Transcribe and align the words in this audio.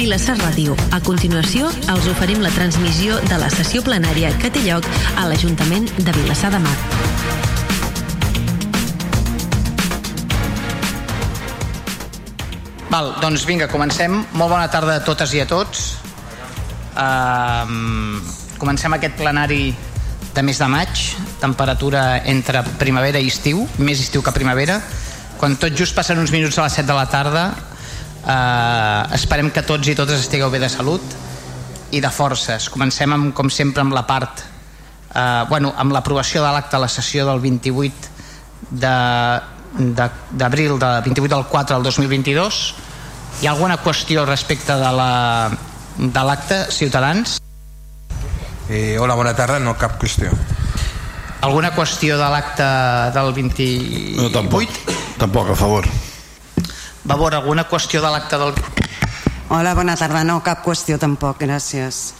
Vilassar 0.00 0.38
Ràdio. 0.40 0.72
A 0.96 0.98
continuació, 1.04 1.66
us 1.68 2.06
oferim 2.08 2.38
la 2.40 2.48
transmissió 2.54 3.18
de 3.28 3.36
la 3.36 3.50
sessió 3.52 3.82
plenària 3.84 4.30
que 4.40 4.48
té 4.48 4.62
lloc 4.64 4.86
a 5.20 5.26
l'Ajuntament 5.28 5.90
de 5.98 6.14
Vilassar 6.16 6.48
de 6.54 6.60
Mar. 6.64 6.72
Val, 12.88 13.12
doncs 13.20 13.44
vinga, 13.44 13.68
comencem. 13.68 14.16
Molt 14.32 14.54
bona 14.54 14.72
tarda 14.72 14.96
a 15.02 15.04
totes 15.04 15.36
i 15.36 15.44
a 15.44 15.48
tots. 15.50 15.84
Uh, 16.96 18.24
comencem 18.56 18.96
aquest 18.96 19.20
plenari 19.20 19.66
de 20.32 20.48
mes 20.48 20.64
de 20.64 20.70
maig, 20.80 21.08
temperatura 21.44 22.22
entre 22.24 22.64
primavera 22.80 23.20
i 23.20 23.28
estiu, 23.28 23.66
més 23.76 24.00
estiu 24.00 24.24
que 24.24 24.32
primavera. 24.32 24.80
Quan 25.36 25.60
tot 25.60 25.76
just 25.76 25.92
passen 25.92 26.24
uns 26.24 26.32
minuts 26.32 26.56
a 26.56 26.64
les 26.64 26.80
7 26.80 26.88
de 26.88 26.96
la 26.96 27.10
tarda, 27.12 27.50
eh, 28.26 29.14
esperem 29.16 29.50
que 29.50 29.62
tots 29.66 29.88
i 29.88 29.94
totes 29.98 30.20
estigueu 30.20 30.50
bé 30.50 30.58
de 30.62 30.68
salut 30.68 31.02
i 31.90 32.00
de 32.00 32.10
forces. 32.10 32.68
Comencem, 32.70 33.12
amb, 33.12 33.34
com 33.34 33.50
sempre, 33.50 33.82
amb 33.82 33.92
la 33.96 34.06
part, 34.06 34.44
eh, 35.14 35.44
bueno, 35.48 35.74
amb 35.76 35.92
l'aprovació 35.92 36.44
de 36.44 36.52
l'acte 36.54 36.76
a 36.76 36.82
la 36.82 36.88
sessió 36.88 37.26
del 37.26 37.40
28 37.40 38.08
d'abril, 38.70 40.78
de, 40.78 40.86
de 40.86 41.00
28 41.08 41.34
del 41.34 41.44
4 41.50 41.76
del 41.76 41.84
2022. 41.84 42.74
Hi 43.40 43.46
ha 43.46 43.52
alguna 43.54 43.78
qüestió 43.80 44.26
respecte 44.26 44.76
de 44.76 44.92
la 44.92 45.50
de 46.00 46.22
l'acte, 46.24 46.70
Ciutadans? 46.70 47.40
Eh, 48.68 48.96
hola, 48.98 49.14
bona 49.18 49.34
tarda, 49.34 49.58
no 49.58 49.74
cap 49.76 49.98
qüestió. 50.00 50.30
Alguna 51.40 51.72
qüestió 51.74 52.18
de 52.20 52.28
l'acte 52.30 52.68
del 53.16 53.32
28? 53.34 54.20
No, 54.20 54.30
tampoc, 54.30 54.68
tampoc, 55.18 55.50
a 55.50 55.56
favor. 55.56 55.88
Va 57.08 57.16
veure 57.16 57.38
alguna 57.38 57.64
qüestió 57.68 58.02
de 58.04 58.10
l'acte 58.12 58.38
del... 58.40 58.52
Hola, 59.50 59.74
bona 59.74 59.96
tarda. 59.96 60.22
No, 60.24 60.40
cap 60.44 60.60
qüestió 60.64 60.98
tampoc, 61.00 61.40
gràcies. 61.40 62.12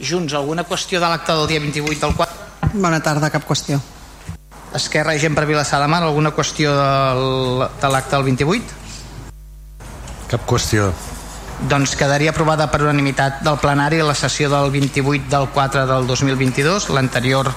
Junts, 0.00 0.32
alguna 0.38 0.64
qüestió 0.64 1.00
de 1.02 1.08
l'acte 1.10 1.34
del 1.34 1.48
dia 1.50 1.60
28 1.60 2.06
del 2.06 2.14
4? 2.16 2.72
Bona 2.80 3.00
tarda, 3.04 3.32
cap 3.34 3.44
qüestió. 3.48 3.80
Esquerra 4.78 5.16
i 5.16 5.20
gent 5.20 5.34
per 5.34 5.48
Vilassar 5.50 5.80
de 5.82 5.88
Mar, 5.90 6.04
alguna 6.06 6.30
qüestió 6.32 6.72
del, 6.76 7.66
de 7.82 7.90
l'acte 7.90 8.14
del 8.14 8.28
28? 8.30 8.78
Cap 10.30 10.46
qüestió. 10.46 10.92
Doncs 11.68 11.92
quedaria 11.98 12.30
aprovada 12.32 12.70
per 12.72 12.80
unanimitat 12.86 13.42
del 13.44 13.58
plenari 13.60 13.98
la 14.00 14.14
sessió 14.16 14.48
del 14.48 14.70
28 14.72 15.26
del 15.28 15.50
4 15.52 15.84
del 15.90 16.06
2022, 16.08 16.88
l'anterior 16.94 17.50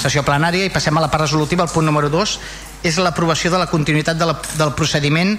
sessió 0.00 0.22
plenària, 0.24 0.64
i 0.64 0.72
passem 0.72 0.96
a 0.96 1.02
la 1.04 1.10
part 1.12 1.26
resolutiva, 1.26 1.66
el 1.66 1.74
punt 1.74 1.84
número 1.90 2.08
2, 2.08 2.38
és 2.82 2.98
l'aprovació 2.98 3.50
de 3.52 3.58
la 3.60 3.68
continuïtat 3.68 4.18
de 4.18 4.28
la, 4.30 4.36
del 4.58 4.72
procediment 4.78 5.36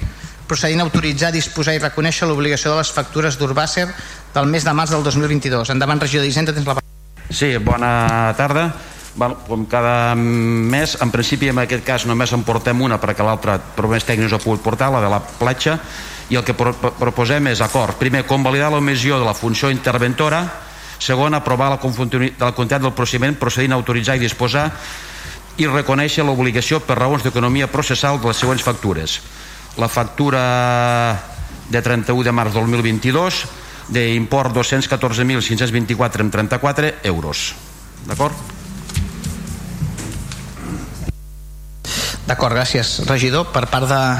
procedint 0.52 0.81
a 0.81 0.86
autoritzar, 0.86 1.31
disposar 1.31 1.78
i 1.78 1.80
reconèixer 1.80 2.28
l'obligació 2.28 2.73
de 2.73 2.81
les 2.81 2.92
factures 2.92 3.38
d'Urbàcer 3.39 3.88
del 4.36 4.50
mes 4.52 4.66
de 4.67 4.73
març 4.75 4.92
del 4.92 5.03
2022. 5.06 5.72
Endavant, 5.72 6.02
regió 6.03 6.22
d'Hisenda, 6.22 6.52
tens 6.52 6.67
la 6.67 6.75
paraula. 6.75 7.31
Sí, 7.31 7.56
bona 7.64 8.34
tarda. 8.36 8.67
Bueno, 9.16 9.38
com 9.47 9.66
cada 9.67 10.16
mes, 10.16 10.97
en 11.03 11.12
principi 11.12 11.50
en 11.52 11.59
aquest 11.64 11.84
cas 11.88 12.06
només 12.08 12.31
en 12.36 12.44
portem 12.47 12.80
una 12.84 13.00
perquè 13.00 13.23
l'altra 13.28 13.58
per 13.59 13.88
més 13.92 14.06
tècnics 14.08 14.36
ha 14.36 14.39
pogut 14.44 14.64
portar, 14.64 14.92
la 14.92 15.02
de 15.03 15.09
la 15.12 15.19
platja, 15.19 15.78
i 16.31 16.39
el 16.39 16.45
que 16.47 16.56
pro 16.56 16.72
proposem 16.75 17.47
és 17.52 17.64
acord. 17.64 17.97
Primer, 18.00 18.23
convalidar 18.28 18.72
l'omissió 18.72 19.19
de 19.19 19.28
la 19.28 19.36
funció 19.36 19.72
interventora, 19.72 20.45
segon, 21.00 21.36
aprovar 21.36 21.72
la, 21.73 21.80
de 21.80 22.31
la 22.39 22.53
quantitat 22.56 22.84
del 22.84 22.95
procediment 22.95 23.36
procedint 23.39 23.75
a 23.75 23.80
autoritzar 23.80 24.16
i 24.16 24.23
disposar 24.23 24.69
i 25.57 25.67
reconèixer 25.67 26.23
l'obligació 26.23 26.80
per 26.85 26.97
raons 26.99 27.23
d'economia 27.25 27.67
processal 27.71 28.19
de 28.21 28.27
les 28.30 28.38
següents 28.38 28.63
factures. 28.63 29.21
La 29.77 29.88
factura 29.88 31.17
de 31.71 31.81
31 31.81 32.23
de 32.23 32.31
març 32.31 32.53
del 32.53 32.69
2022 32.69 33.45
d'import 33.91 34.55
214.524,34 34.55 36.94
euros. 37.03 37.55
D'acord? 38.07 38.33
D'acord, 42.28 42.53
gràcies, 42.56 43.00
regidor. 43.09 43.47
Per 43.51 43.66
part 43.67 43.88
de, 43.90 44.17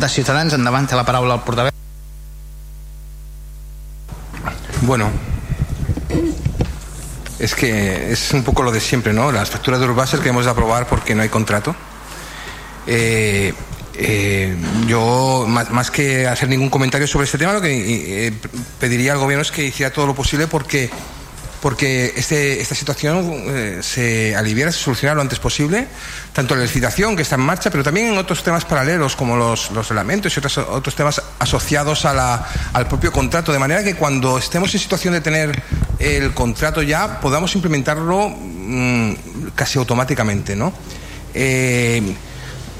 de 0.00 0.08
Ciutadans, 0.08 0.54
endavant 0.56 0.86
té 0.88 0.96
la 0.96 1.04
paraula 1.04 1.34
al 1.36 1.44
portaveu. 1.44 1.72
Bueno, 4.86 5.10
es 7.38 7.54
que 7.54 8.12
es 8.12 8.32
un 8.32 8.42
poco 8.42 8.62
lo 8.62 8.72
de 8.72 8.80
siempre, 8.80 9.12
¿no? 9.12 9.30
Las 9.30 9.50
facturas 9.50 9.80
de 9.80 9.86
Urbaser 9.86 10.20
que 10.20 10.30
hemos 10.30 10.44
de 10.44 10.50
aprobar 10.50 10.86
porque 10.86 11.14
no 11.14 11.22
hay 11.22 11.28
contrato. 11.28 11.74
Eh, 12.86 13.52
eh, 13.94 14.56
yo, 14.86 15.44
más, 15.48 15.70
más, 15.70 15.90
que 15.90 16.26
hacer 16.26 16.48
ningún 16.48 16.70
comentario 16.70 17.06
sobre 17.06 17.24
este 17.24 17.38
tema, 17.38 17.52
lo 17.54 17.60
que 17.60 18.26
eh, 18.28 18.32
pediría 18.78 19.12
al 19.12 19.18
gobierno 19.18 19.42
es 19.42 19.50
que 19.50 19.64
hiciera 19.64 19.92
todo 19.92 20.06
lo 20.06 20.14
posible 20.14 20.46
porque 20.46 20.90
porque 21.60 22.12
este, 22.16 22.60
esta 22.60 22.74
situación 22.74 23.44
eh, 23.48 23.78
se 23.82 24.36
aliviara, 24.36 24.72
se 24.72 24.78
solucionara 24.78 25.16
lo 25.16 25.22
antes 25.22 25.38
posible, 25.38 25.88
tanto 26.32 26.54
la 26.54 26.62
licitación 26.62 27.16
que 27.16 27.22
está 27.22 27.36
en 27.36 27.42
marcha, 27.42 27.70
pero 27.70 27.82
también 27.82 28.08
en 28.08 28.18
otros 28.18 28.42
temas 28.42 28.64
paralelos 28.64 29.16
como 29.16 29.36
los, 29.36 29.70
los 29.70 29.88
reglamentos 29.88 30.34
y 30.34 30.38
otros, 30.38 30.58
otros 30.58 30.94
temas 30.94 31.22
asociados 31.38 32.04
a 32.04 32.14
la, 32.14 32.48
al 32.72 32.88
propio 32.88 33.12
contrato, 33.12 33.52
de 33.52 33.58
manera 33.58 33.82
que 33.82 33.94
cuando 33.94 34.38
estemos 34.38 34.72
en 34.74 34.80
situación 34.80 35.14
de 35.14 35.20
tener 35.20 35.62
el 35.98 36.34
contrato 36.34 36.82
ya 36.82 37.20
podamos 37.20 37.54
implementarlo 37.54 38.28
mmm, 38.28 39.12
casi 39.54 39.78
automáticamente, 39.78 40.54
¿no? 40.56 40.72
Eh, 41.34 42.02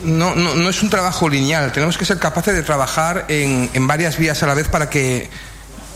no, 0.04 0.34
no, 0.34 0.54
no, 0.54 0.68
es 0.68 0.82
un 0.82 0.90
trabajo 0.90 1.28
lineal, 1.28 1.72
tenemos 1.72 1.96
que 1.96 2.04
ser 2.04 2.18
capaces 2.18 2.54
de 2.54 2.62
trabajar 2.62 3.24
en, 3.28 3.70
en 3.72 3.86
varias 3.86 4.18
vías 4.18 4.42
a 4.42 4.46
la 4.46 4.54
vez 4.54 4.68
para 4.68 4.90
que 4.90 5.28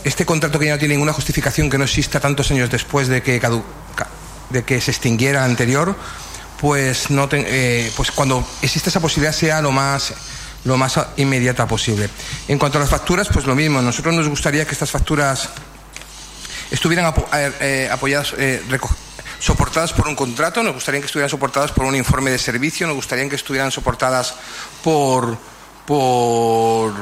este 0.03 0.25
contrato 0.25 0.59
que 0.59 0.65
ya 0.65 0.73
no 0.73 0.79
tiene 0.79 0.95
ninguna 0.95 1.13
justificación 1.13 1.69
que 1.69 1.77
no 1.77 1.83
exista 1.83 2.19
tantos 2.19 2.51
años 2.51 2.69
después 2.69 3.07
de 3.07 3.21
que, 3.21 3.41
de 4.49 4.63
que 4.63 4.81
se 4.81 4.91
extinguiera 4.91 5.45
el 5.45 5.51
anterior, 5.51 5.95
pues, 6.59 7.09
no 7.09 7.27
te, 7.27 7.43
eh, 7.47 7.91
pues 7.95 8.11
cuando 8.11 8.47
existe 8.61 8.89
esa 8.89 8.99
posibilidad 8.99 9.33
sea 9.33 9.61
lo 9.61 9.71
más 9.71 10.13
lo 10.63 10.77
más 10.77 10.99
inmediata 11.17 11.65
posible. 11.67 12.07
En 12.47 12.59
cuanto 12.59 12.77
a 12.77 12.81
las 12.81 12.89
facturas, 12.89 13.27
pues 13.33 13.45
lo 13.45 13.55
mismo. 13.55 13.81
Nosotros 13.81 14.13
nos 14.13 14.27
gustaría 14.27 14.63
que 14.63 14.73
estas 14.73 14.91
facturas 14.91 15.49
estuvieran 16.69 17.13
eh, 17.33 17.89
apoyadas, 17.91 18.33
eh, 18.37 18.61
soportadas 19.39 19.91
por 19.93 20.07
un 20.07 20.15
contrato, 20.15 20.63
nos 20.63 20.75
gustaría 20.75 21.01
que 21.01 21.07
estuvieran 21.07 21.29
soportadas 21.29 21.71
por 21.71 21.85
un 21.85 21.95
informe 21.95 22.31
de 22.31 22.37
servicio, 22.37 22.87
nos 22.87 22.95
gustaría 22.95 23.27
que 23.27 23.35
estuvieran 23.35 23.71
soportadas 23.71 24.35
por, 24.83 25.37
por, 25.85 26.93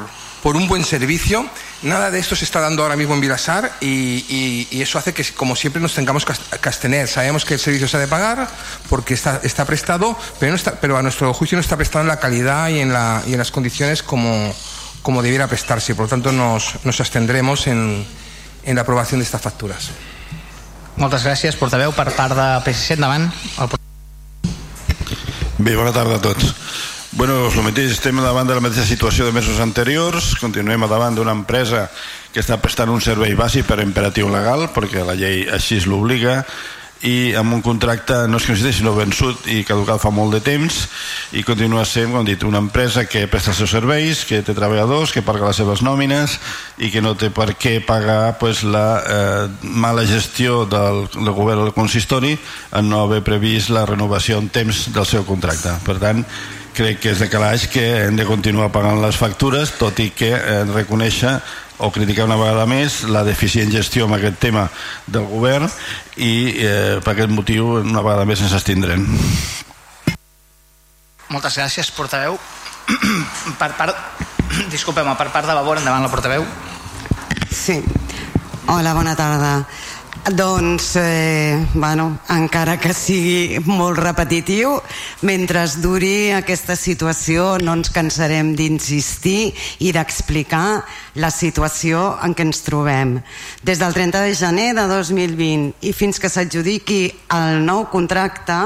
por 0.42 0.56
un 0.56 0.68
buen 0.68 0.84
servicio. 0.84 1.46
Nada 1.82 2.10
de 2.10 2.18
esto 2.18 2.36
se 2.36 2.44
está 2.44 2.60
dando 2.60 2.82
ahora 2.82 2.96
mismo 2.96 3.14
en 3.14 3.20
Vilasar 3.20 3.72
y, 3.80 4.24
y, 4.28 4.68
y 4.70 4.82
eso 4.82 4.98
hace 4.98 5.14
que, 5.14 5.24
como 5.32 5.56
siempre, 5.56 5.80
nos 5.80 5.94
tengamos 5.94 6.24
que 6.24 6.32
abstener. 6.62 7.08
Sabemos 7.08 7.44
que 7.44 7.54
el 7.54 7.60
servicio 7.60 7.88
se 7.88 7.96
ha 7.96 8.00
de 8.00 8.06
pagar 8.06 8.48
porque 8.88 9.14
está, 9.14 9.40
está 9.42 9.64
prestado, 9.64 10.16
pero, 10.38 10.52
no 10.52 10.56
está, 10.56 10.80
pero 10.80 10.96
a 10.96 11.02
nuestro 11.02 11.32
juicio 11.32 11.56
no 11.56 11.60
está 11.60 11.76
prestado 11.76 12.02
en 12.02 12.08
la 12.08 12.18
calidad 12.18 12.68
y 12.68 12.80
en, 12.80 12.92
la, 12.92 13.22
y 13.26 13.32
en 13.32 13.38
las 13.38 13.50
condiciones 13.50 14.02
como, 14.02 14.54
como 15.02 15.22
debiera 15.22 15.46
prestarse. 15.46 15.94
Por 15.94 16.04
lo 16.06 16.08
tanto, 16.08 16.32
nos, 16.32 16.76
nos 16.84 17.00
abstendremos 17.00 17.66
en, 17.66 18.06
en 18.64 18.74
la 18.74 18.82
aprobación 18.82 19.20
de 19.20 19.24
estas 19.24 19.42
facturas. 19.42 19.90
Moltes 21.00 21.22
gràcies, 21.24 21.56
portaveu. 21.56 21.94
Per 21.96 22.10
part 22.12 22.36
de 22.36 22.46
PSC, 22.66 22.98
endavant. 22.98 23.30
El... 23.56 23.70
Bé, 25.60 25.76
bona 25.76 25.94
tarda 25.96 26.18
a 26.18 26.20
tots. 26.20 26.52
Bueno, 27.12 27.48
el 27.50 27.62
mateix, 27.66 27.90
estem 27.90 28.20
davant 28.22 28.46
de 28.46 28.54
la 28.54 28.62
mateixa 28.62 28.86
situació 28.86 29.24
de 29.26 29.34
mesos 29.34 29.58
anteriors, 29.58 30.36
continuem 30.38 30.84
davant 30.86 31.16
d'una 31.18 31.34
empresa 31.34 31.88
que 32.30 32.38
està 32.38 32.60
prestant 32.62 32.92
un 32.94 33.02
servei 33.02 33.34
bàsic 33.34 33.66
per 33.66 33.80
imperatiu 33.82 34.30
legal, 34.30 34.68
perquè 34.70 35.02
la 35.02 35.16
llei 35.18 35.42
així 35.50 35.80
l'obliga, 35.82 36.44
i 37.02 37.32
amb 37.34 37.56
un 37.56 37.62
contracte 37.64 38.14
no 38.28 38.36
és 38.36 38.46
que 38.46 38.54
sinó 38.76 38.92
vençut 38.92 39.46
i 39.48 39.64
caducat 39.64 40.02
fa 40.02 40.10
molt 40.12 40.36
de 40.36 40.40
temps 40.44 40.76
i 41.32 41.42
continua 41.42 41.86
sent, 41.88 42.12
com 42.12 42.28
dit, 42.28 42.44
una 42.44 42.60
empresa 42.60 43.06
que 43.08 43.24
presta 43.26 43.54
els 43.54 43.62
seus 43.64 43.72
serveis, 43.72 44.22
que 44.28 44.42
té 44.44 44.54
treballadors 44.54 45.10
que 45.10 45.24
paga 45.24 45.48
les 45.48 45.58
seves 45.58 45.82
nòmines 45.82 46.36
i 46.78 46.92
que 46.92 47.02
no 47.02 47.16
té 47.16 47.32
per 47.34 47.54
què 47.56 47.78
pagar 47.82 48.36
pues, 48.38 48.62
la 48.62 48.86
eh, 49.00 49.48
mala 49.64 50.04
gestió 50.06 50.66
del, 50.68 51.06
del 51.16 51.34
govern 51.34 51.64
del 51.64 51.74
consistori 51.74 52.36
en 52.36 52.92
no 52.92 53.02
haver 53.02 53.24
previst 53.24 53.72
la 53.72 53.86
renovació 53.88 54.38
en 54.38 54.52
temps 54.52 54.90
del 54.92 55.08
seu 55.08 55.24
contracte. 55.24 55.72
Per 55.88 55.98
tant, 55.98 56.26
crec 56.80 57.00
que 57.02 57.12
és 57.12 57.20
de 57.20 57.28
calaix 57.28 57.66
que 57.68 57.82
hem 58.06 58.16
de 58.16 58.24
continuar 58.24 58.70
pagant 58.72 59.02
les 59.02 59.16
factures 59.20 59.74
tot 59.76 59.98
i 60.00 60.08
que 60.16 60.30
eh, 60.32 60.62
reconèixer 60.72 61.34
o 61.80 61.90
criticar 61.92 62.24
una 62.28 62.38
vegada 62.40 62.64
més 62.68 63.02
la 63.08 63.24
deficient 63.24 63.72
gestió 63.72 64.06
en 64.08 64.16
aquest 64.16 64.40
tema 64.40 64.66
del 65.06 65.28
govern 65.28 65.68
i 66.16 66.32
eh, 66.56 67.00
per 67.04 67.12
aquest 67.12 67.32
motiu 67.36 67.76
una 67.82 68.04
vegada 68.04 68.24
més 68.28 68.40
ens 68.44 68.56
estindrem 68.56 69.04
Moltes 71.30 71.54
gràcies, 71.60 71.92
portaveu. 71.94 72.34
Per 73.60 73.68
part 73.78 73.94
disculpeu-me, 74.74 75.12
per 75.14 75.28
part 75.30 75.46
de 75.46 75.54
Vavor 75.54 75.78
endavant 75.78 76.02
la 76.02 76.10
portaveu. 76.10 76.42
Sí, 77.54 77.76
hola, 78.66 78.96
bona 78.96 79.14
tarda 79.14 79.52
Doncs, 80.28 80.96
eh, 80.96 81.66
bueno, 81.72 82.18
encara 82.28 82.76
que 82.76 82.92
sigui 82.92 83.56
molt 83.64 83.96
repetitiu, 83.98 84.74
mentre 85.24 85.62
duri 85.80 86.30
aquesta 86.36 86.76
situació 86.76 87.54
no 87.64 87.72
ens 87.78 87.88
cansarem 87.94 88.52
d'insistir 88.54 89.54
i 89.80 89.94
d'explicar 89.96 90.82
la 91.16 91.30
situació 91.32 92.18
en 92.20 92.36
què 92.36 92.44
ens 92.44 92.60
trobem. 92.66 93.16
Des 93.64 93.80
del 93.80 93.96
30 93.96 94.20
de 94.26 94.34
gener 94.36 94.74
de 94.76 94.84
2020 94.92 95.88
i 95.88 95.94
fins 95.96 96.20
que 96.20 96.28
s'adjudiqui 96.28 97.06
el 97.32 97.64
nou 97.64 97.86
contracte, 97.88 98.60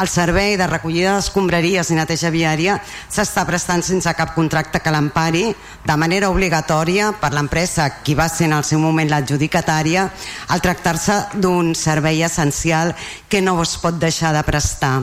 el 0.00 0.08
servei 0.08 0.56
de 0.60 0.66
recollida 0.68 1.14
d'escombraries 1.16 1.90
i 1.90 1.96
neteja 1.96 2.30
viària 2.32 2.76
s'està 2.84 3.46
prestant 3.48 3.82
sense 3.84 4.12
cap 4.18 4.34
contracte 4.36 4.80
que 4.84 4.92
l'empari 4.92 5.46
de 5.86 5.96
manera 5.96 6.30
obligatòria 6.30 7.12
per 7.20 7.32
l'empresa 7.32 7.88
qui 8.04 8.14
va 8.14 8.28
ser 8.28 8.50
en 8.50 8.56
el 8.58 8.64
seu 8.64 8.80
moment 8.82 9.08
l'adjudicatària 9.08 10.08
al 10.48 10.60
tractar-se 10.60 11.40
d'un 11.40 11.74
servei 11.74 12.22
essencial 12.22 12.94
que 13.28 13.40
no 13.40 13.60
es 13.62 13.76
pot 13.80 13.96
deixar 13.98 14.34
de 14.36 14.42
prestar. 14.44 14.96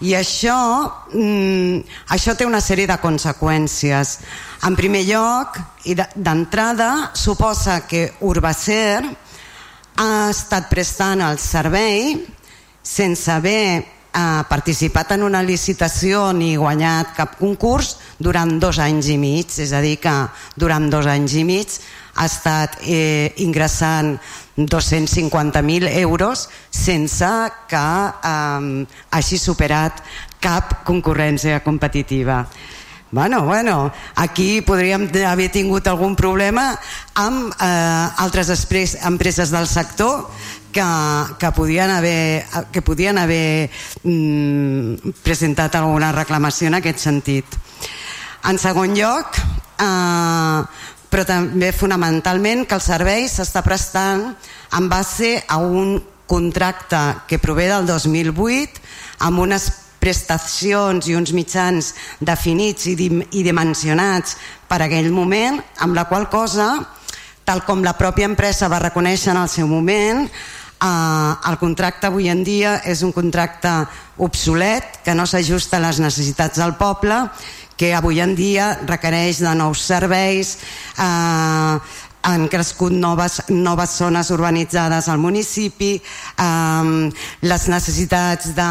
I 0.00 0.14
això, 0.16 0.56
mm, 1.12 1.84
això 2.08 2.34
té 2.34 2.46
una 2.46 2.60
sèrie 2.60 2.86
de 2.86 2.96
conseqüències. 2.96 4.18
En 4.64 4.76
primer 4.76 5.04
lloc, 5.04 5.58
i 5.84 5.94
d'entrada, 5.94 7.10
suposa 7.12 7.86
que 7.86 8.14
Urbacer 8.20 9.04
ha 9.96 10.30
estat 10.30 10.70
prestant 10.70 11.20
el 11.20 11.38
servei 11.38 12.26
sense 12.82 13.30
haver 13.30 13.99
ha 14.12 14.44
participat 14.48 15.14
en 15.14 15.22
una 15.26 15.42
licitació 15.42 16.30
ni 16.36 16.56
guanyat 16.58 17.14
cap 17.16 17.36
concurs 17.38 17.96
durant 18.18 18.58
dos 18.62 18.80
anys 18.82 19.10
i 19.12 19.18
mig, 19.20 19.54
és 19.62 19.72
a 19.72 19.80
dir 19.84 19.96
que 20.02 20.14
durant 20.56 20.88
dos 20.90 21.06
anys 21.06 21.36
i 21.38 21.44
mig 21.46 21.78
ha 22.16 22.26
estat 22.26 22.80
eh, 22.82 23.32
ingressant 23.44 24.16
250.000 24.58 25.88
euros 26.02 26.48
sense 26.70 27.30
que 27.70 27.86
eh, 28.34 28.84
hagi 29.10 29.38
superat 29.38 30.02
cap 30.40 30.80
concurrència 30.84 31.60
competitiva. 31.64 32.44
Bueno, 33.12 33.42
bueno, 33.44 33.92
aquí 34.14 34.62
podríem 34.62 35.08
haver 35.26 35.48
tingut 35.50 35.88
algun 35.90 36.14
problema 36.14 36.78
amb 37.18 37.50
eh, 37.58 38.22
altres 38.22 38.52
empreses 39.02 39.50
del 39.50 39.66
sector 39.66 40.30
que, 40.72 40.86
que 41.38 41.50
podien 41.52 41.90
haver, 41.90 42.44
que 42.72 42.82
podien 42.82 43.18
haver 43.18 43.70
mm, 44.04 45.16
presentat 45.22 45.76
alguna 45.76 46.12
reclamació 46.12 46.70
en 46.70 46.78
aquest 46.80 47.02
sentit. 47.02 47.58
En 48.48 48.58
segon 48.58 48.94
lloc, 48.96 49.36
eh, 49.82 50.62
però 51.10 51.26
també 51.26 51.72
fonamentalment 51.74 52.64
que 52.64 52.78
el 52.78 52.84
servei 52.84 53.26
s'està 53.28 53.64
prestant 53.66 54.30
en 54.78 54.88
base 54.88 55.36
a 55.48 55.58
un 55.58 55.98
contracte 56.30 57.00
que 57.26 57.40
prové 57.42 57.66
del 57.66 57.88
2008 57.90 58.78
amb 59.26 59.42
unes 59.42 59.66
prestacions 60.00 61.10
i 61.10 61.16
uns 61.18 61.34
mitjans 61.36 61.90
definits 62.22 62.86
i, 62.88 62.94
i 62.96 63.42
dimensionats 63.44 64.38
per 64.70 64.80
aquell 64.84 65.10
moment, 65.12 65.58
amb 65.82 65.98
la 65.98 66.06
qual 66.08 66.30
cosa, 66.32 66.70
tal 67.44 67.64
com 67.66 67.82
la 67.84 67.96
pròpia 67.98 68.30
empresa 68.30 68.70
va 68.70 68.80
reconèixer 68.80 69.34
en 69.34 69.42
el 69.42 69.50
seu 69.50 69.68
moment, 69.68 70.24
Uh, 70.80 71.36
el 71.50 71.58
contracte 71.60 72.08
avui 72.08 72.30
en 72.32 72.40
dia 72.40 72.78
és 72.88 73.02
un 73.04 73.12
contracte 73.12 73.68
obsolet 74.16 75.02
que 75.04 75.12
no 75.12 75.26
s'ajusta 75.28 75.76
a 75.76 75.84
les 75.84 75.98
necessitats 76.00 76.56
del 76.56 76.72
poble 76.80 77.18
que 77.80 77.94
avui 77.96 78.20
en 78.20 78.34
dia 78.36 78.74
requereix 78.84 79.38
de 79.40 79.54
nous 79.56 79.80
serveis. 79.80 80.58
Eh, 81.00 81.74
han 82.22 82.48
crescut 82.48 82.92
noves, 82.92 83.40
noves 83.48 83.96
zones 83.96 84.30
urbanitzades 84.30 85.08
al 85.08 85.18
municipi, 85.18 85.94
eh, 85.96 87.10
les 87.40 87.68
necessitats 87.68 88.54
de, 88.54 88.68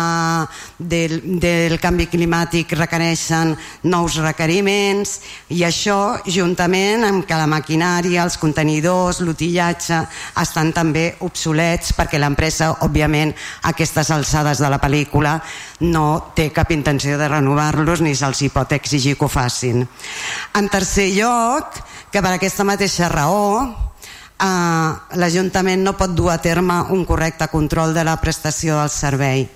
del, 0.77 1.15
del 1.39 1.79
canvi 1.81 2.07
climàtic 2.11 2.75
requereixen 2.77 3.55
nous 3.89 4.19
requeriments 4.21 5.15
i 5.55 5.63
això 5.67 6.19
juntament 6.27 7.07
amb 7.07 7.25
que 7.25 7.39
la 7.39 7.49
maquinària, 7.49 8.23
els 8.23 8.37
contenidors, 8.41 9.23
l'utillatge 9.25 10.03
estan 10.41 10.73
també 10.75 11.15
obsolets 11.25 11.93
perquè 11.97 12.19
l'empresa, 12.21 12.75
òbviament, 12.85 13.33
a 13.63 13.73
aquestes 13.73 14.11
alçades 14.11 14.61
de 14.61 14.69
la 14.69 14.79
pel·lícula 14.81 15.39
no 15.79 16.31
té 16.35 16.49
cap 16.55 16.71
intenció 16.75 17.17
de 17.17 17.27
renovar-los 17.31 18.01
ni 18.03 18.15
se'ls 18.15 18.43
pot 18.53 18.73
exigir 18.75 19.15
que 19.17 19.25
ho 19.25 19.31
facin. 19.31 19.87
En 20.55 20.69
tercer 20.69 21.09
lloc, 21.15 21.79
que 22.11 22.21
per 22.21 22.33
aquesta 22.35 22.65
mateixa 22.67 23.09
raó 23.09 23.88
l'Ajuntament 24.39 25.83
no 25.83 25.97
pot 25.99 26.13
dur 26.15 26.31
a 26.31 26.39
terme 26.39 26.79
un 26.95 27.03
correcte 27.05 27.49
control 27.51 27.93
de 27.93 28.05
la 28.07 28.15
prestació 28.21 28.79
del 28.79 28.91
servei 28.93 29.47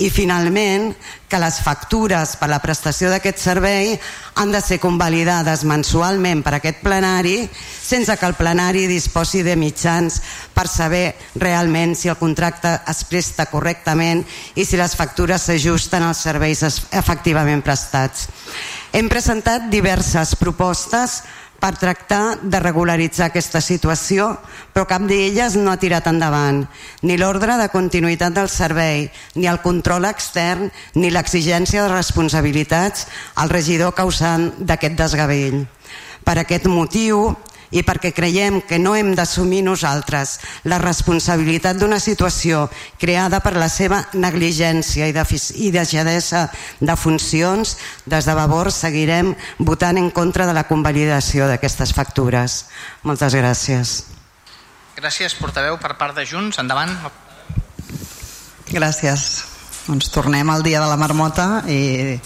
i 0.00 0.08
finalment 0.08 0.94
que 1.28 1.38
les 1.38 1.58
factures 1.60 2.32
per 2.40 2.48
la 2.50 2.60
prestació 2.62 3.10
d'aquest 3.10 3.40
servei 3.42 3.92
han 4.40 4.52
de 4.54 4.60
ser 4.64 4.78
convalidades 4.80 5.64
mensualment 5.68 6.40
per 6.46 6.54
aquest 6.56 6.80
plenari 6.84 7.36
sense 7.52 8.16
que 8.16 8.26
el 8.26 8.38
plenari 8.38 8.86
disposi 8.88 9.42
de 9.44 9.56
mitjans 9.60 10.20
per 10.54 10.66
saber 10.70 11.16
realment 11.34 11.94
si 11.98 12.08
el 12.08 12.18
contracte 12.20 12.72
es 12.88 13.04
presta 13.10 13.50
correctament 13.50 14.24
i 14.54 14.64
si 14.64 14.80
les 14.80 14.96
factures 14.96 15.50
s'ajusten 15.50 16.06
als 16.06 16.24
serveis 16.24 16.62
efectivament 16.90 17.62
prestats. 17.66 18.28
Hem 18.92 19.08
presentat 19.10 19.68
diverses 19.70 20.34
propostes 20.38 21.20
per 21.60 21.76
tractar 21.76 22.38
de 22.42 22.60
regularitzar 22.62 23.28
aquesta 23.28 23.60
situació, 23.60 24.30
però 24.72 24.86
cap 24.88 25.04
d'elles 25.06 25.58
no 25.60 25.70
ha 25.70 25.80
tirat 25.80 26.08
endavant. 26.08 26.62
Ni 27.04 27.18
l'ordre 27.20 27.58
de 27.60 27.68
continuïtat 27.72 28.34
del 28.34 28.48
servei, 28.48 29.10
ni 29.36 29.46
el 29.50 29.60
control 29.60 30.08
extern, 30.08 30.70
ni 30.96 31.12
l'exigència 31.12 31.84
de 31.84 31.92
responsabilitats 31.92 33.06
al 33.36 33.52
regidor 33.52 33.94
causant 33.94 34.50
d'aquest 34.58 34.96
desgavell. 34.98 35.66
Per 36.24 36.36
aquest 36.40 36.66
motiu, 36.68 37.30
i 37.70 37.82
perquè 37.86 38.12
creiem 38.14 38.60
que 38.66 38.78
no 38.78 38.94
hem 38.98 39.12
d'assumir 39.14 39.62
nosaltres 39.66 40.38
la 40.68 40.80
responsabilitat 40.82 41.78
d'una 41.78 42.00
situació 42.02 42.66
creada 43.00 43.40
per 43.44 43.54
la 43.56 43.68
seva 43.70 44.02
negligència 44.14 45.08
i, 45.08 45.14
i 45.14 45.70
deixadesa 45.74 46.48
de 46.80 46.96
funcions, 46.96 47.76
des 48.06 48.26
de 48.26 48.34
Vavor 48.34 48.72
seguirem 48.74 49.34
votant 49.58 49.98
en 49.98 50.10
contra 50.10 50.46
de 50.46 50.56
la 50.56 50.66
convalidació 50.68 51.46
d'aquestes 51.50 51.94
factures. 51.96 52.64
Moltes 53.02 53.34
gràcies. 53.38 54.00
Gràcies, 55.00 55.34
portaveu, 55.38 55.78
per 55.80 55.94
part 55.96 56.18
de 56.18 56.26
Junts. 56.28 56.58
Endavant. 56.60 56.92
Gràcies. 58.70 59.30
Doncs 59.86 60.10
tornem 60.12 60.50
al 60.52 60.62
dia 60.62 60.82
de 60.82 60.90
la 60.90 60.98
marmota 61.00 61.62
i 61.70 62.18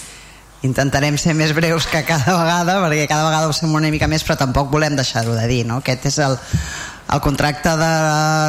intentarem 0.64 1.18
ser 1.20 1.34
més 1.36 1.52
breus 1.56 1.86
que 1.90 2.02
cada 2.08 2.38
vegada 2.40 2.78
perquè 2.82 3.06
cada 3.10 3.28
vegada 3.28 3.48
ho 3.48 3.54
som 3.56 3.74
una 3.76 3.92
mica 3.92 4.08
més 4.08 4.24
però 4.24 4.38
tampoc 4.40 4.72
volem 4.72 4.96
deixar-ho 4.96 5.36
de 5.36 5.46
dir 5.50 5.62
no? 5.68 5.82
aquest 5.82 6.08
és 6.08 6.18
el, 6.24 6.38
el 7.14 7.20
contracte 7.20 7.74
de 7.76 7.92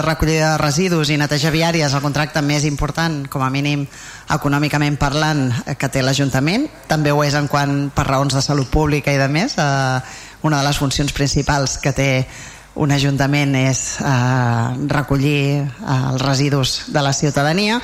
recollida 0.08 0.54
de 0.54 0.62
residus 0.64 1.12
i 1.12 1.20
neteja 1.20 1.52
viària 1.52 1.90
és 1.90 1.94
el 1.98 2.04
contracte 2.06 2.42
més 2.42 2.64
important 2.68 3.26
com 3.32 3.44
a 3.44 3.52
mínim 3.52 3.86
econòmicament 4.32 4.98
parlant 5.02 5.50
que 5.78 5.92
té 5.92 6.02
l'Ajuntament 6.02 6.70
també 6.88 7.12
ho 7.12 7.24
és 7.28 7.36
en 7.36 7.52
quant 7.52 7.90
per 7.96 8.08
raons 8.08 8.34
de 8.34 8.44
salut 8.44 8.72
pública 8.72 9.14
i 9.14 9.22
de 9.22 9.28
més 9.28 9.60
eh, 9.60 10.00
una 10.48 10.62
de 10.62 10.68
les 10.70 10.80
funcions 10.80 11.12
principals 11.14 11.80
que 11.84 11.94
té 11.96 12.10
un 12.76 12.92
ajuntament 12.92 13.56
és 13.60 13.82
eh, 14.04 14.68
recollir 14.92 15.64
eh, 15.64 16.02
els 16.12 16.24
residus 16.24 16.78
de 16.96 17.04
la 17.04 17.14
ciutadania 17.14 17.82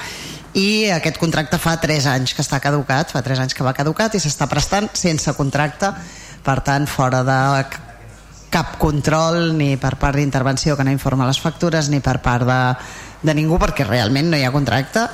i 0.58 0.90
aquest 0.92 1.16
contracte 1.22 1.60
fa 1.62 1.78
3 1.80 2.10
anys 2.12 2.34
que 2.36 2.44
està 2.44 2.60
caducat, 2.60 3.12
fa 3.14 3.22
3 3.24 3.46
anys 3.46 3.56
que 3.56 3.64
va 3.64 3.76
caducat 3.78 4.16
i 4.16 4.20
s'està 4.20 4.50
prestant 4.52 4.90
sense 4.98 5.32
contracte, 5.38 5.94
per 6.44 6.60
tant 6.66 6.88
fora 6.90 7.22
de 7.24 7.40
cap 8.52 8.76
control 8.78 9.54
ni 9.56 9.78
per 9.80 9.96
part 9.96 10.20
d'intervenció 10.20 10.76
que 10.76 10.84
no 10.84 10.92
informa 10.92 11.30
les 11.30 11.40
factures 11.40 11.88
ni 11.90 12.02
per 12.04 12.20
part 12.20 12.44
de, 12.44 12.62
de 13.24 13.36
ningú 13.38 13.58
perquè 13.62 13.88
realment 13.88 14.28
no 14.30 14.38
hi 14.38 14.44
ha 14.44 14.52
contracte. 14.52 15.06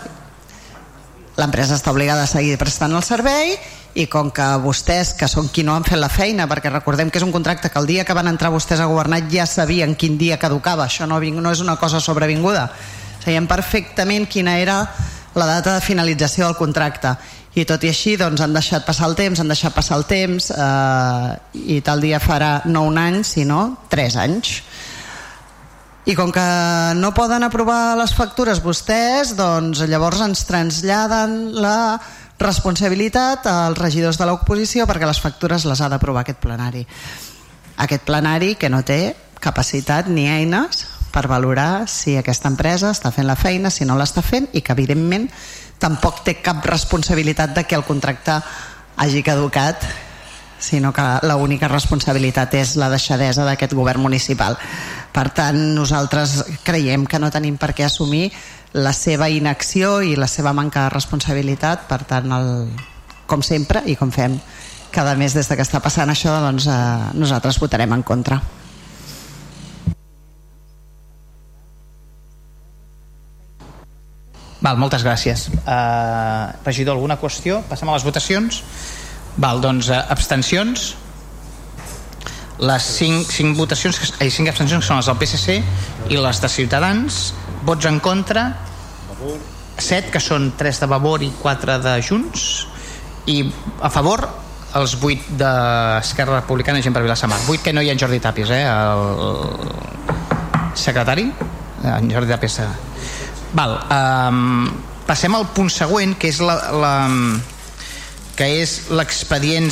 L'empresa 1.38 1.78
està 1.78 1.94
obligada 1.94 2.24
a 2.26 2.30
seguir 2.30 2.58
prestant 2.58 2.96
el 2.98 3.06
servei 3.06 3.54
i 3.98 4.08
com 4.10 4.32
que 4.34 4.46
vostès, 4.62 5.14
que 5.18 5.30
són 5.30 5.52
qui 5.54 5.62
no 5.66 5.76
han 5.78 5.86
fet 5.86 6.02
la 6.02 6.10
feina, 6.10 6.48
perquè 6.50 6.72
recordem 6.74 7.12
que 7.14 7.22
és 7.22 7.26
un 7.26 7.34
contracte 7.34 7.70
que 7.70 7.78
el 7.78 7.86
dia 7.90 8.06
que 8.06 8.16
van 8.18 8.30
entrar 8.30 8.50
vostès 8.54 8.82
a 8.82 8.90
governar 8.90 9.22
ja 9.30 9.46
sabien 9.46 9.94
quin 9.94 10.18
dia 10.18 10.38
caducava, 10.42 10.86
això 10.86 11.06
no, 11.06 11.20
no 11.22 11.54
és 11.54 11.62
una 11.62 11.78
cosa 11.78 12.02
sobrevinguda. 12.02 12.72
Sabien 13.24 13.46
perfectament 13.50 14.26
quina 14.30 14.58
era 14.58 14.80
la 15.38 15.48
data 15.48 15.76
de 15.76 15.86
finalització 15.86 16.48
del 16.48 16.58
contracte. 16.58 17.14
I 17.58 17.66
tot 17.66 17.82
i 17.86 17.90
així 17.90 18.18
doncs, 18.20 18.42
han 18.44 18.54
deixat 18.54 18.86
passar 18.86 19.08
el 19.10 19.16
temps 19.18 19.40
han 19.42 19.50
deixat 19.50 19.74
passar 19.74 19.98
el 19.98 20.06
temps 20.10 20.52
eh, 20.54 21.32
i 21.78 21.80
tal 21.86 22.04
dia 22.04 22.20
farà 22.22 22.62
no 22.70 22.84
un 22.90 23.00
any 23.02 23.24
sinó 23.26 23.78
tres 23.90 24.18
anys. 24.20 24.60
I 26.08 26.16
com 26.16 26.32
que 26.32 26.46
no 26.96 27.12
poden 27.18 27.44
aprovar 27.44 27.98
les 28.00 28.14
factures 28.16 28.62
vostès 28.64 29.34
doncs 29.36 29.82
llavors 29.90 30.22
ens 30.24 30.46
traslladen 30.48 31.58
la 31.58 31.98
responsabilitat 32.40 33.48
als 33.50 33.82
regidors 33.82 34.20
de 34.22 34.28
l'oposició 34.30 34.86
perquè 34.86 35.10
les 35.10 35.20
factures 35.20 35.66
les 35.66 35.82
ha 35.82 35.90
d'aprovar 35.90 36.22
aquest 36.24 36.40
plenari. 36.44 36.86
Aquest 37.78 38.06
plenari 38.06 38.54
que 38.56 38.70
no 38.70 38.84
té 38.86 39.16
capacitat 39.42 40.08
ni 40.10 40.30
eines 40.30 40.86
per 41.12 41.28
valorar 41.28 41.88
si 41.90 42.18
aquesta 42.18 42.50
empresa 42.52 42.92
està 42.94 43.12
fent 43.16 43.28
la 43.28 43.38
feina, 43.40 43.72
si 43.72 43.86
no 43.86 43.98
l'està 43.98 44.24
fent 44.26 44.50
i 44.54 44.62
que 44.62 44.76
evidentment 44.76 45.30
tampoc 45.80 46.24
té 46.26 46.40
cap 46.42 46.66
responsabilitat 46.66 47.54
de 47.56 47.64
que 47.66 47.78
el 47.78 47.86
contracte 47.86 48.40
hagi 48.98 49.24
caducat 49.24 49.86
sinó 50.60 50.92
que 50.94 51.06
l'única 51.30 51.70
responsabilitat 51.70 52.56
és 52.58 52.76
la 52.82 52.90
deixadesa 52.90 53.46
d'aquest 53.46 53.76
govern 53.78 54.02
municipal. 54.02 54.58
Per 55.14 55.30
tant, 55.30 55.58
nosaltres 55.78 56.44
creiem 56.66 57.06
que 57.06 57.20
no 57.22 57.32
tenim 57.34 57.58
per 57.62 57.74
què 57.78 57.86
assumir 57.86 58.32
la 58.74 58.94
seva 58.94 59.30
inacció 59.30 60.02
i 60.02 60.16
la 60.18 60.28
seva 60.28 60.54
manca 60.54 60.88
de 60.88 60.94
responsabilitat, 60.94 61.88
per 61.90 62.04
tant, 62.10 62.34
el, 62.34 62.50
com 63.30 63.46
sempre, 63.46 63.84
i 63.86 63.96
com 63.96 64.12
fem 64.12 64.40
cada 64.92 65.16
mes 65.16 65.34
des 65.38 65.48
que 65.48 65.62
està 65.62 65.82
passant 65.84 66.10
això, 66.10 66.40
doncs 66.42 66.68
eh, 66.72 66.78
nosaltres 67.14 67.60
votarem 67.62 67.94
en 67.94 68.04
contra. 68.04 68.42
Val, 74.68 74.76
moltes 74.76 75.00
gràcies. 75.06 75.46
Uh, 75.64 76.52
regidor, 76.66 76.98
alguna 76.98 77.16
qüestió? 77.22 77.62
Passem 77.70 77.88
a 77.88 77.94
les 77.96 78.04
votacions. 78.04 78.58
Val, 79.40 79.62
doncs 79.64 79.88
uh, 79.88 80.02
abstencions. 80.12 80.90
Les 82.60 82.84
5, 82.98 83.32
5 83.32 83.56
votacions, 83.56 83.96
eh, 84.20 84.28
5 84.28 84.52
abstencions 84.52 84.84
que 84.84 84.90
són 84.90 85.00
les 85.00 85.08
del 85.08 85.16
PSC 85.22 85.64
i 86.12 86.20
les 86.20 86.42
de 86.44 86.50
Ciutadans. 86.52 87.32
Vots 87.64 87.88
en 87.88 88.02
contra. 88.04 88.60
7, 89.78 90.12
que 90.12 90.20
són 90.20 90.52
3 90.60 90.84
de 90.84 90.90
Vavor 90.92 91.24
i 91.24 91.32
4 91.40 91.80
de 91.86 91.96
Junts. 92.04 92.68
I 93.32 93.48
a 93.80 93.88
favor, 93.94 94.28
els 94.76 94.98
8 95.00 95.40
d'Esquerra 95.40 96.42
Republicana 96.42 96.82
i 96.82 96.84
gent 96.84 96.98
per 96.98 97.06
Vilassamar. 97.08 97.40
8 97.48 97.64
que 97.70 97.76
no 97.78 97.86
hi 97.86 97.88
ha 97.88 97.96
en 97.96 98.04
Jordi 98.04 98.20
Tàpies, 98.20 98.52
eh? 98.52 98.68
El 98.68 100.76
secretari? 100.76 101.32
En 101.88 102.12
Jordi 102.12 102.36
Tàpies. 102.36 102.60
Val, 103.56 103.78
um, 103.88 104.66
passem 105.08 105.36
al 105.36 105.48
punt 105.56 105.70
següent, 105.72 106.18
que 106.20 106.32
és 106.32 106.42
la, 106.44 106.58
la 106.76 106.96
que 108.38 108.48
és 108.62 108.74
l'expedient 108.94 109.72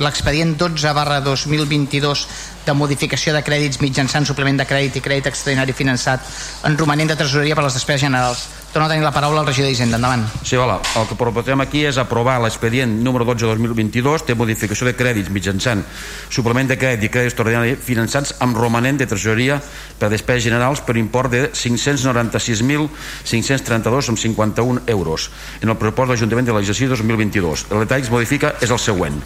l'expedient 0.00 0.54
12 0.56 0.92
barra 0.96 1.18
2022 1.24 2.22
de 2.68 2.76
modificació 2.76 3.34
de 3.34 3.42
crèdits 3.44 3.80
mitjançant 3.82 4.28
suplement 4.28 4.60
de 4.60 4.68
crèdit 4.68 5.00
i 5.00 5.04
crèdit 5.04 5.32
extraordinari 5.32 5.76
finançat 5.76 6.24
en 6.68 6.78
romanent 6.78 7.10
de 7.10 7.18
tresoreria 7.18 7.58
per 7.58 7.66
les 7.66 7.80
despeses 7.80 8.06
generals 8.06 8.46
Torno 8.72 8.84
a 8.84 8.88
tenir 8.90 9.02
la 9.02 9.10
paraula 9.10 9.40
al 9.40 9.46
regidor 9.48 9.70
d'Hisenda, 9.70 9.96
endavant. 9.96 10.26
Sí, 10.44 10.56
hola. 10.60 10.76
El 11.00 11.06
que 11.08 11.16
proposem 11.16 11.56
aquí 11.64 11.88
és 11.88 11.96
aprovar 11.96 12.36
l'expedient 12.42 12.90
número 13.00 13.24
12-2022 13.24 14.28
de 14.28 14.34
modificació 14.36 14.84
de 14.84 14.92
crèdits 14.92 15.32
mitjançant 15.32 15.80
suplement 16.28 16.68
de 16.68 16.76
crèdit 16.76 17.08
i 17.08 17.10
crèdit 17.14 17.32
extraordinari 17.32 17.80
finançats 17.80 18.36
amb 18.44 18.52
romanent 18.60 19.00
de 19.00 19.08
tresoreria 19.08 19.56
per 19.98 20.12
despeses 20.12 20.44
generals 20.50 20.84
per 20.84 21.00
import 21.00 21.32
de 21.32 21.48
596.532 21.48 24.12
amb 24.12 24.20
51 24.20 24.84
euros 24.92 25.32
en 25.62 25.72
el 25.72 25.80
propost 25.80 26.10
de 26.10 26.12
l'Ajuntament 26.12 26.44
de 26.44 26.52
l'exercici 26.52 26.92
2022. 26.92 27.72
El 27.72 27.80
detall 27.86 28.04
que 28.04 28.08
es 28.10 28.12
modifica 28.12 28.52
és 28.60 28.68
el 28.68 28.78
següent. 28.78 29.16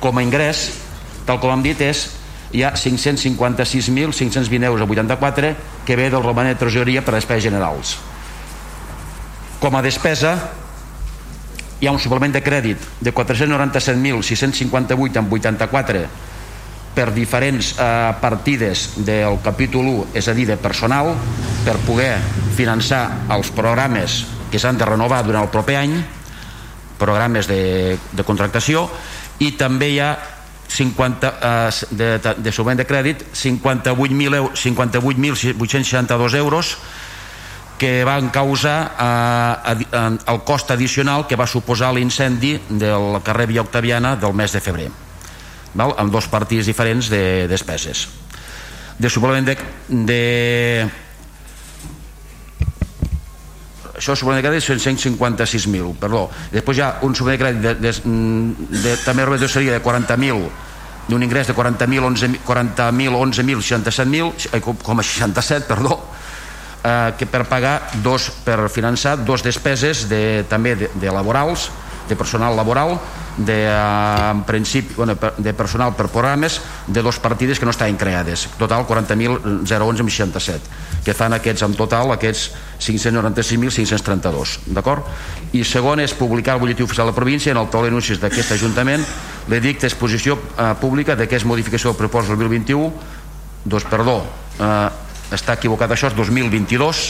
Com 0.00 0.16
a 0.16 0.24
ingrés, 0.24 0.72
tal 1.28 1.36
com 1.44 1.52
hem 1.52 1.60
dit, 1.68 1.76
és 1.84 2.08
hi 2.52 2.62
ha 2.62 2.74
556.520 2.74 4.64
euros 4.64 4.80
a 4.80 4.84
84 4.84 5.56
que 5.84 5.96
ve 5.96 6.10
del 6.10 6.22
romanent 6.22 6.54
de 6.54 6.60
tresoreria 6.60 7.04
per 7.04 7.14
despeses 7.14 7.44
generals. 7.50 7.98
Com 9.60 9.76
a 9.76 9.82
despesa 9.82 10.50
hi 11.80 11.86
ha 11.88 11.92
un 11.92 12.00
suplement 12.00 12.32
de 12.32 12.42
crèdit 12.44 12.78
de 13.00 13.12
497.658 13.12 15.20
amb 15.20 15.32
84 15.32 16.06
per 16.96 17.10
diferents 17.12 17.74
eh, 17.76 18.14
partides 18.22 18.90
del 19.04 19.36
capítol 19.44 19.86
1, 19.90 20.06
és 20.16 20.28
a 20.28 20.34
dir, 20.34 20.46
de 20.48 20.56
personal, 20.56 21.12
per 21.66 21.76
poder 21.84 22.16
finançar 22.56 23.28
els 23.34 23.50
programes 23.52 24.24
que 24.48 24.58
s'han 24.62 24.78
de 24.80 24.88
renovar 24.88 25.20
durant 25.26 25.44
el 25.44 25.52
proper 25.52 25.76
any, 25.82 25.98
programes 26.96 27.50
de, 27.50 27.98
de 28.16 28.24
contractació, 28.24 28.88
i 29.44 29.52
també 29.60 29.90
hi 29.92 30.00
ha 30.00 30.14
50, 30.68 31.34
eh, 31.42 31.70
de, 31.90 32.34
de 32.36 32.52
suplement 32.52 32.78
de 32.78 32.86
crèdit 32.86 33.24
58.862 33.32 34.56
58 34.56 36.36
euros 36.38 36.76
que 37.78 38.04
van 38.04 38.30
causar 38.30 38.96
eh, 38.98 39.84
el 40.26 40.40
cost 40.44 40.70
addicional 40.70 41.26
que 41.26 41.36
va 41.36 41.46
suposar 41.46 41.92
l'incendi 41.94 42.56
del 42.68 43.20
carrer 43.22 43.46
Via 43.52 43.62
Octaviana 43.62 44.16
del 44.16 44.34
mes 44.34 44.52
de 44.52 44.60
febrer 44.60 44.90
val? 45.74 45.94
amb 45.98 46.12
dos 46.12 46.28
partits 46.28 46.66
diferents 46.66 47.10
de 47.12 47.46
despeses 47.48 48.08
de 48.98 49.10
suplement 49.12 49.44
de, 49.44 49.56
de 49.88 50.88
això 53.96 54.16
suplement 54.16 54.42
de 54.42 54.48
crèdit 54.48 54.64
són 54.64 54.80
156.000 54.82 55.96
perdó, 56.00 56.26
després 56.52 56.78
hi 56.78 56.84
ha 56.84 56.92
un 57.06 57.14
suplement 57.16 57.36
de 57.36 57.42
crèdit 57.44 57.62
de, 57.64 57.74
de, 57.80 57.92
de, 58.84 58.96
també 59.04 59.26
seria 59.48 59.76
de 59.76 59.82
40.000 59.82 60.46
d'un 61.06 61.22
ingrés 61.22 61.46
de 61.46 61.54
40.000 61.54 62.40
40 62.44 62.90
11.067.000 62.90 64.60
com 64.82 65.00
a 65.00 65.02
67, 65.02 65.66
perdó 65.68 66.00
eh, 66.82 67.12
que 67.18 67.26
per 67.26 67.44
pagar 67.48 67.90
dos, 68.02 68.30
per 68.44 68.68
finançar 68.72 69.16
dos 69.24 69.42
despeses 69.46 70.08
de, 70.10 70.44
també 70.50 70.74
de, 70.76 70.90
de 70.94 71.12
laborals 71.14 71.70
de 72.08 72.16
personal 72.16 72.56
laboral 72.56 72.98
de, 73.36 73.66
eh, 73.66 74.30
en 74.30 74.42
principi, 74.44 74.94
bueno, 74.94 75.16
de 75.16 75.54
personal 75.54 75.94
per 75.94 76.08
programes 76.08 76.60
de 76.86 77.02
dos 77.02 77.18
partides 77.18 77.58
que 77.58 77.66
no 77.66 77.70
estaven 77.70 77.96
creades. 77.96 78.48
Total 78.58 78.86
40.011,67 78.86 80.60
que 81.06 81.14
fan 81.14 81.36
aquests 81.36 81.62
en 81.62 81.74
total 81.78 82.10
aquests 82.10 82.50
596.532 82.82 84.56
d'acord? 84.74 85.06
i 85.54 85.62
segon 85.64 86.00
és 86.02 86.14
publicar 86.18 86.56
el 86.56 86.60
butlletí 86.60 86.82
oficial 86.82 87.06
de 87.06 87.12
la 87.12 87.16
província 87.16 87.52
en 87.52 87.60
el 87.60 87.68
taulell 87.70 87.92
d'anuncis 87.92 88.18
d'aquest 88.20 88.56
Ajuntament. 88.56 89.04
L'edicte 89.48 89.86
exposició 89.86 90.34
eh, 90.34 90.72
pública 90.80 91.14
d'aquesta 91.14 91.48
modificació 91.48 91.92
del 91.92 92.00
propost 92.00 92.32
2021 92.32 92.90
doncs 93.66 93.86
perdó 93.90 94.18
eh, 94.58 94.88
està 95.34 95.54
equivocat 95.54 95.94
això, 95.94 96.10
és 96.10 96.18
2022 96.18 97.06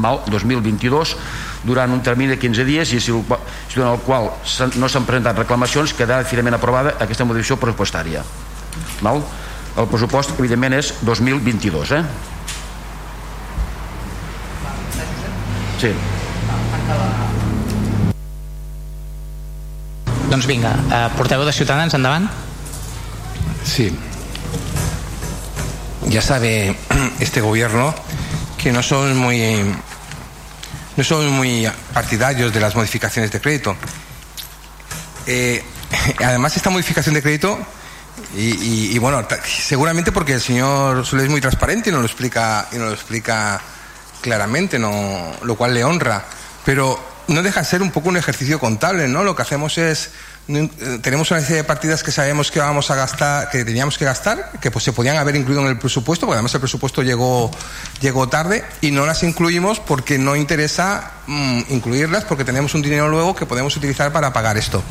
val? 0.00 0.22
2022 0.28 1.16
durant 1.64 1.92
un 1.92 2.00
termini 2.02 2.32
de 2.32 2.38
15 2.40 2.64
dies 2.68 2.92
i 2.96 3.00
si, 3.00 3.12
durant 3.74 3.94
el 3.94 4.02
qual 4.04 4.30
no 4.80 4.88
s'han 4.88 5.06
presentat 5.08 5.38
reclamacions 5.38 5.94
quedarà 5.96 6.26
finalment 6.28 6.58
aprovada 6.58 6.96
aquesta 7.00 7.26
modificació 7.28 7.58
pressupostària 7.60 8.24
val? 9.02 9.22
el 9.76 9.88
pressupost 9.88 10.34
evidentment 10.38 10.76
és 10.76 10.92
2022 11.02 11.94
eh? 11.96 12.02
sí 15.80 15.92
doncs 20.32 20.48
vinga, 20.48 20.72
eh, 20.88 21.08
porteu 21.16 21.44
de 21.44 21.52
Ciutadans 21.52 21.94
endavant 21.96 22.28
sí 23.64 23.90
ya 26.12 26.20
sabe 26.20 26.76
este 27.20 27.40
gobierno 27.40 27.94
que 28.58 28.72
no 28.72 28.82
son 28.82 29.16
muy 29.16 29.74
no 30.96 31.04
son 31.04 31.30
muy 31.30 31.68
partidarios 31.92 32.52
de 32.52 32.60
las 32.60 32.74
modificaciones 32.74 33.30
de 33.30 33.40
crédito. 33.40 33.76
Eh, 35.26 35.62
además, 36.24 36.56
esta 36.56 36.70
modificación 36.70 37.14
de 37.14 37.22
crédito, 37.22 37.58
y, 38.36 38.98
bueno, 38.98 39.26
seguramente 39.44 40.12
porque 40.12 40.34
el 40.34 40.40
señor 40.40 41.04
Solé 41.04 41.24
es 41.24 41.30
muy 41.30 41.40
transparente 41.40 41.90
y 41.90 41.92
nos 41.92 42.00
lo 42.00 42.06
explica, 42.06 42.68
y 42.72 42.76
nos 42.76 42.88
lo 42.88 42.94
explica 42.94 43.60
claramente, 44.20 44.78
no, 44.78 45.32
lo 45.42 45.54
cual 45.54 45.74
le 45.74 45.84
honra, 45.84 46.24
pero 46.64 46.98
no 47.28 47.42
deja 47.42 47.60
de 47.60 47.66
ser 47.66 47.82
un 47.82 47.90
poco 47.90 48.08
un 48.08 48.16
ejercicio 48.16 48.58
contable, 48.58 49.08
¿no? 49.08 49.24
Lo 49.24 49.34
que 49.34 49.42
hacemos 49.42 49.78
es 49.78 50.10
tenemos 50.46 51.30
una 51.30 51.40
serie 51.40 51.58
de 51.58 51.64
partidas 51.64 52.02
que 52.02 52.10
sabemos 52.10 52.50
que 52.50 52.58
vamos 52.58 52.90
a 52.90 52.96
gastar, 52.96 53.48
que 53.48 53.64
teníamos 53.64 53.96
que 53.96 54.04
gastar, 54.04 54.50
que 54.60 54.72
pues 54.72 54.84
se 54.84 54.92
podían 54.92 55.16
haber 55.16 55.36
incluido 55.36 55.62
en 55.62 55.68
el 55.68 55.78
presupuesto, 55.78 56.26
porque 56.26 56.36
además 56.36 56.52
el 56.54 56.60
presupuesto 56.60 57.02
llegó, 57.02 57.50
llegó 58.00 58.28
tarde 58.28 58.64
y 58.80 58.90
no 58.90 59.06
las 59.06 59.22
incluimos 59.22 59.78
porque 59.78 60.18
no 60.18 60.34
interesa 60.34 61.12
mm, 61.28 61.60
incluirlas 61.68 62.24
porque 62.24 62.44
tenemos 62.44 62.74
un 62.74 62.82
dinero 62.82 63.08
luego 63.08 63.36
que 63.36 63.46
podemos 63.46 63.76
utilizar 63.76 64.12
para 64.12 64.32
pagar 64.32 64.56
esto. 64.56 64.82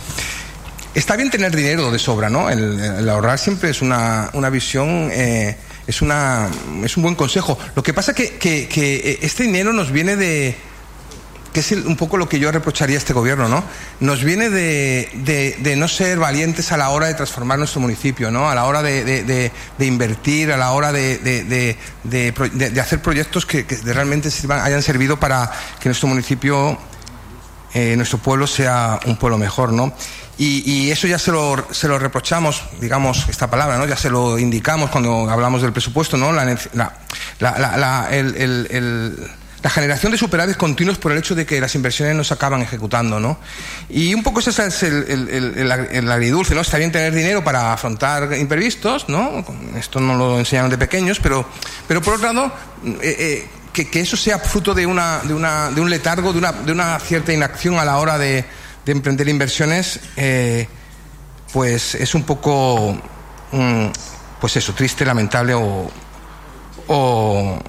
Está 0.94 1.16
bien 1.16 1.30
tener 1.30 1.56
dinero 1.56 1.92
de 1.92 2.00
sobra, 2.00 2.30
¿no? 2.30 2.50
El, 2.50 3.08
ahorrar 3.10 3.38
siempre 3.40 3.70
es 3.70 3.82
una, 3.82 4.30
una 4.34 4.50
visión, 4.50 5.10
eh, 5.12 5.58
es, 5.86 6.02
una, 6.02 6.50
es 6.84 6.96
un 6.96 7.04
buen 7.04 7.16
consejo. 7.16 7.58
Lo 7.76 7.84
que 7.84 7.94
pasa 7.94 8.14
que, 8.14 8.38
que, 8.38 8.68
que 8.68 9.20
este 9.22 9.44
dinero 9.44 9.74
nos 9.74 9.92
viene 9.92 10.16
de, 10.16 10.58
que 11.54 11.60
es 11.60 11.72
un 11.72 11.98
poco 11.98 12.18
lo 12.18 12.30
que 12.30 12.40
yo 12.40 12.52
reprocharía 12.52 12.96
a 12.96 13.00
este 13.00 13.14
gobierno, 13.14 13.50
¿no? 13.50 13.64
Nos 14.00 14.24
viene 14.24 14.50
de, 14.50 15.76
no 15.78 15.88
ser 15.88 16.18
valientes 16.18 16.72
a 16.72 16.78
la 16.78 16.90
hora 16.90 17.08
de 17.08 17.14
transformar 17.14 17.60
nuestro 17.60 17.82
municipio, 17.82 18.32
¿no? 18.32 18.50
A 18.50 18.56
la 18.56 18.66
hora 18.66 18.82
de, 18.82 19.52
invertir, 19.80 20.52
a 20.52 20.58
la 20.58 20.72
hora 20.72 20.92
de, 20.92 21.78
hacer 22.82 23.02
proyectos 23.02 23.46
que, 23.46 23.66
realmente 23.84 24.30
hayan 24.50 24.82
servido 24.82 25.20
para 25.20 25.52
que 25.80 25.90
nuestro 25.90 26.08
municipio, 26.08 26.78
eh, 27.74 27.96
nuestro 27.98 28.20
pueblo 28.20 28.48
sea 28.48 29.00
un 29.06 29.18
pueblo 29.18 29.38
mejor, 29.38 29.74
¿no? 29.74 29.94
Y, 30.38 30.90
eso 30.90 31.06
ya 31.06 31.20
se 31.20 31.32
lo, 31.32 31.68
se 31.72 31.88
lo 31.88 32.00
reprochamos, 32.00 32.64
digamos, 32.80 33.28
esta 33.30 33.50
palabra, 33.50 33.78
¿no? 33.78 33.86
Ya 33.86 33.98
se 33.98 34.10
lo 34.10 34.40
indicamos 34.40 34.90
cuando 34.90 35.30
hablamos 35.30 35.62
del 35.62 35.72
presupuesto, 35.74 36.18
¿no? 36.18 36.32
La, 36.32 36.46
la, 36.74 37.78
la, 37.78 38.08
el, 38.10 38.36
el 38.38 39.32
la 39.64 39.70
generación 39.70 40.12
de 40.12 40.18
superávit 40.18 40.58
continuos 40.58 40.98
por 40.98 41.12
el 41.12 41.20
hecho 41.20 41.36
de 41.36 41.46
que 41.46 41.62
las 41.62 41.76
inversiones 41.76 42.16
no 42.16 42.24
se 42.24 42.34
acaban 42.34 42.62
ejecutando, 42.62 43.20
¿no? 43.20 43.38
Y 43.90 44.14
un 44.14 44.24
poco 44.24 44.40
ese 44.40 44.50
es 44.50 44.84
el, 44.84 45.30
el, 45.30 46.12
agridulce, 46.12 46.56
¿no? 46.56 46.62
Está 46.62 46.78
bien 46.78 46.92
tener 46.92 47.14
dinero 47.14 47.44
para 47.44 47.74
afrontar 47.74 48.34
imprevistos, 48.34 49.08
¿no? 49.08 49.46
Esto 49.76 50.00
no 50.00 50.16
lo 50.16 50.40
enseñaron 50.40 50.72
de 50.72 50.78
pequeños, 50.78 51.20
pero, 51.20 51.46
pero 51.88 52.02
por 52.02 52.16
otro 52.16 52.34
lado, 52.34 52.52
eh, 52.86 53.16
eh, 53.20 53.50
que, 53.72 53.90
que, 53.90 54.00
eso 54.00 54.18
sea 54.18 54.40
fruto 54.40 54.74
de, 54.74 54.86
una, 54.86 55.20
de, 55.20 55.34
una, 55.34 55.70
de 55.70 55.80
un 55.80 55.90
letargo, 55.90 56.34
de 56.34 56.40
una, 56.40 56.52
de 56.52 56.72
una 56.72 57.00
cierta 57.00 57.32
inacción 57.32 57.78
a 57.78 57.86
la 57.86 57.98
hora 57.98 58.18
de, 58.18 58.44
de 58.84 58.92
emprender 58.92 59.30
inversiones, 59.30 60.00
eh, 60.16 60.68
pues 61.54 61.94
es 61.96 62.16
un 62.16 62.24
poco, 62.24 63.00
mm, 63.52 63.86
pues 64.40 64.58
eso, 64.58 64.74
triste, 64.74 65.06
lamentable 65.06 65.54
o, 65.54 65.92
o 66.88 67.60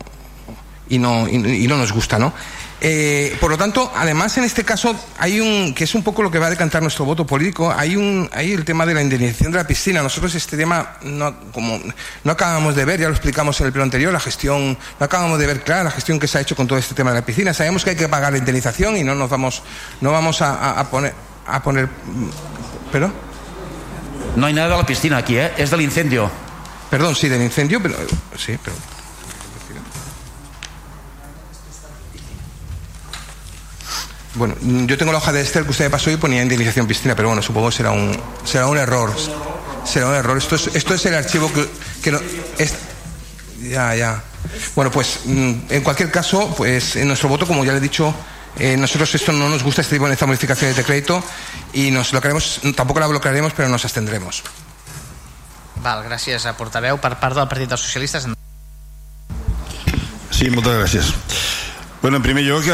y 0.92 0.98
no, 0.98 1.26
y, 1.26 1.66
no 1.66 1.78
nos 1.78 1.90
gusta, 1.90 2.18
¿no? 2.18 2.34
Eh, 2.78 3.34
por 3.40 3.50
lo 3.50 3.56
tanto, 3.56 3.90
además 3.96 4.36
en 4.36 4.44
este 4.44 4.62
caso 4.62 4.94
hay 5.18 5.40
un, 5.40 5.72
que 5.72 5.84
es 5.84 5.94
un 5.94 6.02
poco 6.02 6.22
lo 6.22 6.30
que 6.30 6.38
va 6.38 6.48
a 6.48 6.50
decantar 6.50 6.82
nuestro 6.82 7.06
voto 7.06 7.24
político, 7.24 7.72
hay 7.74 7.96
un, 7.96 8.28
hay 8.30 8.52
el 8.52 8.66
tema 8.66 8.84
de 8.84 8.92
la 8.92 9.00
indemnización 9.00 9.52
de 9.52 9.58
la 9.58 9.66
piscina. 9.66 10.02
Nosotros 10.02 10.34
este 10.34 10.54
tema 10.54 10.98
no, 11.02 11.34
como 11.52 11.80
no 12.24 12.32
acabamos 12.32 12.76
de 12.76 12.84
ver, 12.84 13.00
ya 13.00 13.06
lo 13.06 13.14
explicamos 13.14 13.58
en 13.60 13.68
el 13.68 13.72
pleno 13.72 13.84
anterior, 13.84 14.12
la 14.12 14.20
gestión, 14.20 14.76
no 15.00 15.06
acabamos 15.06 15.38
de 15.38 15.46
ver 15.46 15.64
clara 15.64 15.84
la 15.84 15.90
gestión 15.90 16.18
que 16.20 16.28
se 16.28 16.36
ha 16.36 16.40
hecho 16.42 16.54
con 16.54 16.66
todo 16.66 16.78
este 16.78 16.94
tema 16.94 17.10
de 17.10 17.20
la 17.20 17.24
piscina. 17.24 17.54
Sabemos 17.54 17.84
que 17.84 17.90
hay 17.90 17.96
que 17.96 18.08
pagar 18.08 18.32
la 18.32 18.38
indemnización 18.38 18.98
y 18.98 19.02
no 19.02 19.14
nos 19.14 19.30
vamos, 19.30 19.62
no 20.02 20.12
vamos 20.12 20.42
a, 20.42 20.86
poner, 20.90 21.14
a 21.46 21.62
poner, 21.62 21.88
¿pero? 22.92 23.10
No 24.36 24.44
hay 24.44 24.52
nada 24.52 24.68
de 24.68 24.76
la 24.76 24.86
piscina 24.86 25.16
aquí, 25.16 25.38
¿eh? 25.38 25.52
Es 25.56 25.70
del 25.70 25.80
incendio. 25.80 26.30
Perdón, 26.90 27.14
sí, 27.14 27.30
del 27.30 27.40
incendio, 27.40 27.80
pero 27.82 27.96
sí, 28.36 28.58
pero 28.62 28.76
Bueno, 34.34 34.54
yo 34.60 34.96
tengo 34.96 35.12
la 35.12 35.18
hoja 35.18 35.32
de 35.32 35.42
Esther 35.42 35.64
que 35.64 35.70
usted 35.70 35.84
me 35.84 35.90
pasó 35.90 36.10
y 36.10 36.16
ponía 36.16 36.42
indemnización 36.42 36.86
piscina, 36.86 37.14
pero 37.14 37.28
bueno, 37.28 37.42
supongo 37.42 37.68
que 37.68 37.76
será 37.76 37.90
un, 37.90 38.18
será 38.44 38.66
un 38.66 38.78
error. 38.78 39.14
Será 39.84 40.08
un 40.08 40.14
error. 40.14 40.38
Esto 40.38 40.56
es, 40.56 40.68
esto 40.74 40.94
es 40.94 41.04
el 41.06 41.14
archivo 41.14 41.52
que, 41.52 41.68
que 42.02 42.12
no, 42.12 42.20
es, 42.58 42.74
ya, 43.60 43.94
ya. 43.94 44.22
Bueno, 44.74 44.90
pues 44.90 45.20
mm, 45.24 45.52
en 45.68 45.82
cualquier 45.82 46.10
caso, 46.10 46.54
pues 46.56 46.96
en 46.96 47.08
nuestro 47.08 47.28
voto, 47.28 47.46
como 47.46 47.64
ya 47.64 47.72
le 47.72 47.78
he 47.78 47.80
dicho, 47.80 48.14
eh, 48.58 48.76
nosotros 48.76 49.14
esto 49.14 49.32
no 49.32 49.48
nos 49.48 49.62
gusta 49.62 49.82
este 49.82 49.96
tipo 49.96 50.08
de 50.08 50.16
modificaciones 50.26 50.76
de 50.76 50.84
crédito 50.84 51.22
y 51.72 51.90
nos 51.90 52.10
bloquearemos, 52.12 52.60
tampoco 52.74 53.00
la 53.00 53.06
bloquearemos, 53.06 53.52
pero 53.54 53.68
nos 53.68 53.84
abstendremos. 53.84 54.42
Val, 55.82 56.04
gràcies 56.06 56.46
a 56.46 56.54
portaveu. 56.54 56.98
Per 57.02 57.16
part 57.18 57.34
del 57.34 57.48
Partit 57.50 57.68
dels 57.68 57.82
Socialistes... 57.82 58.28
Sí, 60.30 60.48
moltes 60.50 60.78
gràcies. 60.78 61.10
Bueno, 62.02 62.16
en 62.16 62.22
primer 62.24 62.42
lloc, 62.42 62.64
eh, 62.66 62.72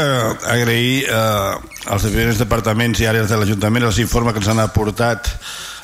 agrair 0.49 1.05
eh, 1.05 1.53
als 1.85 2.05
diferents 2.07 2.39
departaments 2.41 2.97
i 2.97 3.05
àrees 3.05 3.29
de 3.29 3.37
l'Ajuntament 3.37 3.85
els 3.85 3.99
informes 4.01 4.33
que 4.33 4.41
ens 4.41 4.49
han 4.49 4.61
aportat 4.63 5.29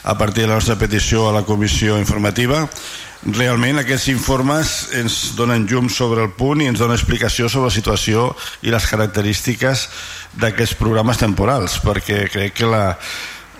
a 0.01 0.15
partir 0.17 0.41
de 0.41 0.49
la 0.49 0.55
nostra 0.57 0.79
petició 0.81 1.27
a 1.29 1.33
la 1.35 1.43
comissió 1.45 1.99
informativa. 2.01 2.63
Realment 3.37 3.83
aquests 3.83 4.09
informes 4.09 4.73
ens 4.97 5.35
donen 5.37 5.67
llum 5.69 5.91
sobre 5.93 6.25
el 6.25 6.33
punt 6.33 6.63
i 6.65 6.71
ens 6.71 6.81
donen 6.81 6.97
explicació 6.97 7.45
sobre 7.45 7.69
la 7.69 7.77
situació 7.77 8.31
i 8.65 8.73
les 8.73 8.89
característiques 8.89 9.85
d'aquests 10.41 10.79
programes 10.81 11.21
temporals, 11.21 11.77
perquè 11.85 12.25
crec 12.33 12.57
que 12.57 12.73
la, 12.73 12.95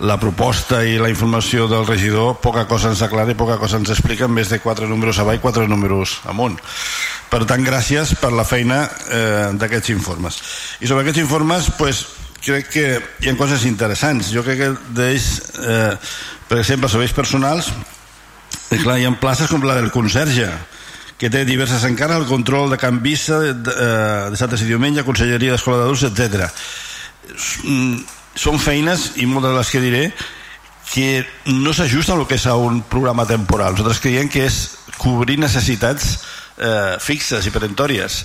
la 0.00 0.18
proposta 0.20 0.82
i 0.84 0.98
la 1.00 1.08
informació 1.08 1.66
del 1.70 1.86
regidor 1.86 2.36
poca 2.42 2.66
cosa 2.68 2.90
ens 2.92 3.00
aclara 3.04 3.32
i 3.32 3.38
poca 3.38 3.56
cosa 3.60 3.78
ens 3.80 3.90
explica 3.94 4.28
més 4.28 4.50
de 4.52 4.58
quatre 4.60 4.88
números 4.88 5.18
avall 5.22 5.38
i 5.38 5.42
quatre 5.42 5.66
números 5.68 6.18
amunt. 6.28 6.58
Per 7.30 7.42
tant 7.48 7.64
gràcies 7.64 8.14
per 8.20 8.32
la 8.34 8.44
feina 8.44 8.84
eh, 8.84 9.48
d'aquests 9.56 9.94
informes. 9.94 10.40
I 10.80 10.90
sobre 10.90 11.04
aquests 11.04 11.22
informes 11.24 11.70
pues, 11.78 12.04
crec 12.44 12.70
que 12.72 12.86
hi 13.24 13.32
ha 13.32 13.36
coses 13.40 13.64
interessants. 13.64 14.30
Jo 14.34 14.44
crec 14.46 14.60
que 14.60 14.70
d'ells 14.96 15.28
eh, 15.64 15.92
per 16.48 16.60
exemple 16.60 16.90
serveis 16.92 17.16
personals 17.16 17.72
i 18.74 18.80
clar, 18.82 18.98
hi 19.00 19.06
ha 19.06 19.14
places 19.20 19.50
com 19.50 19.64
la 19.64 19.78
del 19.78 19.92
conserge 19.94 20.50
que 21.16 21.30
té 21.32 21.46
diverses 21.48 21.84
encara 21.88 22.18
el 22.20 22.26
control 22.28 22.68
de 22.68 22.76
canvissa 22.76 23.40
de, 23.40 23.54
de, 23.54 23.72
eh, 23.72 24.30
de 24.30 24.36
Santes 24.36 24.60
Conselleria 25.06 25.56
d'Escola 25.56 25.78
d'Adults, 25.80 26.04
etc 26.12 26.50
són 28.36 28.60
feines, 28.60 29.14
i 29.16 29.26
moltes 29.26 29.52
de 29.52 29.58
les 29.58 29.70
que 29.72 29.82
diré, 29.82 30.02
que 30.92 31.26
no 31.50 31.72
s'ajusten 31.74 32.20
al 32.20 32.26
que 32.28 32.38
és 32.38 32.46
un 32.46 32.82
programa 32.86 33.26
temporal. 33.26 33.74
Nosaltres 33.74 34.00
creiem 34.04 34.28
que 34.30 34.44
és 34.46 34.60
cobrir 35.00 35.38
necessitats 35.40 36.20
eh, 36.58 36.96
fixes 37.02 37.46
i 37.46 37.52
perentòries. 37.54 38.18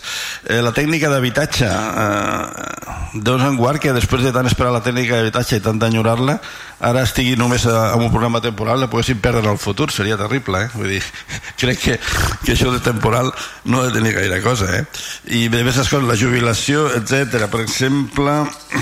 Eh, 0.48 0.62
la 0.64 0.72
tècnica 0.76 1.10
d'habitatge, 1.12 1.68
eh, 1.68 3.14
doncs 3.14 3.46
en 3.46 3.58
guard 3.58 3.82
que 3.82 3.94
després 3.94 4.24
de 4.24 4.32
tant 4.32 4.48
esperar 4.48 4.72
la 4.72 4.84
tècnica 4.84 5.18
d'habitatge 5.18 5.60
i 5.60 5.64
tant 5.64 5.80
d'enyorar-la, 5.80 6.40
ara 6.80 7.04
estigui 7.06 7.36
només 7.38 7.66
en 7.70 8.02
un 8.02 8.10
programa 8.10 8.42
temporal, 8.42 8.80
la 8.80 8.90
poguéssim 8.90 9.20
perdre 9.22 9.44
en 9.44 9.52
el 9.52 9.62
futur, 9.62 9.92
seria 9.92 10.18
terrible, 10.18 10.66
eh? 10.66 10.70
Vull 10.74 10.96
dir, 10.96 11.04
crec 11.62 11.80
que, 11.84 12.00
que 12.46 12.56
això 12.56 12.72
de 12.74 12.82
temporal 12.84 13.32
no 13.66 13.82
ha 13.82 13.90
de 13.90 13.96
tenir 14.00 14.16
gaire 14.18 14.42
cosa, 14.42 14.72
eh? 14.80 14.86
I 15.28 15.48
diverses 15.50 15.90
coses, 15.90 16.08
la 16.08 16.18
jubilació, 16.18 16.88
etc. 16.98 17.48
Per 17.52 17.62
exemple, 17.62 18.42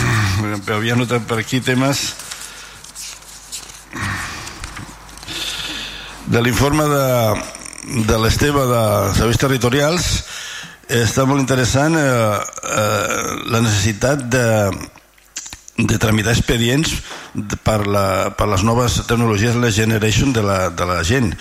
havia 0.79 0.95
notat 0.95 1.25
per 1.27 1.41
aquí 1.41 1.59
temes 1.59 2.09
de 6.29 6.41
l'informe 6.45 6.85
de, 6.85 7.05
de 7.89 8.17
l'Esteve 8.21 8.65
de 8.69 8.83
Serveis 9.17 9.39
Territorials 9.41 10.05
està 10.93 11.25
molt 11.25 11.41
interessant 11.41 11.97
eh, 11.97 12.05
eh, 12.05 13.25
la 13.49 13.61
necessitat 13.65 14.27
de, 14.29 14.45
de 15.77 15.97
tramitar 16.01 16.35
expedients 16.35 16.93
per, 17.65 17.81
la, 17.89 18.29
per 18.37 18.49
les 18.51 18.65
noves 18.65 18.99
tecnologies 19.07 19.57
la 19.57 19.73
generation 19.73 20.33
de 20.33 20.45
la, 20.45 20.59
de 20.69 20.89
la 20.89 21.01
gent. 21.03 21.33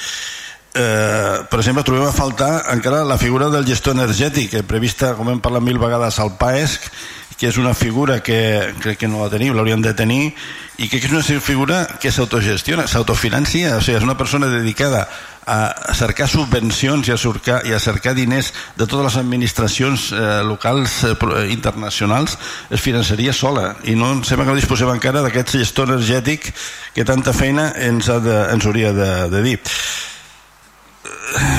Eh, 0.72 1.36
per 1.48 1.60
exemple 1.60 1.84
trobem 1.84 2.08
a 2.08 2.16
faltar 2.16 2.50
encara 2.72 3.04
la 3.08 3.20
figura 3.20 3.48
del 3.52 3.68
gestor 3.68 3.96
energètic 3.96 4.56
prevista 4.68 5.14
com 5.16 5.28
hem 5.32 5.40
parlat 5.44 5.64
mil 5.64 5.80
vegades 5.80 6.20
al 6.20 6.36
PAESC 6.40 6.90
que 7.38 7.48
és 7.48 7.56
una 7.56 7.72
figura 7.72 8.18
que 8.20 8.74
crec 8.82 8.98
que 9.04 9.08
no 9.08 9.22
la 9.22 9.30
tenim, 9.30 9.54
l'hauríem 9.54 9.82
de 9.84 9.94
tenir 9.94 10.32
i 10.78 10.88
que 10.90 10.98
és 10.98 11.10
una 11.12 11.22
figura 11.22 11.84
que 12.02 12.10
s'autogestiona, 12.10 12.88
s'autofinancia, 12.90 13.76
o 13.78 13.82
sigui, 13.82 13.96
és 14.00 14.06
una 14.06 14.18
persona 14.18 14.50
dedicada 14.50 15.04
a 15.48 15.94
cercar 15.96 16.28
subvencions 16.28 17.08
i 17.08 17.14
a 17.14 17.18
cercar, 17.20 17.62
i 17.64 17.72
a 17.72 17.80
cercar 17.80 18.12
diners 18.16 18.52
de 18.76 18.84
totes 18.84 19.06
les 19.06 19.16
administracions 19.20 20.10
eh, 20.12 20.42
locals 20.44 21.00
eh, 21.08 21.14
eh 21.14 21.46
internacionals 21.54 22.36
es 22.70 22.84
finançaria 22.84 23.32
sola 23.32 23.76
i 23.84 23.96
no 23.96 24.12
em 24.12 24.22
sembla 24.24 24.44
que 24.44 24.52
no 24.52 24.60
disposem 24.60 24.92
encara 24.92 25.24
d'aquest 25.24 25.56
gestor 25.56 25.88
energètic 25.88 26.52
que 26.94 27.04
tanta 27.08 27.32
feina 27.32 27.72
ens, 27.88 28.10
ha 28.12 28.20
de, 28.20 28.36
ens 28.52 28.66
hauria 28.66 28.92
de, 28.92 29.10
de 29.32 29.42
dir 29.42 29.56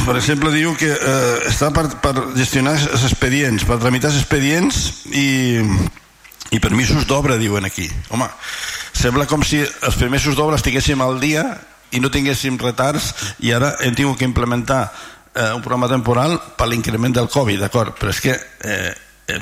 per 0.05 0.15
exemple, 0.17 0.51
diu 0.53 0.73
que 0.77 0.89
eh, 0.89 1.49
està 1.49 1.69
per, 1.73 1.85
per 2.01 2.13
gestionar 2.37 2.73
els 2.79 3.03
expedients, 3.05 3.65
per 3.67 3.77
tramitar 3.81 4.09
els 4.09 4.17
expedients 4.21 4.79
i, 5.13 5.61
i 6.55 6.61
permisos 6.63 7.05
d'obra, 7.09 7.37
diuen 7.37 7.67
aquí. 7.67 7.85
Home, 8.09 8.25
sembla 8.97 9.27
com 9.29 9.45
si 9.45 9.61
els 9.61 9.99
permisos 9.99 10.37
d'obra 10.37 10.57
estiguéssim 10.57 11.01
al 11.05 11.19
dia 11.21 11.45
i 11.91 11.99
no 11.99 12.11
tinguéssim 12.13 12.59
retards 12.61 13.13
i 13.45 13.53
ara 13.55 13.75
hem 13.85 13.95
tingut 13.97 14.19
que 14.19 14.27
implementar 14.27 14.87
eh, 15.33 15.51
un 15.53 15.61
programa 15.61 15.89
temporal 15.91 16.37
per 16.57 16.67
l'increment 16.69 17.15
del 17.15 17.29
Covid, 17.29 17.61
d'acord? 17.65 17.95
Però 17.99 18.13
és 18.13 18.23
que 18.23 18.35
eh, 18.35 18.95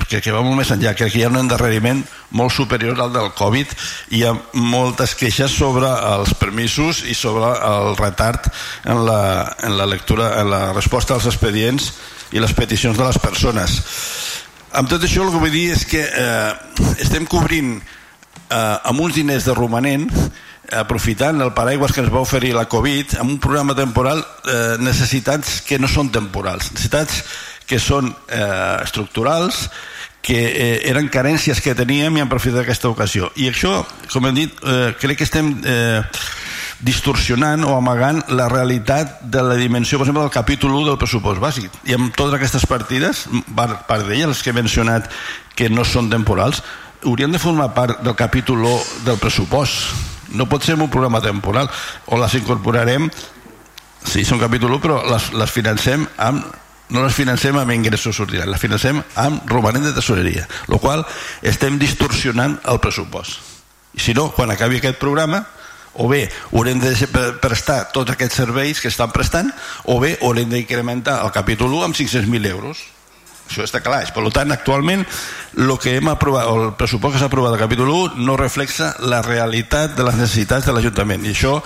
que, 0.09 0.19
que 0.21 0.33
va 0.35 0.41
molt 0.43 0.57
més 0.59 0.71
enllà, 0.73 0.93
crec 0.97 1.13
que 1.13 1.21
hi 1.21 1.25
ha 1.25 1.31
un 1.31 1.39
endarreriment 1.39 2.01
molt 2.35 2.53
superior 2.55 2.99
al 2.99 3.13
del 3.13 3.29
Covid 3.37 3.71
i 4.11 4.19
hi 4.19 4.23
ha 4.27 4.33
moltes 4.59 5.15
queixes 5.15 5.53
sobre 5.53 5.87
els 5.87 6.33
permisos 6.39 7.03
i 7.07 7.15
sobre 7.15 7.53
el 7.69 7.95
retard 7.99 8.49
en 8.85 9.05
la, 9.07 9.21
en 9.63 9.77
la 9.79 9.87
lectura, 9.87 10.33
en 10.41 10.51
la 10.51 10.61
resposta 10.73 11.15
als 11.15 11.29
expedients 11.31 11.91
i 12.35 12.43
les 12.43 12.53
peticions 12.53 12.97
de 12.97 13.05
les 13.07 13.19
persones. 13.23 13.77
Amb 14.75 14.91
tot 14.91 15.03
això 15.03 15.23
el 15.23 15.31
que 15.31 15.43
vull 15.45 15.53
dir 15.53 15.69
és 15.77 15.85
que 15.87 16.03
eh, 16.03 16.51
estem 16.99 17.25
cobrint 17.29 17.77
eh, 17.79 18.57
amb 18.57 18.99
uns 19.01 19.15
diners 19.15 19.47
de 19.47 19.55
romanent 19.55 20.11
aprofitant 20.75 21.41
el 21.43 21.53
paraigües 21.55 21.93
que 21.93 22.01
ens 22.03 22.11
va 22.13 22.23
oferir 22.23 22.53
la 22.55 22.67
Covid 22.69 23.17
amb 23.21 23.35
un 23.35 23.39
programa 23.43 23.75
temporal 23.77 24.23
eh, 24.23 24.75
necessitats 24.83 25.61
que 25.67 25.79
no 25.79 25.87
són 25.91 26.11
temporals 26.11 26.71
necessitats 26.73 27.21
que 27.67 27.79
són 27.83 28.09
eh, 28.31 28.79
estructurals, 28.81 29.67
que 30.23 30.39
eh, 30.47 30.89
eren 30.89 31.11
carències 31.11 31.59
que 31.63 31.75
teníem 31.75 32.15
i 32.15 32.23
hem 32.23 32.27
aprofitat 32.27 32.63
aquesta 32.63 32.89
ocasió. 32.89 33.29
I 33.35 33.51
això, 33.51 33.81
com 34.11 34.27
hem 34.27 34.39
dit, 34.39 34.63
eh, 34.63 34.93
crec 34.99 35.19
que 35.19 35.27
estem 35.27 35.51
eh, 35.67 35.99
distorsionant 36.79 37.65
o 37.67 37.75
amagant 37.75 38.23
la 38.31 38.47
realitat 38.51 39.21
de 39.21 39.43
la 39.43 39.59
dimensió, 39.59 39.99
per 39.99 40.07
exemple, 40.07 40.25
del 40.25 40.33
capítol 40.33 40.75
1 40.79 40.91
del 40.91 40.99
pressupost 41.01 41.43
bàsic. 41.43 41.79
I 41.91 41.97
amb 41.99 42.15
totes 42.15 42.39
aquestes 42.39 42.67
partides, 42.69 43.25
part, 43.55 43.87
d'elles, 44.07 44.31
les 44.31 44.43
que 44.43 44.55
he 44.55 44.57
mencionat 44.57 45.11
que 45.57 45.69
no 45.69 45.83
són 45.83 46.11
temporals, 46.13 46.63
haurien 47.03 47.31
de 47.31 47.41
formar 47.41 47.73
part 47.75 47.99
del 48.03 48.15
capítol 48.15 48.63
1 48.63 49.03
del 49.05 49.19
pressupost 49.21 50.16
no 50.35 50.47
pot 50.49 50.63
ser 50.63 50.75
un 50.75 50.89
programa 50.89 51.21
temporal 51.23 51.69
o 52.07 52.19
les 52.19 52.37
incorporarem 52.39 53.09
sí, 54.03 54.23
són 54.25 54.39
capítol 54.39 54.77
1 54.77 54.83
però 54.83 55.01
les, 55.07 55.31
les 55.33 55.53
financem 55.53 56.07
amb 56.17 56.45
no 56.89 57.03
les 57.03 57.15
financem 57.15 57.57
amb 57.59 57.73
ingressos 57.75 58.19
ordinaris, 58.23 58.53
les 58.53 58.61
financem 58.61 59.01
amb 59.19 59.49
romanent 59.51 59.83
de 59.83 59.91
tesoreria, 59.91 60.45
el 60.69 60.79
qual 60.79 61.03
estem 61.43 61.75
distorsionant 61.81 62.57
el 62.63 62.79
pressupost. 62.79 63.41
I 63.97 64.03
si 64.03 64.13
no, 64.15 64.29
quan 64.31 64.53
acabi 64.53 64.79
aquest 64.79 64.99
programa, 65.01 65.41
o 65.97 66.07
bé 66.07 66.27
haurem 66.53 66.79
de 66.79 66.93
prestar 67.41 67.89
tots 67.91 68.13
aquests 68.13 68.37
serveis 68.39 68.79
que 68.79 68.91
estan 68.91 69.11
prestant, 69.11 69.49
o 69.83 69.99
bé 69.99 70.15
haurem 70.21 70.49
d'incrementar 70.53 71.19
el 71.25 71.33
capítol 71.35 71.73
1 71.73 71.89
amb 71.89 71.97
500.000 71.97 72.53
euros. 72.53 72.85
Això 73.47 73.63
està 73.63 73.81
clar. 73.81 74.03
Per 74.13 74.23
tant, 74.35 74.51
actualment, 74.51 75.05
el 75.57 75.73
que 75.81 75.97
hem 75.97 76.11
aprovat, 76.11 76.47
el 76.51 76.73
pressupost 76.79 77.15
que 77.15 77.23
s'ha 77.23 77.31
aprovat 77.31 77.55
al 77.55 77.61
capítol 77.63 77.89
1 77.89 78.23
no 78.27 78.37
reflexa 78.39 78.93
la 78.99 79.23
realitat 79.25 79.95
de 79.97 80.05
les 80.07 80.19
necessitats 80.19 80.67
de 80.67 80.75
l'Ajuntament. 80.75 81.25
I 81.25 81.33
això, 81.35 81.57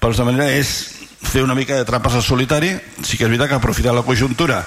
per 0.00 0.10
aquesta 0.10 0.26
manera, 0.28 0.48
és 0.52 0.96
fer 1.26 1.42
una 1.42 1.54
mica 1.54 1.76
de 1.76 1.84
trampes 1.84 2.14
al 2.14 2.22
solitari 2.22 2.74
sí 3.02 3.16
que 3.16 3.24
és 3.24 3.30
veritat 3.30 3.50
que 3.50 3.58
aprofitar 3.58 3.94
la 3.94 4.04
conjuntura 4.06 4.62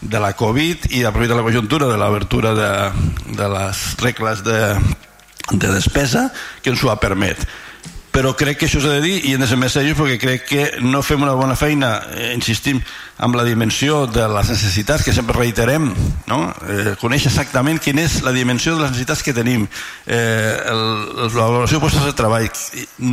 de 0.00 0.20
la 0.20 0.34
Covid 0.36 0.90
i 0.92 1.04
aprofitar 1.04 1.36
la 1.36 1.46
conjuntura 1.46 1.88
de 1.88 1.96
l'obertura 1.98 2.54
de, 2.54 2.70
de 3.34 3.48
les 3.48 3.84
regles 4.02 4.44
de, 4.44 4.60
de 5.50 5.72
despesa 5.72 6.28
que 6.62 6.70
ens 6.70 6.84
ho 6.84 6.92
ha 6.92 7.00
permet 7.00 7.40
però 8.14 8.30
crec 8.38 8.60
que 8.60 8.66
això 8.68 8.78
s'ha 8.78 8.92
de 8.94 9.02
dir 9.02 9.14
i 9.26 9.32
hem 9.34 9.42
de 9.42 9.46
ser 9.50 9.56
més 9.58 9.74
serios 9.74 9.96
perquè 9.98 10.20
crec 10.22 10.44
que 10.46 10.64
no 10.86 11.00
fem 11.02 11.24
una 11.24 11.32
bona 11.34 11.56
feina, 11.58 11.96
eh, 12.14 12.30
insistim 12.36 12.78
amb 13.18 13.34
la 13.34 13.42
dimensió 13.42 14.04
de 14.06 14.28
les 14.30 14.52
necessitats 14.52 15.02
que 15.02 15.12
sempre 15.16 15.34
reiterem, 15.34 15.88
no? 16.30 16.38
eh, 16.70 16.94
conèixer 17.00 17.32
exactament 17.32 17.82
quina 17.82 18.04
és 18.06 18.20
la 18.22 18.30
dimensió 18.36 18.76
de 18.76 18.84
les 18.84 18.94
necessitats 18.94 19.26
que 19.26 19.34
tenim 19.34 19.66
eh, 20.06 20.54
l'avaluació 21.34 21.80
de 21.80 21.82
postes 21.82 22.06
de 22.06 22.14
treball. 22.14 22.46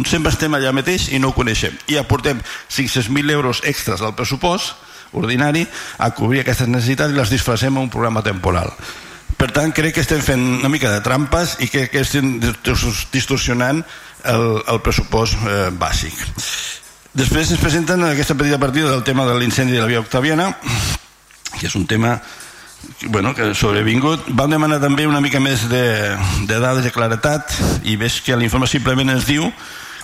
Sempre 0.05 0.35
estem 0.35 0.53
allà 0.53 0.73
mateix 0.75 1.09
i 1.09 1.17
no 1.17 1.31
ho 1.31 1.37
coneixem. 1.37 1.73
I 1.89 1.97
aportem 1.97 2.37
500.000 2.69 3.33
euros 3.33 3.65
extras 3.65 4.05
al 4.05 4.13
pressupost 4.13 4.75
ordinari 5.17 5.65
a 5.97 6.11
cobrir 6.13 6.45
aquestes 6.45 6.69
necessitats 6.69 7.09
i 7.09 7.17
les 7.17 7.33
disfracem 7.33 7.73
a 7.73 7.81
un 7.81 7.89
programa 7.89 8.21
temporal. 8.21 8.69
Per 9.41 9.49
tant 9.49 9.71
crec 9.73 9.95
que 9.95 10.03
estem 10.05 10.21
fent 10.21 10.41
una 10.59 10.69
mica 10.69 10.91
de 10.93 11.01
trampes 11.01 11.55
i 11.65 11.69
que, 11.73 11.87
que 11.89 12.03
estem 12.05 12.35
distorsionant 13.09 13.81
el, 14.25 14.45
el 14.67 14.81
pressupost 14.83 15.39
eh, 15.45 15.69
bàsic. 15.73 16.17
Després 17.17 17.51
ens 17.51 17.59
presenten 17.59 18.05
aquesta 18.07 18.37
petita 18.39 18.59
partida 18.59 18.91
del 18.91 19.03
tema 19.03 19.25
de 19.27 19.35
l'incendi 19.39 19.75
de 19.75 19.81
la 19.81 19.89
via 19.89 19.99
Octaviana, 19.99 20.53
que 21.57 21.67
és 21.67 21.75
un 21.75 21.85
tema 21.89 22.19
bueno, 23.09 23.33
que 23.35 23.51
sobrevingut. 23.55 24.29
Vam 24.37 24.51
demanar 24.51 24.79
també 24.81 25.07
una 25.07 25.21
mica 25.21 25.41
més 25.43 25.67
de, 25.69 25.83
de 26.47 26.59
dades 26.59 26.85
de 26.85 26.93
claretat 26.95 27.53
i 27.83 27.97
veig 27.99 28.21
que 28.25 28.37
l'informe 28.39 28.69
simplement 28.69 29.11
ens 29.13 29.27
diu 29.27 29.49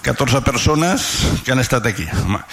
14 0.03 0.43
persones 0.45 1.07
que 1.43 1.55
han 1.55 1.63
estat 1.63 1.87
aquí. 1.89 2.05
Home, 2.25 2.43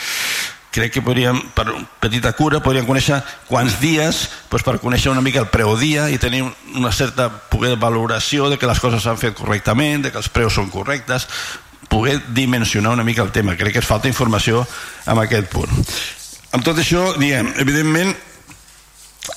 crec 0.75 0.97
que 0.97 1.03
podríem, 1.07 1.39
per 1.55 1.69
petita 2.03 2.33
cura, 2.35 2.59
podríem 2.59 2.87
conèixer 2.89 3.21
quants 3.47 3.79
dies 3.79 4.25
doncs 4.51 4.65
per 4.67 4.81
conèixer 4.83 5.13
una 5.13 5.23
mica 5.23 5.39
el 5.45 5.51
preu 5.53 5.77
dia 5.79 6.09
i 6.11 6.19
tenir 6.19 6.43
una 6.75 6.91
certa 6.91 7.29
poder 7.31 7.77
valoració 7.79 8.49
de 8.51 8.59
que 8.59 8.67
les 8.67 8.83
coses 8.83 9.05
s'han 9.07 9.21
fet 9.21 9.37
correctament, 9.39 10.03
de 10.03 10.11
que 10.11 10.19
els 10.19 10.31
preus 10.35 10.59
són 10.59 10.73
correctes, 10.75 11.29
poder 11.89 12.19
dimensionar 12.35 12.95
una 12.97 13.07
mica 13.07 13.23
el 13.23 13.31
tema. 13.31 13.55
Crec 13.55 13.77
que 13.77 13.83
es 13.85 13.87
falta 13.87 14.11
informació 14.11 14.65
en 15.07 15.21
aquest 15.23 15.47
punt. 15.53 15.71
Amb 16.55 16.67
tot 16.67 16.79
això, 16.83 17.13
diem, 17.23 17.53
evidentment, 17.63 18.11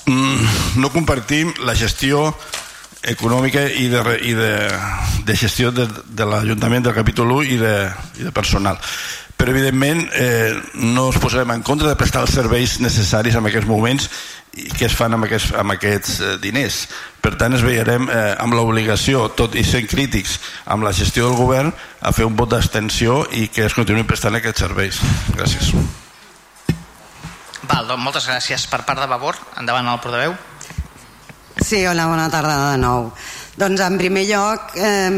mm, 0.09 0.81
no 0.81 0.93
compartim 0.93 1.53
la 1.69 1.77
gestió 1.77 2.31
econòmica 3.03 3.61
i 3.69 3.87
de, 3.93 4.01
i 4.25 4.33
de, 4.33 4.51
de 5.25 5.37
gestió 5.37 5.71
de, 5.71 5.85
de 5.85 6.25
l'Ajuntament 6.25 6.89
del 6.89 6.97
capítol 6.97 7.31
1 7.37 7.47
i 7.53 7.61
de, 7.61 7.75
i 8.17 8.25
de 8.25 8.33
personal 8.33 8.81
però 9.37 9.53
evidentment 9.53 10.07
eh, 10.17 10.55
no 10.81 11.11
es 11.11 11.19
posarem 11.21 11.53
en 11.53 11.63
contra 11.63 11.91
de 11.91 11.99
prestar 11.99 12.23
els 12.25 12.33
serveis 12.33 12.79
necessaris 12.81 13.37
en 13.37 13.45
aquests 13.45 13.69
moments 13.69 14.09
i 14.57 14.65
que 14.73 14.87
es 14.87 14.95
fan 14.97 15.13
amb 15.13 15.27
aquests, 15.27 15.51
amb 15.61 15.75
aquests 15.75 16.15
eh, 16.19 16.31
diners. 16.41 16.79
Per 17.21 17.35
tant, 17.37 17.53
es 17.53 17.61
veiem 17.61 18.09
eh, 18.09 18.33
amb 18.41 18.57
l'obligació, 18.57 19.27
tot 19.37 19.53
i 19.53 19.63
sent 19.67 19.85
crítics 19.91 20.39
amb 20.65 20.87
la 20.87 20.93
gestió 20.97 21.27
del 21.27 21.37
govern, 21.37 21.69
a 22.01 22.13
fer 22.15 22.25
un 22.25 22.35
vot 22.39 22.49
d'extensió 22.55 23.21
i 23.37 23.47
que 23.53 23.67
es 23.67 23.77
continuïn 23.77 24.09
prestant 24.09 24.37
aquests 24.39 24.65
serveis. 24.65 25.01
Gràcies. 25.37 25.71
Val, 27.67 27.85
doncs 27.85 28.03
moltes 28.03 28.25
gràcies. 28.29 28.65
Per 28.71 28.81
part 28.87 29.03
de 29.03 29.09
Vavor, 29.11 29.37
endavant 29.61 29.91
el 29.91 30.01
portaveu. 30.01 30.33
Sí, 31.61 31.83
hola, 31.85 32.07
bona 32.09 32.29
tarda 32.33 32.57
de 32.71 32.81
nou. 32.81 33.11
Doncs 33.57 33.81
en 33.85 33.97
primer 34.01 34.25
lloc, 34.29 34.73
eh, 34.77 35.09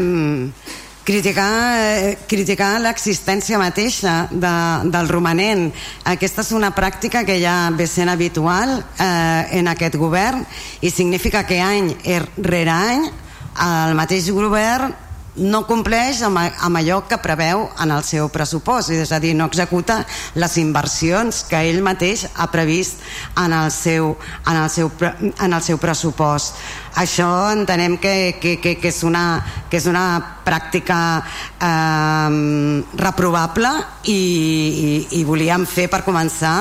criticar, 1.04 1.76
eh, 1.78 2.18
criticar 2.28 2.78
l'existència 2.80 3.58
mateixa 3.58 4.28
de, 4.30 4.54
del 4.92 5.08
romanent. 5.08 5.68
Aquesta 6.04 6.44
és 6.44 6.52
una 6.56 6.72
pràctica 6.76 7.24
que 7.24 7.40
ja 7.42 7.70
ve 7.76 7.86
sent 7.90 8.12
habitual 8.12 8.78
eh, 8.78 9.58
en 9.60 9.68
aquest 9.72 9.96
govern 10.00 10.44
i 10.80 10.90
significa 10.90 11.44
que 11.48 11.60
any 11.60 11.94
rere 12.36 12.76
any 12.76 13.10
el 13.60 13.96
mateix 13.98 14.30
govern 14.30 14.94
no 15.36 15.62
compleix 15.68 16.20
amb, 16.26 16.40
amb 16.40 16.78
allò 16.80 17.00
que 17.08 17.18
preveu 17.22 17.68
en 17.80 17.92
el 17.94 18.02
seu 18.06 18.28
pressupost, 18.32 18.90
és 18.90 19.12
a 19.12 19.20
dir, 19.22 19.34
no 19.38 19.46
executa 19.46 20.00
les 20.34 20.56
inversions 20.58 21.44
que 21.48 21.60
ell 21.70 21.82
mateix 21.86 22.26
ha 22.34 22.48
previst 22.50 22.98
en 23.38 23.54
el 23.54 23.70
seu, 23.70 24.16
en 24.46 24.56
el 24.56 24.70
seu, 24.70 24.90
en 25.30 25.52
el 25.52 25.62
seu 25.62 25.78
pressupost. 25.78 26.58
Això 26.98 27.28
entenem 27.54 27.96
que, 28.02 28.14
que, 28.42 28.56
que, 28.58 28.74
que, 28.82 28.90
és, 28.90 29.02
una, 29.06 29.40
que 29.70 29.78
és 29.78 29.86
una 29.86 30.40
pràctica 30.42 30.98
eh, 31.62 32.82
reprovable 32.98 33.70
i, 34.10 34.16
i, 34.16 34.90
i 35.20 35.22
volíem 35.28 35.68
fer 35.70 35.86
per 35.92 36.02
començar 36.02 36.56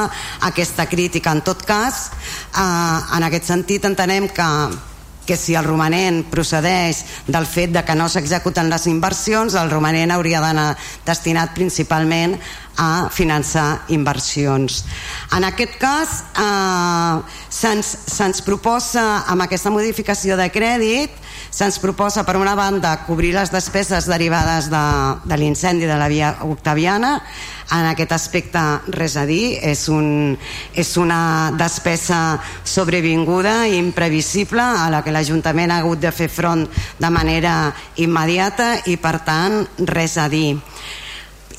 aquesta 0.46 0.86
crítica. 0.86 1.34
En 1.34 1.42
tot 1.42 1.66
cas, 1.66 2.12
eh, 2.54 3.18
en 3.18 3.26
aquest 3.26 3.50
sentit 3.50 3.90
entenem 3.90 4.30
que 4.30 4.52
que 5.30 5.38
si 5.38 5.54
el 5.54 5.68
romanent 5.68 6.24
procedeix 6.34 7.04
del 7.30 7.46
fet 7.46 7.70
de 7.76 7.84
que 7.86 7.94
no 7.94 8.08
s'executen 8.10 8.72
les 8.72 8.88
inversions, 8.90 9.54
el 9.54 9.70
romanent 9.70 10.10
hauria 10.16 10.42
d'anar 10.42 10.72
destinat 11.06 11.54
principalment 11.54 12.34
a 12.80 13.10
finançar 13.12 13.84
inversions. 13.92 14.86
En 15.36 15.44
aquest 15.44 15.76
cas, 15.82 16.24
eh, 16.40 17.22
se'ns 17.50 17.98
se 18.08 18.44
proposa, 18.46 19.26
amb 19.28 19.44
aquesta 19.44 19.70
modificació 19.70 20.38
de 20.40 20.48
crèdit, 20.50 21.12
se'ns 21.52 21.80
proposa, 21.80 22.24
per 22.24 22.38
una 22.38 22.56
banda, 22.56 23.06
cobrir 23.06 23.34
les 23.34 23.52
despeses 23.52 24.08
derivades 24.08 24.70
de, 24.70 24.86
de 25.26 25.38
l'incendi 25.38 25.86
de 25.86 25.98
la 25.98 26.08
via 26.08 26.38
Octaviana, 26.42 27.20
en 27.72 27.86
aquest 27.86 28.14
aspecte 28.16 28.62
res 28.96 29.16
a 29.20 29.26
dir 29.30 29.60
és, 29.62 29.84
un, 29.94 30.38
és 30.74 30.90
una 30.98 31.52
despesa 31.58 32.40
sobrevinguda 32.66 33.68
i 33.70 33.78
imprevisible 33.78 34.64
a 34.64 34.88
la 34.90 35.04
que 35.06 35.14
l'Ajuntament 35.14 35.72
ha 35.72 35.82
hagut 35.84 36.02
de 36.02 36.12
fer 36.16 36.30
front 36.34 36.66
de 37.00 37.12
manera 37.14 37.74
immediata 38.02 38.72
i 38.90 38.98
per 38.98 39.20
tant 39.26 39.62
res 39.86 40.18
a 40.18 40.30
dir 40.32 40.58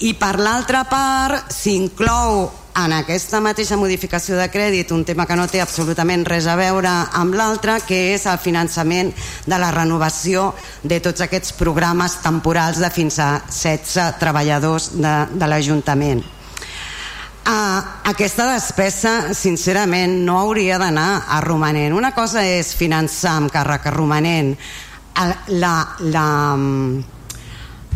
i 0.01 0.15
per 0.17 0.39
l'altra 0.41 0.87
part 0.89 1.53
s'inclou 1.53 2.47
en 2.81 2.93
aquesta 2.97 3.41
mateixa 3.45 3.77
modificació 3.77 4.39
de 4.39 4.47
crèdit 4.49 4.93
un 4.95 5.03
tema 5.05 5.27
que 5.29 5.37
no 5.37 5.45
té 5.51 5.61
absolutament 5.61 6.25
res 6.25 6.47
a 6.49 6.55
veure 6.57 6.89
amb 7.19 7.37
l'altre 7.37 7.77
que 7.85 7.99
és 8.15 8.25
el 8.31 8.39
finançament 8.41 9.13
de 9.45 9.59
la 9.61 9.71
renovació 9.75 10.55
de 10.83 11.01
tots 11.05 11.21
aquests 11.27 11.53
programes 11.59 12.17
temporals 12.25 12.81
de 12.81 12.91
fins 12.95 13.19
a 13.21 13.31
16 13.51 14.17
treballadors 14.23 14.93
de, 14.97 15.15
de 15.35 15.51
l'Ajuntament. 15.51 16.25
Uh, 17.41 17.81
aquesta 18.09 18.47
despesa 18.53 19.35
sincerament 19.35 20.21
no 20.25 20.39
hauria 20.39 20.79
d'anar 20.79 21.25
a 21.29 21.41
romanent. 21.45 21.97
Una 21.97 22.15
cosa 22.17 22.45
és 22.47 22.73
finançar 22.77 23.37
amb 23.41 23.53
càrrec 23.53 23.89
a 23.89 23.95
romanent. 23.97 24.55
La, 25.51 25.75
la, 26.01 26.27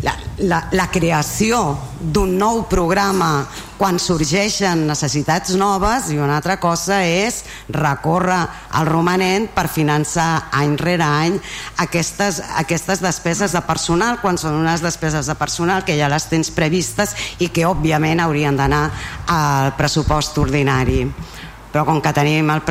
la, 0.05 0.13
la, 0.45 0.59
la 0.71 0.85
creació 0.93 1.59
d'un 1.99 2.35
nou 2.37 2.63
programa 2.69 3.45
quan 3.79 3.97
sorgeixen 3.99 4.85
necessitats 4.87 5.55
noves 5.59 6.11
i 6.13 6.19
una 6.21 6.37
altra 6.37 6.57
cosa 6.61 7.01
és 7.03 7.41
recórrer 7.73 8.41
al 8.77 8.87
romanent 8.87 9.49
per 9.55 9.65
finançar 9.71 10.47
any 10.55 10.75
rere 10.79 11.07
any 11.07 11.39
aquestes, 11.81 12.41
aquestes 12.61 13.01
despeses 13.03 13.55
de 13.55 13.63
personal 13.65 14.21
quan 14.21 14.37
són 14.37 14.59
unes 14.61 14.85
despeses 14.85 15.27
de 15.31 15.35
personal 15.39 15.83
que 15.87 15.97
ja 15.97 16.11
les 16.11 16.29
tens 16.29 16.53
previstes 16.53 17.15
i 17.39 17.49
que 17.49 17.65
òbviament 17.67 18.21
haurien 18.21 18.55
d'anar 18.59 18.85
al 19.31 19.73
pressupost 19.79 20.37
ordinari 20.37 21.07
però 21.75 21.83
com 21.83 21.97
que 21.99 22.13
tenim, 22.15 22.47
el 22.53 22.61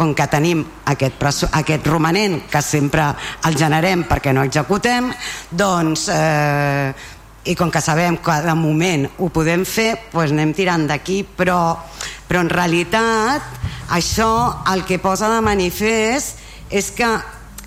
com 0.00 0.14
que 0.16 0.24
tenim 0.32 0.62
aquest, 0.88 1.24
aquest 1.58 1.88
romanent 1.90 2.38
que 2.48 2.62
sempre 2.64 3.10
el 3.44 3.58
generem 3.60 4.06
perquè 4.08 4.32
no 4.32 4.46
executem 4.48 5.10
doncs 5.52 6.06
eh, 6.08 6.94
i 7.44 7.54
com 7.54 7.68
que 7.68 7.82
sabem 7.84 8.16
que 8.16 8.36
de 8.46 8.54
moment 8.56 9.04
ho 9.20 9.28
podem 9.28 9.66
fer 9.68 9.90
doncs 10.08 10.32
anem 10.32 10.54
tirant 10.56 10.86
d'aquí. 10.88 11.18
Però, 11.36 11.76
però 12.24 12.40
en 12.46 12.48
realitat 12.48 13.44
això 13.92 14.30
el 14.72 14.86
que 14.88 15.02
posa 15.04 15.28
de 15.34 15.42
manifest 15.44 16.40
és 16.72 16.88
que, 16.96 17.12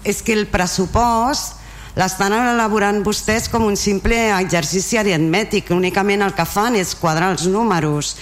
és 0.02 0.24
que 0.26 0.34
el 0.34 0.48
pressupost 0.50 1.60
l'estan 2.02 2.34
elaborant 2.34 3.04
vostès 3.06 3.46
com 3.46 3.70
un 3.70 3.78
simple 3.78 4.18
exercici 4.40 4.98
aritmètic. 4.98 5.70
Únicament 5.70 6.26
el 6.26 6.34
que 6.34 6.50
fan 6.50 6.82
és 6.82 6.98
quadrar 6.98 7.36
els 7.36 7.46
números 7.46 8.16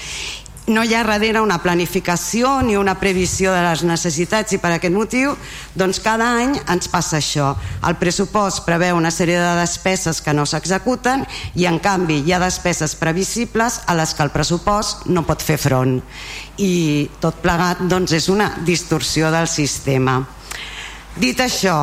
no 0.68 0.84
hi 0.84 0.94
ha 0.94 1.04
darrere 1.08 1.40
una 1.40 1.62
planificació 1.64 2.58
ni 2.62 2.76
una 2.76 2.98
previsió 3.00 3.54
de 3.56 3.62
les 3.64 3.86
necessitats 3.88 4.52
i 4.52 4.60
per 4.60 4.74
aquest 4.76 4.94
motiu 4.94 5.32
doncs 5.80 6.02
cada 6.04 6.28
any 6.42 6.58
ens 6.60 6.90
passa 6.92 7.22
això. 7.22 7.54
El 7.88 7.96
pressupost 8.02 8.66
preveu 8.66 8.98
una 9.00 9.12
sèrie 9.14 9.40
de 9.40 9.54
despeses 9.62 10.20
que 10.22 10.36
no 10.36 10.44
s'executen 10.46 11.24
i 11.56 11.70
en 11.72 11.80
canvi 11.80 12.20
hi 12.20 12.36
ha 12.36 12.42
despeses 12.44 12.98
previsibles 13.00 13.80
a 13.88 13.96
les 13.96 14.12
que 14.14 14.28
el 14.28 14.34
pressupost 14.36 15.08
no 15.08 15.24
pot 15.24 15.46
fer 15.46 15.56
front. 15.62 16.02
I 16.60 17.08
tot 17.24 17.40
plegat 17.40 17.86
doncs 17.88 18.18
és 18.20 18.28
una 18.28 18.52
distorsió 18.68 19.32
del 19.32 19.48
sistema. 19.48 20.20
Dit 21.16 21.40
això 21.40 21.78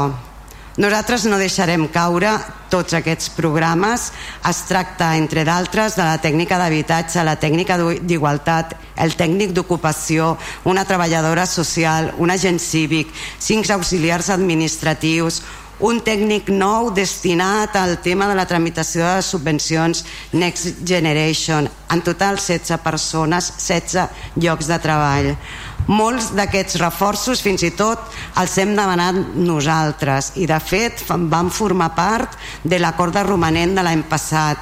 nosaltres 0.76 1.24
no 1.30 1.38
deixarem 1.38 1.86
caure 1.92 2.32
tots 2.72 2.96
aquests 2.96 3.30
programes. 3.36 4.08
Es 4.48 4.62
tracta, 4.68 5.12
entre 5.16 5.44
d'altres, 5.46 5.94
de 5.98 6.06
la 6.06 6.18
tècnica 6.22 6.58
d'habitatge, 6.58 7.22
la 7.22 7.36
tècnica 7.38 7.78
d'igualtat, 7.78 8.74
el 8.98 9.14
tècnic 9.18 9.54
d'ocupació, 9.54 10.34
una 10.64 10.84
treballadora 10.84 11.46
social, 11.46 12.12
un 12.18 12.34
agent 12.34 12.58
cívic, 12.58 13.12
cinc 13.38 13.70
auxiliars 13.70 14.30
administratius, 14.34 15.42
un 15.82 15.98
tècnic 16.06 16.48
nou 16.54 16.92
destinat 16.94 17.74
al 17.76 17.96
tema 18.02 18.28
de 18.30 18.36
la 18.38 18.46
tramitació 18.46 19.02
de 19.16 19.22
subvencions 19.26 20.04
Next 20.32 20.84
Generation, 20.86 21.66
en 21.90 22.02
total 22.02 22.38
16 22.38 22.78
persones, 22.82 23.50
16 23.58 24.38
llocs 24.38 24.70
de 24.70 24.78
treball 24.78 25.32
molts 25.86 26.30
d'aquests 26.36 26.78
reforços 26.80 27.42
fins 27.44 27.62
i 27.66 27.72
tot 27.76 28.00
els 28.40 28.56
hem 28.58 28.74
demanat 28.76 29.36
nosaltres. 29.36 30.32
I 30.40 30.48
de 30.48 30.58
fet 30.62 31.04
van 31.08 31.50
formar 31.52 31.92
part 31.96 32.38
de 32.64 32.80
l'acord 32.80 33.14
de 33.14 33.24
romanent 33.26 33.74
de 33.76 33.84
l'any 33.84 34.04
passat. 34.08 34.58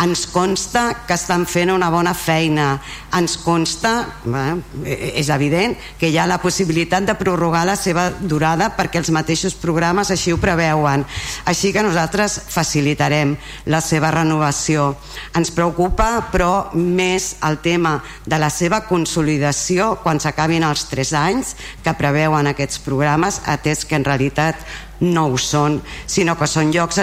Ens 0.00 0.22
consta 0.32 1.04
que 1.06 1.12
estan 1.12 1.44
fent 1.50 1.72
una 1.74 1.90
bona 1.92 2.14
feina. 2.16 2.78
Ens 3.18 3.36
consta 3.42 3.92
eh, 4.24 5.18
és 5.20 5.28
evident 5.28 5.74
que 5.98 6.08
hi 6.08 6.16
ha 6.16 6.28
la 6.30 6.38
possibilitat 6.40 7.04
de 7.04 7.16
prorrogar 7.18 7.66
la 7.68 7.76
seva 7.76 8.06
durada 8.20 8.70
perquè 8.78 9.02
els 9.02 9.10
mateixos 9.12 9.58
programes 9.60 10.12
així 10.14 10.32
ho 10.32 10.38
preveuen. 10.40 11.04
Així 11.50 11.74
que 11.74 11.84
nosaltres 11.84 12.38
facilitarem 12.48 13.34
la 13.66 13.82
seva 13.84 14.12
renovació. 14.14 14.94
Ens 15.36 15.52
preocupa 15.52 16.30
però 16.32 16.70
més 16.74 17.34
el 17.44 17.58
tema 17.60 17.98
de 18.24 18.38
la 18.40 18.48
seva 18.54 18.84
consolidació 18.88 19.96
quan 20.00 20.22
s'acabin 20.22 20.59
els 20.66 20.86
3 20.90 21.14
anys 21.22 21.56
que 21.84 21.96
preveuen 21.96 22.50
aquests 22.50 22.82
programes 22.84 23.40
atès 23.46 23.84
que 23.84 23.96
en 23.98 24.06
realitat 24.06 24.56
no 25.00 25.30
ho 25.30 25.40
són 25.40 25.80
sinó 26.06 26.36
que 26.36 26.48
són 26.50 26.72
llocs 26.74 27.00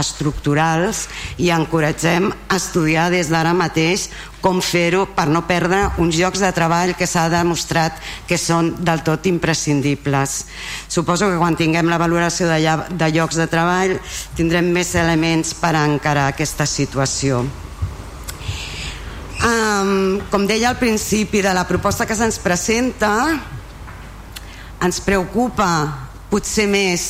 estructurals 0.00 1.06
i 1.42 1.50
encoratgem 1.50 2.30
a 2.30 2.56
estudiar 2.56 3.08
des 3.12 3.30
d'ara 3.30 3.52
mateix 3.56 4.08
com 4.40 4.60
fer-ho 4.64 5.04
per 5.16 5.26
no 5.28 5.42
perdre 5.48 5.82
uns 6.00 6.16
llocs 6.16 6.40
de 6.40 6.50
treball 6.56 6.94
que 6.96 7.08
s'ha 7.10 7.28
demostrat 7.32 7.98
que 8.28 8.38
són 8.40 8.72
del 8.80 9.02
tot 9.04 9.26
imprescindibles. 9.28 10.44
Suposo 10.88 11.28
que 11.28 11.40
quan 11.40 11.58
tinguem 11.58 11.90
la 11.90 12.00
valoració 12.00 12.48
de, 12.48 12.60
de 12.90 13.10
llocs 13.12 13.40
de 13.40 13.48
treball 13.50 13.98
tindrem 14.36 14.70
més 14.72 14.94
elements 14.94 15.52
per 15.58 15.74
encarar 15.76 16.30
aquesta 16.30 16.66
situació. 16.66 17.44
Um, 19.40 20.20
com 20.28 20.42
deia 20.44 20.68
al 20.68 20.76
principi 20.76 21.40
de 21.40 21.54
la 21.56 21.64
proposta 21.64 22.04
que 22.04 22.12
se'ns 22.12 22.36
presenta 22.44 23.08
ens 24.84 24.98
preocupa 25.00 25.68
potser 26.28 26.66
més 26.68 27.06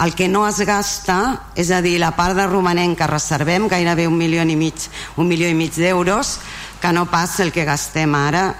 el 0.00 0.14
que 0.16 0.28
no 0.28 0.46
es 0.48 0.62
gasta, 0.64 1.16
és 1.52 1.68
a 1.72 1.82
dir, 1.84 1.98
la 2.00 2.14
part 2.16 2.36
de 2.36 2.46
romanent 2.48 2.94
que 2.96 3.08
reservem, 3.08 3.68
gairebé 3.68 4.06
un 4.08 4.16
milió 4.16 4.40
i 4.40 4.56
mig, 4.56 4.88
un 5.20 5.28
milió 5.28 5.48
i 5.48 5.56
mig 5.56 5.76
d'euros, 5.76 6.38
que 6.80 6.92
no 6.96 7.04
pas 7.12 7.40
el 7.44 7.52
que 7.52 7.68
gastem 7.68 8.16
ara, 8.16 8.54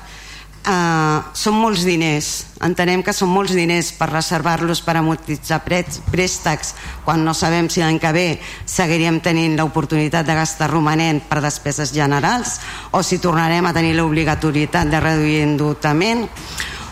eh, 0.66 1.18
són 1.32 1.56
molts 1.60 1.84
diners. 1.86 2.30
Entenem 2.66 3.02
que 3.04 3.14
són 3.16 3.30
molts 3.30 3.54
diners 3.56 3.92
per 3.96 4.10
reservar-los 4.10 4.82
per 4.82 4.96
amortitzar 4.98 5.60
préstecs 5.64 6.74
quan 7.04 7.24
no 7.24 7.34
sabem 7.36 7.68
si 7.70 7.82
l'any 7.84 8.00
que 8.02 8.12
ve 8.16 8.28
seguiríem 8.64 9.20
tenint 9.24 9.56
l'oportunitat 9.58 10.26
de 10.26 10.36
gastar 10.36 10.70
romanent 10.72 11.22
per 11.28 11.42
despeses 11.44 11.92
generals 11.94 12.58
o 12.92 13.02
si 13.02 13.20
tornarem 13.22 13.66
a 13.66 13.74
tenir 13.76 13.94
l'obligatorietat 13.96 14.88
de 14.90 15.02
reduir 15.02 15.42
endeutament 15.44 16.26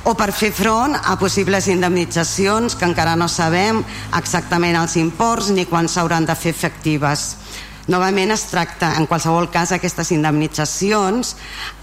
o 0.04 0.12
per 0.12 0.34
fer 0.37 0.52
front 0.52 0.98
a 1.00 1.16
possibles 1.16 1.66
indemnitzacions 1.72 2.76
que 2.76 2.84
encara 2.84 3.16
no 3.16 3.28
sabem 3.28 3.80
exactament 4.18 4.76
els 4.76 4.98
imports 5.00 5.48
ni 5.48 5.64
quan 5.64 5.88
s'hauran 5.88 6.28
de 6.28 6.37
fer 6.37 6.52
efectives. 6.52 7.43
Novament 7.87 8.33
es 8.33 8.47
tracta, 8.49 8.94
en 8.97 9.05
qualsevol 9.05 9.51
cas, 9.53 9.75
aquestes 9.75 10.09
indemnitzacions 10.14 11.35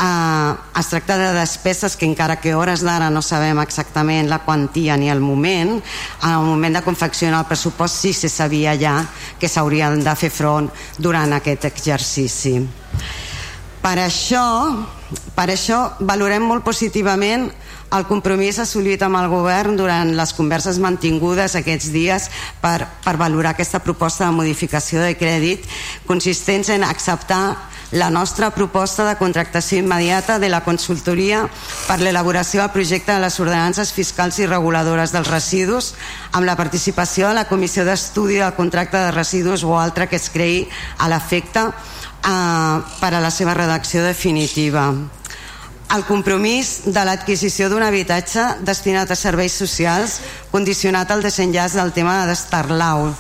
eh, 0.01 0.53
es 0.79 0.87
tracta 0.89 1.17
de 1.19 1.29
despeses 1.35 1.95
que 1.95 2.07
encara 2.09 2.39
que 2.41 2.55
hores 2.57 2.81
d'ara 2.81 3.11
no 3.13 3.21
sabem 3.21 3.61
exactament 3.61 4.29
la 4.29 4.41
quantia 4.41 4.97
ni 4.97 5.11
el 5.13 5.21
moment, 5.21 5.77
en 5.77 6.31
el 6.31 6.47
moment 6.47 6.79
de 6.79 6.81
confeccionar 6.81 7.43
el 7.43 7.49
pressupost 7.51 8.01
sí 8.01 8.13
se 8.17 8.29
sabia 8.29 8.73
ja 8.73 8.95
que 9.37 9.49
s'haurien 9.49 10.01
de 10.01 10.15
fer 10.17 10.31
front 10.33 10.71
durant 10.97 11.37
aquest 11.37 11.69
exercici. 11.69 12.57
Per 13.81 13.97
això, 13.97 14.45
per 15.37 15.49
això 15.53 15.83
valorem 16.01 16.43
molt 16.45 16.65
positivament 16.65 17.47
el 17.91 18.05
compromís 18.07 18.59
assolit 18.63 19.01
amb 19.03 19.19
el 19.19 19.27
govern 19.31 19.75
durant 19.75 20.13
les 20.15 20.31
converses 20.37 20.79
mantingudes 20.79 21.57
aquests 21.59 21.91
dies 21.91 22.29
per, 22.61 22.87
per 23.03 23.17
valorar 23.19 23.51
aquesta 23.51 23.81
proposta 23.83 24.27
de 24.27 24.37
modificació 24.37 25.03
de 25.03 25.17
crèdit 25.19 25.67
consistents 26.07 26.71
en 26.71 26.87
acceptar 26.87 27.57
la 27.91 28.09
nostra 28.09 28.53
proposta 28.55 29.03
de 29.03 29.17
contractació 29.19 29.81
immediata 29.81 30.39
de 30.39 30.47
la 30.47 30.63
consultoria 30.63 31.43
per 31.89 31.99
l'elaboració 31.99 32.61
del 32.63 32.71
projecte 32.71 33.11
de 33.11 33.19
les 33.19 33.39
ordenances 33.43 33.91
fiscals 33.91 34.39
i 34.39 34.47
reguladores 34.47 35.11
dels 35.11 35.27
residus 35.27 35.93
amb 36.31 36.47
la 36.47 36.55
participació 36.55 37.27
de 37.27 37.41
la 37.41 37.47
Comissió 37.51 37.83
d'Estudi 37.83 38.39
del 38.39 38.55
Contracte 38.55 38.95
de 38.95 39.11
Residus 39.11 39.67
o 39.67 39.75
altra 39.75 40.07
que 40.07 40.15
es 40.15 40.31
creï 40.31 40.69
a 40.97 41.11
l'efecte 41.11 41.67
eh, 41.67 42.75
per 43.03 43.11
a 43.11 43.19
la 43.19 43.31
seva 43.35 43.59
redacció 43.59 44.07
definitiva 44.07 44.93
el 45.95 46.05
compromís 46.07 46.85
de 46.85 47.03
l'adquisició 47.03 47.67
d'un 47.69 47.83
habitatge 47.83 48.45
destinat 48.67 49.11
a 49.11 49.19
serveis 49.19 49.57
socials 49.59 50.19
condicionat 50.51 51.11
al 51.11 51.25
desenllaç 51.25 51.75
del 51.75 51.91
tema 51.95 52.21
d'Estarlau 52.29 53.11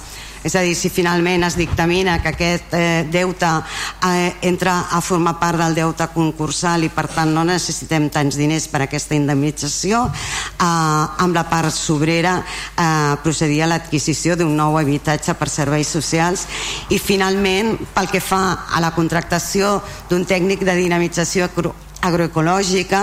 és 0.43 0.55
a 0.55 0.61
dir, 0.65 0.73
si 0.73 0.89
finalment 0.89 1.43
es 1.45 1.53
dictamina 1.53 2.15
que 2.21 2.31
aquest 2.31 2.71
eh, 2.73 3.05
deute 3.13 3.45
eh, 3.45 4.31
entra 4.49 4.87
a 4.89 5.01
formar 5.01 5.35
part 5.37 5.59
del 5.61 5.75
deute 5.77 6.07
concursal 6.15 6.81
i 6.81 6.89
per 6.89 7.05
tant 7.13 7.29
no 7.29 7.43
necessitem 7.45 8.07
tants 8.09 8.39
diners 8.39 8.65
per 8.71 8.81
a 8.81 8.87
aquesta 8.87 9.13
indemnització 9.13 10.01
eh, 10.09 10.65
amb 10.65 11.37
la 11.37 11.45
part 11.45 11.69
sobrera 11.75 12.39
eh, 12.41 13.13
procedir 13.21 13.61
a 13.61 13.69
l'adquisició 13.69 14.33
d'un 14.39 14.55
nou 14.57 14.79
habitatge 14.81 15.37
per 15.37 15.49
serveis 15.49 15.93
socials. 15.93 16.47
I 16.89 16.97
finalment 16.97 17.75
pel 17.93 18.09
que 18.09 18.23
fa 18.23 18.41
a 18.73 18.81
la 18.81 18.95
contractació 18.97 19.77
d'un 20.09 20.25
tècnic 20.25 20.65
de 20.65 20.79
dinamització 20.81 21.53
agroecològica 22.01 23.01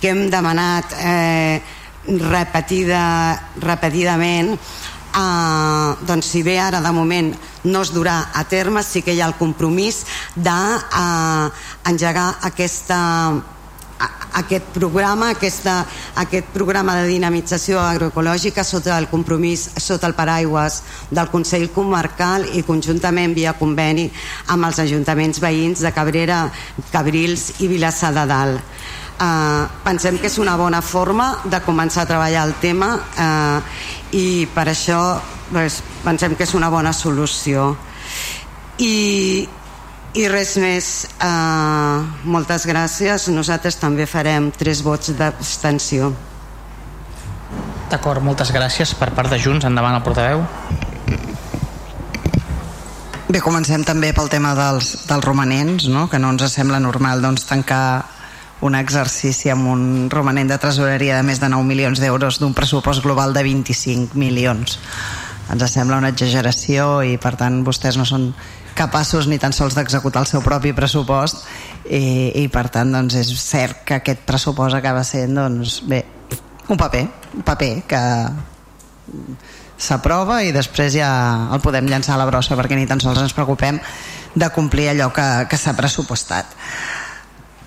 que 0.00 0.10
hem 0.10 0.28
demanat 0.30 0.94
eh, 0.98 1.60
repetida, 2.06 3.02
repetidament 3.62 4.54
eh, 4.56 5.90
doncs 6.06 6.26
si 6.32 6.42
bé 6.42 6.58
ara 6.58 6.80
de 6.80 6.92
moment 6.92 7.34
no 7.64 7.82
es 7.84 7.92
durà 7.94 8.30
a 8.34 8.44
terme 8.48 8.82
sí 8.82 9.02
que 9.02 9.14
hi 9.14 9.20
ha 9.20 9.28
el 9.28 9.38
compromís 9.38 10.04
d'engegar 10.34 12.28
eh, 12.30 12.46
aquesta 12.50 12.98
aquest 14.40 14.70
programa, 14.74 15.30
aquesta, 15.34 15.80
aquest 16.22 16.48
programa 16.54 16.94
de 17.00 17.08
dinamització 17.10 17.80
agroecològica 17.82 18.64
sota 18.64 18.96
el 18.98 19.08
compromís, 19.10 19.66
sota 19.76 20.08
el 20.08 20.16
paraigües 20.18 20.80
del 21.10 21.30
Consell 21.32 21.68
Comarcal 21.74 22.46
i 22.56 22.64
conjuntament 22.66 23.34
via 23.36 23.56
conveni 23.58 24.08
amb 24.48 24.68
els 24.68 24.80
ajuntaments 24.82 25.42
veïns 25.42 25.84
de 25.84 25.92
Cabrera, 25.96 26.44
Cabrils 26.92 27.60
i 27.60 27.68
Vilassar 27.70 28.14
de 28.16 28.26
Dalt. 28.30 28.74
Uh, 29.20 29.66
pensem 29.84 30.16
que 30.16 30.30
és 30.30 30.38
una 30.40 30.54
bona 30.56 30.80
forma 30.80 31.34
de 31.44 31.58
començar 31.60 32.06
a 32.06 32.08
treballar 32.08 32.46
el 32.48 32.54
tema 32.62 32.94
uh, 32.96 33.60
i 34.16 34.48
per 34.54 34.64
això 34.72 35.00
pues, 35.50 35.82
pensem 36.06 36.38
que 36.38 36.46
és 36.46 36.54
una 36.56 36.70
bona 36.72 36.94
solució 36.96 37.74
i, 38.80 39.44
i 40.18 40.26
res 40.30 40.56
més, 40.58 40.86
uh, 41.22 42.02
moltes 42.26 42.66
gràcies. 42.66 43.28
Nosaltres 43.30 43.78
també 43.78 44.06
farem 44.10 44.50
tres 44.50 44.82
vots 44.82 45.12
d'abstenció. 45.16 46.10
D'acord, 47.90 48.22
moltes 48.22 48.50
gràcies 48.54 48.94
per 48.98 49.10
part 49.14 49.30
de 49.30 49.38
Junts. 49.38 49.66
Endavant 49.66 49.94
el 49.94 50.02
portaveu. 50.06 50.44
Bé, 53.30 53.38
comencem 53.38 53.84
també 53.86 54.10
pel 54.12 54.30
tema 54.30 54.56
dels, 54.58 55.06
dels 55.06 55.24
romanents, 55.24 55.86
no? 55.86 56.08
que 56.10 56.18
no 56.18 56.32
ens 56.34 56.48
sembla 56.50 56.80
normal 56.82 57.22
doncs, 57.22 57.46
tancar 57.46 58.04
un 58.66 58.74
exercici 58.74 59.48
amb 59.48 59.70
un 59.70 59.82
romanent 60.12 60.50
de 60.50 60.58
tresoreria 60.60 61.16
de 61.16 61.24
més 61.24 61.38
de 61.40 61.48
9 61.48 61.64
milions 61.64 62.02
d'euros 62.02 62.40
d'un 62.42 62.52
pressupost 62.52 63.00
global 63.06 63.32
de 63.32 63.44
25 63.46 64.18
milions 64.18 64.76
ens 65.50 65.72
sembla 65.72 65.98
una 65.98 66.10
exageració 66.12 67.00
i 67.02 67.16
per 67.18 67.34
tant 67.40 67.60
vostès 67.66 67.96
no 67.98 68.06
són 68.06 68.30
capaços 68.80 69.28
ni 69.28 69.36
tan 69.42 69.52
sols 69.52 69.76
d'executar 69.76 70.24
el 70.24 70.30
seu 70.30 70.40
propi 70.44 70.72
pressupost 70.76 71.44
i, 71.84 72.32
i 72.42 72.46
per 72.52 72.68
tant 72.72 72.92
doncs, 72.96 73.18
és 73.20 73.32
cert 73.36 73.84
que 73.84 74.00
aquest 74.00 74.24
pressupost 74.28 74.78
acaba 74.78 75.04
sent 75.04 75.36
doncs, 75.36 75.80
bé, 75.90 76.00
un 76.70 76.80
paper 76.80 77.04
un 77.36 77.44
paper 77.46 77.72
que 77.90 78.00
s'aprova 79.80 80.40
i 80.44 80.54
després 80.54 80.94
ja 80.94 81.10
el 81.54 81.62
podem 81.64 81.88
llançar 81.88 82.16
a 82.16 82.20
la 82.20 82.28
brossa 82.28 82.56
perquè 82.58 82.78
ni 82.78 82.88
tan 82.88 83.00
sols 83.02 83.20
ens 83.22 83.36
preocupem 83.36 83.80
de 84.34 84.48
complir 84.54 84.90
allò 84.90 85.08
que, 85.10 85.26
que 85.50 85.58
s'ha 85.58 85.74
pressupostat. 85.74 86.52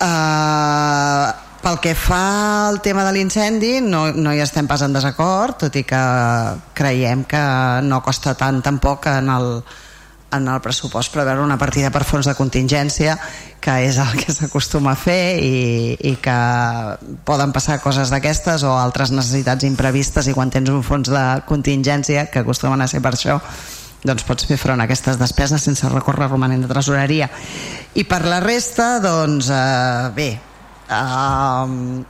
Uh, 0.03 1.31
pel 1.63 1.79
que 1.83 1.93
fa 1.95 2.67
al 2.67 2.81
tema 2.83 3.05
de 3.07 3.13
l'incendi 3.15 3.77
no, 3.83 4.05
no 4.11 4.33
hi 4.35 4.41
estem 4.43 4.67
pas 4.67 4.83
en 4.83 4.95
desacord 4.95 5.61
tot 5.63 5.75
i 5.79 5.85
que 5.87 6.03
creiem 6.75 7.23
que 7.29 7.43
no 7.87 8.01
costa 8.03 8.35
tant 8.39 8.59
tampoc 8.65 9.07
en 9.11 9.31
el, 9.31 9.47
en 10.33 10.47
el 10.49 10.61
pressupost 10.61 11.13
preveure 11.13 11.43
una 11.43 11.57
partida 11.61 11.91
per 11.93 12.03
fons 12.07 12.27
de 12.29 12.35
contingència 12.37 13.15
que 13.63 13.75
és 13.85 13.99
el 14.01 14.15
que 14.19 14.33
s'acostuma 14.33 14.93
a 14.93 14.99
fer 14.99 15.37
i, 15.39 15.93
i 15.95 16.15
que 16.21 16.37
poden 17.27 17.53
passar 17.55 17.79
coses 17.83 18.11
d'aquestes 18.11 18.65
o 18.67 18.73
altres 18.75 19.13
necessitats 19.13 19.67
imprevistes 19.67 20.27
i 20.27 20.35
quan 20.35 20.51
tens 20.51 20.73
un 20.73 20.83
fons 20.83 21.11
de 21.13 21.23
contingència 21.47 22.27
que 22.31 22.43
acostumen 22.43 22.81
a 22.81 22.89
ser 22.91 23.01
per 23.03 23.13
això 23.15 23.39
doncs 24.03 24.25
pots 24.27 24.47
fer 24.47 24.57
front 24.59 24.81
a 24.81 24.87
aquestes 24.87 25.19
despeses 25.19 25.63
sense 25.63 25.87
recórrer 25.87 26.27
romanent 26.27 26.65
de 26.65 26.67
tresoreria. 26.67 27.29
I 27.95 28.03
per 28.03 28.23
la 28.27 28.41
resta 28.43 28.97
doncs 29.03 29.47
eh, 29.47 30.09
bé 30.17 30.29
eh, 30.91 32.03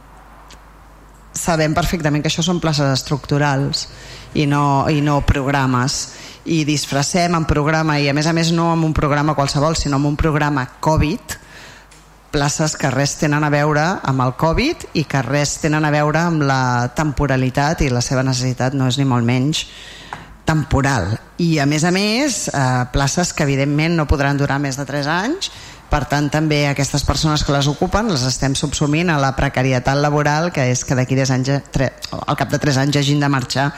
sabem 1.33 1.73
perfectament 1.77 2.23
que 2.23 2.31
això 2.31 2.45
són 2.45 2.61
places 2.63 2.89
estructurals 2.97 3.87
i 4.33 4.47
no, 4.49 4.85
i 4.89 5.01
no 5.05 5.21
programes 5.25 6.01
i 6.45 6.63
disfressem 6.67 7.35
en 7.37 7.45
programa 7.47 7.99
i 7.99 8.09
a 8.09 8.13
més 8.15 8.27
a 8.27 8.33
més 8.35 8.51
no 8.51 8.71
amb 8.73 8.85
un 8.85 8.93
programa 8.93 9.35
qualsevol 9.37 9.77
sinó 9.79 9.99
amb 9.99 10.11
un 10.11 10.17
programa 10.19 10.65
Covid 10.83 11.39
places 12.33 12.73
que 12.75 12.89
res 12.89 13.13
tenen 13.21 13.45
a 13.45 13.51
veure 13.53 13.83
amb 14.09 14.23
el 14.25 14.33
Covid 14.41 14.87
i 14.97 15.05
que 15.05 15.21
res 15.21 15.59
tenen 15.61 15.85
a 15.85 15.91
veure 15.93 16.19
amb 16.19 16.41
la 16.49 16.89
temporalitat 16.97 17.85
i 17.85 17.91
la 17.93 18.01
seva 18.01 18.25
necessitat 18.25 18.73
no 18.73 18.89
és 18.89 18.97
ni 18.97 19.05
molt 19.05 19.27
menys 19.27 19.67
temporal. 20.43 21.13
I 21.39 21.59
a 21.61 21.67
més 21.69 21.85
a 21.87 21.91
més 21.93 22.47
eh, 22.49 22.63
places 22.91 23.31
que 23.31 23.45
evidentment 23.45 23.95
no 23.95 24.09
podran 24.09 24.41
durar 24.41 24.57
més 24.59 24.75
de 24.81 24.85
3 24.89 25.07
anys 25.13 25.51
per 25.93 26.07
tant 26.09 26.25
també 26.33 26.63
aquestes 26.65 27.05
persones 27.05 27.43
que 27.45 27.53
les 27.53 27.69
ocupen 27.69 28.09
les 28.09 28.25
estem 28.25 28.57
subsumint 28.57 29.13
a 29.13 29.19
la 29.21 29.35
precarietat 29.37 30.01
laboral 30.01 30.49
que 30.51 30.65
és 30.73 30.81
que 30.83 30.97
d'aquí 30.97 31.19
anys 31.21 31.53
al 31.53 32.39
cap 32.39 32.49
de 32.49 32.59
3 32.59 32.81
anys 32.81 32.97
hagin 32.97 33.21
de 33.21 33.29
marxar 33.29 33.69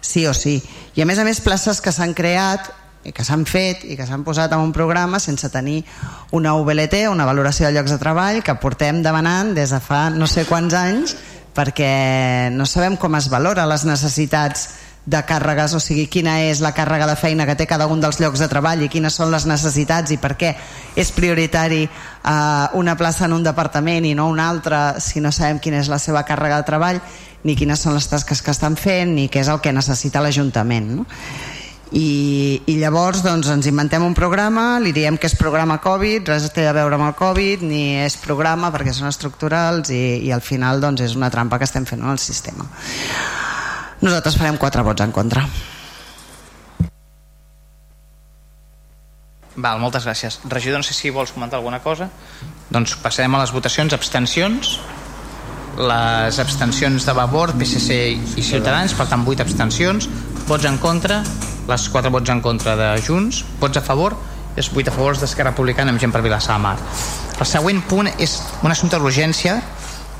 sí 0.00 0.26
o 0.26 0.34
sí. 0.34 0.58
I 0.96 1.02
a 1.02 1.06
més 1.06 1.18
a 1.18 1.24
més 1.24 1.40
places 1.40 1.80
que 1.80 1.92
s'han 1.92 2.14
creat 2.14 2.70
i 3.04 3.14
que 3.16 3.24
s'han 3.24 3.46
fet 3.48 3.84
i 3.88 3.96
que 3.96 4.04
s'han 4.04 4.24
posat 4.26 4.52
en 4.52 4.60
un 4.60 4.74
programa 4.76 5.20
sense 5.22 5.48
tenir 5.48 5.82
una 6.36 6.52
VLT, 6.58 7.06
una 7.08 7.24
valoració 7.24 7.66
de 7.66 7.72
llocs 7.76 7.94
de 7.94 8.00
treball 8.00 8.42
que 8.44 8.58
portem 8.60 9.00
demanant 9.02 9.54
des 9.56 9.72
de 9.72 9.80
fa 9.80 10.08
no 10.12 10.28
sé 10.28 10.44
quants 10.48 10.76
anys 10.76 11.16
perquè 11.56 12.50
no 12.52 12.66
sabem 12.68 12.98
com 13.00 13.16
es 13.16 13.30
valora 13.32 13.66
les 13.66 13.86
necessitats 13.88 14.68
de 15.06 15.20
càrregues, 15.24 15.72
o 15.74 15.80
sigui, 15.80 16.04
quina 16.12 16.36
és 16.44 16.60
la 16.60 16.74
càrrega 16.76 17.06
de 17.08 17.16
feina 17.16 17.46
que 17.48 17.56
té 17.56 17.66
cada 17.66 17.86
un 17.88 18.02
dels 18.02 18.20
llocs 18.20 18.42
de 18.42 18.48
treball 18.52 18.82
i 18.84 18.90
quines 18.92 19.16
són 19.16 19.30
les 19.32 19.46
necessitats 19.48 20.12
i 20.12 20.18
per 20.20 20.34
què 20.36 20.52
és 20.94 21.12
prioritari 21.16 21.86
eh, 21.86 22.66
una 22.76 22.96
plaça 23.00 23.24
en 23.24 23.32
un 23.38 23.46
departament 23.46 24.04
i 24.04 24.14
no 24.14 24.28
una 24.28 24.48
altra 24.50 25.00
si 25.00 25.20
no 25.24 25.32
sabem 25.32 25.58
quina 25.58 25.80
és 25.80 25.88
la 25.88 25.98
seva 25.98 26.22
càrrega 26.28 26.60
de 26.60 26.68
treball 26.68 27.00
ni 27.44 27.56
quines 27.56 27.80
són 27.80 27.96
les 27.96 28.10
tasques 28.10 28.42
que 28.44 28.52
estan 28.52 28.76
fent 28.76 29.16
ni 29.16 29.30
què 29.32 29.40
és 29.40 29.48
el 29.48 29.62
que 29.64 29.72
necessita 29.72 30.20
l'Ajuntament 30.20 30.92
no? 31.00 31.08
I, 31.90 32.60
i 32.70 32.76
llavors 32.78 33.24
doncs, 33.24 33.48
ens 33.50 33.66
inventem 33.66 34.04
un 34.06 34.12
programa 34.14 34.78
li 34.84 34.92
diem 34.94 35.16
que 35.18 35.26
és 35.26 35.34
programa 35.34 35.80
Covid 35.82 36.28
res 36.30 36.46
té 36.54 36.68
a 36.68 36.76
veure 36.76 37.00
amb 37.00 37.08
el 37.08 37.16
Covid 37.18 37.64
ni 37.66 37.96
és 38.04 38.20
programa 38.20 38.70
perquè 38.70 38.92
són 38.94 39.08
estructurals 39.10 39.90
i, 39.90 40.20
i 40.28 40.30
al 40.30 40.44
final 40.44 40.84
doncs, 40.84 41.08
és 41.08 41.16
una 41.18 41.32
trampa 41.32 41.58
que 41.58 41.66
estem 41.66 41.88
fent 41.88 42.04
en 42.04 42.12
el 42.12 42.22
sistema 42.22 42.68
nosaltres 44.00 44.38
farem 44.38 44.58
quatre 44.60 44.82
vots 44.86 45.04
en 45.04 45.12
contra 45.12 45.44
Val, 49.60 49.80
moltes 49.82 50.06
gràcies. 50.06 50.38
Regidor, 50.48 50.80
no 50.80 50.86
sé 50.86 50.94
si 50.94 51.10
vols 51.12 51.34
comentar 51.34 51.58
alguna 51.58 51.82
cosa. 51.84 52.06
Doncs 52.72 52.94
passem 53.02 53.34
a 53.34 53.40
les 53.42 53.50
votacions. 53.52 53.92
Abstencions 53.92 54.78
les 55.80 56.38
abstencions 56.38 57.06
de 57.06 57.12
Vavor, 57.12 57.54
PSC 57.56 57.96
i 58.36 58.42
Ciutadans, 58.44 58.92
per 58.94 59.06
tant 59.08 59.24
8 59.26 59.44
abstencions, 59.44 60.08
vots 60.48 60.66
en 60.68 60.76
contra, 60.82 61.22
les 61.68 61.88
4 61.88 62.10
vots 62.10 62.30
en 62.30 62.42
contra 62.44 62.76
de 62.76 62.90
Junts, 63.06 63.44
vots 63.60 63.78
a 63.78 63.84
favor, 63.84 64.16
és 64.56 64.68
8 64.74 64.90
a 64.90 64.94
favor 64.94 65.16
d'Esquerra 65.16 65.54
Republicana 65.54 65.94
amb 65.94 66.02
gent 66.02 66.12
per 66.12 66.22
Vilassar 66.26 66.58
de 66.58 66.64
Mar. 66.66 66.76
El 67.38 67.46
següent 67.46 67.80
punt 67.88 68.10
és 68.18 68.40
un 68.62 68.70
assumpte 68.70 68.98
d'urgència, 68.98 69.60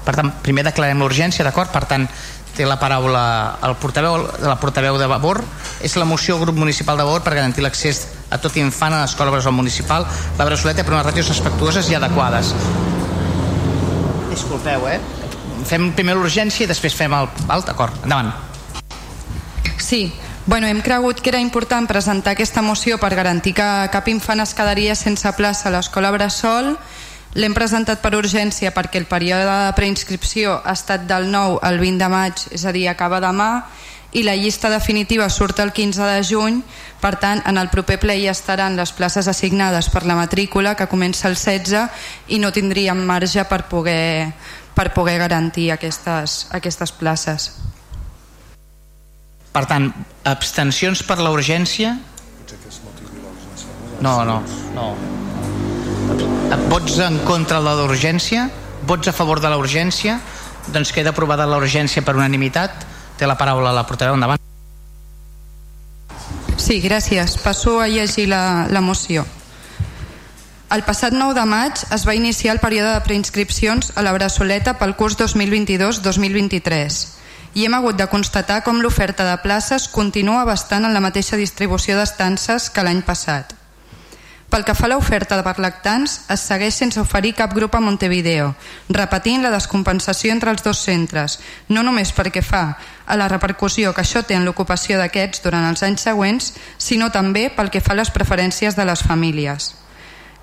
per 0.07 0.15
tant, 0.17 0.31
primer 0.43 0.65
declarem 0.65 1.03
l'urgència, 1.03 1.45
d'acord? 1.45 1.73
Per 1.75 1.85
tant, 1.85 2.07
té 2.57 2.67
la 2.67 2.79
paraula 2.81 3.23
el 3.67 3.77
portaveu, 3.81 4.19
la 4.43 4.57
portaveu 4.61 4.99
de 5.01 5.09
Vavor, 5.11 5.43
és 5.81 5.97
la 5.97 6.09
moció 6.09 6.39
grup 6.41 6.59
municipal 6.59 6.99
de 6.99 7.07
Vavor 7.07 7.23
per 7.27 7.35
garantir 7.39 7.65
l'accés 7.65 8.07
a 8.31 8.39
tot 8.39 8.57
infant 8.61 8.95
a 8.95 9.05
l'escola 9.05 9.33
Bressol 9.35 9.57
Municipal, 9.57 10.07
la 10.39 10.49
Bressoleta 10.49 10.85
per 10.85 10.95
unes 10.95 11.07
ràtios 11.07 11.31
respectuoses 11.33 11.91
i 11.91 11.99
adequades. 11.99 12.55
Disculpeu, 14.31 14.87
eh? 14.89 15.01
fem 15.67 15.91
primer 15.97 16.17
l'urgència 16.17 16.65
i 16.65 16.71
després 16.71 16.97
fem 16.97 17.13
el... 17.15 17.29
Val? 17.47 17.65
D'acord, 17.67 18.03
endavant. 18.05 18.33
Sí, 19.79 20.09
Bueno, 20.47 20.67
hem 20.67 20.81
cregut 20.81 21.21
que 21.21 21.29
era 21.31 21.39
important 21.39 21.87
presentar 21.87 22.33
aquesta 22.33 22.63
moció 22.65 22.97
per 22.99 23.13
garantir 23.15 23.53
que 23.55 23.67
cap 23.93 24.09
infant 24.11 24.41
es 24.43 24.55
quedaria 24.57 24.97
sense 24.99 25.31
plaça 25.37 25.69
a 25.69 25.73
l'escola 25.75 26.11
Bressol. 26.11 26.73
L'hem 27.39 27.55
presentat 27.55 28.01
per 28.03 28.17
urgència 28.19 28.73
perquè 28.75 28.99
el 28.99 29.07
període 29.07 29.47
de 29.47 29.75
preinscripció 29.77 30.57
ha 30.65 30.75
estat 30.75 31.07
del 31.07 31.29
9 31.31 31.61
al 31.63 31.79
20 31.79 32.03
de 32.03 32.09
maig, 32.11 32.43
és 32.51 32.65
a 32.67 32.73
dir, 32.75 32.89
acaba 32.91 33.21
demà, 33.23 33.69
i 34.11 34.25
la 34.27 34.35
llista 34.35 34.67
definitiva 34.73 35.29
surt 35.31 35.61
el 35.63 35.71
15 35.71 36.03
de 36.03 36.25
juny, 36.27 36.59
per 37.01 37.15
tant, 37.23 37.43
en 37.47 37.61
el 37.63 37.71
proper 37.71 38.01
ple 38.03 38.17
hi 38.19 38.27
estaran 38.27 38.75
les 38.75 38.91
places 38.91 39.29
assignades 39.31 39.89
per 39.95 40.03
la 40.11 40.19
matrícula, 40.19 40.75
que 40.75 40.91
comença 40.91 41.29
el 41.31 41.39
16, 41.39 41.87
i 42.35 42.41
no 42.43 42.51
tindríem 42.51 43.07
marge 43.07 43.47
per 43.47 43.63
poder 43.71 44.35
per 44.75 44.93
poder 44.95 45.19
garantir 45.19 45.71
aquestes, 45.75 46.47
aquestes 46.57 46.91
places. 46.97 47.51
Per 49.53 49.65
tant, 49.69 49.91
abstencions 50.25 51.03
per 51.07 51.19
la 51.21 51.31
urgència? 51.35 51.99
No, 54.01 54.25
no, 54.25 54.41
no. 54.75 55.20
Vots 56.71 56.99
en 57.03 57.19
contra 57.27 57.59
de 57.63 57.73
l'urgència? 57.79 58.49
Vots 58.87 59.11
a 59.11 59.13
favor 59.13 59.41
de 59.43 59.51
la 59.51 59.59
urgència? 59.59 60.21
Doncs 60.71 60.93
queda 60.95 61.11
aprovada 61.11 61.47
la 61.47 61.59
urgència 61.59 62.03
per 62.07 62.15
unanimitat. 62.17 62.87
Té 63.19 63.27
la 63.27 63.37
paraula 63.39 63.73
la 63.75 63.85
portaveu 63.89 64.15
endavant. 64.15 64.39
Sí, 66.57 66.81
gràcies. 66.81 67.37
Passo 67.43 67.81
a 67.81 67.89
llegir 67.89 68.29
la, 68.31 68.67
la 68.71 68.81
moció. 68.81 69.27
El 70.71 70.85
passat 70.87 71.13
9 71.17 71.35
de 71.35 71.45
maig 71.51 71.81
es 71.91 72.07
va 72.07 72.15
iniciar 72.15 72.55
el 72.55 72.63
període 72.63 72.93
de 72.95 73.03
preinscripcions 73.03 73.91
a 73.99 74.05
la 74.07 74.13
Bressoleta 74.15 74.77
pel 74.79 74.95
curs 74.95 75.19
2022-2023 75.19 77.01
i 77.59 77.67
hem 77.67 77.75
hagut 77.75 77.99
de 77.99 78.07
constatar 78.07 78.61
com 78.63 78.79
l'oferta 78.79 79.27
de 79.27 79.39
places 79.43 79.89
continua 79.91 80.45
bastant 80.47 80.87
en 80.87 80.95
la 80.95 81.03
mateixa 81.03 81.41
distribució 81.41 81.99
d'estances 81.99 82.71
que 82.71 82.87
l'any 82.87 83.03
passat. 83.03 83.60
Pel 84.51 84.65
que 84.67 84.75
fa 84.75 84.89
a 84.89 84.91
l'oferta 84.91 85.37
per 85.47 85.61
lactants, 85.63 86.17
es 86.35 86.43
segueix 86.43 86.75
sense 86.75 86.99
oferir 86.99 87.37
cap 87.39 87.53
grup 87.55 87.77
a 87.79 87.81
Montevideo, 87.81 88.49
repetint 88.91 89.45
la 89.45 89.53
descompensació 89.55 90.33
entre 90.35 90.51
els 90.51 90.65
dos 90.67 90.81
centres, 90.83 91.39
no 91.69 91.85
només 91.87 92.11
perquè 92.17 92.43
fa 92.43 92.65
a 93.07 93.19
la 93.21 93.29
repercussió 93.31 93.95
que 93.95 94.03
això 94.03 94.25
té 94.27 94.35
en 94.35 94.49
l'ocupació 94.49 94.99
d'aquests 94.99 95.45
durant 95.47 95.69
els 95.69 95.85
anys 95.87 96.03
següents, 96.09 96.51
sinó 96.79 97.13
també 97.15 97.47
pel 97.55 97.71
que 97.71 97.81
fa 97.81 97.95
a 97.95 98.01
les 98.03 98.11
preferències 98.11 98.75
de 98.75 98.89
les 98.91 99.07
famílies. 99.07 99.71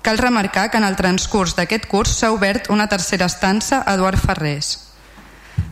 Cal 0.00 0.16
remarcar 0.16 0.70
que 0.70 0.80
en 0.80 0.88
el 0.88 0.96
transcurs 0.96 1.52
d'aquest 1.58 1.84
curs 1.92 2.16
s'ha 2.16 2.32
obert 2.32 2.72
una 2.72 2.88
tercera 2.88 3.28
estança 3.28 3.82
a 3.84 3.92
Eduard 3.98 4.16
Ferrés. 4.16 4.88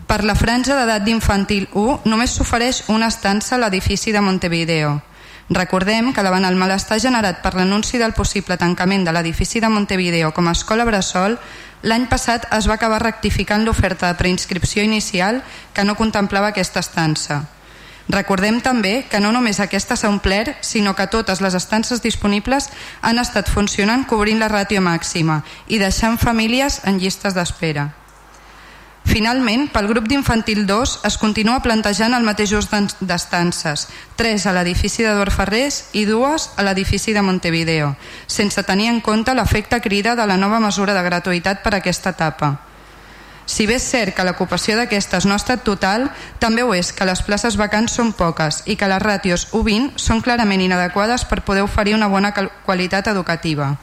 Per 0.07 0.23
la 0.29 0.37
franja 0.37 0.77
d'edat 0.77 1.09
d'infantil 1.09 1.71
1 1.73 2.03
només 2.05 2.37
s'ofereix 2.37 2.85
una 2.93 3.09
estança 3.09 3.57
a 3.57 3.63
l'edifici 3.65 4.13
de 4.13 4.21
Montevideo. 4.21 4.99
Recordem 5.49 6.11
que 6.13 6.25
davant 6.27 6.45
el 6.45 6.57
malestar 6.59 6.99
generat 6.99 7.39
per 7.43 7.55
l'anunci 7.55 8.01
del 8.03 8.17
possible 8.19 8.57
tancament 8.59 9.05
de 9.07 9.13
l'edifici 9.15 9.61
de 9.63 9.71
Montevideo 9.71 10.33
com 10.35 10.49
a 10.49 10.55
escola 10.59 10.85
bressol, 10.85 11.37
l'any 11.87 12.09
passat 12.11 12.49
es 12.57 12.67
va 12.67 12.75
acabar 12.75 12.99
rectificant 13.03 13.63
l'oferta 13.63 14.09
de 14.11 14.19
preinscripció 14.19 14.83
inicial 14.83 15.45
que 15.73 15.85
no 15.85 15.95
contemplava 15.95 16.51
aquesta 16.51 16.83
estança. 16.83 17.45
Recordem 18.09 18.59
també 18.63 19.05
que 19.11 19.21
no 19.23 19.31
només 19.35 19.59
aquesta 19.63 19.97
s'ha 19.99 20.11
omplert, 20.11 20.63
sinó 20.63 20.95
que 20.95 21.07
totes 21.11 21.41
les 21.43 21.55
estances 21.55 22.03
disponibles 22.03 22.71
han 23.03 23.19
estat 23.19 23.51
funcionant 23.51 24.07
cobrint 24.07 24.43
la 24.43 24.51
ràtio 24.51 24.83
màxima 24.83 25.45
i 25.67 25.79
deixant 25.79 26.19
famílies 26.19 26.81
en 26.87 26.99
llistes 26.99 27.35
d'espera. 27.35 27.93
Finalment, 29.07 29.69
pel 29.71 29.87
grup 29.87 30.09
d'infantil 30.11 30.65
2 30.67 30.97
es 31.07 31.17
continua 31.23 31.61
plantejant 31.63 32.15
el 32.17 32.27
mateix 32.27 32.51
ús 32.59 32.67
d'estances, 32.99 33.87
3 34.19 34.47
a 34.51 34.55
l'edifici 34.57 35.07
d'Eduard 35.07 35.33
Ferrés 35.33 35.85
i 35.95 36.03
2 36.09 36.47
a 36.59 36.65
l'edifici 36.67 37.15
de 37.15 37.23
Montevideo, 37.23 37.95
sense 38.27 38.67
tenir 38.67 38.91
en 38.91 39.01
compte 39.01 39.35
l'efecte 39.35 39.81
crida 39.81 40.17
de 40.19 40.27
la 40.27 40.37
nova 40.37 40.59
mesura 40.61 40.93
de 40.93 41.07
gratuïtat 41.07 41.63
per 41.63 41.77
a 41.77 41.79
aquesta 41.79 42.11
etapa. 42.19 42.51
Si 43.47 43.69
bé 43.71 43.79
és 43.79 43.87
cert 43.87 44.17
que 44.17 44.27
l'ocupació 44.27 44.75
d'aquestes 44.75 45.25
no 45.25 45.37
ha 45.37 45.41
estat 45.41 45.63
total, 45.63 46.11
també 46.43 46.67
ho 46.67 46.75
és 46.75 46.91
que 46.91 47.07
les 47.07 47.23
places 47.23 47.55
vacants 47.57 47.95
són 47.95 48.11
poques 48.13 48.65
i 48.67 48.75
que 48.75 48.91
les 48.91 49.03
ràtios 49.03 49.49
U20 49.55 50.03
són 50.03 50.21
clarament 50.21 50.67
inadequades 50.67 51.25
per 51.31 51.45
poder 51.47 51.63
oferir 51.63 51.95
una 51.95 52.11
bona 52.11 52.35
qualitat 52.67 53.07
educativa 53.15 53.77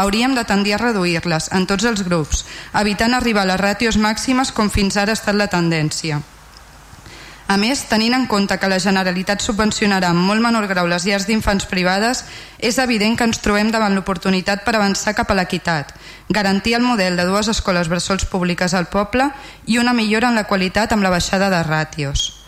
hauríem 0.00 0.34
de 0.34 0.44
tendir 0.48 0.74
a 0.74 0.80
reduir-les 0.80 1.50
en 1.52 1.68
tots 1.68 1.84
els 1.84 2.02
grups, 2.06 2.44
evitant 2.80 3.14
arribar 3.14 3.44
a 3.44 3.52
les 3.52 3.60
ràtios 3.60 4.00
màximes 4.00 4.52
com 4.56 4.72
fins 4.72 4.96
ara 4.96 5.12
ha 5.12 5.18
estat 5.18 5.36
la 5.36 5.50
tendència. 5.52 6.22
A 7.50 7.56
més, 7.58 7.82
tenint 7.90 8.14
en 8.14 8.28
compte 8.30 8.56
que 8.62 8.68
la 8.70 8.78
Generalitat 8.78 9.42
subvencionarà 9.42 10.12
en 10.14 10.20
molt 10.22 10.40
menor 10.40 10.68
grau 10.70 10.86
les 10.86 11.04
llars 11.04 11.26
d'infants 11.26 11.66
privades, 11.66 12.22
és 12.58 12.78
evident 12.78 13.18
que 13.18 13.26
ens 13.26 13.42
trobem 13.42 13.72
davant 13.74 13.96
l'oportunitat 13.98 14.62
per 14.64 14.76
avançar 14.78 15.16
cap 15.18 15.32
a 15.34 15.36
l'equitat, 15.36 15.90
garantir 16.28 16.78
el 16.78 16.86
model 16.86 17.18
de 17.18 17.26
dues 17.26 17.50
escoles 17.50 17.90
bressols 17.90 18.28
públiques 18.30 18.72
al 18.72 18.86
poble 18.86 19.32
i 19.66 19.82
una 19.82 19.92
millora 19.92 20.30
en 20.30 20.38
la 20.38 20.46
qualitat 20.46 20.94
amb 20.94 21.02
la 21.02 21.10
baixada 21.10 21.50
de 21.50 21.64
ràtios. 21.66 22.39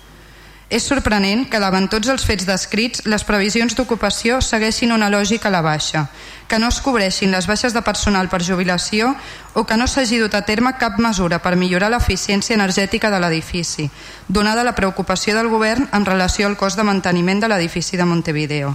És 0.72 0.86
sorprenent 0.88 1.42
que 1.52 1.58
davant 1.60 1.84
tots 1.92 2.08
els 2.08 2.22
fets 2.24 2.46
descrits 2.48 3.02
les 3.04 3.24
previsions 3.28 3.74
d'ocupació 3.76 4.38
segueixin 4.40 4.94
una 4.94 5.10
lògica 5.12 5.50
a 5.50 5.52
la 5.52 5.60
baixa, 5.60 6.06
que 6.48 6.56
no 6.58 6.70
es 6.72 6.78
cobreixin 6.80 7.28
les 7.34 7.44
baixes 7.50 7.76
de 7.76 7.82
personal 7.84 8.30
per 8.32 8.40
jubilació 8.40 9.10
o 9.52 9.66
que 9.68 9.76
no 9.76 9.84
s'hagi 9.84 10.22
dut 10.22 10.32
a 10.32 10.40
terme 10.48 10.72
cap 10.80 10.96
mesura 10.96 11.42
per 11.44 11.58
millorar 11.60 11.90
l'eficiència 11.92 12.56
energètica 12.56 13.10
de 13.12 13.20
l'edifici, 13.20 13.90
donada 14.28 14.64
la 14.64 14.72
preocupació 14.72 15.36
del 15.36 15.52
govern 15.52 15.90
en 15.92 16.08
relació 16.08 16.48
al 16.48 16.56
cost 16.56 16.80
de 16.80 16.88
manteniment 16.88 17.44
de 17.44 17.52
l'edifici 17.52 18.00
de 18.00 18.08
Montevideo. 18.08 18.72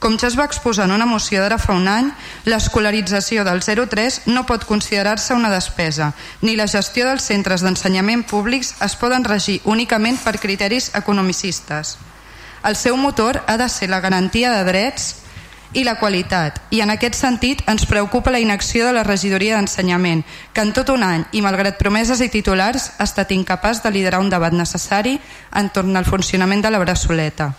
Com 0.00 0.14
ja 0.16 0.30
es 0.30 0.36
va 0.38 0.46
exposar 0.48 0.86
en 0.88 0.94
una 0.96 1.04
moció 1.04 1.42
d'ara 1.42 1.58
fa 1.60 1.74
un 1.76 1.84
any, 1.92 2.06
l'escolarització 2.48 3.44
del 3.44 3.60
03 3.60 4.22
no 4.32 4.46
pot 4.48 4.64
considerar-se 4.64 5.36
una 5.36 5.50
despesa, 5.52 6.14
ni 6.40 6.56
la 6.56 6.70
gestió 6.72 7.04
dels 7.04 7.26
centres 7.28 7.60
d'ensenyament 7.60 8.24
públics 8.24 8.72
es 8.80 8.96
poden 8.96 9.28
regir 9.28 9.60
únicament 9.68 10.16
per 10.24 10.38
criteris 10.40 10.88
economicistes. 10.96 11.98
El 12.64 12.80
seu 12.80 12.96
motor 12.96 13.42
ha 13.46 13.58
de 13.60 13.68
ser 13.68 13.90
la 13.92 14.00
garantia 14.00 14.56
de 14.56 14.64
drets 14.64 15.16
i 15.76 15.84
la 15.84 15.98
qualitat, 16.00 16.56
i 16.72 16.80
en 16.80 16.96
aquest 16.96 17.20
sentit 17.20 17.60
ens 17.68 17.84
preocupa 17.84 18.32
la 18.32 18.40
inacció 18.40 18.88
de 18.88 18.96
la 18.96 19.04
regidoria 19.04 19.60
d'ensenyament, 19.60 20.24
que 20.54 20.64
en 20.64 20.72
tot 20.72 20.88
un 20.96 21.04
any 21.04 21.28
i 21.36 21.44
malgrat 21.44 21.76
promeses 21.76 22.24
i 22.24 22.32
titulars 22.32 22.94
ha 22.96 23.04
estat 23.04 23.36
incapaç 23.36 23.84
de 23.84 23.92
liderar 23.92 24.24
un 24.24 24.32
debat 24.32 24.56
necessari 24.56 25.18
entorn 25.52 25.92
al 25.96 26.08
funcionament 26.08 26.64
de 26.64 26.72
la 26.72 26.80
braçoleta. 26.80 27.52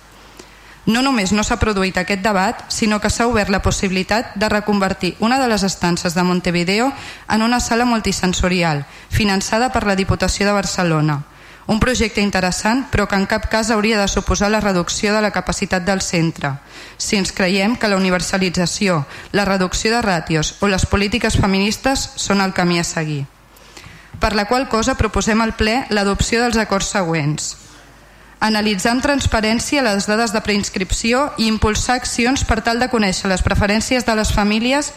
No 0.86 1.04
només 1.06 1.30
no 1.30 1.44
s'ha 1.46 1.60
produït 1.62 1.98
aquest 2.02 2.24
debat, 2.26 2.64
sinó 2.74 2.98
que 3.00 3.12
s'ha 3.14 3.28
obert 3.30 3.52
la 3.54 3.62
possibilitat 3.62 4.34
de 4.34 4.50
reconvertir 4.50 5.14
una 5.20 5.38
de 5.38 5.48
les 5.48 5.62
estances 5.62 6.16
de 6.16 6.24
Montevideo 6.24 6.92
en 7.30 7.44
una 7.44 7.60
sala 7.60 7.86
multisensorial, 7.86 8.88
finançada 9.10 9.70
per 9.72 9.86
la 9.86 9.96
Diputació 9.96 10.48
de 10.48 10.58
Barcelona. 10.58 11.22
Un 11.68 11.80
projecte 11.80 12.20
interessant, 12.26 12.88
però 12.90 13.06
que 13.08 13.16
en 13.16 13.28
cap 13.30 13.46
cas 13.48 13.70
hauria 13.70 14.02
de 14.02 14.08
suposar 14.10 14.50
la 14.50 14.60
reducció 14.60 15.14
de 15.14 15.22
la 15.22 15.32
capacitat 15.32 15.86
del 15.86 16.02
centre. 16.02 16.56
Si 16.98 17.16
ens 17.16 17.32
creiem 17.32 17.78
que 17.78 17.88
la 17.88 18.02
universalització, 18.02 19.06
la 19.32 19.46
reducció 19.46 19.94
de 19.94 20.02
ràtios 20.02 20.56
o 20.62 20.68
les 20.68 20.90
polítiques 20.90 21.38
feministes 21.38 22.10
són 22.18 22.42
el 22.42 22.58
camí 22.58 22.82
a 22.82 22.84
seguir. 22.84 23.28
Per 24.20 24.34
la 24.34 24.50
qual 24.50 24.68
cosa 24.68 24.98
proposem 24.98 25.46
al 25.46 25.54
ple 25.54 25.86
l'adopció 25.94 26.42
dels 26.42 26.58
acords 26.58 26.90
següents 26.90 27.56
analitzar 28.42 28.96
amb 28.96 29.04
transparència 29.06 29.84
les 29.86 30.08
dades 30.10 30.34
de 30.34 30.42
preinscripció 30.42 31.28
i 31.38 31.46
impulsar 31.48 32.00
accions 32.00 32.44
per 32.50 32.60
tal 32.66 32.82
de 32.82 32.90
conèixer 32.90 33.30
les 33.30 33.44
preferències 33.46 34.08
de 34.08 34.16
les 34.18 34.34
famílies 34.34 34.90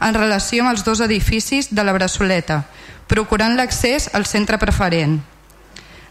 en 0.00 0.14
relació 0.14 0.62
amb 0.62 0.72
els 0.72 0.86
dos 0.86 1.02
edificis 1.02 1.72
de 1.74 1.82
la 1.82 1.92
Bressoleta, 1.98 2.62
procurant 3.10 3.58
l'accés 3.58 4.08
al 4.14 4.24
centre 4.26 4.58
preferent. 4.58 5.18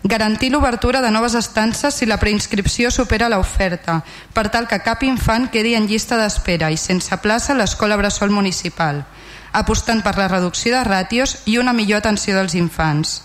Garantir 0.03 0.51
l'obertura 0.51 0.99
de 0.99 1.11
noves 1.13 1.35
estances 1.37 1.95
si 1.95 2.07
la 2.09 2.19
preinscripció 2.19 2.91
supera 2.91 3.29
l'oferta, 3.29 4.01
per 4.33 4.49
tal 4.49 4.67
que 4.67 4.81
cap 4.83 5.03
infant 5.07 5.47
quedi 5.53 5.75
en 5.77 5.87
llista 5.87 6.19
d'espera 6.19 6.71
i 6.73 6.77
sense 6.77 7.15
plaça 7.23 7.53
a 7.53 7.59
l'escola 7.59 7.95
Bressol 7.95 8.35
Municipal, 8.35 9.05
apostant 9.53 10.03
per 10.03 10.17
la 10.17 10.27
reducció 10.27 10.75
de 10.75 10.83
ràtios 10.83 11.39
i 11.45 11.59
una 11.61 11.71
millor 11.73 12.01
atenció 12.01 12.35
dels 12.35 12.57
infants 12.57 13.21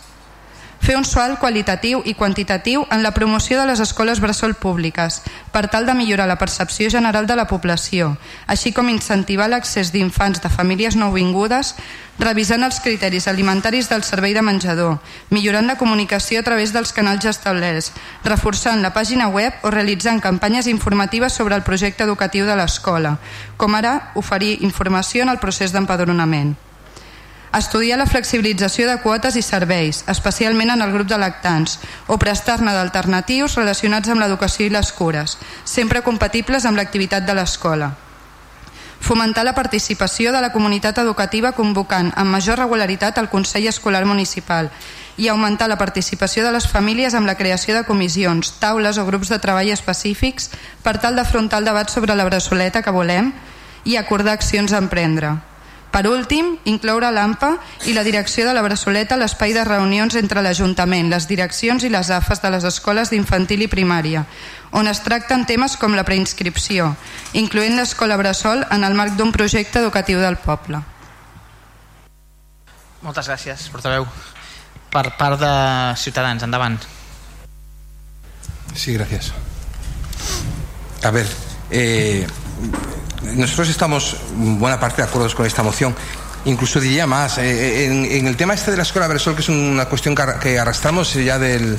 fer 0.81 0.97
un 0.97 1.05
salt 1.05 1.41
qualitatiu 1.41 2.03
i 2.05 2.15
quantitatiu 2.15 2.85
en 2.91 3.03
la 3.03 3.13
promoció 3.15 3.59
de 3.59 3.67
les 3.67 3.81
escoles 3.81 4.21
bressol 4.21 4.55
públiques 4.55 5.23
per 5.53 5.67
tal 5.69 5.87
de 5.87 5.95
millorar 5.95 6.29
la 6.29 6.39
percepció 6.39 6.91
general 6.91 7.27
de 7.27 7.37
la 7.37 7.47
població, 7.47 8.17
així 8.47 8.73
com 8.73 8.89
incentivar 8.89 9.49
l'accés 9.51 9.93
d'infants 9.93 10.43
de 10.43 10.51
famílies 10.53 10.97
nouvingudes 10.97 11.75
revisant 12.19 12.65
els 12.65 12.81
criteris 12.81 13.29
alimentaris 13.29 13.91
del 13.91 14.05
servei 14.05 14.35
de 14.35 14.43
menjador, 14.43 14.99
millorant 15.31 15.67
la 15.67 15.77
comunicació 15.77 16.41
a 16.41 16.47
través 16.47 16.73
dels 16.73 16.93
canals 16.97 17.25
establerts, 17.29 17.93
reforçant 18.25 18.83
la 18.83 18.95
pàgina 18.95 19.29
web 19.29 19.53
o 19.63 19.71
realitzant 19.71 20.21
campanyes 20.21 20.67
informatives 20.67 21.33
sobre 21.33 21.57
el 21.57 21.65
projecte 21.65 22.05
educatiu 22.05 22.47
de 22.47 22.57
l'escola, 22.57 23.19
com 23.57 23.75
ara 23.75 24.13
oferir 24.15 24.59
informació 24.63 25.27
en 25.27 25.35
el 25.35 25.43
procés 25.43 25.77
d'empadronament 25.77 26.57
estudiar 27.59 27.99
la 27.99 28.07
flexibilització 28.07 28.89
de 28.89 28.99
quotes 29.01 29.37
i 29.39 29.43
serveis, 29.43 30.03
especialment 30.13 30.75
en 30.75 30.83
el 30.85 30.93
grup 30.93 31.09
de 31.09 31.19
lactants, 31.19 31.79
o 32.07 32.19
prestar-ne 32.21 32.75
d'alternatius 32.75 33.55
relacionats 33.57 34.11
amb 34.13 34.21
l'educació 34.21 34.67
i 34.67 34.75
les 34.75 34.91
cures, 34.93 35.39
sempre 35.65 36.03
compatibles 36.05 36.67
amb 36.67 36.77
l'activitat 36.77 37.25
de 37.25 37.39
l'escola. 37.39 37.95
Fomentar 39.01 39.45
la 39.45 39.55
participació 39.55 40.33
de 40.33 40.41
la 40.41 40.53
comunitat 40.53 40.99
educativa 40.99 41.53
convocant 41.53 42.13
amb 42.17 42.33
major 42.33 42.59
regularitat 42.59 43.19
el 43.23 43.29
Consell 43.31 43.69
Escolar 43.71 44.05
Municipal 44.05 44.71
i 45.17 45.29
augmentar 45.29 45.69
la 45.69 45.79
participació 45.79 46.45
de 46.45 46.53
les 46.53 46.69
famílies 46.69 47.15
amb 47.15 47.29
la 47.29 47.37
creació 47.37 47.77
de 47.77 47.85
comissions, 47.89 48.57
taules 48.61 48.99
o 48.99 49.07
grups 49.07 49.33
de 49.33 49.39
treball 49.39 49.73
específics 49.73 50.51
per 50.83 50.99
tal 50.99 51.17
d'afrontar 51.17 51.61
el 51.61 51.69
debat 51.73 51.93
sobre 51.93 52.17
la 52.17 52.25
bressoleta 52.29 52.83
que 52.83 52.93
volem 52.93 53.33
i 53.85 53.97
acordar 53.97 54.35
accions 54.37 54.73
a 54.73 54.83
emprendre. 54.83 55.37
Per 55.93 56.03
últim, 56.11 56.59
incloure 56.69 57.09
l'AMPA 57.11 57.55
i 57.89 57.95
la 57.97 58.05
direcció 58.05 58.45
de 58.45 58.53
la 58.53 58.63
Bressoleta 58.63 59.15
a 59.17 59.21
l'espai 59.21 59.55
de 59.57 59.65
reunions 59.65 60.17
entre 60.19 60.43
l'Ajuntament, 60.45 61.09
les 61.09 61.29
direccions 61.29 61.87
i 61.87 61.91
les 61.93 62.11
AFAs 62.13 62.43
de 62.43 62.51
les 62.53 62.67
escoles 62.69 63.11
d'infantil 63.11 63.65
i 63.65 63.71
primària, 63.73 64.27
on 64.77 64.91
es 64.91 65.01
tracten 65.01 65.47
temes 65.49 65.79
com 65.81 65.97
la 65.97 66.05
preinscripció, 66.05 66.91
incloent 67.33 67.79
l'escola 67.79 68.19
Bressol 68.21 68.67
en 68.71 68.85
el 68.85 68.99
marc 68.99 69.17
d'un 69.17 69.33
projecte 69.33 69.81
educatiu 69.81 70.21
del 70.21 70.37
poble. 70.43 70.83
Moltes 73.07 73.29
gràcies, 73.31 73.69
portaveu. 73.73 74.05
Per 74.91 75.07
part 75.17 75.41
de 75.41 75.53
Ciutadans, 75.97 76.43
endavant. 76.43 76.79
Sí, 78.75 78.93
gracias. 78.95 79.33
A 81.03 81.11
ver, 81.11 81.27
eh, 81.71 82.27
nosotros 83.35 83.69
estamos 83.69 84.17
buena 84.37 84.79
parte 84.79 85.03
de 85.03 85.09
acuerdo 85.09 85.35
con 85.35 85.47
esta 85.47 85.63
moción. 85.63 85.95
Incluso 86.45 86.79
diría 86.79 87.09
más, 87.09 87.39
eh, 87.39 87.87
en, 87.87 88.27
el 88.27 88.37
tema 88.37 88.55
este 88.55 88.71
de 88.71 88.77
la 88.77 88.85
escuela 88.85 89.09
Beresol, 89.09 89.35
que 89.35 89.41
es 89.41 89.49
una 89.49 89.87
cuestión 89.87 90.15
que 90.15 90.59
arrastramos 90.59 91.13
ya 91.15 91.39
de 91.41 91.77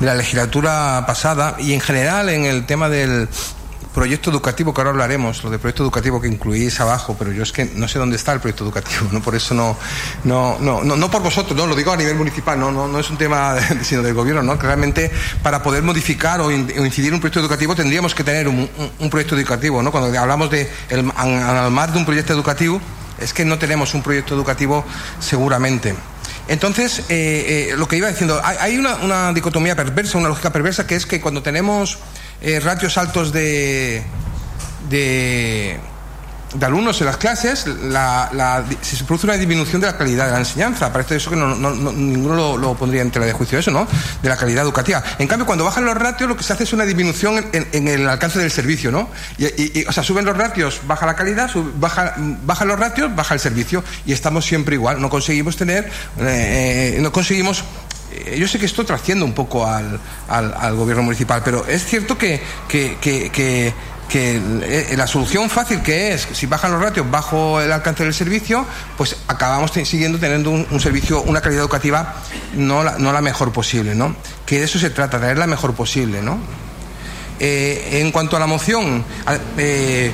la 0.00 0.14
legislatura 0.14 1.04
pasada, 1.06 1.56
y 1.58 1.74
en 1.74 1.80
general 1.80 2.30
en 2.30 2.46
el 2.46 2.64
tema 2.64 2.88
del, 2.88 3.28
proyecto 3.96 4.30
educativo, 4.30 4.74
que 4.74 4.80
ahora 4.82 4.90
hablaremos, 4.90 5.42
lo 5.42 5.48
de 5.48 5.58
proyecto 5.58 5.82
educativo 5.82 6.20
que 6.20 6.28
incluís 6.28 6.78
abajo, 6.80 7.16
pero 7.18 7.32
yo 7.32 7.42
es 7.42 7.50
que 7.50 7.64
no 7.64 7.88
sé 7.88 7.98
dónde 7.98 8.16
está 8.16 8.34
el 8.34 8.40
proyecto 8.40 8.62
educativo, 8.62 9.08
¿no? 9.10 9.22
Por 9.22 9.34
eso 9.34 9.54
no, 9.54 9.74
no, 10.24 10.58
no, 10.60 10.84
no, 10.84 11.10
por 11.10 11.22
vosotros, 11.22 11.56
no, 11.56 11.66
lo 11.66 11.74
digo 11.74 11.92
a 11.92 11.96
nivel 11.96 12.14
municipal, 12.14 12.60
no, 12.60 12.70
no, 12.70 12.86
no 12.86 13.00
es 13.00 13.08
un 13.08 13.16
tema 13.16 13.56
sino 13.82 14.02
del 14.02 14.12
gobierno, 14.12 14.42
¿no? 14.42 14.58
Que 14.58 14.66
realmente 14.66 15.10
para 15.42 15.62
poder 15.62 15.82
modificar 15.82 16.42
o, 16.42 16.50
incidir 16.50 17.08
en 17.08 17.14
un 17.14 17.20
proyecto 17.20 17.40
educativo 17.40 17.74
tendríamos 17.74 18.14
que 18.14 18.22
tener 18.22 18.48
un, 18.48 18.68
proyecto 19.10 19.34
educativo, 19.34 19.82
¿no? 19.82 19.90
Cuando 19.90 20.16
hablamos 20.20 20.50
de 20.50 20.70
el, 20.90 21.10
al 21.16 21.70
mar 21.70 21.90
de 21.90 21.98
un 21.98 22.04
proyecto 22.04 22.34
educativo, 22.34 22.78
es 23.18 23.32
que 23.32 23.46
no 23.46 23.58
tenemos 23.58 23.94
un 23.94 24.02
proyecto 24.02 24.34
educativo 24.34 24.84
seguramente. 25.20 25.94
Entonces, 26.48 27.00
eh, 27.08 27.70
eh, 27.70 27.74
lo 27.76 27.88
que 27.88 27.96
iba 27.96 28.08
diciendo, 28.08 28.40
hay, 28.44 28.78
una, 28.78 29.32
dicotomía 29.32 29.74
perversa, 29.74 30.18
una 30.18 30.28
lógica 30.28 30.52
perversa, 30.52 30.86
que 30.86 30.94
es 30.94 31.06
que 31.06 31.20
cuando 31.20 31.42
tenemos 31.42 31.98
eh, 32.40 32.60
ratios 32.60 32.98
altos 32.98 33.32
de, 33.32 34.02
de, 34.90 35.78
alumnos 36.60 37.00
en 37.00 37.06
las 37.06 37.16
clases, 37.16 37.66
la, 37.66 38.30
la, 38.32 38.64
se 38.80 39.04
produce 39.04 39.26
una 39.26 39.36
disminución 39.36 39.80
de 39.80 39.88
la 39.88 39.96
calidad 39.96 40.26
de 40.26 40.32
la 40.32 40.38
enseñanza. 40.38 40.92
Parece 40.92 41.16
eso 41.16 41.30
que 41.30 41.36
no, 41.36 41.54
no, 41.54 41.74
no, 41.74 41.92
ninguno 41.92 42.56
lo, 42.56 42.74
pondría 42.74 43.02
en 43.02 43.10
tela 43.10 43.26
de 43.26 43.32
juicio, 43.32 43.58
eso, 43.58 43.70
¿no? 43.70 43.86
De 44.22 44.28
la 44.28 44.36
calidad 44.36 44.64
educativa. 44.64 45.02
En 45.18 45.28
cambio, 45.28 45.46
cuando 45.46 45.64
bajan 45.64 45.84
los 45.84 45.96
ratios, 45.96 46.28
lo 46.28 46.36
que 46.36 46.42
se 46.42 46.52
hace 46.52 46.64
es 46.64 46.72
una 46.72 46.84
disminución 46.84 47.44
en, 47.52 47.68
en 47.72 47.88
el 47.88 48.08
alcance 48.08 48.38
del 48.38 48.50
servicio, 48.50 48.90
¿no? 48.90 49.10
Y, 49.38 49.80
y, 49.80 49.84
o 49.86 49.92
sea, 49.92 50.02
suben 50.02 50.24
los 50.24 50.36
ratios, 50.36 50.80
baja 50.86 51.06
la 51.06 51.14
calidad, 51.14 51.50
sub, 51.50 51.72
baja, 51.78 52.14
bajan 52.16 52.68
los 52.68 52.78
ratios, 52.78 53.14
baja 53.14 53.34
el 53.34 53.40
servicio. 53.40 53.82
Y 54.04 54.12
estamos 54.12 54.44
siempre 54.44 54.76
igual. 54.76 55.00
No 55.00 55.10
conseguimos 55.10 55.56
tener, 55.56 55.90
eh, 56.18 56.98
no 57.00 57.12
conseguimos 57.12 57.60
eh, 57.60 57.85
yo 58.38 58.48
sé 58.48 58.58
que 58.58 58.66
esto 58.66 58.84
trasciende 58.84 59.24
un 59.24 59.32
poco 59.32 59.66
al, 59.66 60.00
al, 60.28 60.74
gobierno 60.74 61.02
municipal, 61.02 61.42
pero 61.44 61.66
es 61.66 61.84
cierto 61.84 62.16
que, 62.18 62.40
que, 62.68 62.98
que, 63.00 63.30
que 64.08 64.36
eh, 64.36 64.94
la 64.96 65.06
solución 65.06 65.50
fácil 65.50 65.82
que 65.82 66.14
es, 66.14 66.28
si 66.32 66.46
bajan 66.46 66.72
los 66.72 66.80
ratios 66.80 67.10
bajo 67.10 67.60
el 67.60 67.72
alcance 67.72 68.04
del 68.04 68.14
servicio, 68.14 68.64
pues 68.96 69.16
acabamos 69.26 69.72
siguiendo 69.72 70.18
teniendo 70.18 70.50
un, 70.50 70.80
servicio, 70.80 71.22
una 71.22 71.40
calidad 71.40 71.62
educativa 71.62 72.14
no 72.54 72.84
la, 72.84 72.98
no 72.98 73.12
la 73.12 73.20
mejor 73.20 73.52
posible, 73.52 73.94
¿no? 73.94 74.14
Que 74.44 74.58
de 74.58 74.64
eso 74.64 74.78
se 74.78 74.90
trata, 74.90 75.18
traer 75.18 75.38
la 75.38 75.46
mejor 75.46 75.74
posible, 75.74 76.22
¿no? 76.22 76.38
Eh, 77.38 78.00
en 78.00 78.12
cuanto 78.12 78.36
a 78.36 78.40
la 78.40 78.46
moción, 78.46 79.04
eh, 79.58 80.10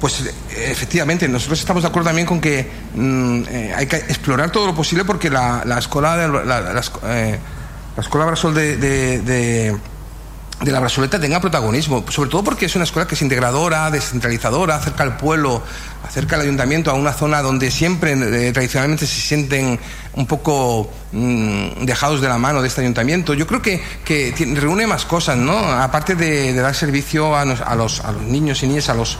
pues 0.00 0.22
efectivamente, 0.56 1.28
nosotros 1.28 1.58
estamos 1.58 1.82
de 1.82 1.88
acuerdo 1.88 2.08
también 2.08 2.26
con 2.26 2.40
que 2.40 2.68
mm, 2.94 3.42
eh, 3.48 3.74
hay 3.76 3.86
que 3.86 3.96
explorar 3.96 4.50
todo 4.50 4.66
lo 4.66 4.74
posible 4.74 5.04
porque 5.04 5.30
la, 5.30 5.62
la 5.64 5.78
escuela 5.78 6.16
de, 6.16 6.28
la, 6.28 6.60
la, 6.60 6.72
la 7.96 8.02
escuela 8.02 8.26
Brasol 8.26 8.54
de, 8.54 8.76
de, 8.76 9.78
la 10.64 10.80
Brazoleta 10.80 11.18
tenga 11.18 11.40
protagonismo, 11.40 12.04
sobre 12.10 12.30
todo 12.30 12.44
porque 12.44 12.66
es 12.66 12.74
una 12.76 12.84
escuela 12.84 13.06
que 13.06 13.14
es 13.14 13.22
integradora, 13.22 13.90
descentralizadora, 13.90 14.76
acerca 14.76 15.02
al 15.02 15.16
pueblo, 15.16 15.62
acerca 16.06 16.36
al 16.36 16.42
ayuntamiento 16.42 16.90
a 16.90 16.94
una 16.94 17.12
zona 17.12 17.40
donde 17.40 17.70
siempre 17.70 18.12
eh, 18.12 18.52
tradicionalmente 18.52 19.06
se 19.06 19.20
sienten 19.20 19.78
un 20.14 20.26
poco 20.26 20.90
mmm, 21.12 21.84
dejados 21.84 22.20
de 22.20 22.28
la 22.28 22.38
mano 22.38 22.60
de 22.60 22.68
este 22.68 22.82
ayuntamiento. 22.82 23.32
Yo 23.32 23.46
creo 23.46 23.62
que, 23.62 23.82
que 24.04 24.32
tiene, 24.32 24.60
reúne 24.60 24.86
más 24.86 25.06
cosas, 25.06 25.36
¿no? 25.38 25.56
Aparte 25.56 26.14
de 26.14 26.52
dar 26.54 26.74
servicio 26.74 27.34
a, 27.34 27.44
nos, 27.44 27.60
a, 27.60 27.74
los, 27.74 28.00
a 28.00 28.12
los 28.12 28.22
niños 28.22 28.62
y 28.62 28.66
niñas, 28.66 28.88
a 28.90 28.94
los 28.94 29.18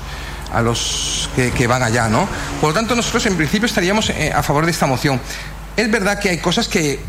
a 0.53 0.63
los 0.63 1.29
que, 1.35 1.51
que, 1.51 1.67
van 1.67 1.83
allá, 1.83 2.09
¿no? 2.09 2.29
Por 2.61 2.71
lo 2.71 2.75
tanto, 2.75 2.95
nosotros 2.95 3.27
en 3.27 3.37
principio 3.37 3.67
estaríamos 3.67 4.11
eh, 4.11 4.33
a 4.35 4.43
favor 4.43 4.65
de 4.65 4.71
esta 4.71 4.87
moción. 4.87 5.21
Es 5.77 5.91
verdad 5.91 6.19
que 6.19 6.31
hay 6.31 6.39
cosas 6.39 6.69
que 6.69 7.01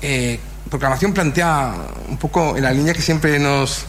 eh, 0.00 0.40
proclamación 0.68 1.12
plantea 1.12 1.74
un 2.08 2.16
poco 2.16 2.56
en 2.56 2.62
la 2.62 2.72
línea 2.72 2.94
que 2.94 3.02
siempre 3.02 3.38
nos, 3.38 3.84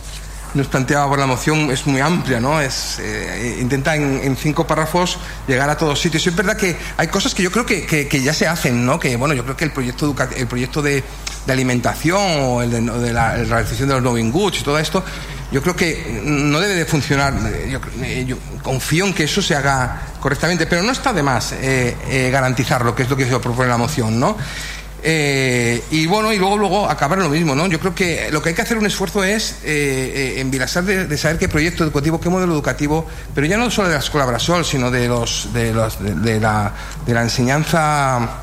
nos 0.54 0.68
planteaba 0.68 1.08
por 1.10 1.18
la 1.18 1.26
moción, 1.26 1.72
es 1.72 1.88
muy 1.88 2.02
amplia, 2.02 2.40
¿no? 2.40 2.62
Es, 2.62 3.00
eh, 3.00 3.58
intenta 3.60 3.96
en, 3.96 4.20
en, 4.24 4.36
cinco 4.36 4.68
párrafos 4.68 5.18
llegar 5.48 5.70
a 5.70 5.78
todos 5.78 6.00
sitios. 6.00 6.26
Es 6.28 6.36
verdad 6.36 6.58
que 6.58 6.78
hay 6.98 7.08
cosas 7.08 7.34
que 7.34 7.42
yo 7.42 7.52
creo 7.52 7.66
que, 7.66 7.86
que, 7.86 8.08
que 8.08 8.22
ya 8.22 8.34
se 8.34 8.48
hacen, 8.48 8.86
¿no? 8.86 9.00
Que, 9.00 9.16
bueno, 9.16 9.34
yo 9.34 9.44
creo 9.44 9.58
que 9.58 9.66
el 9.66 9.72
proyecto, 9.72 10.16
el 10.36 10.48
proyecto 10.48 10.82
de, 10.82 11.04
de 11.46 11.54
alimentación 11.54 12.22
o 12.42 12.62
el 12.62 12.70
de, 12.70 12.82
de 12.82 13.14
la, 13.14 13.38
la, 13.38 13.44
realización 13.46 13.90
de 13.90 13.96
los 13.96 14.04
Noving 14.04 14.32
Goods 14.32 14.60
y 14.60 14.64
todo 14.64 14.78
esto, 14.78 15.04
yo 15.54 15.62
creo 15.62 15.76
que 15.76 16.20
no 16.26 16.60
debe 16.60 16.74
de 16.74 16.86
funcionar. 16.86 17.32
Yo, 17.70 17.80
yo, 18.26 18.38
confío 18.64 19.06
en 19.06 19.14
que 19.14 19.26
eso 19.26 19.40
se 19.40 19.56
haga 19.56 20.02
correctamente, 20.20 20.66
pero 20.66 20.82
no 20.82 20.92
está 20.92 21.14
de 21.14 21.22
más 21.22 21.52
eh, 21.52 21.96
eh, 22.10 22.30
garantizarlo, 22.32 22.96
que 22.96 23.04
es 23.04 23.10
lo 23.10 23.16
que 23.16 23.26
se 23.30 23.40
propone 23.40 23.70
la 23.70 23.78
moción, 23.78 24.20
¿no? 24.20 24.36
Eh, 25.06 25.84
y 25.92 26.08
bueno, 26.08 26.34
y 26.34 26.40
luego, 26.40 26.58
luego 26.58 26.90
acabar 26.90 27.20
lo 27.20 27.30
mismo, 27.30 27.54
¿no? 27.54 27.68
Yo 27.68 27.80
creo 27.80 27.94
que 27.94 28.30
lo 28.32 28.42
que 28.42 28.50
hay 28.50 28.56
que 28.56 28.62
hacer 28.62 28.78
un 28.78 28.86
esfuerzo 28.86 29.24
es 29.24 29.60
eh, 29.64 30.36
eh, 30.38 30.44
de, 30.44 31.08
de, 31.08 31.18
saber 31.18 31.38
qué 31.38 31.50
proyecto 31.50 31.84
educativo, 31.84 32.20
qué 32.20 32.30
modelo 32.30 32.54
educativo, 32.54 33.06
pero 33.36 33.46
ya 33.46 33.58
no 33.58 33.70
solo 33.70 33.90
de 33.90 33.96
la 33.96 34.00
escuela 34.00 34.26
Brasol, 34.26 34.66
sino 34.66 34.90
de 34.90 35.10
los 35.10 35.54
de, 35.54 35.74
los, 35.74 36.02
de, 36.02 36.16
de 36.16 36.40
la, 36.40 36.74
de 37.06 37.14
la 37.14 37.22
enseñanza 37.22 38.43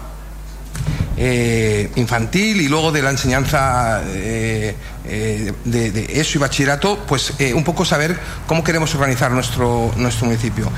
eh, 1.22 1.90
infantil 1.96 2.62
y 2.62 2.68
luego 2.68 2.92
de 2.92 3.02
la 3.02 3.10
enseñanza 3.10 4.02
eh, 4.06 4.74
eh, 5.04 5.52
de, 5.66 5.90
de, 5.90 6.18
eso 6.18 6.38
y 6.38 6.40
bachillerato, 6.40 7.04
pues 7.06 7.34
un 7.54 7.62
poco 7.62 7.84
saber 7.84 8.18
cómo 8.46 8.64
queremos 8.64 8.94
organizar 8.94 9.30
nuestro, 9.30 9.92
nuestro 9.96 10.26
municipio. 10.26 10.70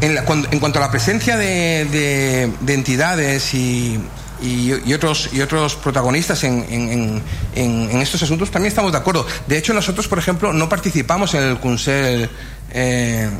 En, 0.00 0.16
la, 0.16 0.24
en 0.50 0.58
cuanto 0.58 0.80
a 0.80 0.82
la 0.82 0.90
presencia 0.90 1.36
de, 1.36 2.50
de 2.60 2.74
entidades 2.74 3.54
y, 3.54 4.00
y, 4.42 4.72
y, 4.84 4.94
otros, 4.94 5.30
y 5.32 5.40
otros 5.40 5.76
protagonistas 5.76 6.42
en, 6.42 6.66
en, 6.68 7.22
en, 7.54 7.90
en, 7.90 8.02
estos 8.02 8.20
asuntos 8.22 8.50
también 8.50 8.70
estamos 8.70 8.90
de 8.90 8.98
acuerdo. 8.98 9.24
De 9.46 9.56
hecho, 9.56 9.72
nosotros, 9.72 10.08
por 10.08 10.18
ejemplo, 10.18 10.52
no 10.52 10.68
participamos 10.68 11.34
en 11.34 11.44
el 11.44 11.60
Consell 11.60 12.28
eh, 12.72 13.30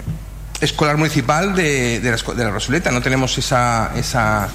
Escolar 0.61 0.97
Municipal 0.97 1.55
de, 1.55 1.99
de, 1.99 2.11
la, 2.11 2.17
de 2.17 2.45
la 2.45 2.51
Rosuleta, 2.51 2.93
no 2.93 3.03
tenemos 3.03 3.37
esa, 3.37 3.91
esa, 3.97 4.49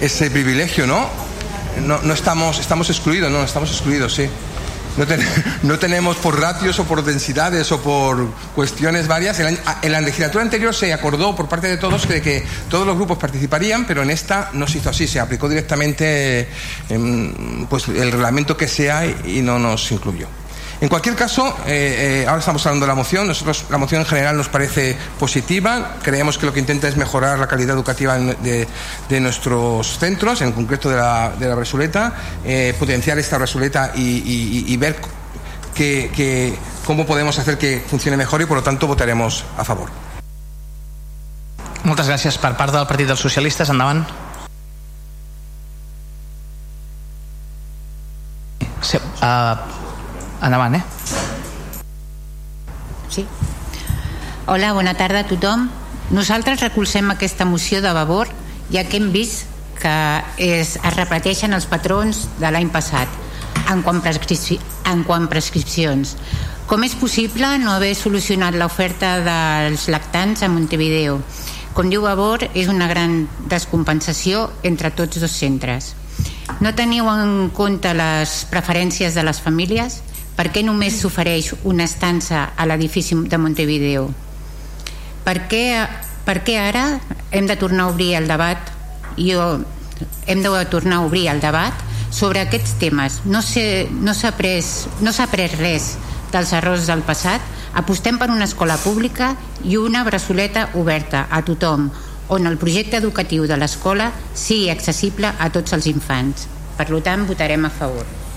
ese 0.00 0.30
privilegio, 0.30 0.86
¿no? 0.86 1.08
No, 1.84 2.00
no 2.02 2.14
estamos, 2.14 2.58
estamos 2.58 2.90
excluidos, 2.90 3.30
no, 3.30 3.42
estamos 3.42 3.70
excluidos, 3.70 4.14
sí. 4.14 4.28
No, 4.96 5.06
ten, 5.06 5.20
no, 5.62 5.78
tenemos 5.78 6.16
por 6.16 6.40
ratios 6.40 6.78
o 6.80 6.84
por 6.84 7.04
densidades 7.04 7.70
o 7.70 7.80
por 7.80 8.32
cuestiones 8.54 9.06
varias. 9.06 9.38
En 9.38 9.54
la, 9.54 9.78
en 9.80 9.92
la, 9.92 10.00
legislatura 10.00 10.42
anterior 10.42 10.74
se 10.74 10.92
acordó 10.92 11.36
por 11.36 11.48
parte 11.48 11.68
de 11.68 11.76
todos 11.76 12.06
que 12.06 12.44
todos 12.68 12.86
los 12.86 12.96
grupos 12.96 13.16
participarían, 13.18 13.86
pero 13.86 14.02
en 14.02 14.10
esta 14.10 14.50
no 14.54 14.66
se 14.66 14.78
hizo 14.78 14.90
así. 14.90 15.06
Se 15.06 15.20
aplicó 15.20 15.48
directamente 15.48 16.48
eh, 16.88 17.66
pues, 17.68 17.86
el 17.88 18.10
reglamento 18.10 18.56
que 18.56 18.66
sea 18.66 19.06
y 19.06 19.40
no 19.40 19.58
nos 19.58 19.90
incluyó. 19.92 20.26
En 20.80 20.88
cualquier 20.88 21.16
caso, 21.16 21.56
eh, 21.66 22.22
eh, 22.22 22.26
ahora 22.28 22.38
estamos 22.38 22.64
hablando 22.64 22.86
de 22.86 22.88
la 22.88 22.94
moción. 22.94 23.26
Nosotros 23.26 23.64
la 23.68 23.78
moción 23.78 24.02
en 24.02 24.06
general 24.06 24.36
nos 24.36 24.48
parece 24.48 24.96
positiva. 25.18 25.96
Creemos 26.02 26.38
que 26.38 26.46
lo 26.46 26.52
que 26.52 26.60
intenta 26.60 26.86
es 26.86 26.96
mejorar 26.96 27.38
la 27.38 27.48
calidad 27.48 27.74
educativa 27.74 28.16
de, 28.16 28.68
de 29.08 29.20
nuestros 29.20 29.98
centros, 29.98 30.40
en 30.40 30.52
concreto 30.52 30.88
de 30.88 30.96
la, 30.96 31.32
de 31.36 31.48
la 31.48 31.56
Brasuleta, 31.56 32.12
eh, 32.44 32.76
potenciar 32.78 33.18
esta 33.18 33.38
Brasuleta 33.38 33.92
y, 33.96 34.76
ver 34.76 34.96
que, 35.74 36.56
cómo 36.86 37.04
podemos 37.04 37.36
hacer 37.38 37.58
que 37.58 37.84
funcione 37.84 38.16
mejor 38.16 38.42
y 38.42 38.46
por 38.46 38.58
lo 38.58 38.62
tanto 38.62 38.86
votaremos 38.86 39.44
a 39.56 39.64
favor. 39.64 39.90
Moltes 41.86 42.08
gràcies 42.10 42.36
per 42.42 42.50
part 42.58 42.74
del 42.74 42.84
Partit 42.90 43.06
dels 43.08 43.22
Socialistes. 43.22 43.70
Endavant. 43.70 44.02
Sí, 48.82 48.98
endavant, 50.42 50.74
eh? 50.74 50.82
Sí. 53.08 53.26
Hola, 54.46 54.72
bona 54.72 54.94
tarda 54.94 55.20
a 55.24 55.28
tothom. 55.28 55.68
Nosaltres 56.10 56.60
recolzem 56.60 57.10
aquesta 57.10 57.44
moció 57.44 57.82
de 57.84 57.92
Vavor, 57.92 58.28
ja 58.72 58.84
que 58.88 58.96
hem 58.96 59.12
vist 59.12 59.46
que 59.78 59.94
es, 60.38 60.76
es 60.76 60.94
repeteixen 60.96 61.54
els 61.54 61.68
patrons 61.70 62.26
de 62.40 62.50
l'any 62.50 62.70
passat 62.72 63.08
en 63.68 63.82
quant, 63.84 64.00
en 64.02 65.04
quant 65.04 65.28
prescripcions. 65.28 66.16
Com 66.68 66.84
és 66.84 66.96
possible 67.00 67.48
no 67.62 67.72
haver 67.72 67.94
solucionat 67.96 68.56
l'oferta 68.56 69.18
dels 69.24 69.86
lactants 69.88 70.42
a 70.44 70.50
Montevideo? 70.52 71.20
Com 71.72 71.88
diu 71.88 72.02
Vavor, 72.02 72.48
és 72.58 72.68
una 72.68 72.88
gran 72.90 73.22
descompensació 73.48 74.48
entre 74.66 74.90
tots 74.90 75.20
dos 75.22 75.32
centres. 75.32 75.94
No 76.60 76.74
teniu 76.74 77.08
en 77.12 77.50
compte 77.54 77.92
les 77.94 78.42
preferències 78.50 79.14
de 79.14 79.24
les 79.24 79.40
famílies? 79.40 80.02
Per 80.38 80.52
què 80.54 80.60
només 80.62 81.00
s'ofereix 81.02 81.48
una 81.66 81.82
estança 81.88 82.44
a 82.54 82.64
l'edifici 82.70 83.16
de 83.26 83.38
Montevideo? 83.42 84.04
Per 85.26 85.34
què, 85.50 85.62
per 86.28 86.36
què 86.46 86.54
ara 86.62 86.84
hem 87.34 87.48
de 87.50 87.56
tornar 87.58 87.88
a 87.88 87.90
obrir 87.90 88.12
el 88.20 88.28
debat? 88.30 88.70
Jo, 89.18 89.48
hem 90.30 90.44
de 90.44 90.52
tornar 90.70 91.00
a 91.00 91.08
obrir 91.08 91.24
el 91.32 91.42
debat 91.42 91.74
sobre 92.14 92.44
aquests 92.44 92.76
temes. 92.78 93.16
No 93.26 93.42
s'ha 93.42 93.88
no 93.90 94.14
après, 94.30 94.70
no 95.02 95.10
après 95.26 95.58
res 95.58 95.96
dels 96.30 96.54
errors 96.54 96.86
del 96.86 97.02
passat. 97.02 97.42
Apostem 97.74 98.22
per 98.22 98.30
una 98.30 98.46
escola 98.46 98.78
pública 98.78 99.32
i 99.64 99.74
una 99.76 100.04
braçoleta 100.06 100.68
oberta 100.78 101.26
a 101.30 101.42
tothom 101.42 101.90
on 102.28 102.46
el 102.46 102.62
projecte 102.62 103.02
educatiu 103.02 103.50
de 103.50 103.58
l'escola 103.58 104.12
sigui 104.34 104.70
accessible 104.70 105.34
a 105.34 105.50
tots 105.50 105.74
els 105.74 105.90
infants. 105.90 106.46
Per 106.78 106.90
tant 107.02 107.26
votarem 107.26 107.66
a 107.66 107.74
favor 107.74 108.27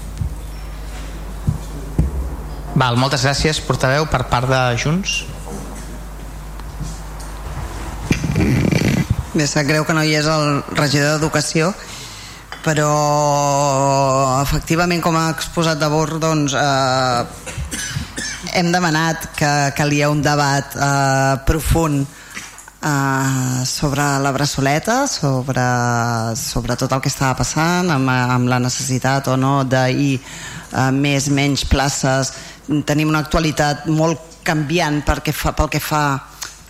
Val, 2.71 2.95
moltes 2.95 3.25
gràcies, 3.27 3.59
portaveu, 3.67 4.05
per 4.07 4.23
part 4.31 4.47
de 4.47 4.59
Junts. 4.79 5.21
Bé, 9.31 9.47
sap 9.47 9.67
greu 9.67 9.83
que 9.87 9.95
no 9.95 10.03
hi 10.03 10.15
és 10.15 10.27
el 10.27 10.61
regidor 10.77 11.17
d'Educació, 11.17 11.73
però 12.63 12.91
efectivament, 14.41 15.03
com 15.03 15.17
ha 15.19 15.29
exposat 15.33 15.81
de 15.81 15.89
Bor, 15.91 16.15
doncs 16.23 16.55
eh, 16.55 17.21
hem 18.55 18.71
demanat 18.71 19.29
que 19.35 19.51
calia 19.75 20.11
un 20.11 20.23
debat 20.23 20.75
eh, 20.75 21.35
profund 21.47 22.05
eh, 22.07 23.65
sobre 23.65 24.07
la 24.23 24.31
braçoleta, 24.31 25.07
sobre, 25.07 25.65
sobre 26.39 26.79
tot 26.79 26.91
el 26.91 27.03
que 27.03 27.11
estava 27.11 27.35
passant, 27.39 27.91
amb, 27.91 28.11
amb 28.11 28.51
la 28.51 28.59
necessitat 28.63 29.27
o 29.31 29.35
no 29.39 29.61
d'ahir 29.63 30.15
eh, 30.19 30.89
més, 30.95 31.29
menys 31.31 31.65
places 31.67 32.33
tenim 32.87 33.11
una 33.11 33.21
actualitat 33.23 33.87
molt 33.91 34.43
canviant 34.47 35.01
perquè 35.05 35.33
fa, 35.35 35.53
pel 35.57 35.69
que 35.71 35.81
fa 35.83 36.03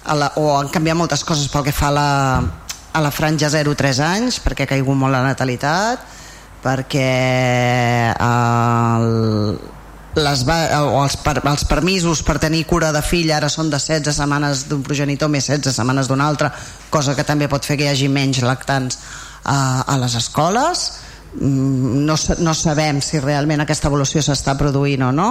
a 0.03 0.15
la, 0.17 0.31
o 0.41 0.55
han 0.57 0.71
canviat 0.73 0.97
moltes 0.97 1.23
coses 1.27 1.51
pel 1.51 1.67
que 1.67 1.75
fa 1.75 1.91
a 1.91 1.95
la, 1.95 2.09
a 2.93 3.03
la 3.03 3.11
franja 3.13 3.51
0-3 3.53 4.01
anys 4.05 4.39
perquè 4.43 4.65
ha 4.65 4.71
caigut 4.73 4.97
molt 4.97 5.13
la 5.13 5.21
natalitat 5.25 6.03
perquè 6.61 7.11
el, 8.17 9.07
les 10.21 10.43
va, 10.47 10.57
o 10.83 10.99
els, 11.03 11.17
per, 11.23 11.37
els 11.39 11.65
permisos 11.69 12.21
per 12.25 12.37
tenir 12.41 12.65
cura 12.69 12.91
de 12.93 13.01
fill 13.05 13.31
ara 13.33 13.49
són 13.49 13.71
de 13.71 13.79
16 13.79 14.17
setmanes 14.17 14.65
d'un 14.69 14.83
progenitor 14.85 15.31
més 15.31 15.47
16 15.49 15.79
setmanes 15.81 16.09
d'un 16.09 16.21
altre 16.21 16.51
cosa 16.89 17.15
que 17.15 17.25
també 17.27 17.49
pot 17.51 17.65
fer 17.65 17.79
que 17.79 17.87
hi 17.87 17.93
hagi 17.93 18.09
menys 18.11 18.43
lactants 18.45 18.99
a, 19.43 19.85
a 19.87 19.97
les 20.01 20.17
escoles 20.19 20.89
no, 21.39 22.15
no 22.39 22.53
sabem 22.53 22.99
si 23.01 23.19
realment 23.23 23.63
aquesta 23.63 23.87
evolució 23.87 24.23
s'està 24.23 24.57
produint 24.59 25.05
o 25.07 25.11
no 25.15 25.27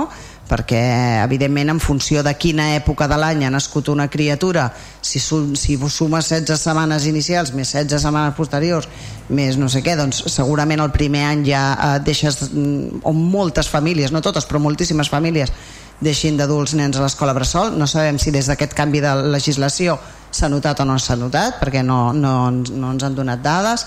perquè 0.51 0.81
evidentment 1.23 1.71
en 1.71 1.81
funció 1.81 2.25
de 2.27 2.33
quina 2.35 2.73
època 2.75 3.07
de 3.07 3.19
l'any 3.21 3.45
ha 3.47 3.51
nascut 3.53 3.91
una 3.93 4.09
criatura 4.11 4.71
si, 5.01 5.21
si 5.21 5.77
sumes 5.77 6.31
16 6.33 6.57
setmanes 6.57 7.07
inicials 7.07 7.53
més 7.53 7.75
16 7.77 8.03
setmanes 8.03 8.35
posteriors 8.35 8.89
més 9.29 9.61
no 9.61 9.69
sé 9.69 9.85
què, 9.85 9.95
doncs 9.99 10.25
segurament 10.33 10.81
el 10.83 10.91
primer 10.91 11.27
any 11.29 11.45
ja 11.47 11.65
eh, 11.75 11.99
deixes 12.03 12.49
mm, 12.49 13.05
o 13.05 13.13
moltes 13.13 13.69
famílies, 13.71 14.11
no 14.11 14.25
totes 14.25 14.49
però 14.49 14.59
moltíssimes 14.63 15.13
famílies 15.13 15.53
deixin 16.01 16.39
d'adults 16.41 16.75
nens 16.75 16.97
a 16.97 17.05
l'escola 17.05 17.35
Bressol. 17.37 17.75
No 17.77 17.87
sabem 17.87 18.19
si 18.19 18.33
des 18.33 18.49
d'aquest 18.49 18.73
canvi 18.77 19.03
de 19.05 19.13
legislació 19.35 19.99
s'ha 20.33 20.49
notat 20.49 20.81
o 20.81 20.87
no 20.89 20.97
s'ha 20.99 21.19
notat 21.21 21.61
perquè 21.61 21.85
no, 21.85 22.15
no, 22.17 22.51
no 22.51 22.95
ens 22.95 23.05
han 23.05 23.15
donat 23.15 23.45
dades. 23.45 23.85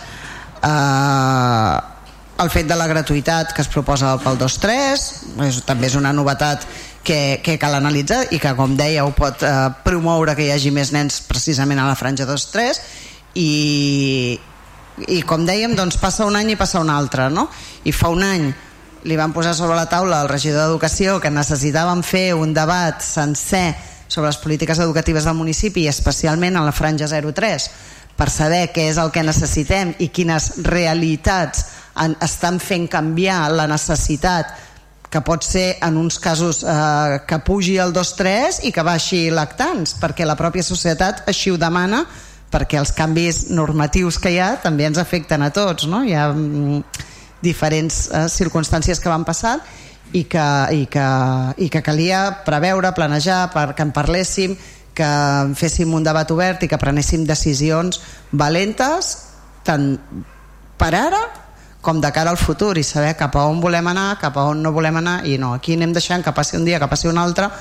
Eh, 0.61 1.92
el 2.41 2.49
fet 2.49 2.65
de 2.67 2.75
la 2.77 2.87
gratuïtat 2.89 3.53
que 3.53 3.61
es 3.61 3.69
proposa 3.69 4.15
pel 4.23 4.39
2-3 4.39 5.03
és, 5.45 5.59
també 5.67 5.87
és 5.89 5.97
una 5.99 6.13
novetat 6.15 6.65
que, 7.05 7.39
que 7.45 7.59
cal 7.61 7.75
analitzar 7.77 8.23
i 8.33 8.39
que 8.41 8.55
com 8.57 8.73
ho 8.73 9.11
pot 9.13 9.43
eh, 9.43 9.69
promoure 9.83 10.35
que 10.35 10.47
hi 10.47 10.51
hagi 10.51 10.71
més 10.71 10.91
nens 10.91 11.21
precisament 11.21 11.79
a 11.79 11.87
la 11.87 11.95
franja 11.95 12.25
2-3 12.25 12.79
i, 13.35 14.39
i 15.07 15.21
com 15.21 15.45
dèiem 15.45 15.75
doncs 15.75 15.97
passa 15.97 16.25
un 16.25 16.35
any 16.35 16.53
i 16.53 16.55
passa 16.55 16.79
un 16.79 16.89
altre 16.89 17.29
no? 17.29 17.49
i 17.83 17.91
fa 17.91 18.09
un 18.09 18.23
any 18.23 18.53
li 19.03 19.17
van 19.19 19.33
posar 19.33 19.53
sobre 19.53 19.75
la 19.75 19.89
taula 19.91 20.21
al 20.21 20.29
regidor 20.29 20.63
d'Educació 20.63 21.19
que 21.19 21.29
necessitàvem 21.29 22.01
fer 22.03 22.33
un 22.33 22.53
debat 22.53 23.01
sencer 23.03 23.75
sobre 24.07 24.29
les 24.29 24.37
polítiques 24.37 24.79
educatives 24.79 25.25
del 25.25 25.35
municipi 25.35 25.83
i 25.83 25.91
especialment 25.91 26.57
a 26.57 26.63
la 26.63 26.71
franja 26.71 27.07
03 27.09 27.69
per 28.15 28.29
saber 28.29 28.67
què 28.73 28.87
és 28.91 28.99
el 29.01 29.11
que 29.11 29.25
necessitem 29.25 29.95
i 29.99 30.07
quines 30.13 30.53
realitats 30.63 31.65
estan 32.21 32.59
fent 32.59 32.87
canviar 32.89 33.51
la 33.53 33.67
necessitat 33.69 34.53
que 35.13 35.21
pot 35.21 35.45
ser 35.45 35.77
en 35.85 35.97
uns 36.01 36.17
casos 36.17 36.63
eh, 36.65 37.19
que 37.29 37.37
pugi 37.45 37.77
el 37.77 37.93
2-3 37.93 38.63
i 38.65 38.71
que 38.73 38.81
baixi 38.81 39.27
lactants, 39.29 39.93
perquè 40.01 40.25
la 40.25 40.33
pròpia 40.39 40.65
societat 40.65 41.27
així 41.29 41.53
ho 41.53 41.59
demana, 41.61 42.01
perquè 42.49 42.79
els 42.81 42.93
canvis 42.97 43.47
normatius 43.53 44.17
que 44.21 44.33
hi 44.33 44.39
ha 44.41 44.55
també 44.61 44.87
ens 44.89 44.97
afecten 44.97 45.45
a 45.45 45.51
tots, 45.53 45.85
no? 45.85 46.01
Hi 46.01 46.15
ha 46.17 46.31
mm, 46.33 46.81
diferents 47.45 48.07
eh, 48.09 48.25
circumstàncies 48.29 49.01
que 49.01 49.13
van 49.13 49.25
passant 49.27 49.61
i 50.17 50.25
que, 50.29 50.47
i, 50.73 50.87
que, 50.89 51.05
i 51.61 51.69
que 51.69 51.83
calia 51.85 52.23
preveure, 52.45 52.93
planejar, 52.97 53.51
per 53.53 53.69
que 53.77 53.85
en 53.85 53.93
parléssim, 53.93 54.57
que 54.97 55.11
féssim 55.57 55.93
un 55.93 56.05
debat 56.05 56.29
obert 56.33 56.65
i 56.65 56.69
que 56.69 56.81
prenéssim 56.81 57.25
decisions 57.25 58.01
valentes 58.31 59.13
tant 59.65 59.95
per 60.77 60.93
ara 60.97 61.21
com 61.83 61.99
de 62.01 62.09
cara 62.15 62.31
al 62.31 62.39
futur 62.39 62.77
i 62.79 62.83
saber 62.87 63.13
cap 63.19 63.35
a 63.35 63.43
on 63.51 63.59
volem 63.61 63.91
anar, 63.91 64.15
cap 64.21 64.37
a 64.39 64.47
on 64.49 64.63
no 64.63 64.71
volem 64.71 65.01
anar 65.03 65.17
i 65.27 65.35
no, 65.37 65.51
aquí 65.53 65.75
anem 65.75 65.91
deixant 65.93 66.23
que 66.23 66.31
passi 66.33 66.55
un 66.57 66.63
dia, 66.65 66.79
que 66.79 66.87
passi 66.87 67.11
un 67.11 67.19
altre 67.19 67.51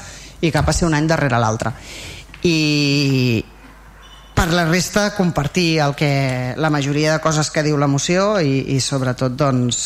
i 0.40 0.52
que 0.54 0.62
passi 0.62 0.86
un 0.86 0.94
any 0.94 1.08
darrere 1.10 1.40
l'altre. 1.42 1.74
I 2.46 3.42
per 4.32 4.48
la 4.54 4.64
resta 4.70 5.10
compartir 5.14 5.80
el 5.82 5.96
que, 5.98 6.54
la 6.56 6.70
majoria 6.70 7.16
de 7.16 7.20
coses 7.20 7.50
que 7.50 7.66
diu 7.66 7.76
la 7.76 7.90
moció 7.90 8.38
i, 8.40 8.74
i 8.74 8.78
sobretot 8.80 9.34
doncs 9.36 9.82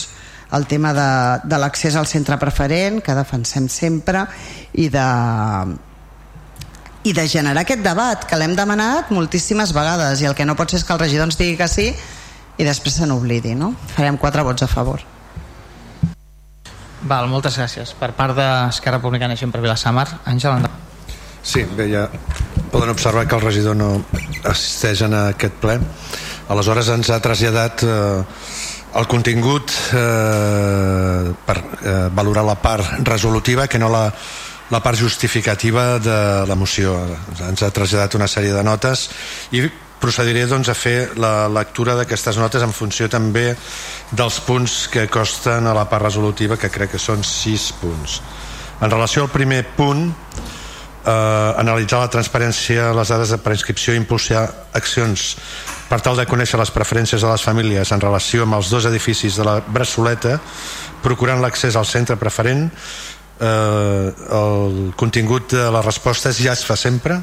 el 0.56 0.68
tema 0.70 0.92
de, 0.94 1.08
de 1.48 1.58
l'accés 1.58 1.96
al 1.96 2.06
centre 2.06 2.38
preferent 2.38 3.00
que 3.02 3.16
defensem 3.16 3.66
sempre 3.72 4.22
i 4.78 4.86
de 4.92 5.08
i 7.06 7.12
de 7.14 7.24
generar 7.30 7.62
aquest 7.62 7.82
debat 7.84 8.24
que 8.26 8.38
l'hem 8.38 8.54
demanat 8.58 9.10
moltíssimes 9.14 9.72
vegades 9.74 10.22
i 10.22 10.26
el 10.26 10.34
que 10.34 10.46
no 10.46 10.56
pot 10.58 10.70
ser 10.70 10.80
és 10.80 10.86
que 10.86 10.94
el 10.94 11.02
regidor 11.02 11.28
ens 11.28 11.38
digui 11.38 11.56
que 11.58 11.68
sí 11.70 11.90
i 12.56 12.64
després 12.64 13.00
se 13.00 13.06
n'oblidi 13.06 13.54
no? 13.54 13.74
farem 13.94 14.16
quatre 14.16 14.42
vots 14.46 14.64
a 14.64 14.70
favor. 14.70 15.04
Val, 17.06 17.28
moltes 17.30 17.58
gràcies. 17.60 17.92
Per 17.94 18.10
part 18.16 18.34
d'Esquerra 18.34 18.98
Republicana 18.98 19.36
i 19.36 19.50
per 19.52 19.62
Vilassamar 19.62 20.08
Àngel, 20.24 20.56
endavant. 20.58 20.82
Sí, 21.46 21.62
bé, 21.78 21.86
ja 21.92 22.08
poden 22.72 22.90
observar 22.90 23.28
que 23.28 23.36
el 23.36 23.44
regidor 23.44 23.76
no 23.78 23.90
assisteix 24.44 25.04
en 25.06 25.14
aquest 25.14 25.60
ple. 25.62 25.78
Aleshores 26.50 26.90
ens 26.90 27.10
ha 27.14 27.20
traslladat 27.22 27.84
eh, 27.86 28.24
el 28.98 29.06
contingut 29.06 29.70
eh, 29.94 31.30
per 31.46 31.56
eh, 31.60 31.94
valorar 32.16 32.44
la 32.44 32.56
part 32.60 32.98
resolutiva 33.06 33.68
que 33.68 33.78
no 33.78 33.88
la, 33.92 34.10
la 34.70 34.82
part 34.82 34.98
justificativa 34.98 35.98
de 36.02 36.18
la 36.48 36.58
moció. 36.58 36.98
Ens 37.46 37.62
ha 37.62 37.70
traslladat 37.70 38.18
una 38.18 38.28
sèrie 38.30 38.54
de 38.54 38.64
notes 38.66 39.08
i 39.54 39.62
procediré 40.00 40.46
doncs, 40.46 40.68
a 40.68 40.76
fer 40.76 41.12
la 41.20 41.48
lectura 41.48 41.96
d'aquestes 41.96 42.36
notes 42.40 42.62
en 42.62 42.74
funció 42.76 43.08
també 43.08 43.48
dels 44.12 44.40
punts 44.46 44.86
que 44.92 45.06
costen 45.08 45.66
a 45.66 45.74
la 45.76 45.86
part 45.88 46.04
resolutiva 46.04 46.58
que 46.60 46.70
crec 46.70 46.94
que 46.94 47.02
són 47.02 47.24
sis 47.24 47.72
punts. 47.80 48.20
En 48.80 48.92
relació 48.92 49.24
al 49.24 49.32
primer 49.32 49.62
punt 49.76 50.10
eh, 51.06 51.52
analitzar 51.62 52.02
la 52.02 52.10
transparència 52.12 52.90
les 52.96 53.12
dades 53.12 53.32
de 53.32 53.40
preinscripció 53.42 53.94
i 53.94 54.00
impulsar 54.02 54.44
accions 54.76 55.34
per 55.86 56.00
tal 56.02 56.18
de 56.18 56.26
conèixer 56.26 56.58
les 56.58 56.72
preferències 56.74 57.22
de 57.22 57.30
les 57.30 57.44
famílies 57.46 57.92
en 57.94 58.02
relació 58.02 58.44
amb 58.44 58.58
els 58.58 58.70
dos 58.72 58.88
edificis 58.90 59.38
de 59.38 59.46
la 59.46 59.60
Bressoleta 59.60 60.36
procurant 61.04 61.40
l'accés 61.42 61.78
al 61.78 61.86
centre 61.86 62.18
preferent 62.18 62.66
eh, 63.40 64.12
el 64.40 64.92
contingut 64.98 65.54
de 65.54 65.70
les 65.70 65.86
respostes 65.86 66.42
ja 66.42 66.56
es 66.56 66.66
fa 66.66 66.76
sempre 66.76 67.20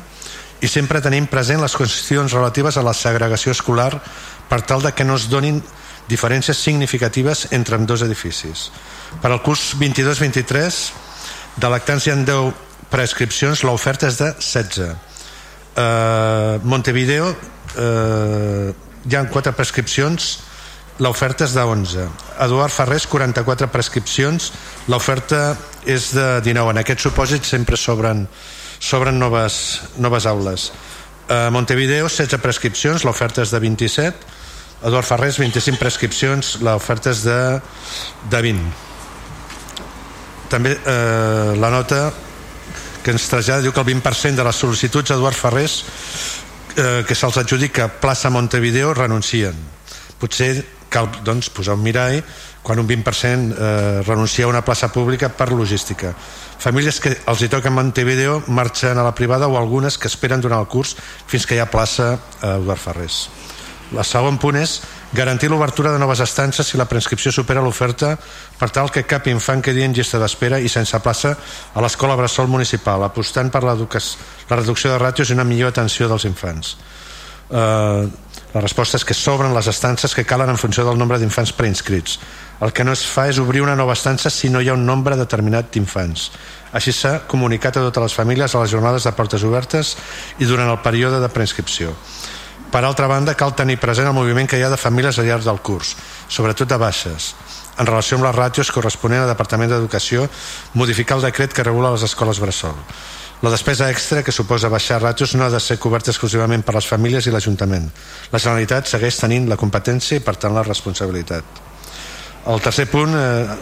i 0.63 0.67
sempre 0.71 1.01
tenim 1.03 1.27
present 1.27 1.59
les 1.61 1.75
qüestions 1.75 2.31
relatives 2.31 2.77
a 2.79 2.83
la 2.85 2.95
segregació 2.95 3.51
escolar 3.51 3.91
per 4.49 4.61
tal 4.63 4.83
de 4.83 4.93
que 4.95 5.03
no 5.03 5.17
es 5.19 5.27
donin 5.29 5.59
diferències 6.07 6.57
significatives 6.57 7.47
entre 7.51 7.77
dos 7.87 8.03
edificis. 8.03 8.69
Per 9.21 9.31
al 9.31 9.41
curs 9.43 9.73
22-23 9.79 10.79
de 11.59 11.69
hi 12.07 12.13
ha 12.13 12.15
10 12.23 12.53
prescripcions, 12.93 13.63
l'oferta 13.63 14.07
és 14.07 14.17
de 14.21 14.31
16. 14.39 14.95
Uh, 15.73 16.61
Montevideo 16.63 17.29
uh, 17.33 18.71
hi 19.03 19.15
ha 19.15 19.23
4 19.27 19.53
prescripcions, 19.57 20.31
l'oferta 21.03 21.47
és 21.47 21.55
de 21.57 21.63
11. 21.65 22.07
Eduard 22.45 22.71
Ferrés, 22.71 23.07
44 23.09 23.67
prescripcions, 23.73 24.51
l'oferta 24.87 25.57
és 25.85 26.11
de 26.15 26.27
19. 26.45 26.71
En 26.71 26.83
aquest 26.83 27.03
supòsit 27.07 27.47
sempre 27.47 27.79
sobren 27.79 28.27
s'obren 28.83 29.15
noves, 29.19 29.81
noves 29.97 30.27
aules. 30.27 30.71
A 31.31 31.47
Montevideo, 31.55 32.09
16 32.11 32.41
prescripcions, 32.43 33.05
l'oferta 33.07 33.45
és 33.45 33.53
de 33.53 33.61
27. 33.63 34.31
Eduard 34.83 35.07
Ferrés, 35.07 35.39
25 35.39 35.79
prescripcions, 35.79 36.57
l'oferta 36.65 37.13
és 37.13 37.23
de, 37.23 37.39
de 38.29 38.41
20. 38.43 38.65
També 40.51 40.75
eh, 40.75 41.53
la 41.57 41.71
nota 41.71 42.09
que 43.03 43.15
ens 43.15 43.27
trasllada 43.31 43.63
diu 43.63 43.71
que 43.71 43.79
el 43.79 43.87
20% 43.87 44.35
de 44.39 44.45
les 44.45 44.59
sol·licituds 44.59 45.11
a 45.11 45.17
Eduard 45.17 45.39
Ferrés 45.39 45.79
eh, 46.75 47.03
que 47.07 47.15
se'ls 47.15 47.39
adjudica 47.39 47.87
plaça 48.03 48.31
Montevideo 48.31 48.93
renuncien. 48.93 49.55
Potser 50.19 50.51
cal 50.93 51.09
doncs, 51.25 51.49
posar 51.49 51.75
un 51.75 51.83
mirall 51.83 52.21
quan 52.63 52.79
un 52.79 52.87
20% 52.87 53.57
eh, 53.57 54.01
renuncia 54.05 54.45
a 54.45 54.51
una 54.51 54.63
plaça 54.63 54.91
pública 54.93 55.29
per 55.29 55.51
logística. 55.51 56.13
Famílies 56.63 57.01
que 57.03 57.17
els 57.27 57.41
hi 57.43 57.49
toquen 57.51 57.75
Montevideo 57.75 58.43
marxen 58.47 58.97
a 58.97 59.03
la 59.03 59.15
privada 59.17 59.49
o 59.49 59.57
algunes 59.59 59.97
que 59.97 60.07
esperen 60.07 60.41
durant 60.41 60.61
el 60.63 60.69
curs 60.71 60.95
fins 61.27 61.49
que 61.49 61.57
hi 61.57 61.63
ha 61.63 61.71
plaça 61.71 62.13
a 62.39 62.55
Eduard 62.61 62.79
Ferrés. 62.79 63.25
El 63.93 64.05
segon 64.07 64.39
punt 64.41 64.57
és 64.57 64.79
garantir 65.13 65.49
l'obertura 65.51 65.91
de 65.93 65.99
noves 66.01 66.23
estances 66.23 66.65
si 66.65 66.79
la 66.79 66.87
prescripció 66.89 67.31
supera 67.35 67.61
l'oferta 67.61 68.15
per 68.57 68.71
tal 68.73 68.89
que 68.89 69.03
cap 69.05 69.27
infant 69.29 69.61
quedi 69.61 69.83
en 69.85 69.93
llista 69.93 70.17
d'espera 70.21 70.57
i 70.57 70.71
sense 70.71 70.97
plaça 71.03 71.35
a 71.73 71.83
l'escola 71.83 72.15
Bressol 72.17 72.49
Municipal, 72.49 73.03
apostant 73.05 73.51
per 73.53 73.61
la 73.63 73.75
reducció 73.75 74.93
de 74.93 74.99
ràtios 75.03 75.29
i 75.29 75.37
una 75.37 75.45
millor 75.45 75.75
atenció 75.75 76.09
dels 76.09 76.25
infants. 76.25 76.77
Eh, 77.51 78.07
la 78.53 78.61
resposta 78.61 78.99
és 78.99 79.05
que 79.05 79.15
s'obren 79.17 79.55
les 79.55 79.67
estances 79.67 80.13
que 80.13 80.25
calen 80.29 80.51
en 80.53 80.59
funció 80.61 80.85
del 80.85 80.97
nombre 80.97 81.17
d'infants 81.17 81.55
preinscrits. 81.57 82.19
El 82.61 82.71
que 82.71 82.85
no 82.85 82.93
es 82.93 83.01
fa 83.09 83.25
és 83.31 83.39
obrir 83.41 83.63
una 83.63 83.75
nova 83.75 83.95
estança 83.97 84.29
si 84.29 84.51
no 84.53 84.61
hi 84.61 84.69
ha 84.69 84.77
un 84.77 84.85
nombre 84.85 85.17
determinat 85.17 85.71
d'infants. 85.73 86.29
Així 86.71 86.93
s'ha 86.93 87.23
comunicat 87.27 87.77
a 87.77 87.87
totes 87.87 88.05
les 88.05 88.17
famílies 88.17 88.53
a 88.53 88.61
les 88.61 88.69
jornades 88.69 89.09
de 89.09 89.15
portes 89.17 89.43
obertes 89.43 89.95
i 90.37 90.45
durant 90.45 90.69
el 90.69 90.79
període 90.85 91.19
de 91.19 91.31
preinscripció. 91.33 91.95
Per 92.73 92.81
altra 92.85 93.09
banda, 93.09 93.35
cal 93.37 93.53
tenir 93.53 93.79
present 93.81 94.07
el 94.09 94.15
moviment 94.17 94.47
que 94.49 94.57
hi 94.57 94.63
ha 94.65 94.69
de 94.69 94.81
famílies 94.81 95.17
al 95.19 95.27
llarg 95.29 95.45
del 95.45 95.61
curs, 95.61 95.95
sobretot 96.25 96.69
de 96.69 96.77
baixes, 96.81 97.33
en 97.77 97.85
relació 97.85 98.17
amb 98.17 98.25
les 98.25 98.37
ràtios 98.37 98.71
corresponent 98.73 99.21
al 99.21 99.29
Departament 99.29 99.69
d'Educació, 99.69 100.25
modificar 100.73 101.19
el 101.19 101.27
decret 101.27 101.53
que 101.53 101.65
regula 101.65 101.93
les 101.93 102.05
escoles 102.05 102.41
bressol. 102.41 102.73
La 103.43 103.51
despesa 103.51 103.89
extra 103.91 104.21
que 104.23 104.31
suposa 104.31 104.69
baixar 104.71 105.01
ràtios 105.03 105.33
no 105.35 105.43
ha 105.43 105.51
de 105.51 105.59
ser 105.59 105.75
coberta 105.75 106.13
exclusivament 106.13 106.61
per 106.63 106.77
les 106.77 106.85
famílies 106.87 107.25
i 107.27 107.33
l'Ajuntament. 107.33 107.89
La 108.31 108.39
Generalitat 108.39 108.87
segueix 108.87 109.17
tenint 109.19 109.49
la 109.51 109.57
competència 109.59 110.15
i 110.15 110.23
per 110.23 110.37
tant 110.39 110.55
la 110.55 110.63
responsabilitat. 110.63 111.59
El 112.47 112.63
tercer 112.63 112.87
punt 112.87 113.11
eh, 113.19 113.57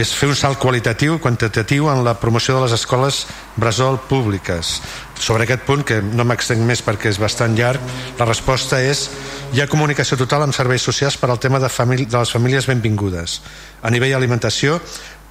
és 0.00 0.14
fer 0.16 0.30
un 0.32 0.36
salt 0.38 0.56
qualitatiu 0.56 1.18
quantitatiu 1.20 1.90
en 1.92 2.00
la 2.06 2.14
promoció 2.16 2.56
de 2.56 2.62
les 2.64 2.72
escoles 2.72 3.26
bressol 3.60 4.00
públiques. 4.08 4.78
Sobre 5.20 5.44
aquest 5.44 5.68
punt, 5.68 5.84
que 5.84 6.00
no 6.00 6.24
m'extenc 6.24 6.64
més 6.64 6.80
perquè 6.80 7.12
és 7.12 7.20
bastant 7.20 7.52
llarg, 7.58 7.84
la 8.16 8.28
resposta 8.28 8.80
és 8.80 9.10
hi 9.52 9.60
ha 9.60 9.68
comunicació 9.68 10.16
total 10.16 10.46
amb 10.46 10.56
serveis 10.56 10.88
socials 10.88 11.20
per 11.20 11.28
al 11.28 11.40
tema 11.40 11.60
de, 11.60 11.68
de 11.68 12.16
les 12.16 12.32
famílies 12.32 12.66
benvingudes. 12.72 13.42
A 13.82 13.92
nivell 13.92 14.16
alimentació, 14.16 14.80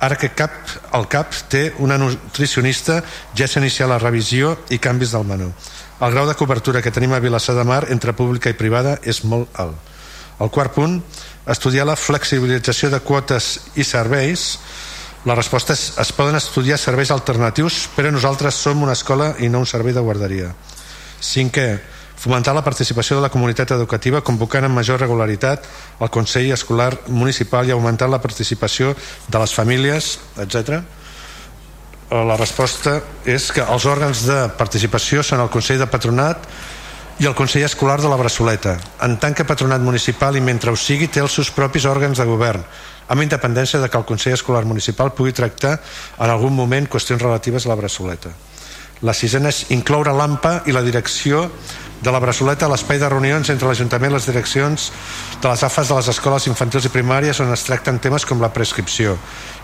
ara 0.01 0.17
que 0.17 0.31
cap, 0.33 0.51
el 0.97 1.07
CAP 1.07 1.35
té 1.51 1.63
una 1.79 1.97
nutricionista, 2.01 2.99
ja 3.37 3.47
s'ha 3.47 3.61
iniciat 3.61 3.89
la 3.89 4.01
revisió 4.01 4.55
i 4.73 4.81
canvis 4.81 5.13
del 5.13 5.27
menú. 5.29 5.51
El 6.01 6.15
grau 6.15 6.25
de 6.25 6.35
cobertura 6.35 6.81
que 6.81 6.91
tenim 6.91 7.13
a 7.13 7.21
Vilassar 7.21 7.55
de 7.55 7.63
Mar 7.63 7.85
entre 7.93 8.15
pública 8.17 8.49
i 8.49 8.57
privada 8.57 8.97
és 9.05 9.21
molt 9.23 9.53
alt. 9.61 9.77
El 10.41 10.49
quart 10.49 10.73
punt, 10.73 10.97
estudiar 11.45 11.85
la 11.85 11.95
flexibilització 11.95 12.89
de 12.89 12.99
quotes 13.05 13.51
i 13.75 13.85
serveis 13.85 14.57
la 15.25 15.35
resposta 15.37 15.75
és 15.77 15.91
es 16.01 16.11
poden 16.17 16.37
estudiar 16.37 16.79
serveis 16.81 17.11
alternatius 17.13 17.83
però 17.95 18.09
nosaltres 18.09 18.57
som 18.57 18.81
una 18.81 18.97
escola 18.97 19.35
i 19.39 19.49
no 19.49 19.61
un 19.61 19.69
servei 19.69 19.93
de 19.93 20.01
guarderia 20.01 20.51
cinquè 21.21 21.67
fomentar 22.21 22.53
la 22.53 22.61
participació 22.61 23.17
de 23.17 23.25
la 23.25 23.31
comunitat 23.33 23.73
educativa 23.73 24.21
convocant 24.21 24.67
amb 24.67 24.77
major 24.77 24.99
regularitat 25.01 25.65
el 25.99 26.11
Consell 26.13 26.51
Escolar 26.53 26.91
Municipal 27.07 27.65
i 27.65 27.73
augmentar 27.73 28.11
la 28.11 28.21
participació 28.21 28.93
de 29.27 29.41
les 29.41 29.53
famílies, 29.57 30.11
etc. 30.43 30.83
La 32.11 32.37
resposta 32.37 32.99
és 33.25 33.49
que 33.55 33.65
els 33.65 33.87
òrgans 33.89 34.21
de 34.27 34.37
participació 34.59 35.23
són 35.25 35.41
el 35.41 35.49
Consell 35.49 35.81
de 35.81 35.89
Patronat 35.89 36.45
i 37.21 37.25
el 37.25 37.35
Consell 37.37 37.65
Escolar 37.65 37.97
de 38.03 38.09
la 38.11 38.19
Bressoleta. 38.19 38.75
En 39.01 39.17
tant 39.17 39.33
que 39.37 39.47
patronat 39.47 39.81
municipal 39.81 40.37
i 40.37 40.45
mentre 40.45 40.69
ho 40.69 40.77
sigui 40.77 41.09
té 41.09 41.23
els 41.23 41.33
seus 41.39 41.49
propis 41.55 41.89
òrgans 41.89 42.21
de 42.21 42.27
govern, 42.29 42.61
amb 43.07 43.25
independència 43.25 43.81
de 43.81 43.89
que 43.89 43.97
el 43.97 44.05
Consell 44.05 44.37
Escolar 44.37 44.63
Municipal 44.65 45.13
pugui 45.17 45.33
tractar 45.33 45.79
en 46.19 46.29
algun 46.29 46.53
moment 46.53 46.85
qüestions 46.85 47.21
relatives 47.21 47.65
a 47.65 47.73
la 47.73 47.81
Bressoleta. 47.81 48.29
La 49.01 49.13
sisena 49.17 49.49
és 49.49 49.63
incloure 49.73 50.13
l'AMPA 50.13 50.61
i 50.69 50.75
la 50.75 50.83
direcció 50.85 51.47
de 52.01 52.11
la 52.11 52.19
Bressoleta 52.21 52.65
a 52.65 52.71
l'espai 52.71 52.99
de 53.01 53.09
reunions 53.09 53.49
entre 53.53 53.69
l'Ajuntament 53.69 54.11
i 54.11 54.15
les 54.15 54.27
direccions 54.29 54.89
de 55.41 55.47
les 55.47 55.63
AFAs 55.63 55.89
de 55.89 55.97
les 55.97 56.09
escoles 56.13 56.47
infantils 56.49 56.85
i 56.85 56.93
primàries 56.93 57.41
on 57.41 57.53
es 57.53 57.65
tracten 57.65 57.99
temes 58.01 58.25
com 58.25 58.41
la 58.41 58.49
prescripció, 58.53 59.17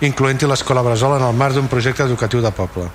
incloent-hi 0.06 0.50
l'escola 0.50 0.86
Bresol 0.86 1.18
en 1.18 1.26
el 1.26 1.38
marc 1.38 1.58
d'un 1.58 1.70
projecte 1.70 2.06
educatiu 2.06 2.42
de 2.42 2.54
poble. 2.54 2.90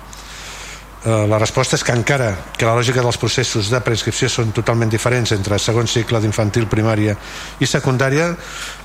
Eh, 1.03 1.25
la 1.27 1.39
resposta 1.39 1.75
és 1.75 1.83
que 1.83 1.91
encara 1.91 2.29
que 2.55 2.67
la 2.67 2.77
lògica 2.77 3.03
dels 3.03 3.19
processos 3.19 3.67
de 3.71 3.81
prescripció 3.83 4.29
són 4.31 4.55
totalment 4.55 4.91
diferents 4.91 5.35
entre 5.35 5.59
segon 5.59 5.87
cicle 5.91 6.21
d'infantil, 6.23 6.69
primària 6.71 7.17
i 7.59 7.67
secundària, 7.67 8.31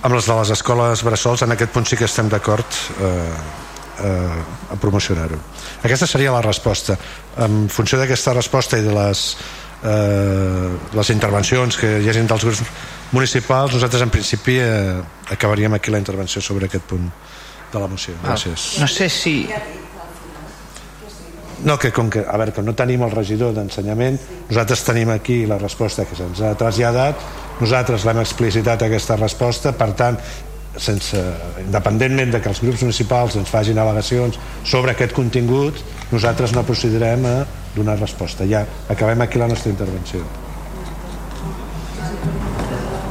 amb 0.02 0.14
les 0.14 0.26
de 0.26 0.42
les 0.42 0.50
escoles 0.58 1.06
bressols 1.06 1.46
en 1.46 1.54
aquest 1.54 1.74
punt 1.74 1.86
sí 1.86 1.96
que 1.96 2.10
estem 2.10 2.30
d'acord 2.30 2.82
eh, 2.98 3.67
eh, 4.00 4.72
a 4.72 4.76
promocionar-ho. 4.80 5.38
Aquesta 5.82 6.06
seria 6.06 6.32
la 6.34 6.42
resposta. 6.42 6.98
En 7.38 7.68
funció 7.68 7.98
d'aquesta 7.98 8.34
resposta 8.36 8.78
i 8.78 8.86
de 8.86 8.94
les, 8.94 9.24
eh, 9.82 10.68
les 10.94 11.10
intervencions 11.14 11.76
que 11.76 11.98
hi 12.02 12.08
hagin 12.08 12.26
dels 12.26 12.44
grups 12.44 12.62
municipals, 13.12 13.74
nosaltres 13.74 14.02
en 14.02 14.10
principi 14.10 14.58
eh, 14.60 14.98
acabaríem 15.30 15.74
aquí 15.74 15.90
la 15.90 15.98
intervenció 16.02 16.42
sobre 16.42 16.66
aquest 16.66 16.84
punt 16.84 17.10
de 17.72 17.78
la 17.78 17.86
moció. 17.86 18.14
Gràcies. 18.24 18.78
No 18.80 18.88
sé 18.88 19.08
si 19.08 19.46
no, 21.64 21.78
que 21.78 21.90
com 21.92 22.08
que, 22.10 22.22
a 22.22 22.36
veure, 22.38 22.52
que 22.54 22.62
no 22.62 22.74
tenim 22.78 23.02
el 23.02 23.10
regidor 23.10 23.54
d'ensenyament, 23.56 24.18
nosaltres 24.48 24.84
tenim 24.86 25.10
aquí 25.10 25.40
la 25.46 25.58
resposta 25.58 26.04
que 26.06 26.14
se'ns 26.14 26.42
ha 26.46 26.52
traslladat, 26.58 27.24
nosaltres 27.58 28.04
l'hem 28.06 28.20
explicitat 28.22 28.84
aquesta 28.86 29.16
resposta, 29.18 29.72
per 29.74 29.90
tant, 29.98 30.20
sense, 30.78 31.20
independentment 31.64 32.32
de 32.32 32.40
que 32.42 32.50
els 32.52 32.60
grups 32.62 32.84
municipals 32.86 33.36
ens 33.36 33.50
facin 33.50 33.78
al·legacions 33.78 34.38
sobre 34.64 34.94
aquest 34.94 35.14
contingut, 35.16 35.80
nosaltres 36.12 36.54
no 36.56 36.64
procedirem 36.66 37.26
a 37.26 37.34
donar 37.74 37.98
resposta. 37.98 38.46
Ja 38.48 38.64
acabem 38.88 39.20
aquí 39.22 39.38
la 39.38 39.48
nostra 39.50 39.72
intervenció. 39.74 40.22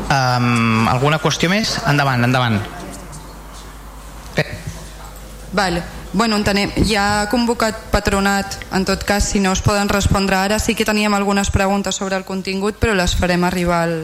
Um, 0.07 0.87
alguna 0.87 1.19
qüestió 1.19 1.51
més? 1.51 1.75
Endavant, 1.87 2.23
endavant. 2.23 2.61
Vale. 5.51 5.83
Bueno, 6.13 6.37
entenem, 6.39 6.71
ja 6.87 7.03
ha 7.03 7.29
convocat 7.29 7.89
patronat, 7.91 8.55
en 8.73 8.85
tot 8.87 9.03
cas, 9.03 9.25
si 9.27 9.41
no 9.43 9.51
es 9.51 9.61
poden 9.61 9.89
respondre 9.91 10.37
ara, 10.39 10.59
sí 10.59 10.73
que 10.73 10.85
teníem 10.87 11.13
algunes 11.13 11.51
preguntes 11.51 11.99
sobre 11.99 12.15
el 12.15 12.23
contingut, 12.23 12.79
però 12.79 12.95
les 12.95 13.15
farem 13.19 13.43
arribar 13.43 13.81
al, 13.83 13.95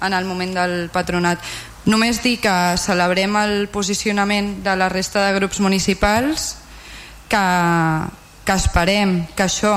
en 0.00 0.16
el 0.16 0.24
moment 0.24 0.54
del 0.56 0.88
patronat. 0.90 1.42
Només 1.86 2.18
dir 2.22 2.40
que 2.42 2.52
celebrem 2.82 3.36
el 3.38 3.68
posicionament 3.70 4.56
de 4.64 4.74
la 4.74 4.88
resta 4.90 5.22
de 5.26 5.36
grups 5.38 5.60
municipals, 5.62 6.56
que, 7.30 7.44
que 8.44 8.58
esperem 8.58 9.20
que 9.36 9.46
això 9.46 9.76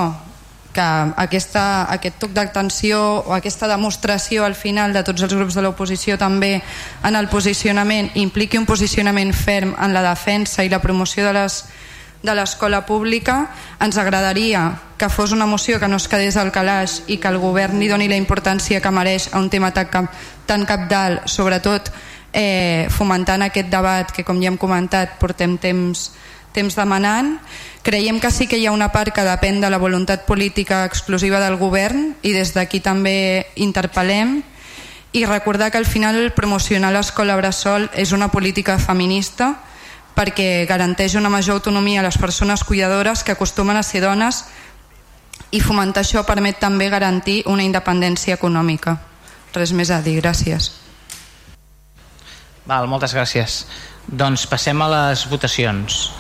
que 0.74 0.86
aquesta, 1.18 1.64
aquest 1.90 2.20
toc 2.22 2.34
d'atenció 2.36 3.00
o 3.26 3.34
aquesta 3.34 3.68
demostració 3.68 4.46
al 4.46 4.56
final 4.56 4.94
de 4.94 5.02
tots 5.04 5.26
els 5.26 5.34
grups 5.34 5.58
de 5.58 5.64
l'oposició 5.66 6.18
també 6.22 6.60
en 7.04 7.18
el 7.18 7.30
posicionament 7.30 8.12
impliqui 8.22 8.60
un 8.60 8.68
posicionament 8.70 9.34
ferm 9.34 9.74
en 9.82 9.94
la 9.94 10.06
defensa 10.06 10.64
i 10.64 10.70
la 10.70 10.82
promoció 10.82 11.26
de 11.26 11.34
les 11.34 11.64
de 12.22 12.36
l'escola 12.36 12.84
pública 12.86 13.48
ens 13.80 13.98
agradaria 13.98 14.82
que 15.00 15.08
fos 15.08 15.32
una 15.32 15.48
moció 15.48 15.80
que 15.80 15.88
no 15.88 15.96
es 15.96 16.10
quedés 16.12 16.36
al 16.36 16.52
calaix 16.52 17.04
i 17.08 17.18
que 17.18 17.32
el 17.32 17.40
govern 17.40 17.80
li 17.80 17.88
doni 17.88 18.10
la 18.12 18.20
importància 18.20 18.82
que 18.84 18.92
mereix 18.92 19.30
a 19.32 19.40
un 19.40 19.50
tema 19.50 19.72
tan, 19.72 19.88
cap, 19.88 20.12
tan 20.46 20.66
capdalt 20.68 21.30
sobretot 21.32 21.92
eh, 22.34 22.88
fomentant 22.92 23.48
aquest 23.48 23.72
debat 23.72 24.12
que 24.12 24.26
com 24.28 24.42
ja 24.42 24.52
hem 24.52 24.60
comentat 24.60 25.16
portem 25.22 25.56
temps, 25.58 26.12
temps 26.52 26.76
demanant. 26.76 27.38
Creiem 27.84 28.20
que 28.20 28.32
sí 28.32 28.48
que 28.52 28.60
hi 28.60 28.68
ha 28.68 28.76
una 28.76 28.92
part 28.92 29.16
que 29.16 29.24
depèn 29.24 29.62
de 29.64 29.70
la 29.72 29.80
voluntat 29.80 30.28
política 30.28 30.84
exclusiva 30.86 31.40
del 31.40 31.56
govern 31.56 32.14
i 32.22 32.36
des 32.36 32.52
d'aquí 32.54 32.84
també 32.84 33.48
interpel·lem. 33.56 34.42
I 35.16 35.26
recordar 35.26 35.72
que 35.72 35.80
al 35.80 35.88
final 35.88 36.34
promocionar 36.36 36.92
l'escola 36.94 37.40
Bressol 37.40 37.90
és 37.96 38.12
una 38.12 38.30
política 38.30 38.78
feminista 38.78 39.56
perquè 40.20 40.66
garanteix 40.68 41.16
una 41.16 41.32
major 41.32 41.56
autonomia 41.56 42.02
a 42.02 42.04
les 42.04 42.18
persones 42.20 42.66
cuidadores 42.68 43.24
que 43.24 43.32
acostumen 43.32 43.78
a 43.80 43.84
ser 43.88 44.04
dones 44.04 44.44
i 45.56 45.62
fomentar 45.64 46.04
això 46.04 46.26
permet 46.28 46.60
també 46.60 46.90
garantir 46.92 47.42
una 47.48 47.64
independència 47.64 48.36
econòmica. 48.36 48.98
Res 49.56 49.72
més 49.72 49.90
a 49.90 50.02
dir, 50.04 50.20
gràcies. 50.20 50.74
Val, 52.68 52.86
moltes 52.92 53.16
gràcies. 53.16 53.64
Doncs 54.10 54.44
passem 54.50 54.82
a 54.82 54.90
les 54.92 55.24
votacions. 55.30 56.12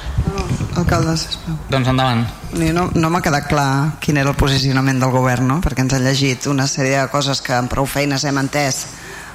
Alcalde, 0.79 1.17
sisplau. 1.19 1.57
Doncs 1.69 1.91
endavant. 1.91 2.23
No, 2.55 2.87
no 2.95 3.11
m'ha 3.11 3.21
quedat 3.21 3.49
clar 3.51 3.99
quin 4.01 4.17
era 4.21 4.31
el 4.31 4.39
posicionament 4.39 5.01
del 5.01 5.11
govern, 5.13 5.45
no? 5.51 5.59
perquè 5.61 5.83
ens 5.83 5.93
ha 5.93 6.01
llegit 6.01 6.47
una 6.47 6.65
sèrie 6.71 6.97
de 7.01 7.11
coses 7.11 7.43
que 7.45 7.53
amb 7.57 7.69
prou 7.69 7.89
feines 7.89 8.23
hem 8.25 8.39
entès 8.41 8.85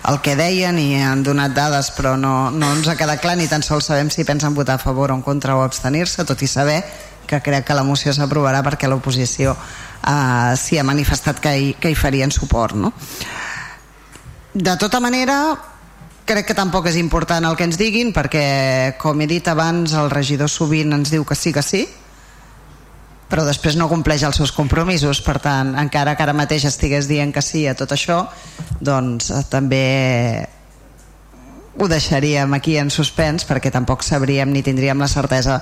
el 0.09 0.21
que 0.21 0.37
deien 0.37 0.79
i 0.79 1.01
han 1.01 1.23
donat 1.25 1.55
dades 1.57 1.91
però 1.97 2.15
no, 2.21 2.51
no 2.53 2.75
ens 2.77 2.89
ha 2.89 2.97
quedat 2.99 3.23
clar 3.23 3.39
ni 3.41 3.49
tan 3.49 3.65
sols 3.65 3.89
sabem 3.89 4.11
si 4.13 4.27
pensen 4.29 4.55
votar 4.55 4.77
a 4.77 4.83
favor 4.83 5.11
o 5.11 5.17
en 5.17 5.23
contra 5.23 5.57
o 5.57 5.65
abstenir-se, 5.65 6.27
tot 6.29 6.43
i 6.43 6.49
saber 6.51 6.83
que 7.27 7.41
crec 7.41 7.65
que 7.65 7.77
la 7.77 7.85
moció 7.85 8.13
s'aprovarà 8.13 8.61
perquè 8.67 8.89
l'oposició 8.91 9.55
eh, 9.57 10.53
s'hi 10.61 10.79
ha 10.79 10.85
manifestat 10.85 11.41
que 11.41 11.55
hi, 11.57 11.71
que 11.81 11.91
hi 11.91 11.97
farien 11.97 12.33
suport. 12.33 12.77
No? 12.77 12.93
De 14.53 14.77
tota 14.77 15.01
manera, 15.01 15.57
crec 16.29 16.51
que 16.51 16.57
tampoc 16.57 16.91
és 16.93 17.01
important 17.01 17.49
el 17.49 17.57
que 17.57 17.65
ens 17.65 17.81
diguin 17.81 18.13
perquè, 18.13 18.97
com 19.01 19.21
he 19.21 19.29
dit 19.31 19.49
abans, 19.49 19.97
el 19.97 20.13
regidor 20.13 20.53
sovint 20.53 20.93
ens 20.93 21.11
diu 21.15 21.25
que 21.25 21.35
sí 21.39 21.53
que 21.53 21.65
sí 21.65 21.87
però 23.35 23.43
després 23.43 23.74
no 23.74 23.89
compleix 23.91 24.22
els 24.22 24.37
seus 24.39 24.53
compromisos. 24.55 25.18
Per 25.26 25.41
tant, 25.43 25.72
encara 25.80 26.12
que 26.14 26.22
ara 26.22 26.37
mateix 26.39 26.68
estigués 26.68 27.09
dient 27.11 27.32
que 27.35 27.43
sí 27.43 27.64
a 27.66 27.74
tot 27.74 27.91
això 27.91 28.20
doncs 28.78 29.32
eh, 29.35 29.41
també 29.51 29.80
ho 31.74 31.89
deixaríem 31.91 32.55
aquí 32.55 32.76
en 32.78 32.93
suspens 32.95 33.43
perquè 33.49 33.72
tampoc 33.74 34.07
sabríem 34.07 34.53
ni 34.55 34.62
tindríem 34.62 35.03
la 35.03 35.11
certesa 35.11 35.59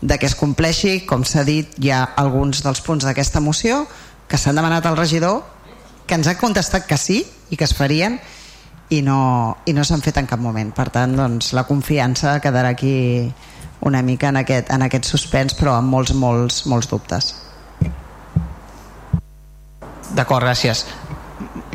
de 0.00 0.18
que 0.18 0.26
es 0.26 0.34
compleixi. 0.34 1.04
Com 1.06 1.22
s'ha 1.22 1.46
dit, 1.46 1.78
hi 1.78 1.92
ha 1.94 2.02
alguns 2.18 2.64
dels 2.66 2.82
punts 2.82 3.06
d'aquesta 3.06 3.38
moció 3.38 3.84
que 4.26 4.34
s'han 4.34 4.58
demanat 4.58 4.90
al 4.90 4.98
regidor 4.98 5.44
que 6.08 6.18
ens 6.18 6.26
ha 6.26 6.34
contestat 6.40 6.90
que 6.90 6.98
sí 6.98 7.22
i 7.22 7.56
que 7.60 7.70
es 7.70 7.76
farien 7.78 8.18
i 8.90 8.98
no, 9.06 9.62
i 9.70 9.78
no 9.78 9.86
s'han 9.86 10.02
fet 10.02 10.18
en 10.18 10.26
cap 10.26 10.42
moment. 10.42 10.74
Per 10.74 10.90
tant 10.90 11.14
doncs, 11.14 11.54
la 11.54 11.68
confiança 11.70 12.40
quedarà 12.42 12.74
aquí 12.74 13.30
una 13.88 14.02
mica 14.02 14.30
en 14.30 14.38
aquest, 14.42 14.70
en 14.70 14.86
aquest 14.86 15.08
suspens 15.10 15.56
però 15.58 15.76
amb 15.78 15.90
molts, 15.90 16.14
molts, 16.14 16.62
molts 16.70 16.88
dubtes. 16.90 17.34
D'acord, 20.12 20.44
gràcies. 20.44 20.86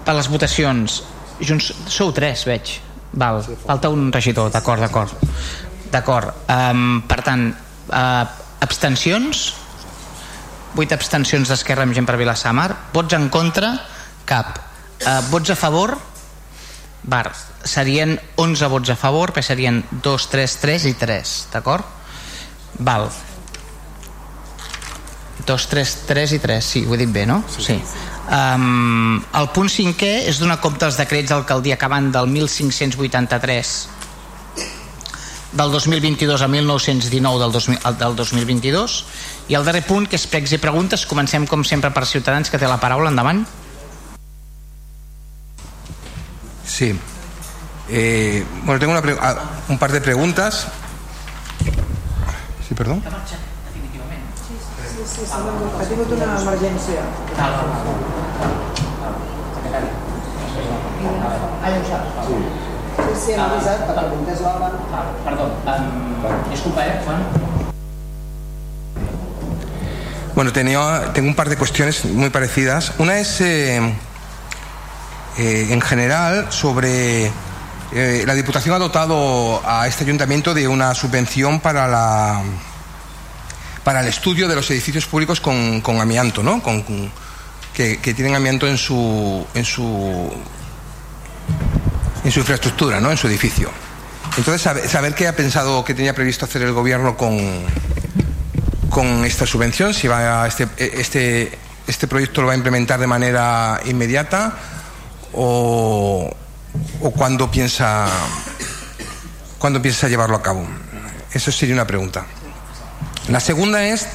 Per 0.05 0.16
les 0.16 0.30
votacions 0.32 1.01
Junts, 1.39 1.70
sou 1.91 2.12
tres 2.16 2.45
veig. 2.49 2.80
Val, 3.18 3.43
falta 3.66 3.89
un 3.93 4.10
regidor, 4.14 4.49
d'acord, 4.53 4.82
d'acord. 4.82 5.14
D'acord, 5.93 6.34
um, 6.51 7.01
per 7.08 7.22
tant 7.26 7.47
uh, 7.53 8.26
abstencions? 8.66 9.45
8 10.78 10.93
abstencions 10.93 11.49
d'Esquerra 11.49 11.88
amb 11.88 11.95
gent 11.95 12.05
per 12.05 12.18
Vilassamar 12.20 12.68
vots 12.93 13.16
en 13.18 13.30
contra, 13.34 13.72
cap. 14.30 14.60
Uh, 15.01 15.22
vots 15.32 15.53
a 15.53 15.58
favor? 15.58 15.95
Bar, 17.08 17.30
serien 17.64 18.18
11 18.36 18.70
vots 18.74 18.91
a 18.91 18.97
favor 18.99 19.32
que 19.34 19.45
serien 19.45 19.80
2, 20.03 20.28
3, 20.34 20.58
3 20.66 20.89
i 20.89 20.93
3 20.99 21.38
d'acord? 21.53 21.96
Val. 22.80 23.09
2, 25.47 25.67
3, 25.71 25.97
3 26.07 26.32
i 26.34 26.39
3 26.43 26.65
sí, 26.65 26.86
ho 26.86 26.95
he 26.95 26.97
dit 26.97 27.11
bé, 27.11 27.25
no? 27.25 27.43
sí, 27.47 27.63
sí. 27.63 27.82
Um, 28.28 29.21
el 29.39 29.47
punt 29.55 29.69
cinquè 29.71 30.25
és 30.28 30.41
donar 30.41 30.57
compte 30.59 30.84
dels 30.84 30.97
decrets 30.99 31.32
d'alcaldia 31.32 31.78
que 31.80 31.88
van 31.88 32.09
del 32.11 32.28
1583 32.28 33.75
del 35.53 35.71
2022 35.71 36.41
a 36.41 36.47
1919 36.51 37.39
del, 37.39 37.51
2000, 37.55 37.80
del 37.97 38.15
2022 38.19 38.97
i 39.47 39.55
el 39.55 39.63
darrer 39.63 39.86
punt 39.88 40.09
que 40.11 40.19
és 40.19 40.28
pregs 40.28 40.51
i 40.57 40.59
preguntes. 40.59 41.05
Comencem 41.07 41.47
com 41.47 41.63
sempre 41.63 41.93
per 41.95 42.03
Ciutadans 42.05 42.51
que 42.51 42.59
té 42.59 42.67
la 42.67 42.82
paraula, 42.84 43.09
endavant. 43.13 43.45
Sí. 46.67 46.91
Eh, 47.88 48.43
bueno, 48.65 48.80
tengo 48.80 48.91
una 48.91 49.17
ah, 49.21 49.36
un 49.69 49.80
par 49.80 49.93
de 49.93 50.01
preguntas 50.01 50.67
Sí, 52.68 52.76
perdón 52.76 53.01
Sí, 54.47 54.53
sí, 55.05 55.05
sí, 55.05 55.22
ha 55.32 55.86
tingut 55.88 56.11
una 56.11 56.28
emergència. 56.39 57.01
Sí. 62.28 62.38
Sí, 62.97 63.20
sí, 63.24 63.34
hem 63.34 63.41
avisat 63.43 63.84
perquè 63.88 64.05
preguntés 64.07 64.41
l'hora. 64.43 64.70
Perdó, 65.26 65.47
disculpa, 66.49 66.86
eh, 66.86 67.01
Juan. 67.05 67.22
Bueno, 70.36 70.53
tenía, 70.53 71.11
tengo 71.13 71.30
un 71.30 71.36
par 71.36 71.49
de 71.49 71.57
cuestiones 71.57 72.05
muy 72.05 72.30
parecidas. 72.30 72.93
Una 72.99 73.20
es, 73.20 73.41
eh, 73.41 73.82
eh, 75.38 75.68
en 75.70 75.82
general, 75.82 76.47
sobre... 76.51 77.32
Eh, 77.93 78.23
la 78.27 78.33
Diputación 78.33 78.75
ha 78.75 78.79
dotado 78.79 79.61
a 79.65 79.88
este 79.88 80.03
ayuntamiento 80.03 80.53
de 80.53 80.67
una 80.67 80.93
subvención 80.93 81.59
para 81.59 81.88
la 81.88 82.43
para 83.83 84.01
el 84.01 84.07
estudio 84.07 84.49
de 84.49 84.55
los 84.55 84.69
edificios 84.69 85.05
públicos 85.05 85.39
con, 85.39 85.79
con 85.79 86.01
amianto, 86.01 86.43
¿no? 86.43 86.61
Con, 86.61 86.83
que, 87.73 87.95
tienen 87.97 88.35
amianto 88.35 88.67
en 88.67 88.77
su, 88.77 89.47
en 89.53 89.63
su 89.63 90.29
en 92.25 92.31
su 92.31 92.39
infraestructura, 92.39 92.99
¿no? 92.99 93.11
En 93.11 93.15
su 93.15 93.27
edificio. 93.27 93.71
Entonces, 94.35 94.61
saber, 94.61 94.89
saber 94.89 95.15
qué 95.15 95.29
ha 95.29 95.35
pensado, 95.38 95.85
qué 95.85 95.93
tenía 95.93 96.13
previsto 96.13 96.43
hacer 96.43 96.63
el 96.63 96.73
gobierno 96.73 97.15
con, 97.15 97.39
con 98.89 99.23
esta 99.23 99.45
subvención, 99.45 99.93
si 99.93 100.09
va 100.09 100.43
a 100.43 100.47
este, 100.47 100.67
este, 100.77 101.57
este 101.88 102.07
proyecto 102.07 102.41
lo 102.41 102.47
va 102.47 102.53
a 102.53 102.57
implementar 102.57 102.99
de 102.99 103.07
manera 103.07 103.79
inmediata 103.85 104.57
o, 105.31 106.35
o 107.01 107.11
cuándo 107.11 107.49
piensa 107.51 108.07
cuándo 109.57 109.82
piensa 109.82 110.07
llevarlo 110.07 110.36
a 110.36 110.41
cabo. 110.41 110.65
Eso 111.34 111.51
sería 111.51 111.75
una 111.75 111.88
pregunta. 111.88 112.25
La 113.30 113.39
segunda 113.39 113.86
es 113.86 114.07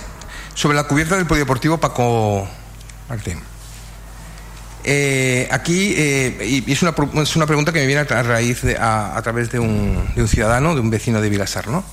sobre 0.54 0.76
la 0.76 0.84
cubierta 0.84 1.16
del 1.16 1.26
polideportivo 1.26 1.78
Paco 1.78 2.48
Martín. 3.08 3.38
Eh, 4.84 5.48
aquí, 5.50 5.94
eh, 5.96 6.62
y 6.66 6.72
es 6.72 6.82
una, 6.82 6.94
es 7.22 7.36
una, 7.36 7.46
pregunta 7.46 7.72
que 7.72 7.78
me 7.80 7.86
viene 7.86 8.00
a, 8.00 8.22
raíz 8.22 8.62
de, 8.62 8.76
a, 8.76 9.20
través 9.22 9.52
de 9.52 9.60
un, 9.60 10.12
de 10.16 10.22
un, 10.22 10.28
ciudadano, 10.28 10.74
de 10.74 10.80
un 10.80 10.90
vecino 10.90 11.20
de 11.20 11.30
Vilasar, 11.30 11.68
¿no? 11.68 11.84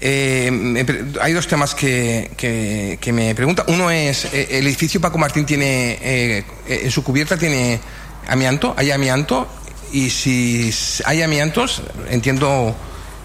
Eh, 0.00 1.06
hay 1.20 1.32
dos 1.32 1.46
temas 1.46 1.76
que, 1.76 2.32
que, 2.36 2.98
que, 3.00 3.12
me 3.12 3.36
pregunta. 3.36 3.64
Uno 3.68 3.92
es, 3.92 4.24
el 4.32 4.66
edificio 4.66 5.00
Paco 5.00 5.18
Martín 5.18 5.46
tiene, 5.46 6.44
en 6.66 6.90
su 6.90 7.04
cubierta 7.04 7.36
tiene 7.36 7.78
amianto, 8.26 8.74
hay 8.76 8.90
amianto, 8.90 9.46
y 9.92 10.10
si 10.10 10.72
hay 11.04 11.22
amiantos, 11.22 11.82
entiendo 12.08 12.74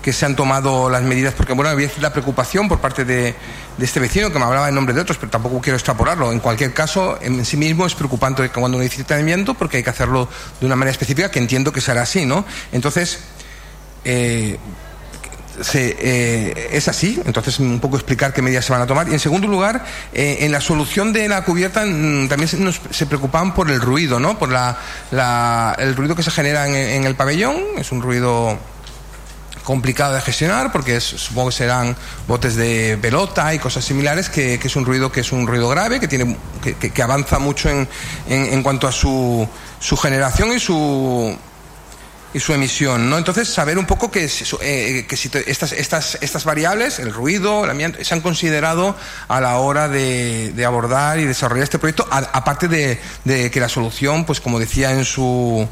que 0.01 0.13
se 0.13 0.25
han 0.25 0.35
tomado 0.35 0.89
las 0.89 1.03
medidas, 1.03 1.33
porque 1.33 1.53
bueno, 1.53 1.69
había 1.69 1.89
la 1.99 2.13
preocupación 2.13 2.69
por 2.69 2.79
parte 2.79 3.03
de, 3.03 3.35
de, 3.77 3.85
este 3.85 3.99
vecino 3.99 4.31
que 4.31 4.39
me 4.39 4.45
hablaba 4.45 4.69
en 4.69 4.75
nombre 4.75 4.93
de 4.93 5.01
otros, 5.01 5.17
pero 5.17 5.29
tampoco 5.29 5.59
quiero 5.59 5.75
extrapolarlo. 5.75 6.31
En 6.31 6.39
cualquier 6.39 6.73
caso, 6.73 7.17
en 7.21 7.43
sí 7.43 7.57
mismo 7.57 7.85
es 7.85 7.93
preocupante 7.93 8.49
cuando 8.49 8.77
uno 8.77 8.83
dice 8.83 9.03
tratamiento, 9.03 9.53
porque 9.53 9.77
hay 9.77 9.83
que 9.83 9.89
hacerlo 9.89 10.29
de 10.59 10.65
una 10.65 10.75
manera 10.75 10.91
específica, 10.91 11.29
que 11.29 11.39
entiendo 11.39 11.73
que 11.73 11.81
será 11.81 12.03
así, 12.03 12.25
¿no? 12.25 12.45
Entonces, 12.71 13.19
eh, 14.05 14.57
se, 15.61 15.95
eh, 15.99 16.69
es 16.71 16.87
así, 16.87 17.21
entonces 17.25 17.59
un 17.59 17.79
poco 17.79 17.97
explicar 17.97 18.33
qué 18.33 18.41
medidas 18.41 18.65
se 18.65 18.73
van 18.73 18.81
a 18.81 18.87
tomar. 18.87 19.07
Y 19.09 19.13
en 19.13 19.19
segundo 19.19 19.47
lugar, 19.47 19.83
eh, 20.13 20.39
en 20.41 20.51
la 20.51 20.61
solución 20.61 21.13
de 21.13 21.27
la 21.27 21.43
cubierta 21.43 21.85
mm, 21.85 22.27
también 22.27 22.47
se, 22.47 22.57
nos, 22.57 22.81
se, 22.89 23.05
preocupaban 23.05 23.53
por 23.53 23.69
el 23.69 23.81
ruido, 23.81 24.19
¿no? 24.19 24.37
Por 24.37 24.51
la, 24.51 24.77
la, 25.11 25.75
el 25.79 25.95
ruido 25.95 26.15
que 26.15 26.23
se 26.23 26.31
genera 26.31 26.67
en, 26.67 26.75
en 26.75 27.03
el 27.05 27.15
pabellón, 27.15 27.57
es 27.77 27.91
un 27.91 28.01
ruido 28.01 28.57
complicado 29.67 30.13
de 30.13 30.21
gestionar 30.21 30.71
porque 30.71 30.95
es, 30.95 31.03
supongo 31.03 31.49
que 31.49 31.55
serán 31.55 31.93
botes 32.25 32.55
de 32.55 32.97
pelota 33.01 33.53
y 33.53 33.59
cosas 33.59 33.83
similares 33.83 34.29
que, 34.29 34.57
que, 34.59 34.69
es 34.69 34.75
un 34.77 34.85
ruido 34.85 35.11
que 35.11 35.19
es 35.19 35.33
un 35.33 35.45
ruido 35.45 35.67
grave 35.67 35.99
que 35.99 36.07
tiene 36.07 36.37
que, 36.63 36.75
que, 36.75 36.91
que 36.91 37.03
avanza 37.03 37.37
mucho 37.37 37.69
en, 37.69 37.85
en, 38.29 38.45
en, 38.45 38.63
cuanto 38.63 38.87
a 38.87 38.93
su, 38.93 39.45
su 39.81 39.97
generación 39.97 40.53
y 40.53 40.59
su 40.61 41.37
y 42.33 42.39
su 42.39 42.53
emisión, 42.53 43.09
¿no? 43.09 43.17
Entonces, 43.17 43.47
saber 43.47 43.77
un 43.77 43.85
poco 43.85 44.11
que, 44.11 44.29
eh, 44.61 45.05
que 45.07 45.17
si 45.17 45.31
estas, 45.45 45.71
estas, 45.71 46.17
estas 46.21 46.43
variables, 46.43 46.99
el 46.99 47.13
ruido, 47.13 47.63
el 47.63 47.69
ambiente, 47.69 48.03
se 48.03 48.13
han 48.13 48.21
considerado 48.21 48.95
a 49.27 49.41
la 49.41 49.57
hora 49.57 49.87
de, 49.87 50.51
de 50.53 50.65
abordar 50.65 51.19
y 51.19 51.25
desarrollar 51.25 51.63
este 51.63 51.79
proyecto, 51.79 52.07
aparte 52.11 52.67
de, 52.67 52.99
de 53.23 53.49
que 53.49 53.59
la 53.59 53.69
solución, 53.69 54.25
pues 54.25 54.41
como 54.41 54.59
decía 54.59 54.91
en 54.91 55.05
su, 55.05 55.67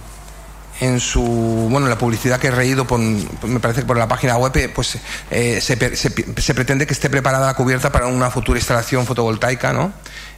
en 0.79 0.99
su 0.99 1.21
bueno 1.21 1.87
la 1.87 1.97
publicidad 1.97 2.39
que 2.39 2.47
he 2.47 2.51
reído 2.51 2.85
por, 2.85 2.99
me 2.99 3.59
parece 3.59 3.81
que 3.81 3.87
por 3.87 3.97
la 3.97 4.07
página 4.07 4.37
web 4.37 4.71
pues 4.73 4.97
eh, 5.31 5.59
se, 5.61 5.77
se, 5.95 6.11
se, 6.41 6.53
pretende 6.53 6.85
que 6.85 6.93
esté 6.93 7.09
preparada 7.09 7.47
la 7.47 7.53
cubierta 7.53 7.91
para 7.91 8.07
una 8.07 8.29
futura 8.29 8.59
instalación 8.59 9.05
fotovoltaica 9.05 9.71
¿no? 9.71 9.93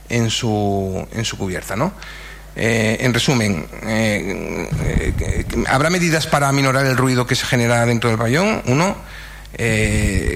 en 0.09 0.30
su 0.30 1.07
en 1.11 1.26
su 1.26 1.38
cubierta 1.38 1.76
¿no? 1.76 1.91
Eh, 2.59 2.97
en 3.01 3.13
resumen 3.13 3.67
eh, 3.85 4.67
eh, 4.81 5.45
habrá 5.67 5.91
medidas 5.91 6.25
para 6.25 6.49
aminorar 6.49 6.87
el 6.87 6.97
ruido 6.97 7.27
que 7.27 7.35
se 7.35 7.45
genera 7.45 7.85
dentro 7.85 8.09
del 8.09 8.17
pabellón 8.17 8.63
uno 8.65 8.97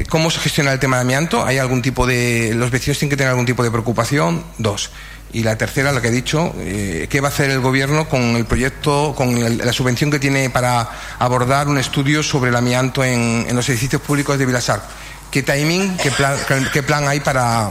¿Cómo 0.08 0.30
se 0.30 0.40
gestiona 0.40 0.72
el 0.72 0.80
tema 0.80 0.98
de 0.98 1.02
amianto? 1.04 1.46
¿Hay 1.46 1.60
algún 1.60 1.84
tipo 1.84 2.08
de. 2.08 2.54
los 2.56 2.72
vecinos 2.72 2.98
tienen 2.98 3.12
que 3.12 3.18
tener 3.18 3.30
algún 3.30 3.46
tipo 3.46 3.62
de 3.62 3.70
preocupación? 3.70 4.44
Dos. 4.58 4.90
Y 5.32 5.44
la 5.44 5.58
tercera, 5.58 5.92
la 5.92 6.02
que 6.02 6.08
he 6.08 6.12
dicho, 6.12 6.56
¿qué 6.56 7.20
va 7.22 7.28
a 7.28 7.32
hacer 7.32 7.52
el 7.52 7.60
gobierno 7.60 8.10
con 8.10 8.36
el 8.36 8.46
proyecto, 8.46 9.14
con 9.16 9.58
la 9.60 9.74
subvención 9.74 10.10
que 10.10 10.18
tiene 10.18 10.50
para 10.50 10.90
abordar 11.20 11.68
un 11.68 11.78
estudio 11.78 12.24
sobre 12.24 12.50
el 12.50 12.56
amianto 12.56 13.04
en, 13.04 13.46
en 13.48 13.56
los 13.56 13.70
edificios 13.70 14.02
públicos 14.02 14.40
de 14.40 14.46
Vilasar? 14.48 14.82
¿Qué 15.30 15.44
timing, 15.44 15.98
qué 15.98 16.10
plan, 16.10 16.36
qué 16.74 16.82
plan 16.82 17.08
hay 17.08 17.20
para, 17.20 17.70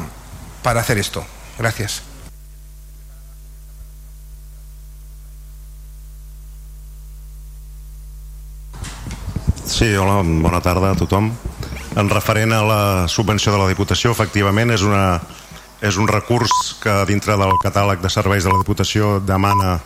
para 0.63 0.83
hacer 0.83 0.99
esto? 0.99 1.25
Gracias. 1.59 2.10
Sí, 9.71 9.95
hola, 9.95 10.19
bona 10.27 10.59
tarda 10.61 10.91
a 10.91 10.97
tothom. 10.99 11.29
En 11.95 12.09
referent 12.11 12.51
a 12.53 12.59
la 12.67 13.09
subvenció 13.09 13.53
de 13.55 13.61
la 13.61 13.69
Diputació, 13.71 14.11
efectivament 14.11 14.75
és 14.75 14.83
una 14.83 15.21
és 15.81 15.97
un 15.97 16.09
recurs 16.11 16.51
que 16.83 16.93
dintre 17.07 17.37
del 17.39 17.55
catàleg 17.63 18.03
de 18.03 18.11
serveis 18.11 18.45
de 18.45 18.51
la 18.51 18.59
Diputació 18.59 19.21
demana 19.23 19.77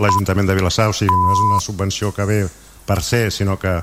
l'Ajuntament 0.00 0.48
de 0.48 0.56
Vilassar, 0.56 0.88
o 0.88 0.96
sigui, 0.96 1.12
no 1.12 1.34
és 1.34 1.42
una 1.44 1.60
subvenció 1.60 2.10
que 2.16 2.24
ve 2.24 2.38
per 2.88 3.02
ser, 3.04 3.28
sinó 3.30 3.58
que 3.60 3.76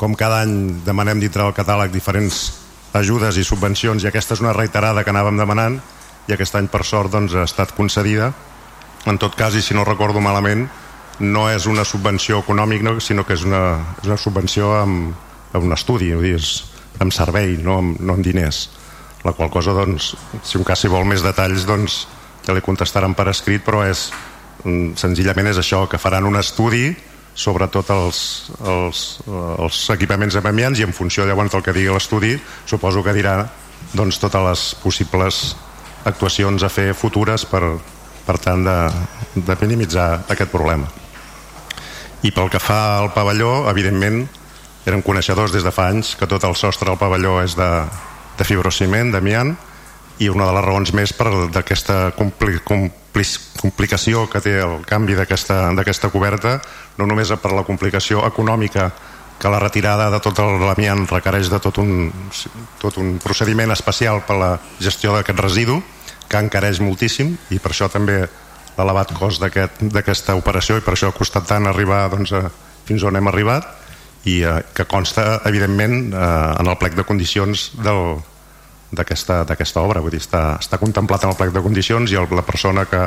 com 0.00 0.16
cada 0.16 0.40
any 0.46 0.80
demanem 0.88 1.20
dintre 1.20 1.44
del 1.44 1.54
catàleg 1.54 1.92
diferents 1.92 2.40
ajudes 2.96 3.36
i 3.36 3.44
subvencions 3.44 4.02
i 4.02 4.08
aquesta 4.08 4.34
és 4.34 4.42
una 4.42 4.56
reiterada 4.56 5.04
que 5.04 5.12
anàvem 5.12 5.36
demanant 5.36 5.76
i 6.26 6.32
aquest 6.32 6.56
any 6.56 6.72
per 6.72 6.82
sort 6.88 7.12
doncs, 7.12 7.36
ha 7.36 7.44
estat 7.44 7.76
concedida 7.76 8.32
en 9.04 9.20
tot 9.20 9.36
cas 9.36 9.54
i 9.54 9.62
si 9.62 9.76
no 9.76 9.84
recordo 9.84 10.24
malament 10.24 10.66
no 11.20 11.46
és 11.48 11.66
una 11.66 11.84
subvenció 11.84 12.40
econòmica 12.42 12.96
sinó 13.00 13.24
que 13.24 13.36
és 13.36 13.44
una, 13.44 13.78
és 14.02 14.08
una 14.08 14.18
subvenció 14.20 14.72
amb, 14.76 15.14
amb 15.52 15.64
un 15.64 15.72
estudi, 15.72 16.12
dir, 16.20 16.36
és 16.36 16.64
amb 17.00 17.12
servei, 17.12 17.56
no 17.62 17.78
amb, 17.80 18.00
no 18.00 18.16
amb 18.16 18.24
diners. 18.24 18.68
La 19.24 19.32
qual 19.32 19.50
cosa, 19.50 19.72
doncs, 19.74 20.14
si 20.44 20.58
un 20.58 20.64
cas 20.64 20.80
si 20.80 20.88
vol 20.92 21.06
més 21.08 21.24
detalls, 21.24 21.66
doncs, 21.66 22.04
que 22.44 22.54
li 22.54 22.62
contestaran 22.62 23.16
per 23.16 23.28
escrit, 23.32 23.64
però 23.64 23.82
és, 23.88 24.10
mm, 24.64 24.94
senzillament 24.96 25.48
és 25.50 25.58
això, 25.58 25.86
que 25.88 25.98
faran 25.98 26.28
un 26.28 26.36
estudi 26.36 26.94
sobre 27.34 27.68
tots 27.68 27.90
els, 27.90 28.18
els, 28.64 29.02
els 29.28 29.80
equipaments 29.92 30.36
amiants 30.40 30.80
i 30.80 30.86
en 30.86 30.92
funció 30.96 31.26
llavors 31.26 31.52
del 31.52 31.62
que 31.62 31.74
digui 31.76 31.92
l'estudi 31.92 32.32
suposo 32.64 33.04
que 33.04 33.12
dirà 33.12 33.42
doncs, 33.92 34.16
totes 34.18 34.42
les 34.48 34.74
possibles 34.80 35.56
actuacions 36.08 36.64
a 36.64 36.72
fer 36.72 36.94
futures 36.94 37.44
per, 37.44 37.76
per 38.24 38.38
tant 38.40 38.64
de, 38.64 38.78
de 39.36 39.58
minimitzar 39.60 40.24
aquest 40.32 40.50
problema 40.50 41.05
i 42.22 42.32
pel 42.32 42.50
que 42.50 42.62
fa 42.62 42.98
al 43.02 43.12
pavelló 43.14 43.66
evidentment 43.70 44.24
érem 44.86 45.02
coneixedors 45.02 45.52
des 45.52 45.66
de 45.66 45.72
fa 45.74 45.90
anys 45.90 46.14
que 46.16 46.28
tot 46.30 46.44
el 46.46 46.54
sostre 46.56 46.88
del 46.88 46.98
pavelló 47.00 47.40
és 47.42 47.56
de, 47.58 47.70
de 48.38 48.44
fibrociment, 48.46 49.10
d'amiant 49.12 49.56
i 50.22 50.30
una 50.32 50.46
de 50.48 50.54
les 50.56 50.64
raons 50.64 50.92
més 50.96 51.12
per 51.12 51.28
d'aquesta 51.52 52.12
compli, 52.16 52.60
compli, 52.64 53.26
complicació 53.60 54.24
que 54.32 54.40
té 54.40 54.54
el 54.62 54.78
canvi 54.88 55.16
d'aquesta 55.18 56.10
coberta 56.12 56.60
no 56.96 57.08
només 57.08 57.34
per 57.42 57.52
la 57.52 57.66
complicació 57.68 58.24
econòmica 58.28 58.90
que 59.36 59.52
la 59.52 59.60
retirada 59.60 60.08
de 60.10 60.20
tot 60.24 60.38
l'amiant 60.40 61.04
requereix 61.10 61.50
de 61.52 61.60
tot 61.60 61.76
un, 61.82 62.08
tot 62.80 62.96
un 62.96 63.18
procediment 63.20 63.72
especial 63.74 64.22
per 64.24 64.38
la 64.40 64.50
gestió 64.80 65.12
d'aquest 65.12 65.42
residu 65.44 65.82
que 66.26 66.40
encareix 66.40 66.80
moltíssim 66.80 67.36
i 67.52 67.60
per 67.60 67.74
això 67.74 67.90
també 67.92 68.24
l'elevat 68.76 69.12
cost 69.16 69.40
d'aquesta 69.40 69.98
aquest, 70.02 70.30
operació 70.36 70.76
i 70.78 70.84
per 70.84 70.94
això 70.94 71.10
ha 71.10 71.16
costat 71.16 71.48
tant 71.48 71.66
arribar 71.68 72.06
doncs, 72.12 72.32
a, 72.36 72.46
fins 72.86 73.04
on 73.06 73.16
hem 73.16 73.28
arribat 73.30 73.66
i 74.26 74.40
eh, 74.42 74.62
que 74.74 74.86
consta 74.90 75.40
evidentment 75.48 76.12
eh, 76.12 76.60
en 76.60 76.66
el 76.66 76.76
plec 76.80 76.96
de 76.98 77.06
condicions 77.06 77.70
d'aquesta 78.96 79.82
obra. 79.82 80.02
Vull 80.02 80.14
dir, 80.14 80.22
està, 80.22 80.58
està 80.60 80.80
contemplat 80.82 81.24
en 81.24 81.32
el 81.32 81.38
plec 81.38 81.54
de 81.54 81.62
condicions 81.62 82.10
i 82.12 82.18
el, 82.18 82.28
la 82.34 82.44
persona 82.46 82.86
que, 82.90 83.06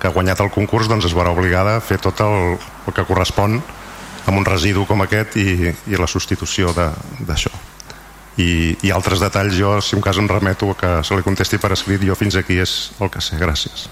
que 0.00 0.08
ha 0.08 0.14
guanyat 0.14 0.40
el 0.44 0.52
concurs 0.54 0.88
doncs, 0.90 1.06
es 1.08 1.16
veurà 1.16 1.34
obligada 1.36 1.76
a 1.76 1.84
fer 1.84 2.00
tot 2.02 2.20
el, 2.24 2.56
el 2.88 2.96
que 2.96 3.06
correspon 3.08 3.60
amb 4.24 4.38
un 4.40 4.48
residu 4.48 4.86
com 4.88 5.04
aquest 5.04 5.36
i, 5.36 5.68
i 5.92 6.00
la 6.00 6.08
substitució 6.08 6.72
d'això. 6.74 7.52
I, 8.40 8.74
i 8.82 8.90
altres 8.90 9.20
detalls 9.22 9.54
jo 9.54 9.76
si 9.84 9.94
un 9.94 10.02
cas 10.02 10.18
em 10.18 10.26
remeto 10.26 10.72
que 10.74 10.96
se 11.06 11.14
li 11.14 11.22
contesti 11.22 11.60
per 11.62 11.70
escrit 11.76 12.02
jo 12.02 12.16
fins 12.18 12.34
aquí 12.40 12.58
és 12.58 12.72
el 12.98 13.12
que 13.12 13.22
sé, 13.22 13.38
gràcies 13.38 13.86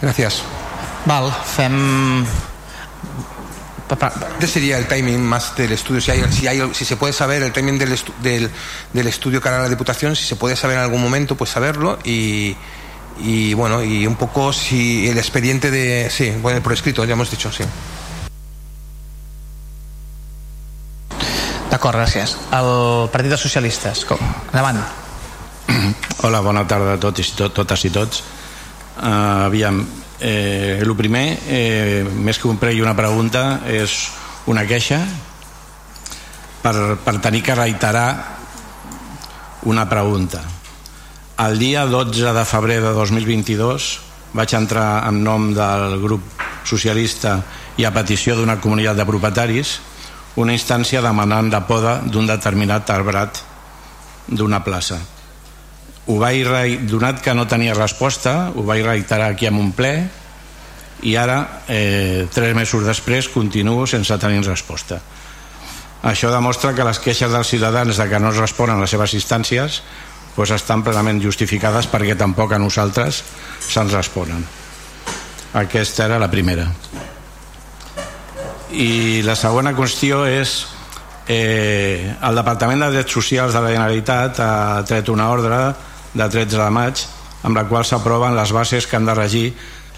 Gràcies 0.00 0.42
Val, 1.06 1.30
fem 1.44 2.24
¿Qué 4.40 4.46
sería 4.46 4.78
el 4.78 4.88
timing 4.88 5.20
más 5.20 5.54
del 5.56 5.72
estudio? 5.72 6.00
Si, 6.00 6.10
hay, 6.10 6.24
si, 6.32 6.46
hay, 6.46 6.74
si 6.74 6.84
se 6.84 6.96
puede 6.96 7.12
saber 7.12 7.42
el 7.42 7.52
timing 7.52 7.78
del, 7.78 7.92
estu 7.92 8.12
del, 8.22 8.50
del, 8.92 9.06
estudio 9.06 9.40
que 9.40 9.48
hará 9.48 9.60
la 9.60 9.68
Diputación, 9.68 10.16
si 10.16 10.24
se 10.24 10.36
puede 10.36 10.56
saber 10.56 10.78
en 10.78 10.82
algún 10.82 11.02
momento, 11.02 11.36
pues 11.36 11.50
saberlo 11.50 11.98
y, 12.02 12.56
y 13.20 13.54
bueno, 13.54 13.84
y 13.84 14.06
un 14.06 14.16
poco 14.16 14.52
si 14.52 15.08
el 15.08 15.18
expediente 15.18 15.70
de... 15.70 16.08
Sí, 16.10 16.32
bueno, 16.42 16.62
por 16.62 16.72
escrito, 16.72 17.04
ya 17.04 17.12
hemos 17.12 17.30
dicho, 17.30 17.52
sí. 17.52 17.64
D'acord, 21.70 21.98
gràcies. 21.98 22.36
El 22.54 23.08
Partit 23.10 23.32
dels 23.34 23.42
Socialistes, 23.42 24.04
com? 24.06 24.20
Endavant. 24.52 24.78
Hola, 26.22 26.40
bona 26.40 26.62
tarda 26.70 26.94
a 26.94 27.00
tots 27.02 27.20
i 27.20 27.32
tot, 27.34 27.54
totes 27.56 27.82
i 27.84 27.90
tots. 27.90 28.22
Uh, 28.94 29.46
aviam, 29.50 29.82
eh, 30.20 30.78
el 30.80 30.94
primer, 30.96 31.38
eh, 31.48 32.06
més 32.06 32.38
que 32.38 32.48
un 32.48 32.58
pre 32.58 32.72
i 32.74 32.82
una 32.82 32.94
pregunta, 32.94 33.60
és 33.66 34.10
una 34.46 34.62
queixa 34.68 35.00
per, 36.62 36.96
per 37.02 37.18
tenir 37.20 37.42
que 37.42 37.56
reiterar 37.58 38.08
una 39.64 39.88
pregunta. 39.88 40.42
El 41.44 41.58
dia 41.58 41.84
12 41.86 42.32
de 42.32 42.44
febrer 42.46 42.80
de 42.80 42.92
2022 42.94 43.88
vaig 44.34 44.54
entrar 44.54 45.04
en 45.08 45.22
nom 45.24 45.50
del 45.54 45.98
grup 46.02 46.22
socialista 46.64 47.40
i 47.76 47.84
a 47.84 47.92
petició 47.94 48.36
d'una 48.38 48.60
comunitat 48.62 48.96
de 48.96 49.06
propietaris 49.06 49.78
una 50.40 50.54
instància 50.54 51.02
demanant 51.02 51.50
la 51.52 51.64
poda 51.66 51.98
d'un 52.06 52.26
determinat 52.26 52.90
arbrat 52.90 53.42
d'una 54.26 54.62
plaça 54.64 54.98
ho 56.06 56.18
vaig 56.20 56.84
donat 56.90 57.22
que 57.24 57.34
no 57.34 57.46
tenia 57.48 57.74
resposta 57.76 58.52
ho 58.54 58.64
vaig 58.66 58.84
reiterar 58.84 59.30
aquí 59.32 59.48
en 59.48 59.56
un 59.60 59.72
ple 59.72 59.94
i 61.04 61.16
ara 61.16 61.62
eh, 61.68 62.26
tres 62.32 62.54
mesos 62.56 62.84
després 62.84 63.28
continuo 63.28 63.86
sense 63.86 64.16
tenir 64.20 64.44
resposta. 64.46 65.00
Això 66.04 66.28
demostra 66.32 66.74
que 66.76 66.84
les 66.84 67.00
queixes 67.00 67.32
dels 67.32 67.48
ciutadans 67.48 67.96
de 67.96 68.08
que 68.08 68.20
no 68.20 68.32
es 68.32 68.40
responen 68.40 68.80
les 68.80 68.92
seves 68.92 69.14
instàncies 69.16 69.80
pues 70.34 70.50
estan 70.50 70.82
plenament 70.84 71.22
justificades 71.22 71.86
perquè 71.88 72.16
tampoc 72.18 72.52
a 72.52 72.60
nosaltres 72.60 73.22
se'ns 73.64 73.94
responen. 73.94 74.44
Aquesta 75.54 76.08
era 76.08 76.18
la 76.18 76.30
primera. 76.30 76.66
I 78.74 79.22
la 79.22 79.36
segona 79.38 79.72
qüestió 79.76 80.24
és 80.26 80.64
eh, 81.28 82.12
el 82.20 82.40
Departament 82.40 82.82
de 82.82 82.90
Drets 82.96 83.14
Socials 83.14 83.54
de 83.54 83.62
la 83.62 83.70
Generalitat 83.70 84.40
ha 84.42 84.82
tret 84.88 85.08
una 85.08 85.30
ordre 85.30 85.60
de 86.14 86.28
13 86.30 86.58
de 86.58 86.70
maig 86.70 87.04
amb 87.44 87.58
la 87.58 87.66
qual 87.68 87.84
s'aproven 87.84 88.36
les 88.36 88.52
bases 88.56 88.86
que 88.86 88.96
han 88.96 89.06
de 89.06 89.14
regir 89.14 89.46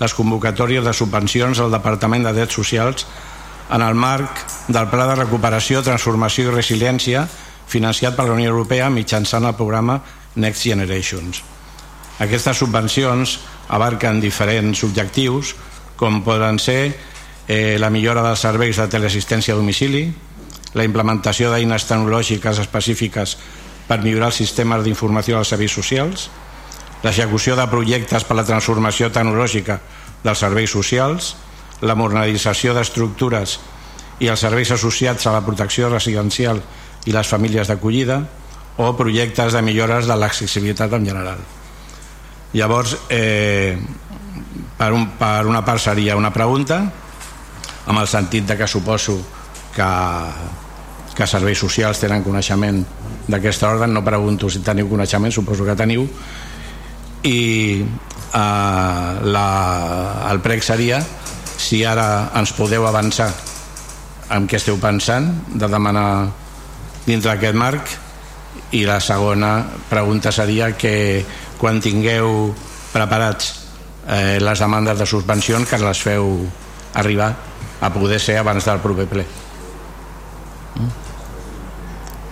les 0.00 0.14
convocatòries 0.14 0.84
de 0.84 0.92
subvencions 0.92 1.60
al 1.60 1.72
Departament 1.72 2.26
de 2.26 2.34
Drets 2.36 2.58
Socials 2.58 3.06
en 3.72 3.82
el 3.82 3.94
marc 3.94 4.44
del 4.68 4.88
Pla 4.90 5.06
de 5.10 5.16
Recuperació, 5.22 5.82
Transformació 5.82 6.48
i 6.48 6.54
Resiliència 6.54 7.26
financiat 7.66 8.16
per 8.16 8.28
la 8.28 8.36
Unió 8.36 8.52
Europea 8.52 8.90
mitjançant 8.90 9.46
el 9.46 9.56
programa 9.58 10.00
Next 10.36 10.66
Generations. 10.66 11.42
Aquestes 12.22 12.58
subvencions 12.62 13.38
abarquen 13.68 14.20
diferents 14.20 14.84
objectius 14.86 15.54
com 15.96 16.22
poden 16.24 16.60
ser 16.62 16.94
eh, 17.48 17.76
la 17.80 17.90
millora 17.90 18.22
dels 18.24 18.44
serveis 18.44 18.78
de 18.78 18.88
teleassistència 18.92 19.54
a 19.54 19.58
domicili, 19.58 20.06
la 20.76 20.84
implementació 20.84 21.50
d'eines 21.50 21.86
tecnològiques 21.88 22.60
específiques 22.62 23.36
per 23.86 24.00
millorar 24.02 24.32
els 24.32 24.40
sistemes 24.42 24.84
d'informació 24.84 25.38
dels 25.38 25.52
serveis 25.54 25.74
socials, 25.74 26.28
l'execució 27.04 27.56
de 27.56 27.66
projectes 27.70 28.24
per 28.24 28.34
a 28.34 28.40
la 28.40 28.46
transformació 28.48 29.10
tecnològica 29.14 29.78
dels 30.24 30.42
serveis 30.42 30.72
socials, 30.72 31.34
la 31.80 31.94
modernització 31.94 32.74
d'estructures 32.74 33.58
i 34.24 34.30
els 34.32 34.40
serveis 34.40 34.72
associats 34.72 35.26
a 35.26 35.34
la 35.34 35.44
protecció 35.44 35.90
residencial 35.92 36.62
i 37.06 37.14
les 37.14 37.28
famílies 37.28 37.68
d'acollida 37.68 38.22
o 38.76 38.90
projectes 38.96 39.52
de 39.52 39.62
millores 39.62 40.08
de 40.08 40.16
l'accessibilitat 40.16 40.92
en 40.98 41.06
general. 41.06 41.38
Llavors, 42.56 42.96
eh, 43.08 43.76
per, 44.76 44.92
un, 44.92 45.10
per 45.18 45.46
una 45.46 45.64
part 45.64 45.80
seria 45.80 46.16
una 46.16 46.32
pregunta, 46.32 46.80
amb 47.86 48.00
el 48.00 48.08
sentit 48.08 48.46
de 48.48 48.56
que 48.56 48.66
suposo 48.66 49.16
que, 49.74 49.88
que 51.14 51.26
serveis 51.28 51.60
socials 51.60 52.00
tenen 52.02 52.24
coneixement 52.24 52.82
d'aquesta 53.26 53.70
ordre, 53.70 53.88
no 53.90 54.04
pregunto 54.06 54.50
si 54.50 54.62
teniu 54.64 54.88
coneixement, 54.90 55.34
suposo 55.34 55.66
que 55.66 55.76
teniu, 55.78 56.06
i 57.26 57.82
eh, 57.82 59.12
la, 59.22 59.48
el 60.30 60.40
prec 60.44 60.62
seria 60.62 61.00
si 61.56 61.82
ara 61.84 62.30
ens 62.36 62.52
podeu 62.56 62.86
avançar 62.86 63.30
en 64.34 64.46
què 64.50 64.58
esteu 64.58 64.78
pensant 64.82 65.30
de 65.54 65.68
demanar 65.70 66.08
dintre 67.06 67.32
d'aquest 67.32 67.58
marc 67.58 67.94
i 68.76 68.82
la 68.86 68.98
segona 69.00 69.60
pregunta 69.90 70.32
seria 70.34 70.72
que 70.76 71.24
quan 71.58 71.80
tingueu 71.80 72.52
preparats 72.92 73.52
eh, 74.08 74.38
les 74.42 74.62
demandes 74.62 74.98
de 74.98 75.06
suspensions 75.06 75.68
que 75.70 75.80
les 75.82 76.02
feu 76.02 76.38
arribar 76.94 77.32
a 77.80 77.92
poder 77.92 78.20
ser 78.20 78.38
abans 78.40 78.64
del 78.66 78.82
proper 78.82 79.08
ple 79.10 79.26
mm? 80.76 81.05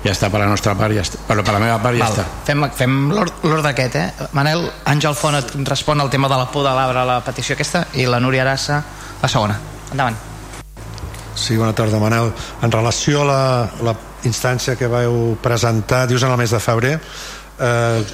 Ja 0.04 0.12
està 0.12 0.28
per 0.30 0.42
la 0.42 0.50
nostra 0.50 0.74
part 0.78 0.94
ja 0.94 1.04
està. 1.04 1.18
però 1.28 1.44
per 1.44 1.54
la 1.56 1.62
meva 1.62 1.78
part 1.82 1.96
ja 1.96 2.04
Val. 2.04 2.12
està 2.12 2.26
fem, 2.44 2.66
fem 2.76 2.98
l'ordre 3.14 3.72
aquest 3.72 3.96
eh? 3.96 4.06
Manel 4.36 4.68
Àngel 4.90 5.16
Font 5.16 5.38
et 5.38 5.56
respon 5.68 6.00
al 6.00 6.12
tema 6.12 6.28
de 6.28 6.36
la 6.36 6.50
por 6.52 6.66
de 6.66 6.74
l'arbre 6.76 7.00
a 7.00 7.08
la 7.08 7.18
petició 7.24 7.56
aquesta 7.56 7.86
i 7.94 8.06
la 8.06 8.20
Núria 8.20 8.44
Arassa 8.46 8.82
la 9.22 9.28
segona 9.28 9.58
endavant 9.90 10.16
Sí, 11.34 11.56
bona 11.56 11.74
tarda, 11.74 11.98
Manel. 11.98 12.28
En 12.62 12.70
relació 12.70 13.22
a 13.22 13.26
la, 13.26 13.40
la 13.82 13.94
instància 14.22 14.76
que 14.78 14.86
vau 14.86 15.34
presentar, 15.42 16.04
dius 16.06 16.22
en 16.22 16.30
el 16.30 16.38
mes 16.38 16.52
de 16.54 16.60
febrer, 16.62 16.92
eh, 17.58 18.04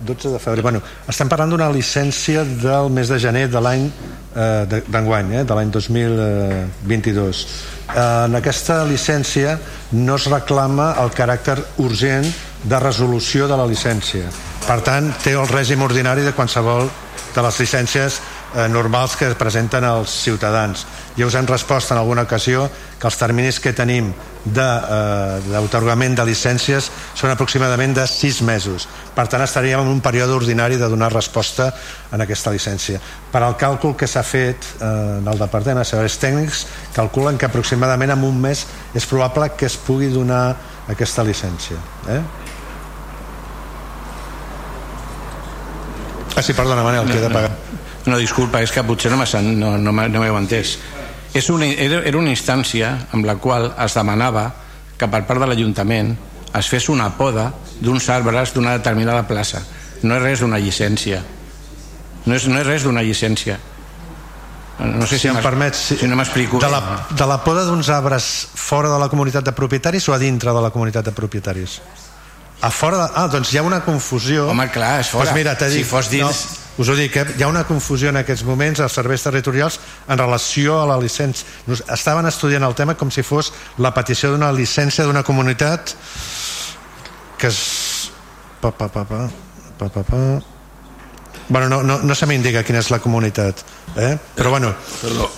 12 0.00 0.32
de 0.32 0.38
febrer, 0.40 0.62
bueno, 0.64 0.80
estem 1.08 1.28
parlant 1.30 1.52
d'una 1.52 1.68
llicència 1.72 2.42
del 2.44 2.90
mes 2.90 3.10
de 3.12 3.18
gener 3.22 3.46
de 3.52 3.60
l'any 3.62 3.86
eh, 3.86 4.80
d'enguany, 4.88 5.34
eh, 5.40 5.44
de 5.44 5.58
l'any 5.58 5.70
2022. 5.70 7.44
Eh, 7.90 8.24
en 8.26 8.36
aquesta 8.38 8.84
llicència 8.86 9.56
no 9.92 10.16
es 10.16 10.26
reclama 10.30 10.92
el 11.02 11.10
caràcter 11.16 11.58
urgent 11.82 12.26
de 12.62 12.78
resolució 12.78 13.48
de 13.48 13.56
la 13.56 13.66
llicència. 13.66 14.30
Per 14.66 14.80
tant, 14.86 15.08
té 15.24 15.34
el 15.34 15.48
règim 15.48 15.82
ordinari 15.82 16.22
de 16.26 16.34
qualsevol 16.36 16.90
de 17.34 17.42
les 17.42 17.60
llicències 17.62 18.20
eh, 18.54 18.68
normals 18.68 19.16
que 19.16 19.30
presenten 19.38 19.84
els 19.84 20.10
ciutadans. 20.24 20.86
Ja 21.16 21.26
us 21.26 21.34
hem 21.38 21.46
respost 21.46 21.92
en 21.92 21.98
alguna 21.98 22.22
ocasió 22.26 22.68
que 22.98 23.06
els 23.08 23.18
terminis 23.18 23.60
que 23.60 23.72
tenim 23.76 24.12
d'autorgament 24.44 26.14
de, 26.14 26.22
eh, 26.22 26.24
de 26.24 26.30
llicències 26.30 26.90
són 27.14 27.30
aproximadament 27.30 27.94
de 27.96 28.06
6 28.06 28.42
mesos. 28.42 28.88
Per 29.14 29.26
tant, 29.28 29.42
estaríem 29.44 29.80
en 29.80 29.88
un 29.88 30.00
període 30.00 30.32
ordinari 30.32 30.76
de 30.80 30.88
donar 30.88 31.12
resposta 31.12 31.74
en 32.12 32.20
aquesta 32.20 32.50
llicència. 32.52 33.00
Per 33.30 33.42
al 33.42 33.56
càlcul 33.60 33.96
que 33.96 34.08
s'ha 34.08 34.22
fet 34.22 34.56
eh, 34.80 35.18
en 35.20 35.28
el 35.28 35.38
Departament 35.38 35.78
de 35.82 35.84
Serveis 35.84 36.18
Tècnics, 36.18 36.66
calculen 36.96 37.38
que 37.38 37.46
aproximadament 37.46 38.10
en 38.16 38.24
un 38.24 38.40
mes 38.40 38.66
és 38.94 39.06
probable 39.06 39.52
que 39.56 39.66
es 39.66 39.76
pugui 39.76 40.08
donar 40.08 40.56
aquesta 40.88 41.22
llicència. 41.22 41.76
Eh? 42.08 42.22
Ah, 46.36 46.42
sí, 46.42 46.54
perdona, 46.54 46.82
Manel, 46.82 47.04
no, 47.04 47.12
que 47.12 47.18
he 47.18 47.20
de 47.20 47.28
pagar. 47.28 47.50
No, 47.50 47.69
disculpa, 48.18 48.62
és 48.62 48.72
que 48.72 48.82
potser 48.86 49.10
no 49.12 49.18
m'heu 49.20 49.52
no, 49.54 49.76
no, 49.78 49.92
no 49.92 50.38
entès. 50.38 50.78
És 51.34 51.50
una, 51.50 51.66
era, 51.66 52.02
una 52.18 52.32
instància 52.32 52.90
amb 53.12 53.26
la 53.26 53.36
qual 53.36 53.70
es 53.78 53.94
demanava 53.94 54.48
que 54.98 55.08
per 55.08 55.22
part 55.28 55.40
de 55.40 55.46
l'Ajuntament 55.46 56.16
es 56.58 56.68
fes 56.68 56.88
una 56.90 57.10
poda 57.16 57.50
d'uns 57.80 58.08
arbres 58.10 58.54
d'una 58.54 58.74
determinada 58.78 59.22
plaça. 59.28 59.62
No 60.02 60.16
és 60.16 60.22
res 60.22 60.42
d'una 60.42 60.58
llicència. 60.58 61.22
No 62.26 62.34
és, 62.34 62.46
no 62.48 62.58
és 62.58 62.66
res 62.66 62.84
d'una 62.84 63.04
llicència. 63.06 63.58
No 64.80 65.06
sé 65.06 65.18
si, 65.18 65.26
si 65.26 65.28
em 65.28 65.38
permets 65.44 65.78
si, 65.90 65.96
si 66.00 66.06
no 66.08 66.16
m'explico 66.16 66.56
de, 66.56 66.68
la, 66.72 66.80
de 67.12 67.26
la 67.28 67.36
poda 67.44 67.66
d'uns 67.68 67.90
arbres 67.92 68.30
fora 68.56 68.88
de 68.88 68.96
la 68.98 69.10
comunitat 69.12 69.44
de 69.44 69.52
propietaris 69.52 70.08
o 70.08 70.14
a 70.16 70.18
dintre 70.18 70.54
de 70.56 70.62
la 70.64 70.70
comunitat 70.72 71.04
de 71.04 71.12
propietaris? 71.12 71.82
a 72.60 72.70
fora 72.70 72.96
de... 72.96 73.12
ah, 73.14 73.26
doncs 73.28 73.52
hi 73.52 73.58
ha 73.58 73.62
una 73.64 73.80
confusió. 73.84 74.46
Home 74.52 74.68
clar, 74.72 75.00
és 75.00 75.10
fora. 75.12 75.30
Doncs 75.30 75.38
mira, 75.38 75.54
dit, 75.56 75.80
si 75.80 75.84
fos 75.88 76.10
dins 76.12 76.26
no, 76.26 76.58
us 76.80 76.88
ho 76.88 76.96
dic, 76.96 77.16
eh? 77.16 77.26
hi 77.36 77.44
ha 77.44 77.48
una 77.50 77.66
confusió 77.68 78.08
en 78.08 78.16
aquests 78.22 78.44
moments 78.48 78.80
als 78.80 78.94
serveis 78.96 79.22
territorials 79.26 79.76
en 80.08 80.18
relació 80.18 80.78
a 80.80 80.86
la 80.88 80.96
llicència 81.00 81.76
estaven 81.92 82.28
estudiant 82.30 82.64
el 82.64 82.76
tema 82.78 82.96
com 82.96 83.12
si 83.12 83.24
fos 83.26 83.52
la 83.84 83.92
petició 83.92 84.32
d'una 84.32 84.48
llicència 84.56 85.04
d'una 85.04 85.22
comunitat 85.26 85.92
que 87.40 87.50
és 87.52 87.60
pa, 88.62 88.72
pa, 88.72 88.88
pa, 88.88 89.04
pa, 89.04 89.26
pa, 89.76 89.88
pa, 89.88 90.02
pa. 90.08 90.22
Bueno, 91.50 91.68
no, 91.68 91.82
no, 91.82 91.98
no 92.06 92.14
se 92.14 92.28
m'indica 92.30 92.64
quina 92.64 92.80
és 92.80 92.88
la 92.94 93.00
comunitat 93.04 93.60
eh? 93.96 94.14
però 94.38 94.54
bueno 94.56 94.72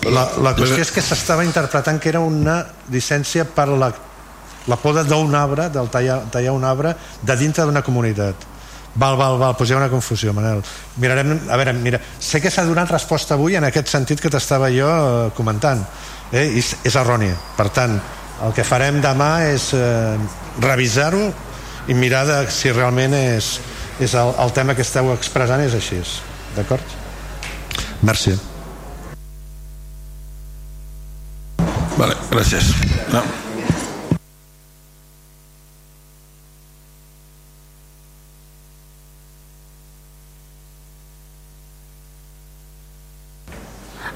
la, 0.07 0.27
la 0.45 0.55
qüestió 0.55 0.79
és 0.85 0.95
que 0.95 1.03
s'estava 1.03 1.43
interpretant 1.43 1.99
que 1.99 2.11
era 2.13 2.23
una 2.23 2.61
llicència 2.93 3.43
per 3.51 3.67
la, 3.67 3.91
la 4.71 4.79
poda 4.79 5.03
d'un 5.03 5.35
arbre 5.35 5.67
del 5.73 5.91
tallar, 5.91 6.21
tallar 6.31 6.55
un 6.55 6.63
arbre 6.63 6.95
de 7.21 7.39
dintre 7.39 7.67
d'una 7.67 7.83
comunitat 7.83 8.52
Val, 8.95 9.17
val, 9.17 9.39
val, 9.41 9.55
doncs 9.57 9.71
hi 9.71 9.73
ha 9.73 9.79
una 9.79 9.89
confusió, 9.89 10.33
Manel. 10.37 10.61
Mirarem, 11.01 11.33
a 11.49 11.57
veure, 11.57 11.73
mira, 11.73 11.99
sé 12.21 12.41
que 12.41 12.51
s'ha 12.53 12.65
donat 12.67 12.91
resposta 12.93 13.33
avui 13.33 13.57
en 13.57 13.65
aquest 13.65 13.89
sentit 13.89 14.21
que 14.21 14.29
t'estava 14.29 14.69
jo 14.73 14.89
eh, 14.89 15.31
comentant, 15.37 15.81
eh? 16.31 16.45
I 16.45 16.61
és, 16.61 16.75
és 16.85 16.97
errònia. 17.01 17.33
Per 17.57 17.71
tant, 17.73 17.97
el 18.45 18.53
que 18.53 18.65
farem 18.67 19.01
demà 19.01 19.31
és 19.49 19.71
eh, 19.73 20.13
revisar-ho 20.61 21.25
i 21.89 21.97
mirar 21.97 22.23
de 22.29 22.39
si 22.53 22.71
realment 22.71 23.17
és, 23.17 23.55
és 23.99 24.13
el, 24.13 24.33
el 24.45 24.53
tema 24.53 24.77
que 24.77 24.85
esteu 24.85 25.09
expressant 25.15 25.65
és 25.65 25.73
així. 25.79 26.01
D'acord? 26.53 26.99
Merci. 28.05 28.37
Vale, 31.97 32.17
gràcies. 32.29 32.75
No. 33.13 33.25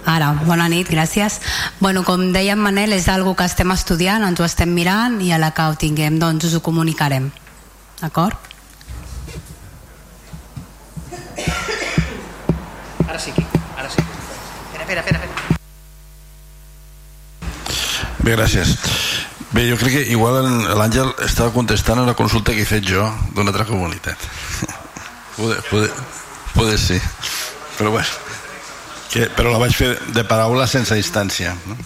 Ara, 0.08 0.30
bona 0.48 0.70
nit, 0.72 0.88
gràcies. 0.88 1.42
Bueno, 1.82 2.06
com 2.08 2.30
deia 2.32 2.54
en 2.56 2.62
Manel, 2.64 2.94
és 2.96 3.10
algo 3.12 3.34
que 3.36 3.44
estem 3.44 3.74
estudiant, 3.74 4.24
ens 4.24 4.40
ho 4.40 4.46
estem 4.48 4.72
mirant 4.72 5.18
i 5.20 5.34
a 5.36 5.40
la 5.42 5.52
que 5.52 5.66
ho 5.68 5.74
tinguem 5.76 6.16
doncs 6.22 6.48
us 6.48 6.54
ho 6.56 6.62
comunicarem. 6.64 7.28
D'acord? 8.00 8.40
Ara 13.04 13.20
sí, 13.20 13.34
ara 13.76 13.90
sí. 13.92 14.06
Espera, 14.80 15.02
espera, 15.04 15.20
espera. 15.20 15.58
Bé, 18.24 18.32
gràcies. 18.38 18.78
Bé, 19.52 19.66
jo 19.68 19.76
crec 19.82 19.98
que 19.98 20.06
igual 20.16 20.40
l'Àngel 20.78 21.12
estava 21.26 21.52
contestant 21.52 22.00
a 22.00 22.08
la 22.08 22.16
consulta 22.16 22.56
que 22.56 22.64
he 22.64 22.70
fet 22.70 22.88
jo 22.88 23.10
d'una 23.36 23.52
altra 23.52 23.68
comunitat. 23.68 24.30
Poder, 25.38 25.60
poder, 25.70 25.92
poder 26.56 26.80
ser. 26.82 26.98
Però 27.78 27.92
bueno 27.92 28.27
que, 29.12 29.28
però 29.36 29.52
la 29.54 29.62
vaig 29.62 29.76
fer 29.76 29.94
de 30.16 30.24
paraula 30.28 30.68
sense 30.68 30.96
distància 30.98 31.54
no? 31.68 31.78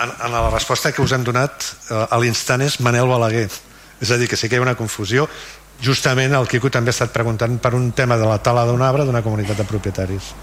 en, 0.00 0.10
en 0.10 0.32
la 0.32 0.48
resposta 0.50 0.92
que 0.92 1.02
us 1.02 1.12
hem 1.12 1.24
donat 1.26 1.66
eh, 1.90 2.04
a 2.06 2.20
l'instant 2.22 2.62
és 2.64 2.80
Manel 2.84 3.08
Balaguer 3.10 3.48
és 4.00 4.10
a 4.10 4.16
dir, 4.16 4.28
que 4.28 4.38
sí 4.40 4.48
que 4.48 4.56
hi 4.56 4.62
ha 4.62 4.66
una 4.66 4.78
confusió 4.78 5.28
justament 5.84 6.34
el 6.36 6.48
Quico 6.48 6.70
també 6.72 6.92
ha 6.92 6.96
estat 6.96 7.12
preguntant 7.14 7.58
per 7.60 7.74
un 7.76 7.90
tema 7.92 8.18
de 8.20 8.28
la 8.28 8.40
tala 8.42 8.66
d'un 8.68 8.82
arbre 8.82 9.06
d'una 9.08 9.24
comunitat 9.26 9.60
de 9.60 9.68
propietaris 9.68 10.34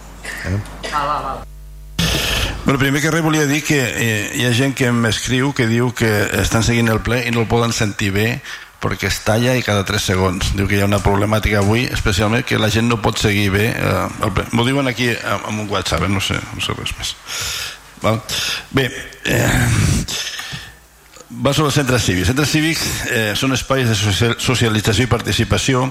eh? 0.45 0.57
val, 0.91 1.07
val, 1.07 1.23
val. 1.29 1.45
Bueno, 2.67 2.81
primer 2.81 2.99
que 2.99 3.11
res 3.13 3.23
volia 3.23 3.45
dir 3.47 3.61
que 3.63 3.79
eh, 3.79 4.31
hi 4.35 4.43
ha 4.43 4.51
gent 4.51 4.73
que 4.75 4.89
m'escriu 4.91 5.53
que 5.55 5.69
diu 5.69 5.93
que 5.95 6.09
estan 6.41 6.65
seguint 6.67 6.91
el 6.91 6.99
ple 6.99 7.21
i 7.23 7.31
no 7.31 7.45
el 7.45 7.47
poden 7.47 7.71
sentir 7.71 8.11
bé 8.11 8.25
perquè 8.81 9.09
es 9.09 9.19
talla 9.25 9.55
i 9.57 9.63
cada 9.65 9.85
3 9.87 10.07
segons 10.11 10.51
diu 10.57 10.67
que 10.69 10.77
hi 10.77 10.83
ha 10.83 10.89
una 10.89 11.01
problemàtica 11.03 11.61
avui 11.63 11.87
especialment 11.89 12.45
que 12.45 12.59
la 12.61 12.69
gent 12.73 12.89
no 12.89 13.01
pot 13.01 13.17
seguir 13.21 13.49
bé 13.55 13.71
eh, 13.73 14.45
m'ho 14.51 14.67
diuen 14.67 14.89
aquí 14.91 15.09
amb 15.33 15.57
un 15.57 15.67
whatsapp 15.69 16.05
eh? 16.05 16.11
no 16.11 16.21
sé, 16.21 16.37
no 16.53 16.63
sé 16.63 16.77
res 16.77 16.93
més 16.99 17.15
Val? 18.03 18.21
bé 18.77 18.89
eh, 19.25 19.67
va 21.29 21.51
sobre 21.51 21.67
els 21.67 21.75
centres 21.75 22.05
cívics 22.07 22.29
centres 22.31 22.51
cívics 22.53 22.83
eh, 23.11 23.33
són 23.35 23.51
espais 23.55 23.89
de 23.89 23.95
socialització 24.39 25.03
i 25.03 25.11
participació 25.11 25.83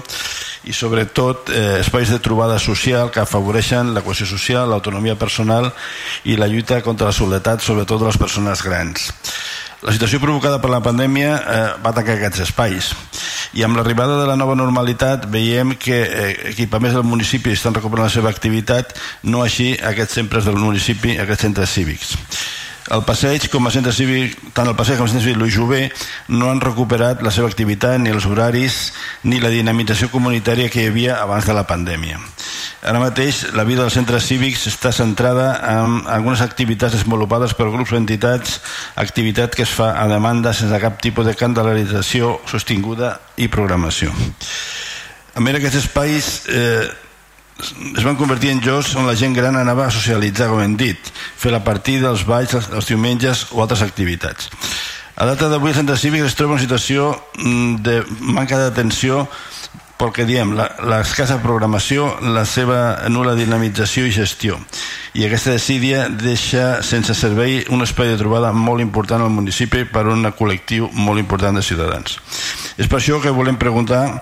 i 0.65 0.73
sobretot 0.73 1.51
eh, 1.53 1.77
espais 1.83 2.09
de 2.09 2.17
trobada 2.23 2.57
social 2.59 3.11
que 3.13 3.21
afavoreixen 3.21 3.93
la 3.93 4.01
cohesió 4.01 4.25
social, 4.25 4.65
l'autonomia 4.69 5.15
personal 5.15 5.69
i 6.25 6.35
la 6.41 6.49
lluita 6.49 6.81
contra 6.81 7.11
la 7.11 7.15
soledat 7.15 7.61
sobretot 7.61 8.01
de 8.01 8.09
les 8.09 8.17
persones 8.17 8.65
grans. 8.65 9.11
La 9.85 9.93
situació 9.93 10.17
provocada 10.17 10.57
per 10.57 10.71
la 10.73 10.81
pandèmia 10.81 11.33
eh, 11.37 11.63
va 11.85 11.93
tancar 11.93 12.17
aquests 12.17 12.41
espais. 12.47 12.89
I 13.53 13.61
amb 13.63 13.77
l'arribada 13.77 14.17
de 14.17 14.25
la 14.25 14.35
nova 14.35 14.57
normalitat 14.57 15.29
veiem 15.29 15.75
que 15.77 16.01
eh, 16.01 16.31
equipaments 16.49 16.97
del 16.97 17.05
municipi 17.05 17.53
estan 17.53 17.77
recuperant 17.77 18.09
la 18.09 18.13
seva 18.13 18.33
activitat, 18.33 18.97
no 19.29 19.45
així 19.45 19.75
aquests 19.77 20.17
centres 20.17 20.49
del 20.49 20.57
municipi, 20.57 21.19
aquests 21.21 21.45
centres 21.45 21.77
cívics. 21.77 22.17
El 22.93 23.03
passeig 23.03 23.49
com 23.51 23.67
a 23.67 23.71
centre 23.73 23.91
cívic, 23.91 24.37
tant 24.55 24.69
el 24.69 24.75
passeig 24.77 24.95
com 24.99 25.07
el 25.07 25.11
centre 25.11 25.25
cívic 25.25 25.39
Luis 25.41 25.55
Jové 25.55 25.81
no 26.31 26.47
han 26.51 26.61
recuperat 26.63 27.23
la 27.25 27.33
seva 27.35 27.49
activitat, 27.51 27.97
ni 27.99 28.13
els 28.13 28.27
horaris, 28.29 28.77
ni 29.27 29.41
la 29.43 29.51
dinamització 29.51 30.07
comunitària 30.13 30.71
que 30.71 30.85
hi 30.85 30.91
havia 30.91 31.17
abans 31.19 31.47
de 31.47 31.55
la 31.57 31.65
pandèmia. 31.67 32.21
Ara 32.87 33.01
mateix 33.03 33.41
la 33.57 33.65
vida 33.67 33.83
dels 33.83 33.97
centres 33.97 34.27
cívics 34.29 34.67
està 34.69 34.93
centrada 34.95 35.49
en 35.67 35.97
algunes 36.13 36.43
activitats 36.45 36.95
desenvolupades 36.95 37.55
per 37.57 37.67
grups 37.73 37.91
o 37.91 37.99
entitats, 37.99 38.61
activitat 38.95 39.57
que 39.57 39.65
es 39.67 39.73
fa 39.73 39.91
a 39.99 40.05
demanda 40.07 40.53
sense 40.55 40.79
cap 40.79 41.01
tipus 41.03 41.27
de 41.27 41.35
candelarització 41.35 42.37
sostinguda 42.47 43.17
i 43.35 43.49
programació. 43.51 44.13
A 45.35 45.43
més, 45.43 45.59
aquests 45.59 45.83
espais 45.83 46.31
eh, 46.47 46.87
es 47.59 48.03
van 48.03 48.17
convertir 48.17 48.51
en 48.53 48.61
jocs 48.61 48.93
on 48.99 49.07
la 49.07 49.15
gent 49.17 49.33
gran 49.35 49.55
anava 49.57 49.87
a 49.87 49.93
socialitzar, 49.93 50.49
com 50.51 50.61
hem 50.61 50.75
dit, 50.77 51.11
fer 51.13 51.51
la 51.53 51.63
partida, 51.65 52.11
els 52.11 52.25
balls, 52.27 52.53
els 52.53 52.89
diumenges 52.89 53.47
o 53.51 53.63
altres 53.63 53.81
activitats. 53.85 54.51
A 55.17 55.25
data 55.25 55.49
d'avui 55.49 55.73
el 55.73 55.79
centre 55.79 55.97
cívic 55.97 56.27
es 56.27 56.35
troba 56.37 56.57
en 56.57 56.61
situació 56.61 57.09
mm, 57.41 57.77
de 57.81 58.01
manca 58.21 58.59
d'atenció 58.61 59.25
pel 59.97 60.11
que 60.13 60.27
diem, 60.29 60.51
l'escassa 60.53 61.39
programació, 61.41 62.05
la 62.21 62.43
seva 62.45 63.09
nula 63.09 63.33
dinamització 63.33 64.05
i 64.05 64.13
gestió. 64.13 64.59
I 65.17 65.25
aquesta 65.25 65.55
desídia 65.55 66.03
deixa 66.11 66.83
sense 66.85 67.15
servei 67.17 67.63
un 67.73 67.81
espai 67.81 68.11
de 68.11 68.19
trobada 68.19 68.51
molt 68.53 68.83
important 68.83 69.25
al 69.25 69.33
municipi 69.33 69.87
per 69.89 70.05
a 70.05 70.13
un 70.13 70.29
col·lectiu 70.37 70.91
molt 70.93 71.17
important 71.17 71.57
de 71.57 71.65
ciutadans. 71.65 72.19
És 72.77 72.85
per 72.85 72.99
això 73.01 73.17
que 73.23 73.33
volem 73.33 73.57
preguntar 73.57 74.21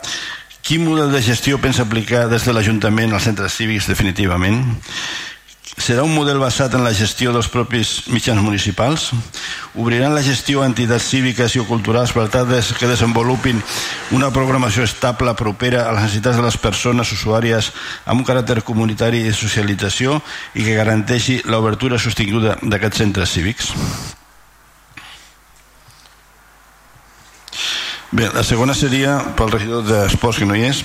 Quin 0.66 0.82
model 0.82 1.12
de 1.14 1.20
gestió 1.22 1.60
pensa 1.62 1.84
aplicar 1.86 2.24
des 2.26 2.42
de 2.42 2.54
l'Ajuntament 2.56 3.12
als 3.14 3.28
centres 3.28 3.54
cívics 3.54 3.86
definitivament? 3.86 4.64
Serà 5.78 6.02
un 6.02 6.16
model 6.16 6.40
basat 6.42 6.74
en 6.74 6.82
la 6.82 6.94
gestió 6.98 7.30
dels 7.36 7.52
propis 7.54 8.08
mitjans 8.10 8.42
municipals? 8.42 9.12
Obriran 9.78 10.18
la 10.18 10.24
gestió 10.26 10.64
a 10.64 10.72
entitats 10.72 11.12
cíviques 11.14 11.54
i 11.54 11.62
culturals 11.70 12.16
per 12.18 12.26
tal 12.34 12.50
que 12.50 12.90
desenvolupin 12.90 13.62
una 14.18 14.34
programació 14.34 14.90
estable, 14.90 15.38
propera 15.38 15.86
a 15.86 15.94
les 15.94 16.08
necessitats 16.08 16.42
de 16.42 16.50
les 16.50 16.58
persones 16.58 17.14
usuàries 17.14 17.70
amb 18.10 18.26
un 18.26 18.26
caràcter 18.26 18.64
comunitari 18.66 19.22
i 19.22 19.38
socialització 19.38 20.18
i 20.56 20.66
que 20.66 20.80
garanteixi 20.82 21.44
l'obertura 21.46 22.02
sostinguda 22.02 22.58
d'aquests 22.64 23.06
centres 23.06 23.38
cívics? 23.38 23.76
Bé, 28.16 28.30
la 28.32 28.46
segona 28.48 28.72
seria 28.72 29.18
pel 29.36 29.50
regidor 29.52 29.82
d'Esports, 29.84 30.38
que 30.40 30.46
no 30.48 30.56
hi 30.56 30.62
és. 30.70 30.78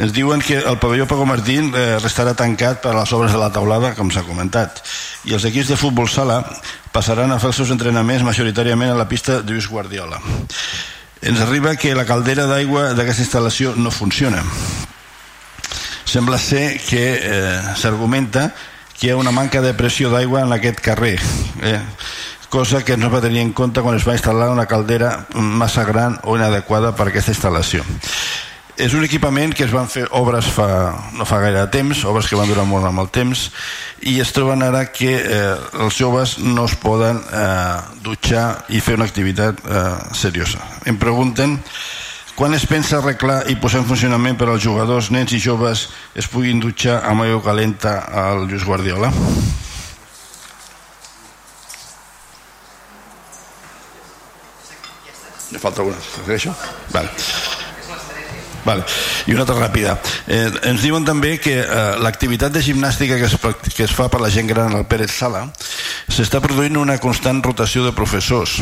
Ens 0.00 0.14
diuen 0.16 0.40
que 0.40 0.56
el 0.56 0.78
pavelló 0.80 1.04
Paco 1.04 1.26
Martín 1.28 1.66
eh, 1.76 1.98
restarà 2.00 2.32
tancat 2.38 2.80
per 2.80 2.94
a 2.94 3.02
les 3.02 3.12
obres 3.12 3.34
de 3.34 3.40
la 3.42 3.50
taulada, 3.52 3.90
com 3.98 4.08
s'ha 4.08 4.22
comentat, 4.24 4.80
i 5.28 5.36
els 5.36 5.44
equips 5.44 5.74
de 5.74 5.76
futbol 5.76 6.08
sala 6.08 6.38
passaran 6.94 7.34
a 7.34 7.38
fer 7.42 7.50
els 7.50 7.60
seus 7.60 7.74
entrenaments 7.74 8.24
majoritàriament 8.24 8.94
a 8.94 8.96
la 8.96 9.04
pista 9.10 9.42
de 9.42 9.52
Lluís 9.52 9.68
Guardiola. 9.68 10.22
Ens 11.20 11.44
arriba 11.44 11.76
que 11.76 11.92
la 11.92 12.08
caldera 12.08 12.48
d'aigua 12.48 12.94
d'aquesta 12.96 13.26
instal·lació 13.26 13.76
no 13.76 13.92
funciona. 13.92 14.40
Sembla 16.08 16.40
ser 16.40 16.78
que 16.88 17.04
eh, 17.20 17.60
s'argumenta 17.76 18.54
que 18.96 19.10
hi 19.10 19.12
ha 19.12 19.20
una 19.20 19.36
manca 19.36 19.60
de 19.60 19.76
pressió 19.76 20.08
d'aigua 20.08 20.46
en 20.48 20.56
aquest 20.56 20.80
carrer. 20.80 21.18
Eh? 21.60 21.80
Cosa 22.54 22.84
que 22.84 22.96
no 22.96 23.08
es 23.08 23.12
va 23.12 23.20
tenir 23.20 23.40
en 23.42 23.50
compte 23.50 23.82
quan 23.82 23.96
es 23.98 24.04
va 24.06 24.14
instal·lar 24.14 24.52
una 24.52 24.68
caldera 24.70 25.24
massa 25.34 25.82
gran 25.82 26.20
o 26.22 26.36
inadequada 26.38 26.92
per 26.94 27.08
a 27.08 27.10
aquesta 27.10 27.32
instal·lació. 27.34 27.82
És 28.78 28.94
un 28.94 29.02
equipament 29.02 29.50
que 29.58 29.64
es 29.66 29.74
van 29.74 29.90
fer 29.90 30.04
obres 30.14 30.46
fa, 30.54 30.68
no 31.18 31.26
fa 31.26 31.40
gaire 31.42 31.64
temps, 31.74 32.04
obres 32.06 32.28
que 32.30 32.38
van 32.38 32.46
durar 32.46 32.62
molt 32.70 32.86
amb 32.86 33.02
el 33.02 33.10
temps, 33.10 33.42
i 34.06 34.20
es 34.22 34.30
troben 34.36 34.62
ara 34.62 34.84
que 34.94 35.16
eh, 35.18 35.56
els 35.82 35.98
joves 35.98 36.36
no 36.46 36.68
es 36.70 36.76
poden 36.78 37.18
eh, 37.18 37.98
dutxar 38.06 38.46
i 38.70 38.78
fer 38.78 38.94
una 39.00 39.10
activitat 39.10 39.58
eh, 39.66 39.82
seriosa. 40.14 40.62
Em 40.86 40.94
pregunten 40.94 41.58
quan 42.38 42.54
es 42.54 42.68
pensa 42.70 43.00
arreglar 43.00 43.48
i 43.50 43.58
posar 43.58 43.82
en 43.82 43.90
funcionament 43.90 44.38
per 44.38 44.52
als 44.52 44.62
jugadors, 44.62 45.10
nens 45.10 45.34
i 45.34 45.42
joves 45.42 45.88
es 46.14 46.30
puguin 46.30 46.62
dutxar 46.62 47.00
amb 47.02 47.26
aigua 47.26 47.42
calenta 47.50 47.98
al 48.06 48.46
Lluís 48.46 48.62
Guardiola? 48.62 49.10
Me 55.54 55.62
falta 55.62 55.86
una, 55.86 55.96
segueixo? 56.02 56.50
Vale. 56.90 57.08
Vale. 58.64 58.82
I 59.26 59.34
una 59.36 59.44
altra 59.44 59.56
ràpida. 59.60 59.94
Eh, 60.26 60.48
ens 60.70 60.82
diuen 60.82 61.04
també 61.04 61.36
que 61.38 61.52
eh, 61.60 61.82
l'activitat 62.00 62.52
de 62.54 62.62
gimnàstica 62.64 63.18
que 63.20 63.28
es, 63.28 63.36
que 63.76 63.84
es 63.84 63.92
fa 63.94 64.08
per 64.08 64.22
la 64.24 64.32
gent 64.32 64.48
gran 64.48 64.74
al 64.74 64.86
Pérez 64.88 65.12
Sala 65.12 65.44
s'està 66.08 66.40
produint 66.44 66.80
una 66.80 66.96
constant 67.00 67.42
rotació 67.44 67.84
de 67.84 67.94
professors 67.96 68.56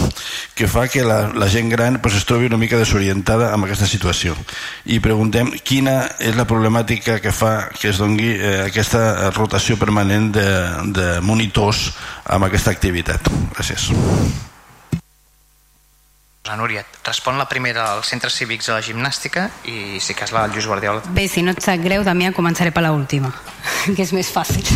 que 0.59 0.69
fa 0.70 0.86
que 0.90 1.06
la, 1.06 1.31
la 1.39 1.48
gent 1.51 1.70
gran 1.70 2.01
pues, 2.02 2.19
es 2.19 2.27
trobi 2.27 2.51
una 2.51 2.59
mica 2.59 2.78
desorientada 2.81 3.52
amb 3.55 3.66
aquesta 3.69 3.89
situació. 3.89 4.36
I 4.85 5.01
preguntem 5.01 5.55
quina 5.62 6.01
és 6.19 6.36
la 6.39 6.48
problemàtica 6.51 7.20
que 7.23 7.32
fa 7.32 7.70
que 7.78 7.93
es 7.94 8.02
dongui 8.02 8.35
eh, 8.36 8.55
aquesta 8.69 9.31
rotació 9.36 9.78
permanent 9.78 10.32
de, 10.35 10.48
de 10.98 11.12
monitors 11.23 11.93
amb 12.27 12.51
aquesta 12.51 12.74
activitat. 12.74 13.31
Gràcies. 13.55 13.93
La 16.44 16.56
Núria, 16.56 16.82
respon 17.06 17.39
la 17.39 17.47
primera 17.47 17.85
als 17.93 18.09
centres 18.10 18.35
cívics 18.35 18.66
de 18.66 18.74
la 18.74 18.82
gimnàstica 18.82 19.44
i 19.70 20.01
si 20.02 20.14
cas 20.19 20.32
la 20.35 20.48
Lluís 20.51 20.66
Guardiola. 20.66 21.05
Bé, 21.14 21.28
si 21.31 21.44
no 21.47 21.55
et 21.55 21.62
sap 21.62 21.78
greu, 21.85 22.02
Damià, 22.02 22.32
començaré 22.35 22.73
per 22.74 22.82
l'última, 22.82 23.31
que 23.94 24.02
és 24.02 24.10
més 24.10 24.32
fàcil. 24.35 24.66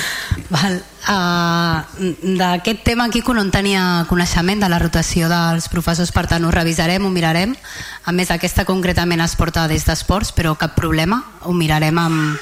Val. 0.52 0.76
Uh, 1.06 2.04
D'aquest 2.36 2.82
tema 2.84 3.06
aquí 3.06 3.22
no 3.26 3.40
en 3.40 3.50
tenia 3.50 4.04
coneixement 4.10 4.60
de 4.60 4.68
la 4.68 4.78
rotació 4.78 5.30
dels 5.32 5.70
professors, 5.72 6.12
per 6.12 6.26
tant 6.28 6.44
ho 6.44 6.50
revisarem, 6.52 7.04
ho 7.06 7.10
mirarem. 7.10 7.56
A 8.04 8.12
més, 8.12 8.30
aquesta 8.30 8.66
concretament 8.68 9.22
es 9.24 9.36
porta 9.40 9.66
des 9.68 9.86
d'esports, 9.86 10.34
però 10.36 10.54
cap 10.54 10.76
problema, 10.76 11.22
ho 11.48 11.54
mirarem 11.56 11.96
amb, 11.96 12.36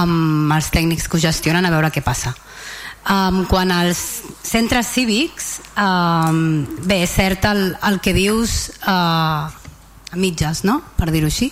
amb 0.00 0.54
els 0.56 0.70
tècnics 0.72 1.06
que 1.06 1.18
ho 1.18 1.20
gestionen 1.20 1.66
a 1.66 1.74
veure 1.74 1.92
què 1.92 2.00
passa. 2.00 2.32
Um, 3.08 3.46
quan 3.48 3.72
als 3.72 4.20
centres 4.44 4.90
cívics, 4.92 5.60
um, 5.72 6.66
bé, 6.84 7.00
és 7.06 7.14
cert 7.16 7.46
el, 7.48 7.62
el 7.88 7.96
que 8.04 8.12
dius 8.12 8.74
uh, 8.84 9.48
a 10.12 10.18
mitges, 10.20 10.64
no? 10.68 10.82
per 10.98 11.08
dir-ho 11.10 11.30
així. 11.30 11.48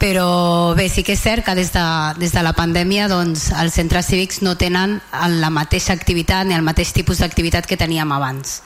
Però 0.00 0.72
bé, 0.78 0.86
sí 0.88 1.02
que 1.04 1.12
és 1.12 1.20
cert 1.20 1.44
que 1.44 1.54
des 1.58 1.74
de, 1.74 1.84
des 2.16 2.32
de 2.32 2.44
la 2.46 2.54
pandèmia 2.56 3.08
doncs, 3.10 3.50
els 3.60 3.74
centres 3.76 4.06
cívics 4.08 4.40
no 4.40 4.54
tenen 4.56 4.96
la 5.42 5.50
mateixa 5.52 5.92
activitat 5.92 6.48
ni 6.48 6.56
el 6.56 6.64
mateix 6.64 6.94
tipus 6.96 7.20
d'activitat 7.20 7.68
que 7.68 7.76
teníem 7.76 8.14
abans. 8.16 8.62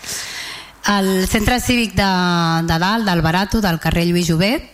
El 0.94 1.26
centre 1.26 1.58
cívic 1.64 1.96
de, 1.96 2.12
de 2.68 2.78
dalt, 2.78 3.08
del 3.08 3.24
Barato, 3.24 3.64
del 3.64 3.80
carrer 3.80 4.04
Lluís 4.06 4.28
Jovet, 4.28 4.68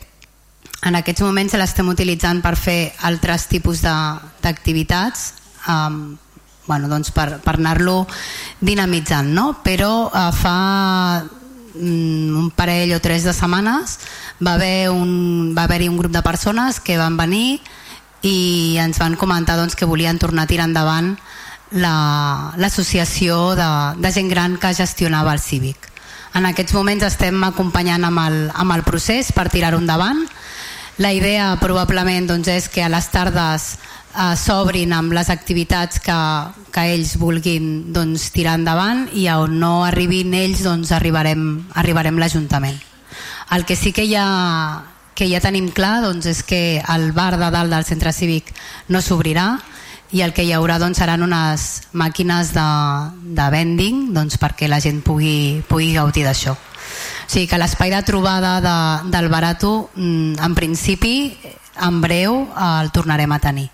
en 0.85 0.97
aquests 0.97 1.23
moments 1.23 1.55
l'estem 1.61 1.89
utilitzant 1.93 2.41
per 2.45 2.57
fer 2.59 2.93
altres 3.09 3.47
tipus 3.49 3.81
d'activitats, 3.85 5.27
um, 5.69 6.19
bueno, 6.71 6.87
doncs 6.87 7.11
per, 7.11 7.41
per 7.43 7.57
anar-lo 7.59 8.05
dinamitzant, 8.63 9.33
no? 9.35 9.57
però 9.65 10.07
uh, 10.07 10.31
fa 10.31 11.25
mm, 11.75 12.39
un 12.39 12.49
parell 12.55 12.95
o 12.95 13.03
tres 13.03 13.27
de 13.27 13.35
setmanes 13.35 13.99
va 14.39 14.55
haver 14.55 14.91
un, 14.95 15.51
va 15.57 15.67
haver-hi 15.67 15.91
un 15.91 15.99
grup 15.99 16.15
de 16.15 16.23
persones 16.23 16.79
que 16.79 16.99
van 17.01 17.19
venir 17.19 17.59
i 18.23 18.79
ens 18.79 19.01
van 19.03 19.17
comentar 19.19 19.59
doncs, 19.59 19.75
que 19.75 19.89
volien 19.89 20.21
tornar 20.21 20.47
a 20.47 20.51
tirar 20.51 20.69
endavant 20.69 21.17
l'associació 21.71 23.55
la, 23.55 23.95
de, 23.97 24.03
de 24.03 24.13
gent 24.13 24.31
gran 24.31 24.59
que 24.61 24.75
gestionava 24.75 25.35
el 25.35 25.43
cívic. 25.43 25.91
En 26.35 26.47
aquests 26.47 26.75
moments 26.75 27.07
estem 27.07 27.43
acompanyant 27.47 28.07
amb 28.07 28.23
el, 28.23 28.41
amb 28.55 28.75
el 28.77 28.85
procés 28.87 29.33
per 29.35 29.49
tirar-ho 29.51 29.81
endavant. 29.83 30.23
La 31.01 31.15
idea 31.17 31.55
probablement 31.63 32.27
doncs, 32.29 32.51
és 32.53 32.69
que 32.69 32.85
a 32.85 32.91
les 32.93 33.09
tardes 33.11 33.71
eh, 34.15 34.37
s'obrin 34.37 34.93
amb 34.93 35.15
les 35.17 35.31
activitats 35.31 36.01
que, 36.03 36.19
que 36.73 36.87
ells 36.95 37.17
vulguin 37.21 37.93
doncs, 37.95 38.31
tirar 38.35 38.59
endavant 38.59 39.07
i 39.15 39.29
on 39.33 39.59
no 39.61 39.85
arribin 39.87 40.35
ells 40.35 40.65
doncs, 40.67 40.93
arribarem, 40.97 41.67
arribarem 41.75 42.19
l'Ajuntament. 42.19 42.79
El 43.51 43.67
que 43.67 43.77
sí 43.77 43.93
que 43.93 44.07
ja, 44.07 44.85
que 45.15 45.29
ja 45.31 45.43
tenim 45.43 45.71
clar 45.75 46.01
doncs, 46.05 46.27
és 46.31 46.43
que 46.47 46.81
el 46.81 47.11
bar 47.13 47.37
de 47.39 47.51
dalt 47.51 47.73
del 47.73 47.87
centre 47.89 48.13
cívic 48.15 48.53
no 48.89 49.03
s'obrirà 49.03 49.59
i 50.13 50.23
el 50.23 50.33
que 50.35 50.43
hi 50.43 50.53
haurà 50.55 50.79
doncs, 50.83 50.99
seran 50.99 51.23
unes 51.23 51.67
màquines 51.95 52.55
de, 52.55 52.69
de 53.37 53.47
vending 53.51 54.09
doncs, 54.15 54.39
perquè 54.43 54.69
la 54.71 54.81
gent 54.83 55.03
pugui, 55.07 55.63
pugui 55.69 55.93
gaudir 55.95 56.27
d'això. 56.27 56.55
O 56.55 57.31
sigui 57.31 57.47
que 57.47 57.59
l'espai 57.63 57.93
de 57.95 58.03
trobada 58.03 58.57
de, 58.63 58.77
del 59.11 59.29
Barato, 59.31 59.91
mm, 59.95 60.41
en 60.43 60.57
principi, 60.59 61.15
en 61.81 62.01
breu 62.03 62.43
el 62.59 62.91
tornarem 62.91 63.31
a 63.33 63.39
tenir. 63.39 63.69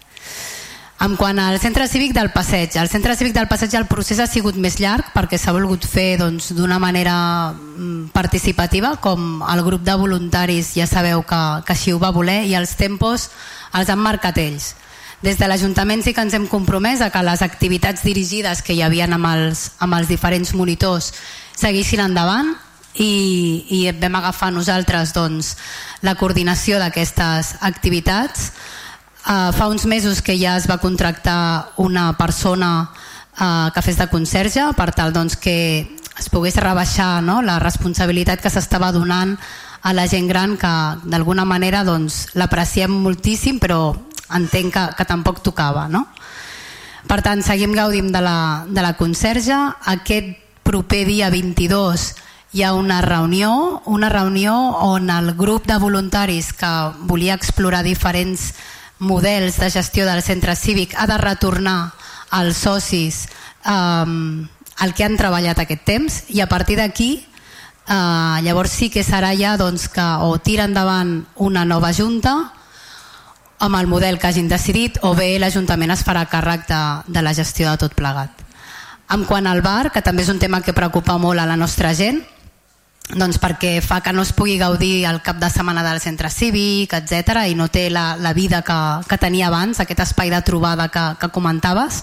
En 0.97 1.12
quant 1.20 1.36
al 1.39 1.59
centre 1.60 1.85
cívic 1.93 2.14
del 2.16 2.31
passeig, 2.32 2.73
el 2.81 2.89
centre 2.89 3.12
cívic 3.18 3.35
del 3.36 3.48
passeig 3.51 3.74
el 3.77 3.85
procés 3.85 4.20
ha 4.23 4.27
sigut 4.27 4.56
més 4.56 4.78
llarg 4.81 5.10
perquè 5.12 5.36
s'ha 5.36 5.52
volgut 5.52 5.85
fer 5.85 6.16
doncs, 6.16 6.55
d'una 6.56 6.78
doncs, 6.78 6.85
manera 6.86 7.16
mm, 7.52 8.09
participativa, 8.16 8.94
com 9.05 9.43
el 9.44 9.60
grup 9.66 9.85
de 9.85 9.93
voluntaris 10.01 10.73
ja 10.73 10.86
sabeu 10.89 11.20
que, 11.28 11.40
que 11.66 11.74
així 11.77 11.93
ho 11.93 12.01
va 12.01 12.14
voler 12.16 12.47
i 12.48 12.55
els 12.56 12.73
tempos 12.81 13.28
els 13.77 13.93
han 13.93 14.01
marcat 14.01 14.40
ells. 14.40 14.73
Des 15.20 15.36
de 15.36 15.48
l'Ajuntament 15.48 16.01
sí 16.05 16.14
que 16.16 16.24
ens 16.24 16.36
hem 16.36 16.47
compromès 16.48 17.02
a 17.05 17.10
que 17.12 17.24
les 17.24 17.44
activitats 17.44 18.05
dirigides 18.05 18.62
que 18.64 18.73
hi 18.73 18.81
havia 18.85 19.05
amb 19.05 19.28
els, 19.28 19.70
amb 19.85 19.98
els 19.98 20.09
diferents 20.09 20.55
monitors 20.56 21.12
seguissin 21.56 22.01
endavant 22.05 22.55
i, 22.97 23.66
i 23.68 23.93
vam 24.01 24.16
agafar 24.16 24.48
nosaltres 24.52 25.12
doncs, 25.12 25.56
la 26.01 26.16
coordinació 26.16 26.81
d'aquestes 26.81 27.56
activitats 27.60 28.48
Uh, 29.27 29.51
fa 29.51 29.66
uns 29.66 29.82
mesos 29.90 30.23
que 30.23 30.36
ja 30.39 30.55
es 30.55 30.69
va 30.70 30.78
contractar 30.78 31.73
una 31.82 32.12
persona 32.15 32.93
uh, 33.40 33.73
que 33.74 33.82
fes 33.82 33.97
de 33.98 34.07
conserge 34.07 34.62
per 34.78 34.93
tal 34.94 35.11
doncs, 35.11 35.35
que 35.35 35.98
es 36.15 36.28
pogués 36.31 36.55
rebaixar 36.62 37.24
no? 37.27 37.40
la 37.43 37.59
responsabilitat 37.59 38.39
que 38.39 38.53
s'estava 38.55 38.93
donant 38.94 39.35
a 39.82 39.90
la 39.98 40.05
gent 40.07 40.28
gran 40.31 40.55
que 40.55 40.70
d'alguna 41.11 41.43
manera 41.43 41.82
doncs, 41.82 42.36
l'apreciem 42.39 42.94
moltíssim 43.03 43.59
però 43.59 43.97
entenc 44.39 44.70
que, 44.77 44.85
que 44.94 45.09
tampoc 45.11 45.43
tocava 45.43 45.89
no? 45.90 46.05
per 47.11 47.19
tant 47.27 47.43
seguim 47.43 47.74
gaudint 47.74 48.15
de 48.15 48.23
la, 48.23 48.62
de 48.70 48.86
la 48.86 48.94
conserge 48.94 49.59
aquest 49.90 50.39
proper 50.62 51.03
dia 51.11 51.32
22 51.35 52.07
hi 52.55 52.62
ha 52.62 52.73
una 52.78 53.03
reunió 53.03 53.82
una 53.90 54.09
reunió 54.09 54.55
on 54.86 55.11
el 55.11 55.35
grup 55.35 55.66
de 55.66 55.82
voluntaris 55.82 56.53
que 56.55 56.73
volia 57.11 57.35
explorar 57.35 57.82
diferents 57.82 58.53
models 58.98 59.59
de 59.60 59.70
gestió 59.70 60.06
del 60.06 60.23
centre 60.23 60.56
cívic 60.56 60.94
ha 60.97 61.06
de 61.06 61.18
retornar 61.18 61.93
als 62.31 62.56
socis 62.56 63.27
um, 63.64 64.47
el 64.82 64.94
que 64.94 65.05
han 65.05 65.16
treballat 65.16 65.59
aquest 65.60 65.85
temps 65.85 66.23
i 66.32 66.40
a 66.40 66.48
partir 66.48 66.78
d'aquí 66.81 67.10
uh, 67.89 68.40
llavors 68.44 68.73
sí 68.73 68.90
que 68.90 69.05
serà 69.05 69.35
ja 69.36 69.56
doncs, 69.56 69.89
que 69.89 70.05
o 70.24 70.39
tira 70.39 70.64
endavant 70.64 71.27
una 71.36 71.64
nova 71.64 71.93
junta 71.93 72.36
amb 73.59 73.77
el 73.77 73.86
model 73.86 74.18
que 74.18 74.28
hagin 74.28 74.48
decidit 74.48 74.98
o 75.02 75.14
bé 75.16 75.36
l'Ajuntament 75.40 75.93
es 75.94 76.05
farà 76.05 76.27
càrrec 76.28 76.66
de, 76.68 76.82
de 77.09 77.23
la 77.23 77.32
gestió 77.35 77.70
de 77.70 77.81
tot 77.81 77.94
plegat. 77.97 78.44
En 79.09 79.24
quant 79.24 79.47
al 79.47 79.62
bar, 79.62 79.93
que 79.94 80.02
també 80.02 80.24
és 80.27 80.32
un 80.32 80.40
tema 80.43 80.60
que 80.60 80.74
preocupa 80.77 81.16
molt 81.16 81.40
a 81.40 81.47
la 81.47 81.56
nostra 81.56 81.94
gent, 81.94 82.20
doncs 83.15 83.39
perquè 83.39 83.78
fa 83.85 84.01
que 84.03 84.12
no 84.12 84.24
es 84.27 84.33
pugui 84.35 84.57
gaudir 84.59 85.05
el 85.07 85.20
cap 85.23 85.39
de 85.39 85.51
setmana 85.53 85.85
del 85.87 86.01
centre 86.03 86.31
cívic, 86.31 86.97
etc 86.99 87.47
i 87.47 87.55
no 87.55 87.69
té 87.70 87.87
la, 87.91 88.16
la 88.19 88.33
vida 88.35 88.62
que, 88.66 88.78
que 89.07 89.19
tenia 89.19 89.47
abans, 89.47 89.78
aquest 89.78 90.03
espai 90.03 90.33
de 90.33 90.43
trobada 90.43 90.89
que, 90.91 91.05
que 91.20 91.31
comentaves. 91.31 92.03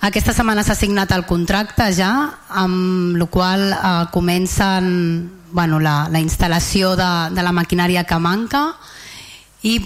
Aquesta 0.00 0.32
setmana 0.32 0.62
s'ha 0.62 0.78
signat 0.78 1.12
el 1.12 1.26
contracte 1.26 1.90
ja, 1.92 2.12
amb 2.48 3.18
la 3.18 3.26
qual 3.26 3.72
eh, 3.72 4.04
comencen 4.14 5.32
bueno, 5.50 5.80
la, 5.80 6.08
la 6.08 6.20
instal·lació 6.20 6.94
de, 6.96 7.10
de 7.34 7.42
la 7.42 7.52
maquinària 7.52 8.04
que 8.08 8.18
manca 8.22 8.68
i 9.66 9.80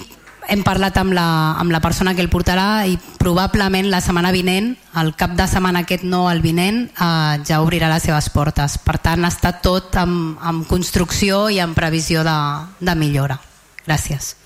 hem 0.49 0.63
parlat 0.67 0.97
amb 0.99 1.15
la, 1.15 1.27
amb 1.61 1.73
la 1.73 1.81
persona 1.81 2.15
que 2.15 2.23
el 2.25 2.31
portarà 2.33 2.85
i 2.89 2.99
probablement 3.19 3.89
la 3.91 4.03
setmana 4.03 4.33
vinent, 4.35 4.73
el 4.99 5.15
cap 5.19 5.37
de 5.39 5.47
setmana 5.49 5.85
aquest 5.85 6.05
no, 6.05 6.27
el 6.31 6.43
vinent, 6.43 6.85
eh, 6.91 7.39
ja 7.47 7.63
obrirà 7.63 7.91
les 7.93 8.09
seves 8.09 8.31
portes. 8.35 8.79
Per 8.83 8.99
tant, 8.99 9.25
està 9.29 9.55
tot 9.63 9.97
amb, 10.01 10.37
amb 10.43 10.69
construcció 10.69 11.49
i 11.51 11.63
amb 11.63 11.79
previsió 11.79 12.27
de, 12.27 12.39
de 12.81 12.99
millora. 12.99 13.41
Gràcies. 13.87 14.37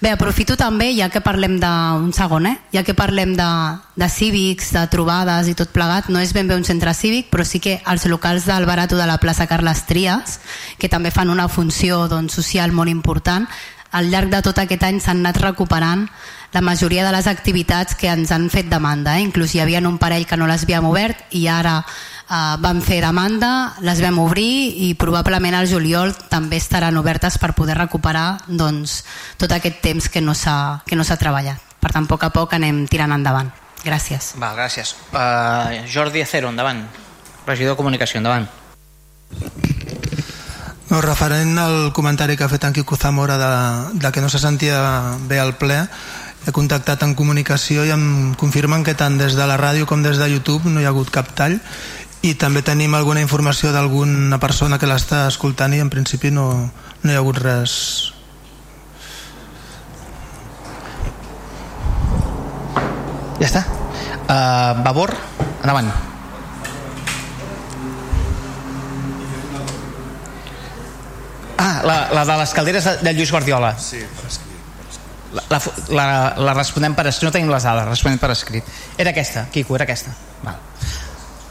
Bé, 0.00 0.10
aprofito 0.10 0.56
també, 0.58 0.90
ja 0.96 1.06
que 1.08 1.22
parlem 1.24 1.54
d'un 1.62 2.10
segon, 2.12 2.48
eh? 2.50 2.56
ja 2.74 2.82
que 2.84 2.96
parlem 2.96 3.34
de, 3.38 3.46
de 3.96 4.08
cívics, 4.10 4.72
de 4.74 4.82
trobades 4.92 5.48
i 5.48 5.54
tot 5.56 5.70
plegat, 5.72 6.10
no 6.12 6.20
és 6.20 6.34
ben 6.36 6.50
bé 6.50 6.58
un 6.58 6.66
centre 6.66 6.92
cívic, 6.92 7.30
però 7.32 7.46
sí 7.46 7.60
que 7.62 7.78
els 7.88 8.04
locals 8.10 8.44
del 8.44 8.66
Barato 8.68 8.98
de 8.98 9.06
la 9.08 9.16
plaça 9.22 9.46
Carles 9.48 9.84
Trias, 9.88 10.40
que 10.76 10.90
també 10.92 11.14
fan 11.14 11.32
una 11.32 11.48
funció 11.48 12.02
doncs, 12.10 12.34
social 12.36 12.74
molt 12.76 12.92
important, 12.92 13.48
al 13.94 14.10
llarg 14.10 14.32
de 14.32 14.42
tot 14.42 14.58
aquest 14.58 14.82
any 14.82 14.98
s'han 15.00 15.22
anat 15.22 15.38
recuperant 15.42 16.08
la 16.54 16.62
majoria 16.62 17.04
de 17.06 17.12
les 17.14 17.26
activitats 17.26 17.94
que 17.98 18.10
ens 18.10 18.30
han 18.34 18.48
fet 18.50 18.68
demanda. 18.70 19.16
Eh? 19.18 19.24
Inclús 19.26 19.54
hi 19.54 19.62
havia 19.62 19.82
un 19.82 19.98
parell 19.98 20.26
que 20.26 20.38
no 20.38 20.46
les 20.50 20.62
havíem 20.66 20.86
obert 20.86 21.34
i 21.34 21.46
ara 21.50 21.80
eh, 21.80 22.54
vam 22.62 22.80
fer 22.82 23.00
demanda, 23.02 23.74
les 23.86 24.02
vam 24.02 24.18
obrir 24.22 24.74
i 24.86 24.94
probablement 24.98 25.58
al 25.58 25.70
juliol 25.70 26.14
també 26.30 26.58
estaran 26.62 26.98
obertes 26.98 27.38
per 27.38 27.54
poder 27.54 27.78
recuperar 27.78 28.44
doncs, 28.46 29.02
tot 29.38 29.52
aquest 29.52 29.82
temps 29.82 30.08
que 30.08 30.22
no 30.22 30.34
s'ha 30.34 30.82
no 30.94 31.04
treballat. 31.18 31.58
Per 31.80 31.92
tant, 31.92 32.06
a 32.06 32.08
poc 32.08 32.24
a 32.24 32.30
poc 32.32 32.54
anem 32.56 32.86
tirant 32.88 33.12
endavant. 33.12 33.50
Gràcies. 33.84 34.32
Val, 34.40 34.56
gràcies. 34.56 34.94
Uh, 35.12 35.84
Jordi 35.84 36.22
Acero, 36.24 36.48
endavant. 36.48 36.86
Regidor 37.46 37.74
de 37.74 37.82
Comunicació, 37.82 38.22
endavant. 38.22 38.48
No, 40.94 41.00
referent 41.02 41.58
al 41.58 41.90
comentari 41.90 42.36
que 42.38 42.44
ha 42.44 42.48
fet 42.48 42.62
en 42.68 42.72
Quico 42.72 42.94
Zamora 42.94 43.34
de, 43.34 43.98
de 43.98 44.12
que 44.12 44.20
no 44.20 44.28
se 44.28 44.38
sentia 44.38 45.16
bé 45.26 45.40
al 45.42 45.56
ple, 45.58 45.80
he 46.46 46.54
contactat 46.54 47.02
en 47.02 47.16
comunicació 47.18 47.82
i 47.82 47.90
em 47.90 48.36
confirmen 48.38 48.86
que 48.86 48.94
tant 48.94 49.18
des 49.18 49.34
de 49.34 49.48
la 49.50 49.56
ràdio 49.58 49.88
com 49.90 50.06
des 50.06 50.22
de 50.22 50.30
YouTube 50.30 50.70
no 50.70 50.78
hi 50.78 50.86
ha 50.86 50.92
hagut 50.94 51.10
cap 51.10 51.34
tall 51.34 51.58
i 52.22 52.36
també 52.38 52.62
tenim 52.62 52.94
alguna 52.94 53.26
informació 53.26 53.74
d'alguna 53.74 54.38
persona 54.38 54.78
que 54.78 54.86
l'està 54.86 55.26
escoltant 55.34 55.74
i 55.74 55.82
en 55.82 55.90
principi 55.90 56.30
no, 56.30 56.46
no 57.02 57.10
hi 57.10 57.18
ha 57.18 57.26
hagut 57.26 57.42
res 57.42 57.76
Ja 63.42 63.50
està. 63.50 63.66
Uh, 64.30 64.82
Vavor, 64.86 65.18
endavant. 65.58 66.13
Ah, 71.58 71.82
la, 71.84 71.96
la 72.12 72.24
de 72.24 72.36
les 72.40 72.54
calderes 72.54 72.84
de, 72.84 72.96
de 73.04 73.14
Lluís 73.14 73.30
Guardiola. 73.30 73.74
Sí, 73.78 74.02
per 74.18 74.30
escrit. 74.30 74.50
La, 75.34 75.42
la, 75.50 75.60
la, 75.88 76.06
la 76.46 76.54
responem 76.54 76.94
per 76.94 77.06
escrit, 77.10 77.28
no 77.28 77.34
tenim 77.34 77.50
les 77.52 77.66
dades, 77.66 77.88
responem 77.88 78.20
per 78.22 78.30
escrit. 78.34 78.70
Era 78.98 79.14
aquesta, 79.14 79.46
Quico, 79.54 79.76
era 79.78 79.86
aquesta. 79.86 80.14
Val. 80.42 80.58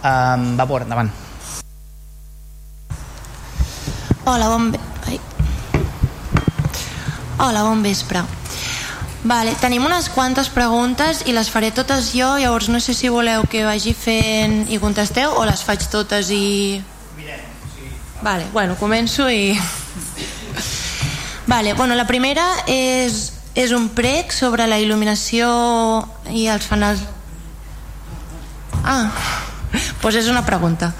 Um, 0.04 0.56
Vavor, 0.60 0.84
endavant. 0.88 1.12
Hola, 4.26 4.48
bon. 4.48 4.72
Ai. 5.08 5.20
Hola, 7.40 7.64
bon 7.64 7.84
vespre. 7.84 8.24
Vale, 9.24 9.54
tenim 9.60 9.86
unes 9.88 10.10
quantes 10.12 10.50
preguntes 10.52 11.22
i 11.28 11.32
les 11.36 11.48
faré 11.52 11.72
totes 11.72 12.12
jo, 12.12 12.34
llavors 12.40 12.68
no 12.68 12.82
sé 12.84 12.92
si 12.96 13.08
voleu 13.08 13.46
que 13.48 13.64
vagi 13.64 13.94
fent 13.96 14.66
i 14.68 14.80
contesteu 14.84 15.38
o 15.40 15.46
les 15.48 15.64
faig 15.64 15.86
totes 15.92 16.32
i... 16.36 16.82
Vale, 18.24 18.46
bueno, 18.54 18.78
començo 18.80 19.28
i... 19.30 19.52
Vale, 21.46 21.74
bueno, 21.74 21.94
la 22.00 22.08
primera 22.08 22.46
és, 22.72 23.34
és 23.54 23.74
un 23.76 23.90
prec 23.92 24.32
sobre 24.32 24.64
la 24.72 24.80
il·luminació 24.80 25.50
i 26.32 26.48
els 26.48 26.64
fanals... 26.64 27.04
Ah, 28.80 29.12
doncs 30.00 30.22
és 30.22 30.32
una 30.32 30.46
pregunta. 30.48 30.94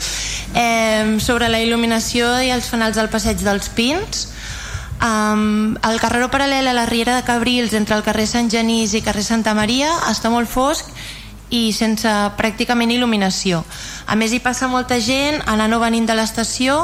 Eh, 0.54 1.16
sobre 1.24 1.48
la 1.48 1.64
il·luminació 1.64 2.28
i 2.44 2.52
els 2.52 2.68
fanals 2.68 3.00
del 3.00 3.10
passeig 3.10 3.40
dels 3.40 3.72
Pins, 3.72 4.28
Um, 5.04 5.74
el 5.84 5.98
carreró 6.00 6.30
paral·lel 6.32 6.70
a 6.70 6.72
la 6.72 6.86
Riera 6.88 7.18
de 7.18 7.26
Cabrils 7.28 7.74
entre 7.76 7.98
el 7.98 8.06
carrer 8.06 8.24
Sant 8.30 8.48
Genís 8.48 8.94
i 8.96 9.02
carrer 9.04 9.26
Santa 9.26 9.52
Maria 9.58 9.90
està 10.08 10.30
molt 10.32 10.48
fosc 10.48 10.88
i 11.54 11.70
sense 11.76 12.10
pràcticament 12.38 12.92
il·luminació. 12.96 13.62
A 14.10 14.18
més 14.18 14.34
hi 14.34 14.42
passa 14.42 14.68
molta 14.72 14.98
gent 15.00 15.42
anant 15.50 15.76
o 15.78 15.80
venint 15.82 16.08
de 16.10 16.16
l'estació 16.18 16.80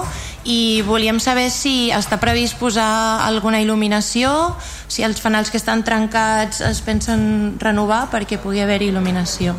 i 0.46 0.82
volíem 0.86 1.20
saber 1.20 1.50
si 1.52 1.90
està 1.96 2.20
previst 2.22 2.60
posar 2.62 3.26
alguna 3.26 3.60
il·luminació, 3.64 4.54
si 4.88 5.04
els 5.04 5.20
fanals 5.22 5.50
que 5.50 5.58
estan 5.58 5.82
trencats 5.84 6.62
es 6.70 6.84
pensen 6.86 7.58
renovar 7.60 8.06
perquè 8.14 8.38
pugui 8.42 8.62
haver 8.62 8.84
il·luminació. 8.86 9.58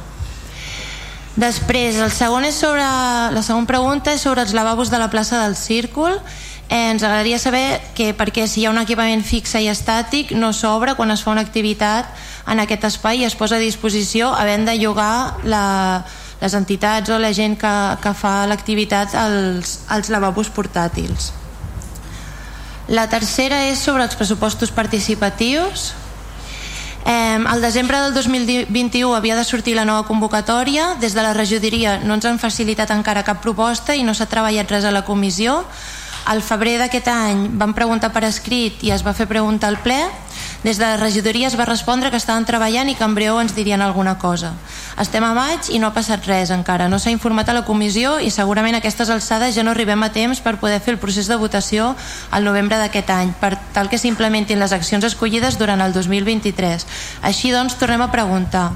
Després, 1.41 1.97
el 2.03 2.11
segon 2.12 2.45
és 2.45 2.57
sobre, 2.59 2.85
la 3.32 3.43
segona 3.43 3.69
pregunta 3.69 4.15
és 4.15 4.23
sobre 4.23 4.43
els 4.43 4.55
lavabos 4.55 4.91
de 4.91 4.99
la 4.99 5.11
plaça 5.11 5.39
del 5.45 5.57
Círcul 5.57 6.19
Eh, 6.71 6.91
ens 6.93 7.03
agradaria 7.03 7.39
saber 7.43 7.83
que 7.99 8.13
perquè 8.15 8.47
si 8.47 8.63
hi 8.63 8.67
ha 8.69 8.71
un 8.71 8.79
equipament 8.79 9.25
fixe 9.27 9.59
i 9.59 9.67
estàtic 9.67 10.31
no 10.39 10.53
s'obre 10.55 10.95
quan 10.95 11.11
es 11.11 11.25
fa 11.27 11.33
una 11.35 11.43
activitat 11.43 12.07
en 12.47 12.63
aquest 12.63 12.87
espai 12.87 13.19
i 13.19 13.27
es 13.27 13.35
posa 13.35 13.59
a 13.59 13.63
disposició 13.63 14.31
havent 14.31 14.69
de 14.69 14.77
llogar 14.79 15.43
la, 15.43 16.07
les 16.39 16.55
entitats 16.55 17.11
o 17.11 17.19
la 17.19 17.33
gent 17.35 17.59
que, 17.59 17.75
que 17.99 18.13
fa 18.15 18.47
l'activitat 18.47 19.17
als, 19.19 19.81
als 19.91 20.15
lavabos 20.15 20.53
portàtils. 20.55 21.33
La 22.87 23.09
tercera 23.11 23.65
és 23.67 23.83
sobre 23.83 24.07
els 24.07 24.15
pressupostos 24.15 24.71
participatius. 24.71 25.93
Eh, 27.03 27.39
al 27.51 27.63
desembre 27.67 27.99
del 27.99 28.15
2021 28.15 29.17
havia 29.17 29.35
de 29.35 29.45
sortir 29.45 29.75
la 29.75 29.85
nova 29.85 30.07
convocatòria. 30.07 30.95
Des 31.03 31.19
de 31.19 31.23
la 31.27 31.35
regidoria 31.35 31.99
no 31.99 32.15
ens 32.15 32.31
han 32.31 32.39
facilitat 32.39 32.95
encara 32.95 33.27
cap 33.27 33.43
proposta 33.43 33.99
i 33.99 34.07
no 34.07 34.15
s'ha 34.15 34.31
treballat 34.31 34.71
res 34.71 34.87
a 34.87 34.95
la 34.95 35.03
comissió 35.03 35.65
al 36.27 36.43
febrer 36.43 36.77
d'aquest 36.81 37.09
any 37.09 37.47
vam 37.59 37.73
preguntar 37.75 38.13
per 38.13 38.25
escrit 38.29 38.83
i 38.85 38.93
es 38.95 39.05
va 39.07 39.15
fer 39.17 39.29
pregunta 39.31 39.69
al 39.69 39.79
ple. 39.81 39.99
Des 40.63 40.77
de 40.77 40.85
la 40.85 40.99
regidoria 41.01 41.49
es 41.49 41.57
va 41.57 41.65
respondre 41.65 42.11
que 42.11 42.19
estaven 42.21 42.45
treballant 42.45 42.91
i 42.91 42.95
que 42.95 43.05
en 43.05 43.15
breu 43.17 43.39
ens 43.41 43.55
dirien 43.57 43.81
alguna 43.81 44.19
cosa. 44.19 44.53
Estem 45.01 45.25
a 45.25 45.33
maig 45.35 45.71
i 45.73 45.81
no 45.81 45.89
ha 45.89 45.97
passat 45.97 46.27
res 46.29 46.53
encara. 46.53 46.89
No 46.93 46.99
s'ha 47.01 47.15
informat 47.15 47.49
a 47.49 47.57
la 47.57 47.65
comissió 47.65 48.19
i 48.21 48.31
segurament 48.31 48.77
a 48.77 48.83
aquestes 48.85 49.09
alçades 49.11 49.57
ja 49.57 49.65
no 49.65 49.73
arribem 49.73 50.03
a 50.05 50.13
temps 50.13 50.45
per 50.45 50.59
poder 50.61 50.81
fer 50.85 50.95
el 50.95 51.01
procés 51.01 51.29
de 51.29 51.41
votació 51.41 51.95
al 52.31 52.45
novembre 52.45 52.77
d'aquest 52.77 53.11
any, 53.17 53.33
per 53.41 53.57
tal 53.73 53.89
que 53.89 53.99
s'implementin 53.99 54.61
les 54.61 54.77
accions 54.77 55.05
escollides 55.05 55.59
durant 55.59 55.81
el 55.81 55.97
2023. 55.97 56.87
Així 57.23 57.55
doncs, 57.57 57.79
tornem 57.81 58.05
a 58.05 58.13
preguntar 58.13 58.73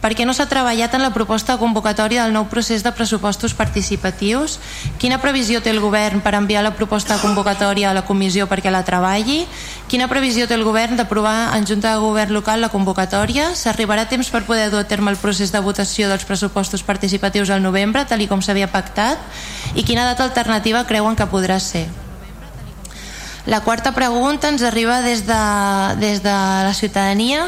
per 0.00 0.14
què 0.16 0.24
no 0.24 0.32
s'ha 0.34 0.48
treballat 0.48 0.94
en 0.96 1.04
la 1.04 1.12
proposta 1.12 1.54
de 1.54 1.60
convocatòria 1.60 2.24
del 2.24 2.34
nou 2.34 2.46
procés 2.48 2.82
de 2.82 2.92
pressupostos 2.96 3.54
participatius? 3.54 4.58
Quina 4.98 5.20
previsió 5.20 5.60
té 5.60 5.70
el 5.70 5.80
govern 5.80 6.24
per 6.24 6.34
enviar 6.34 6.64
la 6.64 6.74
proposta 6.74 7.14
de 7.16 7.22
convocatòria 7.22 7.90
a 7.90 7.94
la 7.96 8.04
comissió 8.08 8.48
perquè 8.48 8.72
la 8.72 8.82
treballi? 8.84 9.44
Quina 9.92 10.08
previsió 10.08 10.48
té 10.48 10.56
el 10.56 10.64
govern 10.64 10.96
d'aprovar 10.96 11.52
en 11.56 11.68
Junta 11.68 11.92
de 11.94 12.02
Govern 12.02 12.32
local 12.34 12.60
la 12.64 12.72
convocatòria? 12.72 13.52
S'arribarà 13.54 14.08
temps 14.08 14.30
per 14.32 14.44
poder 14.48 14.70
dur 14.72 14.82
a 14.82 14.88
terme 14.88 15.12
el 15.12 15.20
procés 15.20 15.52
de 15.52 15.60
votació 15.60 16.08
dels 16.08 16.24
pressupostos 16.24 16.82
participatius 16.82 17.50
al 17.50 17.62
novembre, 17.62 18.06
tal 18.08 18.26
com 18.28 18.42
s'havia 18.42 18.72
pactat? 18.72 19.18
I 19.74 19.84
quina 19.84 20.04
data 20.04 20.24
alternativa 20.24 20.86
creuen 20.86 21.16
que 21.16 21.28
podrà 21.28 21.58
ser? 21.60 21.88
La 23.46 23.62
quarta 23.62 23.92
pregunta 23.92 24.50
ens 24.52 24.62
arriba 24.62 25.00
des 25.00 25.24
de, 25.26 25.40
des 25.96 26.20
de 26.22 26.32
la 26.32 26.74
ciutadania 26.74 27.46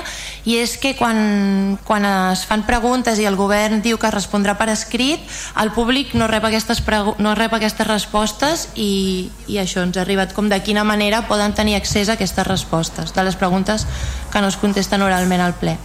i 0.49 0.57
és 0.57 0.79
que 0.81 0.95
quan, 0.97 1.77
quan 1.85 2.07
es 2.09 2.47
fan 2.49 2.65
preguntes 2.65 3.21
i 3.21 3.27
el 3.29 3.37
govern 3.37 3.83
diu 3.85 3.99
que 4.01 4.11
respondrà 4.11 4.57
per 4.57 4.71
escrit, 4.73 5.21
el 5.61 5.73
públic 5.77 6.15
no 6.17 6.31
rep 6.33 6.49
aquestes, 6.49 6.81
no 7.19 7.35
rep 7.37 7.53
aquestes 7.59 7.87
respostes 7.87 8.69
i, 8.75 9.29
i 9.53 9.61
això 9.61 9.85
ens 9.85 9.99
ha 9.99 10.05
arribat 10.07 10.33
com 10.33 10.49
de 10.49 10.63
quina 10.65 10.85
manera 10.85 11.27
poden 11.29 11.53
tenir 11.53 11.77
accés 11.77 12.09
a 12.09 12.17
aquestes 12.17 12.47
respostes 12.49 13.13
de 13.13 13.25
les 13.25 13.37
preguntes 13.37 13.87
que 14.33 14.41
no 14.41 14.49
es 14.49 14.57
contesten 14.57 15.03
oralment 15.05 15.45
al 15.45 15.55
ple. 15.61 15.77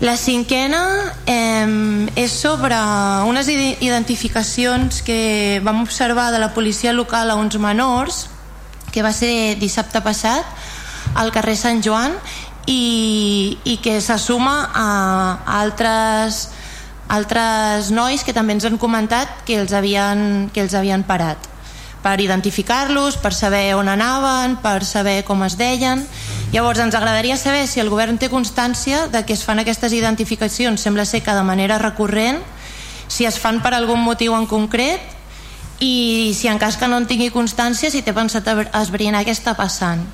La 0.00 0.16
cinquena 0.16 0.80
eh, 1.24 2.08
és 2.20 2.32
sobre 2.32 2.76
unes 3.28 3.48
identificacions 3.48 5.00
que 5.04 5.60
vam 5.64 5.84
observar 5.84 6.32
de 6.32 6.40
la 6.40 6.52
policia 6.52 6.92
local 6.92 7.30
a 7.30 7.36
uns 7.36 7.56
menors 7.60 8.26
que 8.96 9.04
va 9.04 9.12
ser 9.12 9.58
dissabte 9.60 10.00
passat 10.00 10.46
al 11.20 11.28
carrer 11.28 11.52
Sant 11.60 11.82
Joan 11.84 12.14
i, 12.64 13.58
i 13.68 13.76
que 13.84 13.98
se 14.00 14.16
suma 14.16 14.70
a, 14.72 14.86
a 15.44 15.58
altres, 15.60 16.46
altres 17.12 17.90
nois 17.92 18.24
que 18.24 18.32
també 18.32 18.56
ens 18.56 18.64
han 18.64 18.80
comentat 18.80 19.44
que 19.44 19.60
els 19.60 19.74
havien, 19.76 20.48
que 20.48 20.64
els 20.64 20.72
havien 20.72 21.04
parat 21.04 21.52
per 22.06 22.20
identificar-los, 22.22 23.18
per 23.20 23.34
saber 23.34 23.74
on 23.74 23.90
anaven, 23.90 24.56
per 24.62 24.84
saber 24.86 25.24
com 25.26 25.42
es 25.42 25.56
deien. 25.58 26.04
Llavors 26.54 26.78
ens 26.80 26.94
agradaria 26.94 27.36
saber 27.36 27.66
si 27.66 27.82
el 27.82 27.90
govern 27.90 28.16
té 28.16 28.30
constància 28.30 29.08
de 29.10 29.24
que 29.26 29.34
es 29.34 29.42
fan 29.44 29.58
aquestes 29.58 29.92
identificacions, 29.92 30.80
sembla 30.80 31.04
ser 31.04 31.24
que 31.26 31.34
de 31.34 31.42
manera 31.42 31.80
recurrent, 31.82 32.38
si 33.08 33.26
es 33.26 33.40
fan 33.42 33.58
per 33.60 33.74
algun 33.74 34.00
motiu 34.06 34.38
en 34.38 34.46
concret 34.46 35.15
i 35.80 36.32
si 36.34 36.48
en 36.48 36.58
cas 36.58 36.76
que 36.76 36.88
no 36.88 36.98
en 37.00 37.06
tingui 37.06 37.30
constància 37.30 37.90
si 37.90 38.02
té 38.02 38.14
pensat 38.16 38.48
esbrinar 38.80 39.24
què 39.24 39.34
està 39.34 39.56
passant. 39.58 40.04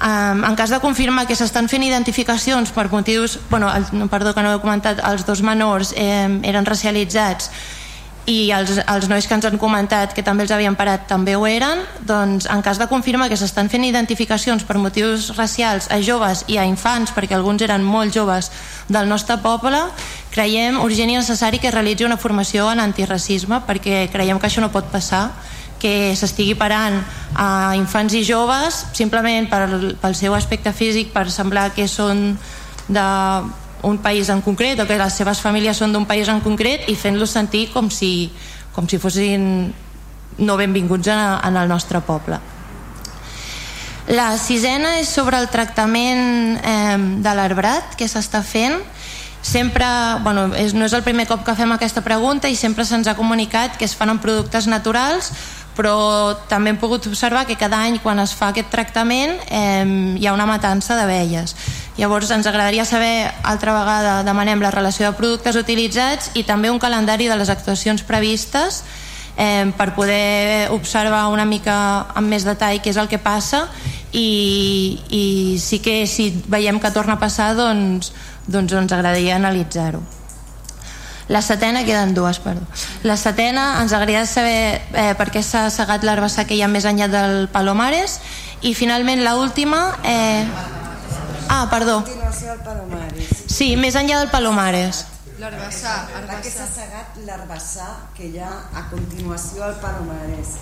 Um, 0.00 0.44
en 0.48 0.54
cas 0.56 0.70
de 0.72 0.78
confirmar 0.80 1.26
que 1.28 1.36
s'estan 1.36 1.66
fent 1.68 1.82
identificacions 1.84 2.70
per 2.72 2.86
motius 2.88 3.36
bueno, 3.50 3.68
el, 3.68 3.84
perdó 4.08 4.32
que 4.32 4.40
no 4.40 4.54
he 4.54 4.62
comentat 4.62 5.02
els 5.04 5.26
dos 5.28 5.42
menors 5.44 5.92
eh, 5.92 6.24
eren 6.48 6.64
racialitzats 6.64 7.50
i 8.24 8.50
els, 8.54 8.78
els 8.80 9.08
nois 9.12 9.26
que 9.28 9.36
ens 9.36 9.44
han 9.44 9.58
comentat 9.60 10.14
que 10.16 10.24
també 10.24 10.44
els 10.46 10.52
havien 10.56 10.76
parat 10.76 11.06
també 11.10 11.34
ho 11.36 11.44
eren 11.48 11.82
doncs 12.08 12.48
en 12.48 12.64
cas 12.64 12.80
de 12.80 12.88
confirmar 12.88 13.28
que 13.28 13.36
s'estan 13.36 13.68
fent 13.68 13.84
identificacions 13.84 14.64
per 14.64 14.78
motius 14.80 15.30
racials 15.36 15.90
a 15.92 16.00
joves 16.04 16.46
i 16.48 16.56
a 16.56 16.64
infants 16.68 17.12
perquè 17.16 17.36
alguns 17.36 17.60
eren 17.68 17.84
molt 17.84 18.16
joves 18.16 18.50
del 18.88 19.08
nostre 19.08 19.36
poble 19.44 19.82
creiem 20.30 20.78
urgent 20.82 21.10
i 21.10 21.18
necessari 21.18 21.58
que 21.58 21.72
realitzi 21.74 22.06
una 22.06 22.18
formació 22.20 22.68
en 22.70 22.80
antiracisme 22.80 23.62
perquè 23.66 24.04
creiem 24.12 24.38
que 24.38 24.46
això 24.46 24.62
no 24.62 24.70
pot 24.72 24.90
passar 24.92 25.30
que 25.80 26.12
s'estigui 26.14 26.54
parant 26.60 27.00
a 27.34 27.74
infants 27.78 28.14
i 28.14 28.22
joves 28.26 28.84
simplement 28.94 29.48
per, 29.50 29.64
pel 29.98 30.14
seu 30.14 30.36
aspecte 30.36 30.72
físic 30.76 31.10
per 31.14 31.26
semblar 31.32 31.70
que 31.74 31.88
són 31.88 32.36
d'un 32.90 33.98
país 34.04 34.28
en 34.28 34.44
concret 34.44 34.78
o 34.78 34.86
que 34.86 35.00
les 35.00 35.16
seves 35.16 35.40
famílies 35.40 35.80
són 35.80 35.96
d'un 35.96 36.06
país 36.06 36.28
en 36.28 36.44
concret 36.44 36.86
i 36.92 36.94
fent-los 36.94 37.32
sentir 37.32 37.70
com 37.72 37.90
si, 37.90 38.30
com 38.76 38.86
si 38.86 39.00
fossin 39.00 39.72
no 40.38 40.56
benvinguts 40.56 41.08
en, 41.08 41.20
en 41.48 41.56
el 41.56 41.68
nostre 41.68 42.00
poble. 42.04 42.38
La 44.10 44.34
sisena 44.42 44.96
és 44.98 45.08
sobre 45.08 45.38
el 45.38 45.46
tractament 45.52 46.58
eh, 46.58 46.96
de 47.22 47.34
l'arbrat 47.36 47.94
que 47.96 48.08
s'està 48.10 48.42
fent 48.42 48.80
sempre, 49.42 49.86
bueno, 50.22 50.50
és, 50.54 50.74
no 50.74 50.84
és 50.84 50.92
el 50.92 51.04
primer 51.06 51.26
cop 51.28 51.44
que 51.46 51.56
fem 51.56 51.72
aquesta 51.72 52.04
pregunta 52.04 52.48
i 52.48 52.56
sempre 52.56 52.84
se'ns 52.84 53.08
ha 53.08 53.16
comunicat 53.16 53.78
que 53.80 53.88
es 53.88 53.96
fan 53.96 54.12
amb 54.12 54.22
productes 54.22 54.68
naturals 54.68 55.32
però 55.80 56.36
també 56.50 56.74
hem 56.74 56.78
pogut 56.80 57.06
observar 57.08 57.46
que 57.48 57.56
cada 57.56 57.78
any 57.86 58.00
quan 58.02 58.18
es 58.20 58.34
fa 58.36 58.50
aquest 58.50 58.68
tractament 58.72 59.38
eh, 59.48 60.16
hi 60.18 60.26
ha 60.26 60.34
una 60.34 60.48
matança 60.48 60.96
d'abelles. 60.98 61.54
Llavors 61.96 62.30
ens 62.34 62.48
agradaria 62.50 62.84
saber 62.84 63.30
altra 63.42 63.72
vegada 63.76 64.18
demanem 64.26 64.60
la 64.60 64.72
relació 64.74 65.06
de 65.08 65.16
productes 65.16 65.56
utilitzats 65.56 66.34
i 66.34 66.44
també 66.44 66.70
un 66.70 66.82
calendari 66.82 67.30
de 67.30 67.38
les 67.40 67.48
actuacions 67.48 68.02
previstes 68.04 68.82
eh, 69.36 69.70
per 69.76 69.94
poder 69.94 70.68
observar 70.74 71.28
una 71.32 71.46
mica 71.48 71.76
amb 72.12 72.28
més 72.28 72.44
detall 72.44 72.82
què 72.82 72.92
és 72.92 73.00
el 73.00 73.08
que 73.08 73.22
passa 73.22 73.64
i, 74.12 74.98
i 75.08 75.24
sí 75.62 75.78
que 75.78 76.02
si 76.10 76.32
veiem 76.50 76.80
que 76.82 76.90
torna 76.90 77.16
a 77.16 77.22
passar 77.22 77.54
doncs, 77.54 78.12
doncs 78.50 78.74
ens 78.74 78.96
agradaria 78.96 79.38
analitzar-ho 79.38 80.02
la 81.30 81.42
setena, 81.42 81.84
queden 81.84 82.12
dues, 82.12 82.40
perdó. 82.42 82.66
La 83.06 83.14
setena, 83.16 83.78
ens 83.80 83.92
agradaria 83.92 84.24
saber 84.26 84.82
eh, 84.98 85.12
per 85.14 85.28
què 85.30 85.44
s'ha 85.46 85.68
segat 85.70 86.02
l'herbassar 86.02 86.42
que 86.48 86.56
hi 86.58 86.62
ha 86.66 86.68
més 86.68 86.88
enllà 86.90 87.06
del 87.06 87.46
Palomares. 87.52 88.16
I 88.66 88.74
finalment, 88.74 89.22
la 89.22 89.36
última... 89.38 89.78
Eh... 90.02 90.42
Ah, 91.46 91.68
perdó. 91.70 92.00
Sí, 93.46 93.76
més 93.78 93.94
enllà 93.94 94.18
del 94.24 94.32
Palomares. 94.34 95.04
L'herbassar. 95.38 95.94
Per 96.10 96.40
què 96.42 96.50
s'ha 96.50 96.66
segat 96.66 97.22
l'herbassar 97.22 97.92
que 98.18 98.26
hi 98.26 98.42
ha 98.42 98.50
a 98.50 98.88
continuació 98.90 99.68
al 99.68 99.78
Palomares? 99.78 100.56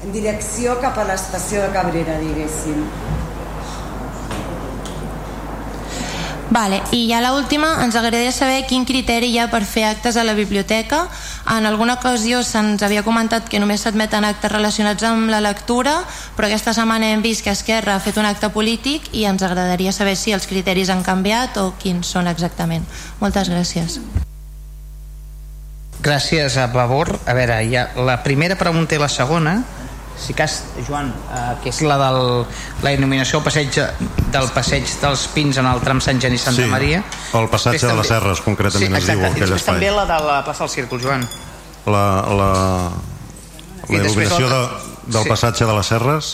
En 0.00 0.16
direcció 0.16 0.78
cap 0.80 0.96
a 0.96 1.04
l'estació 1.12 1.60
de 1.66 1.74
Cabrera, 1.76 2.16
diguéssim. 2.24 2.86
Vale, 6.50 6.82
I 6.90 7.06
ja 7.06 7.20
l'última, 7.22 7.76
ens 7.84 7.94
agradaria 7.94 8.32
saber 8.34 8.64
quin 8.66 8.82
criteri 8.82 9.28
hi 9.30 9.38
ha 9.38 9.46
per 9.52 9.62
fer 9.62 9.84
actes 9.86 10.16
a 10.18 10.24
la 10.26 10.34
biblioteca. 10.34 11.04
En 11.46 11.66
alguna 11.66 11.94
ocasió 11.94 12.40
se'ns 12.42 12.82
havia 12.82 13.04
comentat 13.06 13.46
que 13.46 13.60
només 13.62 13.84
s'admeten 13.86 14.26
actes 14.26 14.50
relacionats 14.50 15.06
amb 15.06 15.30
la 15.30 15.38
lectura, 15.40 16.00
però 16.34 16.48
aquesta 16.48 16.74
setmana 16.74 17.12
hem 17.14 17.22
vist 17.22 17.46
que 17.46 17.54
Esquerra 17.54 17.94
ha 17.94 18.02
fet 18.02 18.18
un 18.18 18.26
acte 18.26 18.50
polític 18.50 19.06
i 19.14 19.28
ens 19.30 19.46
agradaria 19.46 19.94
saber 19.94 20.16
si 20.18 20.34
els 20.34 20.50
criteris 20.50 20.90
han 20.90 21.06
canviat 21.06 21.60
o 21.62 21.70
quins 21.78 22.10
són 22.10 22.26
exactament. 22.26 22.82
Moltes 23.22 23.46
gràcies. 23.46 24.00
Gràcies 26.02 26.56
a 26.58 26.66
Vavor. 26.66 27.14
A 27.30 27.36
veure, 27.36 27.62
ja, 27.70 27.92
la 27.94 28.24
primera 28.24 28.58
pregunta 28.58 28.98
i 28.98 28.98
la 28.98 29.08
segona 29.08 29.60
si 30.20 30.34
cas, 30.36 30.60
Joan, 30.86 31.10
eh, 31.32 31.54
que 31.62 31.70
és 31.72 31.80
la 31.82 31.96
de 32.00 32.10
la 32.84 32.92
il·luminació 32.92 33.40
passeig 33.44 33.78
del 34.30 34.48
passeig 34.54 34.88
dels 35.00 35.26
Pins 35.34 35.60
en 35.60 35.68
el 35.70 35.80
tram 35.84 36.02
Sant 36.04 36.20
Geni 36.20 36.36
i 36.36 36.42
Santa 36.42 36.62
Sí, 36.62 36.70
Maria 36.70 37.02
el 37.34 37.48
passatge 37.52 37.86
de 37.86 37.96
les 37.96 38.10
Serres, 38.12 38.42
concretament, 38.44 38.96
es 38.98 39.08
diu 39.08 39.16
exacte. 39.16 39.30
aquell 39.30 39.42
I 39.42 39.46
després 39.46 39.62
espai. 39.64 39.78
també 39.80 39.92
la 39.96 40.06
de 40.10 40.18
la 40.28 40.38
plaça 40.46 40.66
del 40.66 40.72
Círcul, 40.76 41.02
Joan 41.02 41.26
la, 41.86 42.04
la, 42.36 42.50
la 43.88 44.00
il·luminació 44.02 44.50
de, 44.50 44.62
del 45.08 45.22
sí. 45.24 45.28
passatge 45.32 45.68
de 45.68 45.76
les 45.78 45.92
Serres 45.94 46.32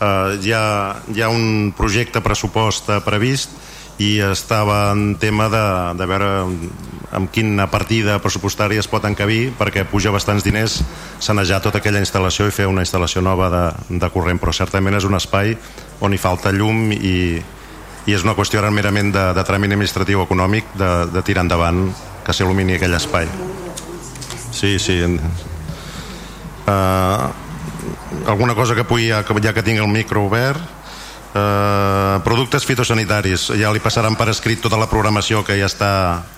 eh, 0.00 0.38
hi, 0.40 0.52
ha, 0.56 0.66
hi 1.14 1.22
ha 1.22 1.28
un 1.32 1.72
projecte 1.76 2.22
pressupost 2.24 2.90
previst 3.06 3.54
i 3.98 4.18
estava 4.22 4.92
en 4.94 5.16
tema 5.18 5.48
de, 5.52 5.64
de 5.98 6.06
veure 6.06 6.32
amb 7.14 7.30
quina 7.32 7.68
partida 7.72 8.18
pressupostària 8.20 8.82
es 8.82 8.88
pot 8.90 9.04
encabir 9.08 9.52
perquè 9.58 9.84
puja 9.88 10.12
bastants 10.12 10.44
diners 10.44 10.82
sanejar 11.24 11.62
tota 11.64 11.80
aquella 11.80 12.02
instal·lació 12.02 12.48
i 12.48 12.54
fer 12.54 12.68
una 12.68 12.84
instal·lació 12.84 13.22
nova 13.24 13.48
de, 13.52 13.64
de 13.96 14.10
corrent, 14.12 14.40
però 14.40 14.52
certament 14.52 14.98
és 14.98 15.06
un 15.08 15.16
espai 15.16 15.56
on 16.04 16.12
hi 16.12 16.20
falta 16.20 16.52
llum 16.52 16.92
i, 16.92 17.40
i 18.06 18.14
és 18.14 18.24
una 18.24 18.36
qüestió 18.36 18.60
ara 18.60 18.70
merament 18.74 19.12
de, 19.14 19.24
de 19.36 19.44
tràmit 19.44 19.72
administratiu 19.72 20.22
econòmic 20.24 20.76
de, 20.78 20.92
de 21.12 21.24
tirar 21.24 21.46
endavant 21.46 21.86
que 22.24 22.36
s'il·lumini 22.36 22.76
aquell 22.76 22.96
espai. 22.98 23.28
Sí, 24.52 24.76
sí. 24.82 25.00
Uh, 26.68 27.28
alguna 28.28 28.54
cosa 28.54 28.74
que 28.76 28.84
pugui 28.84 29.08
ja, 29.08 29.22
que 29.24 29.62
tinc 29.64 29.80
el 29.80 29.88
micro 29.88 30.26
obert 30.26 30.77
uh, 31.34 32.20
productes 32.24 32.66
fitosanitaris. 32.68 33.50
Ja 33.58 33.72
li 33.72 33.82
passaran 33.82 34.16
per 34.18 34.28
escrit 34.32 34.62
tota 34.64 34.78
la 34.80 34.88
programació 34.90 35.44
que 35.44 35.58
ja 35.58 35.68
està 35.68 35.90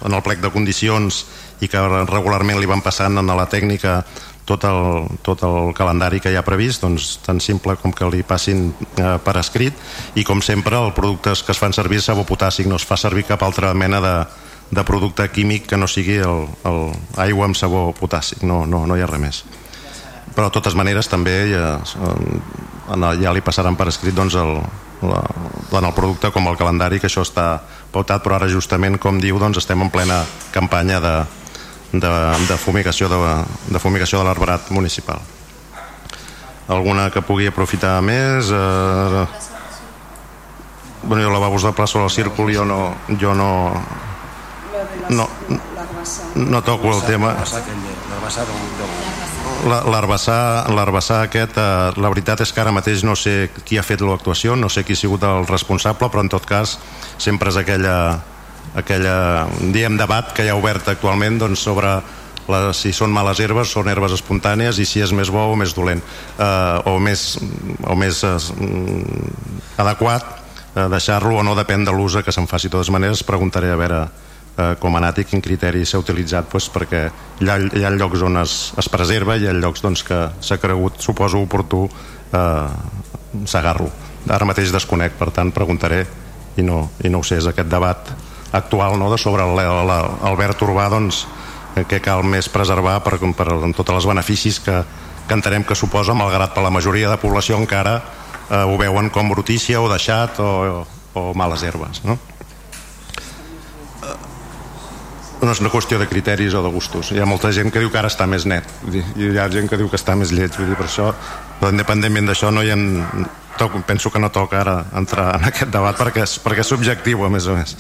en 0.06 0.16
el 0.16 0.24
plec 0.26 0.42
de 0.42 0.50
condicions 0.50 1.24
i 1.60 1.68
que 1.68 1.80
regularment 2.08 2.60
li 2.60 2.68
van 2.68 2.82
passant 2.82 3.18
a 3.20 3.36
la 3.36 3.46
tècnica 3.50 4.00
tot 4.50 4.64
el, 4.64 5.06
tot 5.22 5.42
el 5.46 5.70
calendari 5.76 6.18
que 6.20 6.32
hi 6.32 6.38
ha 6.38 6.44
previst. 6.46 6.82
Doncs 6.82 7.18
tan 7.26 7.40
simple 7.40 7.76
com 7.78 7.92
que 7.94 8.08
li 8.10 8.24
passin 8.26 8.70
eh, 8.72 9.16
per 9.22 9.36
escrit. 9.38 9.76
I 10.18 10.24
com 10.26 10.42
sempre 10.42 10.80
els 10.80 10.94
productes 10.96 11.44
que 11.44 11.54
es 11.54 11.60
fan 11.60 11.76
servir 11.76 12.00
sabó 12.02 12.26
potàssic 12.26 12.66
no 12.66 12.80
es 12.80 12.86
fa 12.86 12.98
servir 12.98 13.28
cap 13.28 13.44
altra 13.46 13.74
mena 13.74 14.00
de, 14.00 14.14
de 14.70 14.84
producte 14.84 15.28
químic 15.30 15.66
que 15.66 15.76
no 15.76 15.88
sigui 15.90 16.18
el, 16.22 16.46
el 16.64 16.80
aigua 17.18 17.50
amb 17.50 17.58
sabó 17.58 17.90
potàssic 17.98 18.44
no, 18.46 18.64
no, 18.66 18.86
no 18.86 18.96
hi 18.96 19.02
ha 19.02 19.10
res 19.10 19.22
més 19.22 19.42
però 20.40 20.48
de 20.48 20.56
totes 20.56 20.72
maneres 20.72 21.04
també 21.12 21.34
ja, 21.52 21.74
en 22.94 23.02
el, 23.04 23.18
ja 23.20 23.32
li 23.36 23.42
passaran 23.44 23.76
per 23.76 23.90
escrit 23.90 24.14
doncs 24.16 24.32
el, 24.40 24.54
la, 25.04 25.18
tant 25.68 25.84
el 25.84 25.92
producte 25.92 26.30
com 26.32 26.48
el 26.48 26.56
calendari 26.56 26.96
que 26.96 27.10
això 27.10 27.20
està 27.26 27.58
pautat 27.92 28.24
però 28.24 28.38
ara 28.38 28.48
justament 28.48 28.96
com 28.96 29.20
diu 29.20 29.36
doncs 29.36 29.60
estem 29.60 29.84
en 29.84 29.90
plena 29.92 30.22
campanya 30.54 30.96
de, 31.04 31.12
de, 31.92 32.12
de 32.48 32.56
fumigació 32.56 33.10
de, 33.12 33.18
de 33.68 33.82
fumigació 33.84 34.22
de 34.22 34.30
l'arbrat 34.30 34.70
municipal. 34.72 35.20
Alguna 36.72 37.10
que 37.12 37.20
pugui 37.20 37.50
aprofitar 37.50 37.98
més? 38.00 38.48
Eh, 38.48 39.26
bueno, 41.02 41.20
jo 41.26 41.34
lavabos 41.36 41.68
de 41.68 41.74
plaça 41.76 42.00
del 42.00 42.08
círcul 42.16 42.48
jo 42.54 42.64
no 42.64 42.94
jo 43.20 43.34
no 43.34 43.50
no, 45.10 45.28
no 46.34 46.62
toco 46.62 46.94
el 46.96 47.02
tema. 47.04 47.34
La- 47.34 49.30
l'herbassar 49.66 51.20
aquest, 51.24 51.59
eh, 51.59 51.93
la 52.01 52.11
veritat 52.12 52.41
és 52.45 52.53
que 52.53 52.61
ara 52.62 52.73
mateix 52.73 53.05
no 53.05 53.16
sé 53.16 53.51
qui 53.65 53.78
ha 53.78 53.85
fet 53.87 54.01
l'actuació, 54.01 54.57
no 54.57 54.69
sé 54.69 54.85
qui 54.85 54.95
ha 54.95 55.01
sigut 55.01 55.24
el 55.27 55.47
responsable, 55.49 56.09
però 56.09 56.24
en 56.24 56.31
tot 56.32 56.47
cas 56.47 56.78
sempre 57.19 57.51
és 57.51 57.59
aquella, 57.61 58.20
aquella 58.74 59.47
diem 59.73 59.97
debat 60.01 60.32
que 60.32 60.45
hi 60.45 60.51
ha 60.51 60.57
obert 60.57 60.89
actualment 60.89 61.39
doncs, 61.39 61.61
sobre 61.61 62.01
la, 62.51 62.73
si 62.74 62.93
són 62.97 63.12
males 63.15 63.41
herbes, 63.41 63.70
són 63.70 63.89
herbes 63.91 64.16
espontànies 64.16 64.81
i 64.81 64.87
si 64.89 65.03
és 65.05 65.12
més 65.12 65.31
bo 65.31 65.51
o 65.53 65.57
més 65.59 65.74
dolent. 65.77 66.03
Eh, 66.39 66.91
o 66.91 66.99
més, 66.99 67.39
o 67.87 67.97
més 67.99 68.24
eh, 68.24 68.37
adequat 69.78 70.27
eh, 70.74 70.89
deixar-lo 70.91 71.39
o 71.39 71.45
no 71.47 71.55
depèn 71.59 71.85
de 71.87 71.95
l'ús 71.95 72.19
que 72.24 72.35
se'n 72.35 72.49
faci. 72.51 72.69
De 72.69 72.78
totes 72.78 72.91
maneres 72.91 73.24
preguntaré 73.27 73.70
a 73.73 73.78
veure 73.78 74.03
eh, 74.61 74.77
com 74.81 74.95
ha 74.95 75.01
anat 75.01 75.23
i 75.23 75.27
quin 75.28 75.43
criteri 75.45 75.87
s'ha 75.87 76.01
utilitzat 76.03 76.51
doncs, 76.53 76.69
perquè 76.74 77.03
hi 77.41 77.49
ha, 77.49 77.57
hi 77.59 77.85
ha 77.85 77.93
llocs 77.97 78.24
on 78.27 78.41
es, 78.43 78.57
es 78.81 78.91
preserva 78.93 79.37
i 79.37 79.45
hi 79.45 79.51
ha 79.51 79.57
llocs 79.57 79.82
doncs, 79.85 80.05
que 80.07 80.20
s'ha 80.41 80.61
cregut, 80.62 81.01
suposo 81.01 81.41
oportú 81.41 81.87
eh, 81.89 83.47
segar-lo 83.47 83.91
ara 84.28 84.49
mateix 84.49 84.73
desconec, 84.74 85.16
per 85.16 85.31
tant 85.32 85.53
preguntaré 85.55 86.05
i 86.61 86.65
no, 86.66 86.91
i 87.05 87.12
no 87.12 87.23
ho 87.23 87.27
sé, 87.27 87.39
és 87.41 87.49
aquest 87.49 87.70
debat 87.70 88.11
actual 88.53 88.99
no, 88.99 89.09
de 89.12 89.19
sobre 89.20 89.47
l'Albert 89.47 90.65
Urbà 90.66 90.89
doncs, 90.93 91.24
eh, 91.77 91.87
que 91.89 92.03
cal 92.05 92.24
més 92.27 92.51
preservar 92.53 92.99
per, 93.07 93.16
per 93.37 93.49
tots 93.78 93.95
els 93.95 94.09
beneficis 94.11 94.61
que, 94.65 94.82
que 95.27 95.39
entenem 95.39 95.65
que 95.65 95.78
suposa 95.78 96.16
malgrat 96.16 96.55
per 96.55 96.66
la 96.66 96.74
majoria 96.74 97.12
de 97.12 97.20
població 97.23 97.59
encara 97.61 98.01
eh, 98.51 98.65
ho 98.65 98.77
veuen 98.81 99.11
com 99.15 99.31
brutícia 99.31 99.81
o 99.81 99.89
deixat 99.91 100.43
o, 100.43 100.51
o, 100.51 100.85
o 101.15 101.24
males 101.39 101.65
herbes 101.66 102.05
no? 102.05 102.19
No 105.40 105.52
és 105.52 105.60
una 105.62 105.70
qüestió 105.72 105.98
de 106.00 106.06
criteris 106.08 106.54
o 106.54 106.62
de 106.64 106.70
gustos 106.72 107.12
hi 107.14 107.20
ha 107.20 107.28
molta 107.28 107.50
gent 107.56 107.72
que 107.72 107.82
diu 107.82 107.90
que 107.92 107.98
ara 108.00 108.10
està 108.12 108.26
més 108.28 108.46
net 108.48 108.66
dir, 108.92 109.02
i 109.16 109.30
hi 109.32 109.38
ha 109.40 109.48
gent 109.52 109.70
que 109.70 109.78
diu 109.80 109.88
que 109.90 109.98
està 110.00 110.16
més 110.18 110.32
lleig 110.36 110.56
vull 110.56 110.68
dir, 110.68 110.78
per 110.78 110.86
això, 110.88 111.10
però 111.60 111.72
independentment 111.72 112.30
d'això 112.30 112.52
no 112.54 112.64
hi 112.64 112.72
ha, 112.74 112.78
toc, 113.58 113.80
penso 113.88 114.12
que 114.12 114.22
no 114.22 114.30
toca 114.34 114.60
ara 114.60 114.76
entrar 114.96 115.34
en 115.38 115.48
aquest 115.50 115.72
debat 115.72 115.98
perquè 115.98 116.24
és, 116.26 116.38
perquè 116.44 116.64
és 116.64 116.72
subjectiu 116.74 117.24
a 117.24 117.32
més 117.32 117.48
a 117.48 117.56
més 117.58 117.76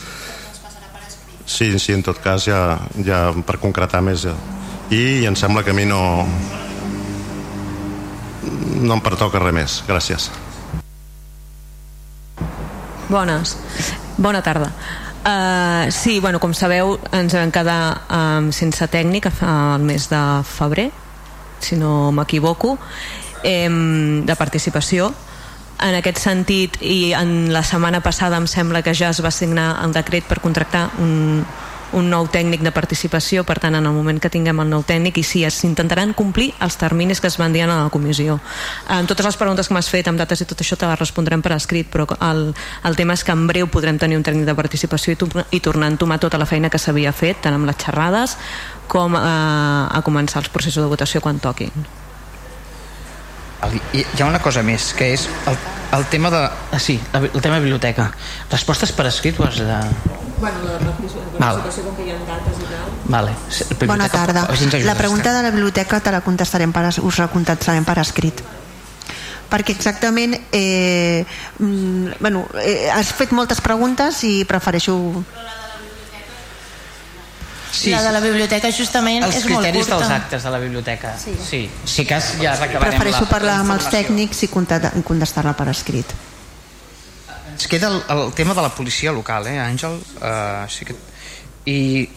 sí, 1.44 1.72
sí, 1.78 1.92
en 1.92 2.04
tot 2.06 2.20
cas 2.22 2.46
ja, 2.48 2.78
ja 3.04 3.28
per 3.46 3.58
concretar 3.62 4.02
més 4.04 4.26
ja. 4.28 4.36
i 4.90 5.26
em 5.26 5.36
sembla 5.36 5.64
que 5.66 5.74
a 5.74 5.76
mi 5.76 5.88
no 5.88 6.02
no 8.80 8.94
em 8.96 9.02
pertoca 9.04 9.42
res 9.42 9.56
més 9.56 9.82
gràcies 9.88 10.30
Bones. 13.10 13.56
Bona 14.16 14.38
tarda. 14.40 14.70
Uh, 15.20 15.90
sí, 15.92 16.18
bueno, 16.18 16.40
com 16.40 16.54
sabeu, 16.56 16.94
ens 17.12 17.34
vam 17.36 17.50
quedar 17.52 18.00
um, 18.08 18.48
sense 18.56 18.86
tècnic 18.88 19.28
al 19.44 19.82
mes 19.84 20.08
de 20.08 20.20
febrer, 20.48 20.88
si 21.60 21.76
no 21.76 22.08
m'equivoco, 22.12 22.78
eh, 23.44 23.68
de 23.68 24.36
participació. 24.36 25.12
En 25.80 25.96
aquest 25.96 26.20
sentit 26.20 26.78
i 26.80 27.12
en 27.16 27.52
la 27.52 27.62
setmana 27.64 28.00
passada 28.00 28.40
em 28.40 28.46
sembla 28.48 28.80
que 28.82 28.94
ja 28.96 29.10
es 29.12 29.20
va 29.24 29.32
signar 29.32 29.74
el 29.84 29.92
decret 29.92 30.24
per 30.28 30.40
contractar 30.40 30.88
un, 31.00 31.44
un 31.96 32.10
nou 32.10 32.26
tècnic 32.30 32.62
de 32.62 32.72
participació 32.74 33.44
per 33.44 33.58
tant 33.62 33.74
en 33.74 33.86
el 33.86 33.94
moment 33.94 34.20
que 34.22 34.30
tinguem 34.30 34.62
el 34.62 34.70
nou 34.70 34.84
tècnic 34.86 35.20
i 35.20 35.24
sí, 35.26 35.42
s'intentaran 35.50 36.14
complir 36.14 36.50
els 36.62 36.76
terminis 36.80 37.20
que 37.20 37.28
es 37.30 37.38
van 37.40 37.52
dir 37.52 37.64
a 37.64 37.70
la 37.70 37.90
comissió. 37.90 38.38
En 38.88 39.08
totes 39.10 39.26
les 39.26 39.38
preguntes 39.40 39.68
que 39.68 39.74
m'has 39.74 39.90
fet 39.90 40.08
amb 40.08 40.20
dates 40.20 40.42
i 40.42 40.48
tot 40.48 40.60
això 40.60 40.78
te 40.78 40.88
les 40.90 40.98
respondrem 41.00 41.42
per 41.42 41.54
escrit 41.56 41.90
però 41.90 42.06
el, 42.30 42.50
el 42.84 42.96
tema 42.96 43.14
és 43.18 43.24
que 43.24 43.34
en 43.34 43.46
breu 43.50 43.70
podrem 43.70 43.98
tenir 43.98 44.18
un 44.18 44.26
tècnic 44.26 44.46
de 44.46 44.54
participació 44.54 45.14
i, 45.14 45.18
i 45.56 45.60
tornar 45.60 45.88
a 45.90 45.94
entomar 45.96 46.20
tota 46.22 46.38
la 46.38 46.46
feina 46.46 46.70
que 46.70 46.78
s'havia 46.78 47.12
fet 47.12 47.42
tant 47.42 47.56
amb 47.56 47.66
les 47.68 47.78
xerrades 47.80 48.36
com 48.90 49.16
a, 49.16 49.24
eh, 49.24 49.98
a 49.98 50.02
començar 50.06 50.44
els 50.44 50.50
processos 50.52 50.82
de 50.82 50.90
votació 50.90 51.20
quan 51.20 51.38
toquin. 51.42 51.70
Hi 53.92 54.22
ha 54.22 54.26
una 54.26 54.40
cosa 54.40 54.62
més 54.64 54.94
que 54.96 55.10
és 55.12 55.26
el, 55.50 55.58
el 55.98 56.06
tema 56.08 56.30
de 56.32 56.40
ah, 56.48 56.78
sí, 56.80 56.96
el 57.12 57.40
tema 57.42 57.58
de 57.58 57.66
biblioteca. 57.66 58.08
Respostes 58.50 58.94
per 58.96 59.10
escrit 59.10 59.40
o 59.40 59.44
has 59.44 59.60
de... 59.60 59.80
Bueno, 60.40 60.62
la 60.64 60.78
participació 60.80 61.84
com 61.84 61.96
que 61.98 62.06
hi 62.06 62.14
ha 62.14 62.20
dates 62.28 62.62
i 62.62 62.68
tal 62.70 62.94
vale. 63.10 63.34
Bona 63.86 64.08
tarda 64.08 64.46
la 64.86 64.94
pregunta 64.94 65.34
de 65.34 65.42
la 65.42 65.50
biblioteca 65.50 66.00
te 66.00 66.14
la 66.14 66.22
contestarem 66.24 66.72
per, 66.72 66.86
us 66.88 67.20
la 67.20 67.28
contestarem 67.28 67.84
per 67.84 67.98
escrit 68.00 68.42
perquè 69.50 69.74
exactament 69.74 70.36
eh, 70.52 71.26
mm, 71.58 72.20
bueno, 72.20 72.46
eh, 72.62 72.88
has 72.94 73.10
fet 73.18 73.34
moltes 73.34 73.60
preguntes 73.60 74.22
i 74.24 74.44
prefereixo 74.46 74.96
Sí, 77.70 77.90
la 77.90 78.02
de 78.02 78.10
la 78.12 78.20
biblioteca 78.20 78.68
justament 78.74 79.22
és 79.22 79.44
molt 79.46 79.46
curta. 79.46 79.54
Els 79.54 79.62
criteris 79.62 79.90
dels 79.92 80.10
actes 80.10 80.42
de 80.42 80.50
la 80.50 80.58
biblioteca. 80.58 81.12
Sí. 81.16 81.36
sí. 81.38 81.60
Si 81.86 82.04
cas 82.04 82.32
ja 82.40 82.56
recabarem 82.58 82.96
Prefereixo 82.96 83.22
la, 83.22 83.30
parlar 83.30 83.54
amb 83.62 83.76
els 83.76 83.86
tècnics 83.92 84.42
i 84.42 84.50
contestar-la 84.50 85.54
per 85.54 85.68
escrit. 85.70 86.12
Ens 87.60 87.68
queda 87.68 87.88
el, 87.92 87.98
el 88.08 88.32
tema 88.32 88.54
de 88.54 88.62
la 88.64 88.70
policia 88.72 89.12
local, 89.12 89.44
eh, 89.46 89.58
Àngel? 89.60 89.98
Uh, 90.16 90.64
sí 90.72 90.86
que... 90.88 90.96
I, 91.68 92.08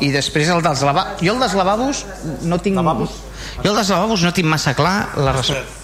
i 0.00 0.08
després 0.08 0.48
el 0.48 0.62
dels 0.64 0.80
lavabos 0.80 1.20
jo 1.20 1.34
el 1.34 1.42
dels 1.44 1.52
lavabos 1.58 2.00
no 2.48 2.56
tinc 2.64 2.80
lavabos? 2.80 3.18
jo 3.60 3.68
el 3.68 3.76
dels 3.76 3.92
lavabos 3.92 4.24
no 4.24 4.32
tinc 4.32 4.48
massa 4.48 4.72
clar 4.72 5.12
la 5.20 5.36
resposta 5.36 5.81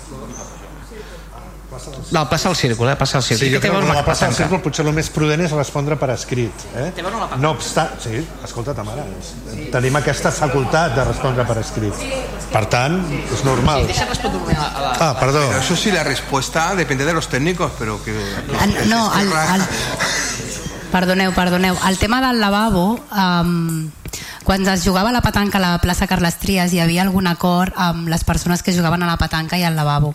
no, 2.10 2.28
passa 2.28 2.48
el 2.50 2.56
círcul, 2.56 2.88
eh? 2.88 2.96
Passa 2.96 3.18
el 3.18 3.24
círcul. 3.24 3.46
Sí, 3.46 3.54
jo 3.54 3.60
crec 3.60 3.72
que 3.72 3.94
la 3.94 4.04
passa 4.04 4.28
el 4.28 4.34
círcul 4.34 4.60
potser 4.64 4.84
el 4.86 4.92
més 4.96 5.10
prudent 5.12 5.42
és 5.44 5.54
respondre 5.56 5.98
per 6.00 6.10
escrit. 6.14 6.64
Eh? 6.76 6.88
No 7.38 7.52
obstant... 7.54 7.96
Sí, 8.02 8.22
escolta, 8.44 8.74
Tamara, 8.76 9.04
sí. 9.24 9.68
tenim 9.72 9.98
aquesta 10.00 10.32
facultat 10.34 10.96
de 10.96 11.04
respondre 11.08 11.46
per 11.48 11.58
escrit. 11.62 12.06
Per 12.52 12.64
tant, 12.72 12.98
és 13.20 13.44
normal. 13.46 13.84
Sí, 13.84 13.92
deixa 13.92 14.08
respondre 14.08 14.56
a 14.56 14.70
la... 14.86 14.94
Ah, 15.08 15.12
perdó. 15.20 15.44
Pero 15.48 15.60
eso 15.60 15.76
sí, 15.76 15.92
la 15.92 16.04
respuesta 16.04 16.74
depende 16.74 17.04
de 17.04 17.12
los 17.12 17.28
técnicos, 17.28 17.72
pero 17.78 18.02
que... 18.02 18.16
El, 18.16 18.88
no, 18.88 19.04
el, 19.20 19.28
el, 19.28 19.68
perdoneu, 20.92 21.34
perdoneu. 21.34 21.76
El 21.88 21.98
tema 21.98 22.20
del 22.26 22.40
lavabo... 22.40 22.98
Um, 23.12 23.90
quan 24.48 24.64
es 24.64 24.80
jugava 24.80 25.10
a 25.10 25.12
la 25.12 25.20
petanca 25.20 25.58
a 25.58 25.60
la 25.60 25.74
plaça 25.76 26.06
Carles 26.08 26.38
Trias 26.40 26.72
hi 26.72 26.78
havia 26.80 27.02
algun 27.04 27.26
acord 27.28 27.74
amb 27.76 28.08
les 28.08 28.24
persones 28.24 28.62
que 28.64 28.72
jugaven 28.72 29.02
a 29.04 29.10
la 29.10 29.18
petanca 29.20 29.58
i 29.60 29.64
al 29.68 29.76
lavabo 29.76 30.14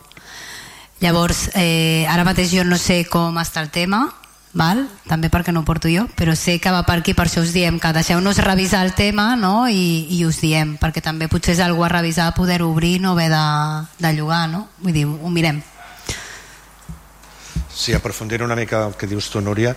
Llavors, 1.02 1.49
eh, 1.56 2.06
ara 2.10 2.24
mateix 2.24 2.53
jo 2.53 2.64
no 2.64 2.78
sé 2.78 3.03
com 3.10 3.40
està 3.41 3.64
el 3.64 3.72
tema, 3.74 4.06
val? 4.53 4.86
també 5.10 5.30
perquè 5.34 5.52
no 5.52 5.64
ho 5.64 5.68
porto 5.68 5.90
jo, 5.90 6.06
però 6.15 6.36
sé 6.38 6.60
que 6.61 6.72
va 6.72 6.84
per 6.86 6.99
aquí, 7.02 7.15
per 7.18 7.26
això 7.26 7.41
us 7.41 7.53
diem 7.53 7.80
que 7.82 7.91
deixeu-nos 7.94 8.40
revisar 8.45 8.84
el 8.86 8.94
tema 8.94 9.36
no? 9.36 9.68
I, 9.68 10.07
i 10.14 10.24
us 10.26 10.40
diem, 10.41 10.78
perquè 10.80 11.02
també 11.02 11.28
potser 11.28 11.57
és 11.57 11.64
algú 11.65 11.84
a 11.84 11.91
revisar 11.91 12.32
poder 12.38 12.61
obrir 12.64 12.99
no 13.02 13.18
haver 13.18 13.30
de, 13.34 13.44
de 13.99 14.14
llogar, 14.14 14.48
no? 14.49 14.68
vull 14.80 14.94
dir, 14.94 15.06
ho 15.07 15.30
mirem. 15.34 15.61
Sí, 17.74 17.94
aprofundir 17.94 18.44
una 18.44 18.56
mica 18.56 18.86
el 18.88 18.94
que 18.95 19.10
dius 19.10 19.32
tu, 19.34 19.41
Núria, 19.41 19.74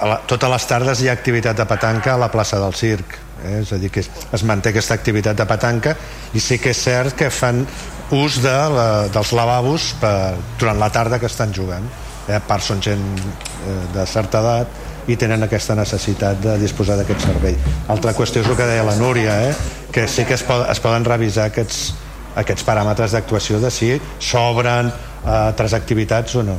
a 0.00 0.06
la, 0.06 0.20
totes 0.28 0.52
les 0.52 0.66
tardes 0.68 1.00
hi 1.00 1.08
ha 1.08 1.16
activitat 1.16 1.56
de 1.56 1.66
petanca 1.66 2.14
a 2.14 2.20
la 2.20 2.30
plaça 2.30 2.60
del 2.60 2.76
Circ, 2.76 3.16
eh? 3.44 3.60
és 3.60 3.72
a 3.72 3.78
dir, 3.80 3.90
que 3.92 4.02
es 4.04 4.44
manté 4.46 4.70
aquesta 4.70 4.94
activitat 4.96 5.38
de 5.38 5.46
petanca 5.48 5.96
i 6.34 6.42
sí 6.42 6.58
que 6.58 6.74
és 6.74 6.84
cert 6.84 7.16
que 7.18 7.30
fan 7.30 7.64
ús 8.10 8.40
de 8.42 8.54
la, 8.74 8.86
dels 9.12 9.32
lavabos 9.36 9.92
per, 10.00 10.36
durant 10.58 10.78
la 10.80 10.90
tarda 10.90 11.20
que 11.22 11.30
estan 11.30 11.54
jugant. 11.54 11.86
Eh, 12.28 12.38
part 12.46 12.62
són 12.62 12.82
gent 12.82 13.04
eh, 13.20 13.76
de 13.94 14.06
certa 14.06 14.42
edat 14.42 15.10
i 15.10 15.16
tenen 15.18 15.42
aquesta 15.46 15.74
necessitat 15.78 16.40
de 16.42 16.56
disposar 16.60 16.98
d'aquest 16.98 17.24
servei. 17.26 17.56
Altra 17.90 18.14
qüestió 18.14 18.42
és 18.42 18.50
el 18.50 18.58
que 18.58 18.68
deia 18.68 18.86
la 18.86 18.96
Núria 18.98 19.36
eh, 19.48 19.54
que 19.90 20.06
sí 20.08 20.26
que 20.26 20.36
es, 20.36 20.44
pod 20.46 20.66
es 20.70 20.82
poden 20.82 21.06
revisar 21.06 21.48
aquests, 21.50 21.94
aquests 22.38 22.66
paràmetres 22.66 23.16
d'actuació 23.16 23.62
de 23.62 23.72
si 23.74 23.94
s'obren 24.18 24.90
eh, 24.90 25.30
altres 25.30 25.74
activitats 25.78 26.36
o 26.36 26.44
no. 26.46 26.58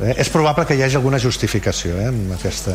Eh, 0.00 0.14
és 0.16 0.30
probable 0.32 0.66
que 0.66 0.78
hi 0.78 0.82
hagi 0.86 0.98
alguna 0.98 1.20
justificació 1.22 1.98
eh, 2.00 2.10
amb 2.10 2.34
aquesta 2.38 2.74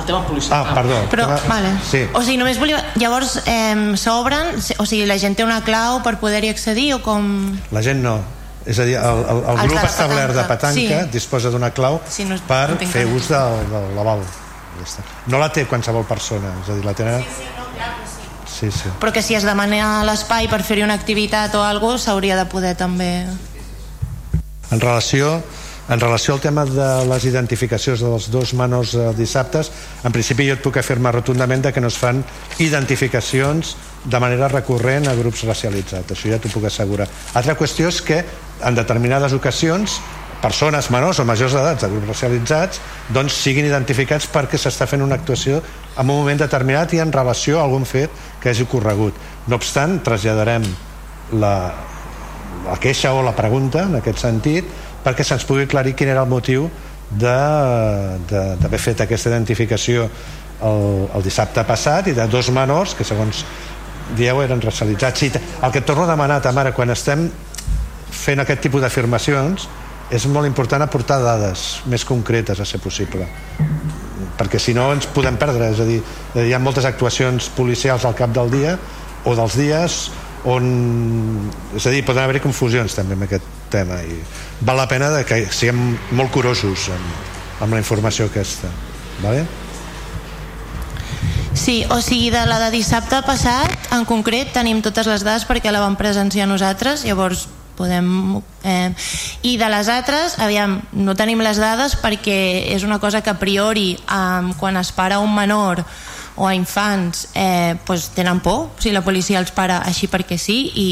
el 0.00 0.06
tema 0.06 0.24
policial. 0.26 0.64
Ah, 0.64 0.74
perdó. 0.74 1.02
Però, 1.10 1.26
tema... 1.26 1.54
vale. 1.54 1.74
Sí. 1.90 2.06
O 2.12 2.22
sigui, 2.22 2.38
només 2.40 2.58
volia... 2.60 2.80
Llavors, 2.96 3.38
eh, 3.44 3.94
s'obren... 4.00 4.56
O 4.78 4.86
sigui, 4.86 5.04
la 5.10 5.18
gent 5.20 5.38
té 5.38 5.46
una 5.46 5.60
clau 5.66 6.02
per 6.06 6.18
poder-hi 6.22 6.50
accedir 6.54 6.92
o 6.96 7.02
com... 7.04 7.28
La 7.74 7.84
gent 7.84 8.02
no. 8.04 8.18
És 8.68 8.78
a 8.78 8.84
dir, 8.84 8.98
el, 9.00 9.22
el, 9.32 9.38
el 9.54 9.62
grup 9.64 9.78
de 9.78 9.86
establert 9.86 10.34
de 10.36 10.42
petanca 10.44 10.98
sí. 11.04 11.10
disposa 11.12 11.48
d'una 11.48 11.70
clau 11.72 12.02
sí, 12.10 12.26
no, 12.28 12.36
per 12.48 12.74
no 12.74 12.88
fer 12.90 13.06
ús 13.08 13.30
del, 13.32 13.62
del 13.70 13.94
lavabo. 13.96 14.26
Ja 14.28 15.04
no 15.26 15.40
la 15.40 15.48
té 15.50 15.64
qualsevol 15.66 16.04
persona, 16.06 16.52
és 16.62 16.68
a 16.68 16.76
dir, 16.76 16.84
la 16.86 16.92
tenen... 16.94 17.22
Sí, 17.24 17.38
sí, 17.38 17.46
no, 17.56 17.64
clar 17.74 17.94
que 17.96 18.08
sí. 18.10 18.28
Sí, 18.58 18.70
sí. 18.74 18.92
Però 19.00 19.12
que 19.14 19.22
si 19.24 19.38
es 19.38 19.46
demana 19.46 20.02
l'espai 20.06 20.50
per 20.52 20.60
fer-hi 20.66 20.84
una 20.84 20.98
activitat 20.98 21.54
o 21.56 21.62
alguna 21.64 21.96
cosa, 21.96 22.10
s'hauria 22.10 22.36
de 22.38 22.44
poder 22.50 22.74
també... 22.78 23.10
En 24.68 24.82
relació 24.82 25.38
en 25.88 26.00
relació 26.00 26.34
al 26.34 26.40
tema 26.40 26.64
de 26.68 26.88
les 27.08 27.24
identificacions 27.24 28.02
dels 28.04 28.28
dos 28.30 28.52
menors 28.54 28.94
eh, 28.94 29.08
dissabtes, 29.16 29.70
en 30.04 30.12
principi 30.12 30.48
jo 30.48 30.58
et 30.58 30.62
puc 30.64 30.76
afirmar 30.76 31.14
rotundament 31.16 31.64
que 31.72 31.80
no 31.80 31.88
es 31.88 31.96
fan 31.98 32.20
identificacions 32.60 33.74
de 34.04 34.20
manera 34.20 34.48
recurrent 34.52 35.08
a 35.08 35.16
grups 35.16 35.44
racialitzats, 35.48 36.12
això 36.12 36.30
ja 36.30 36.38
t'ho 36.38 36.52
puc 36.52 36.68
assegurar. 36.68 37.08
Altra 37.34 37.56
qüestió 37.56 37.88
és 37.88 38.00
que 38.04 38.22
en 38.64 38.76
determinades 38.76 39.32
ocasions 39.32 39.98
persones 40.42 40.86
menors 40.94 41.18
o 41.18 41.24
majors 41.26 41.56
d'edat 41.56 41.82
de 41.82 41.90
grups 41.90 42.12
racialitzats 42.12 42.80
doncs 43.14 43.40
siguin 43.42 43.66
identificats 43.66 44.28
perquè 44.30 44.60
s'està 44.60 44.86
fent 44.86 45.02
una 45.02 45.18
actuació 45.18 45.58
en 45.58 46.04
un 46.04 46.12
moment 46.12 46.38
determinat 46.38 46.94
i 46.94 47.02
en 47.02 47.12
relació 47.12 47.58
a 47.58 47.64
algun 47.66 47.86
fet 47.88 48.10
que 48.40 48.52
hagi 48.52 48.68
ocorregut. 48.68 49.16
No 49.48 49.58
obstant, 49.58 49.98
traslladarem 50.06 50.66
la, 51.42 51.54
la 52.68 52.76
queixa 52.78 53.12
o 53.16 53.24
la 53.24 53.34
pregunta 53.34 53.82
en 53.88 53.98
aquest 53.98 54.22
sentit 54.22 54.70
perquè 55.04 55.24
se'ns 55.24 55.46
pugui 55.48 55.66
aclarir 55.68 55.94
quin 55.94 56.10
era 56.12 56.24
el 56.24 56.30
motiu 56.30 56.68
d'haver 57.08 58.80
fet 58.82 59.00
aquesta 59.04 59.30
identificació 59.32 60.08
el, 60.60 61.08
el 61.14 61.24
dissabte 61.24 61.64
passat 61.64 62.10
i 62.10 62.16
de 62.16 62.26
dos 62.28 62.50
menors 62.52 62.94
que 62.98 63.06
segons 63.06 63.44
dieu 64.16 64.40
eren 64.42 64.60
racialitzats. 64.60 65.20
Sí, 65.20 65.30
el 65.32 65.72
que 65.72 65.82
et 65.82 65.86
torno 65.86 66.04
a 66.04 66.10
demanar 66.10 66.40
Tamara 66.42 66.72
quan 66.76 66.90
estem 66.90 67.28
fent 68.10 68.40
aquest 68.40 68.64
tipus 68.64 68.82
d'afirmacions 68.84 69.68
és 70.10 70.24
molt 70.32 70.48
important 70.48 70.82
aportar 70.82 71.18
dades 71.20 71.82
més 71.92 72.04
concretes 72.08 72.60
a 72.60 72.66
ser 72.68 72.80
possible. 72.80 73.26
Perquè 74.38 74.60
si 74.62 74.72
no 74.74 74.88
ens 74.94 75.08
podem 75.12 75.36
perdre. 75.36 75.68
És 75.74 75.82
a 75.82 75.88
dir, 75.88 76.00
hi 76.40 76.54
ha 76.54 76.62
moltes 76.62 76.88
actuacions 76.88 77.50
policials 77.56 78.06
al 78.08 78.16
cap 78.16 78.32
del 78.32 78.50
dia 78.54 78.78
o 79.24 79.36
dels 79.36 79.58
dies 79.58 80.00
on 80.48 80.68
és 81.76 81.86
a 81.86 81.92
dir, 81.92 82.04
poden 82.06 82.24
haver 82.24 82.40
confusions 82.40 82.94
també 82.94 83.18
amb 83.18 83.26
aquest 83.26 83.57
tema 83.72 84.00
i 84.02 84.18
val 84.60 84.76
la 84.80 84.88
pena 84.90 85.10
de 85.14 85.24
que 85.28 85.44
siguem 85.52 85.96
molt 86.16 86.32
curosos 86.34 86.88
amb, 86.94 87.32
amb 87.64 87.76
la 87.76 87.82
informació 87.82 88.28
aquesta 88.28 88.70
vale? 89.22 89.46
Sí, 91.58 91.82
o 91.90 92.00
sigui, 92.00 92.30
de 92.30 92.44
la 92.46 92.60
de 92.62 92.70
dissabte 92.70 93.18
passat, 93.26 93.72
en 93.92 94.04
concret, 94.06 94.52
tenim 94.54 94.78
totes 94.84 95.08
les 95.10 95.24
dades 95.26 95.44
perquè 95.48 95.72
la 95.74 95.82
vam 95.82 95.98
presenciar 95.98 96.46
nosaltres, 96.46 97.02
llavors 97.04 97.48
podem... 97.78 98.38
Eh, 98.62 98.90
I 99.42 99.56
de 99.58 99.70
les 99.70 99.90
altres, 99.90 100.38
aviam, 100.42 100.78
no 100.92 101.16
tenim 101.18 101.42
les 101.42 101.58
dades 101.62 101.96
perquè 102.02 102.38
és 102.74 102.86
una 102.86 102.98
cosa 103.02 103.22
que 103.22 103.34
a 103.34 103.38
priori, 103.38 103.92
eh, 103.98 104.54
quan 104.58 104.78
es 104.78 104.92
para 104.92 105.18
un 105.18 105.34
menor 105.34 105.84
o 106.38 106.46
a 106.46 106.54
infants 106.54 107.28
eh, 107.34 107.76
pues 107.84 108.10
tenen 108.14 108.40
por 108.40 108.70
si 108.78 108.92
la 108.94 109.02
policia 109.02 109.42
els 109.42 109.50
para 109.50 109.82
així 109.82 110.08
perquè 110.08 110.38
sí 110.38 110.70
i 110.78 110.88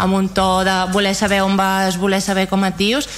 amb 0.00 0.16
un 0.16 0.32
to 0.32 0.64
de 0.64 0.76
voler 0.92 1.14
saber 1.14 1.42
on 1.44 1.56
vas, 1.56 2.00
voler 2.00 2.22
saber 2.24 2.48
com 2.48 2.64
et 2.64 2.76
dius 2.80 3.08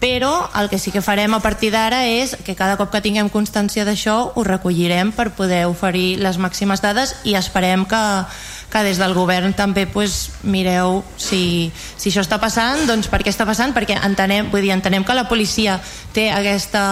però 0.00 0.48
el 0.56 0.70
que 0.70 0.78
sí 0.78 0.90
que 0.90 1.02
farem 1.04 1.34
a 1.36 1.42
partir 1.44 1.68
d'ara 1.74 2.06
és 2.08 2.32
que 2.46 2.56
cada 2.56 2.78
cop 2.80 2.88
que 2.90 3.02
tinguem 3.04 3.28
constància 3.28 3.84
d'això 3.84 4.32
ho 4.32 4.44
recollirem 4.46 5.12
per 5.12 5.28
poder 5.36 5.66
oferir 5.68 6.16
les 6.24 6.40
màximes 6.40 6.80
dades 6.80 7.12
i 7.28 7.36
esperem 7.36 7.84
que, 7.84 8.00
que 8.70 8.82
des 8.86 9.00
del 9.02 9.14
govern 9.14 9.52
també 9.56 9.86
pues, 9.90 10.30
mireu 10.46 11.00
si, 11.18 11.72
si 11.98 12.10
això 12.10 12.22
està 12.22 12.38
passant, 12.40 12.86
doncs 12.88 13.10
per 13.10 13.22
què 13.24 13.32
està 13.32 13.46
passant? 13.48 13.74
Perquè 13.76 13.98
entenem, 13.98 14.50
vull 14.52 14.62
dir, 14.64 14.72
entenem 14.74 15.04
que 15.04 15.16
la 15.16 15.26
policia 15.28 15.80
té 16.14 16.28
aquesta, 16.32 16.82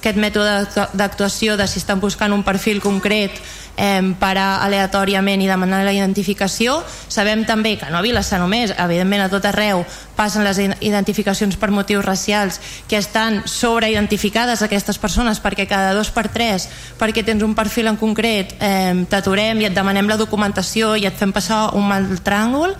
aquest 0.00 0.18
mètode 0.18 0.88
d'actuació 0.98 1.56
de 1.56 1.68
si 1.70 1.78
estan 1.82 2.02
buscant 2.02 2.34
un 2.34 2.42
perfil 2.46 2.82
concret 2.82 3.38
eh, 3.76 4.14
parar 4.20 4.62
aleatòriament 4.64 5.42
i 5.42 5.48
demanar 5.48 5.82
la 5.84 5.92
identificació. 5.94 6.80
Sabem 7.08 7.44
també 7.48 7.76
que 7.80 7.90
no 7.90 8.00
a 8.00 8.04
Vilassar 8.04 8.40
només, 8.42 8.74
evidentment 8.76 9.24
a 9.24 9.30
tot 9.32 9.46
arreu 9.48 9.84
passen 10.16 10.44
les 10.44 10.58
identificacions 10.80 11.56
per 11.56 11.70
motius 11.72 12.04
racials 12.04 12.60
que 12.88 12.98
estan 13.00 13.42
sobreidentificades 13.48 14.62
aquestes 14.62 14.98
persones 14.98 15.40
perquè 15.42 15.66
cada 15.68 15.94
dos 15.96 16.12
per 16.14 16.28
tres, 16.28 16.68
perquè 16.98 17.24
tens 17.24 17.42
un 17.42 17.56
perfil 17.58 17.88
en 17.90 17.96
concret, 17.96 18.56
eh, 18.60 19.04
t'aturem 19.08 19.62
i 19.62 19.70
et 19.70 19.74
demanem 19.74 20.08
la 20.08 20.20
documentació 20.20 20.96
i 20.96 21.08
et 21.08 21.16
fem 21.16 21.32
passar 21.32 21.70
un 21.78 21.88
mal 21.88 22.06
tràngol 22.22 22.76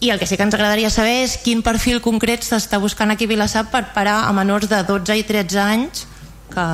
i 0.00 0.10
el 0.10 0.18
que 0.18 0.26
sí 0.26 0.36
que 0.36 0.46
ens 0.46 0.54
agradaria 0.54 0.90
saber 0.94 1.24
és 1.24 1.36
quin 1.42 1.62
perfil 1.66 2.00
concret 2.02 2.46
s'està 2.46 2.78
buscant 2.78 3.10
aquí 3.10 3.26
a 3.26 3.32
Vilassar 3.32 3.66
per 3.72 3.88
parar 3.94 4.22
a 4.28 4.32
menors 4.32 4.68
de 4.70 4.82
12 4.86 5.18
i 5.18 5.26
13 5.26 5.58
anys 5.58 6.06
que 6.52 6.66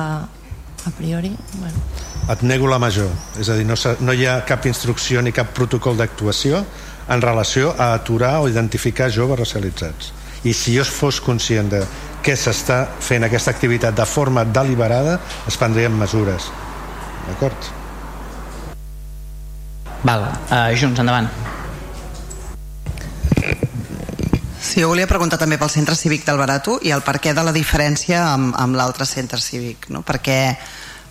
a 0.85 0.91
priori 0.97 1.33
bueno. 1.57 1.81
Et 2.29 2.41
nego 2.41 2.67
la 2.67 2.79
major. 2.79 3.09
És 3.39 3.49
a 3.49 3.57
dir, 3.57 3.65
no, 3.67 3.77
no 4.01 4.13
hi 4.13 4.25
ha 4.25 4.39
cap 4.47 4.65
instrucció 4.65 5.21
ni 5.21 5.33
cap 5.35 5.53
protocol 5.53 5.97
d'actuació 5.97 6.63
en 7.09 7.21
relació 7.21 7.73
a 7.77 7.93
aturar 7.93 8.39
o 8.41 8.49
identificar 8.49 9.11
joves 9.13 9.39
racialitzats. 9.39 10.11
I 10.45 10.53
si 10.53 10.75
jo 10.77 10.85
fos 10.85 11.21
conscient 11.21 11.69
de 11.73 11.81
què 12.25 12.33
s'està 12.37 12.85
fent 12.99 13.25
aquesta 13.25 13.53
activitat 13.53 13.97
de 13.97 14.05
forma 14.09 14.45
deliberada 14.45 15.19
es 15.47 15.57
prendrien 15.57 15.93
mesures. 15.93 16.49
D'acord? 17.27 17.73
Val, 20.05 20.25
uh, 20.49 20.69
Junts, 20.77 21.01
endavant. 21.01 21.29
Sí, 24.65 24.81
jo 24.81 24.89
volia 24.89 25.07
preguntar 25.09 25.37
també 25.41 25.59
pel 25.61 25.69
centre 25.69 25.95
cívic 25.97 26.25
del 26.25 26.41
Barato 26.41 26.79
i 26.81 26.91
el 26.93 27.03
per 27.05 27.19
què 27.21 27.33
de 27.37 27.43
la 27.45 27.53
diferència 27.53 28.23
amb, 28.33 28.53
amb 28.57 28.77
l'altre 28.77 29.05
centre 29.05 29.39
cívic, 29.41 29.89
no? 29.93 30.01
Per 30.05 30.17
què 30.25 30.39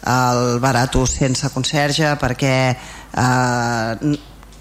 el 0.04 0.60
Barato 0.60 1.06
sense 1.08 1.48
conserge, 1.54 2.12
perquè 2.20 2.54
eh, 2.74 4.14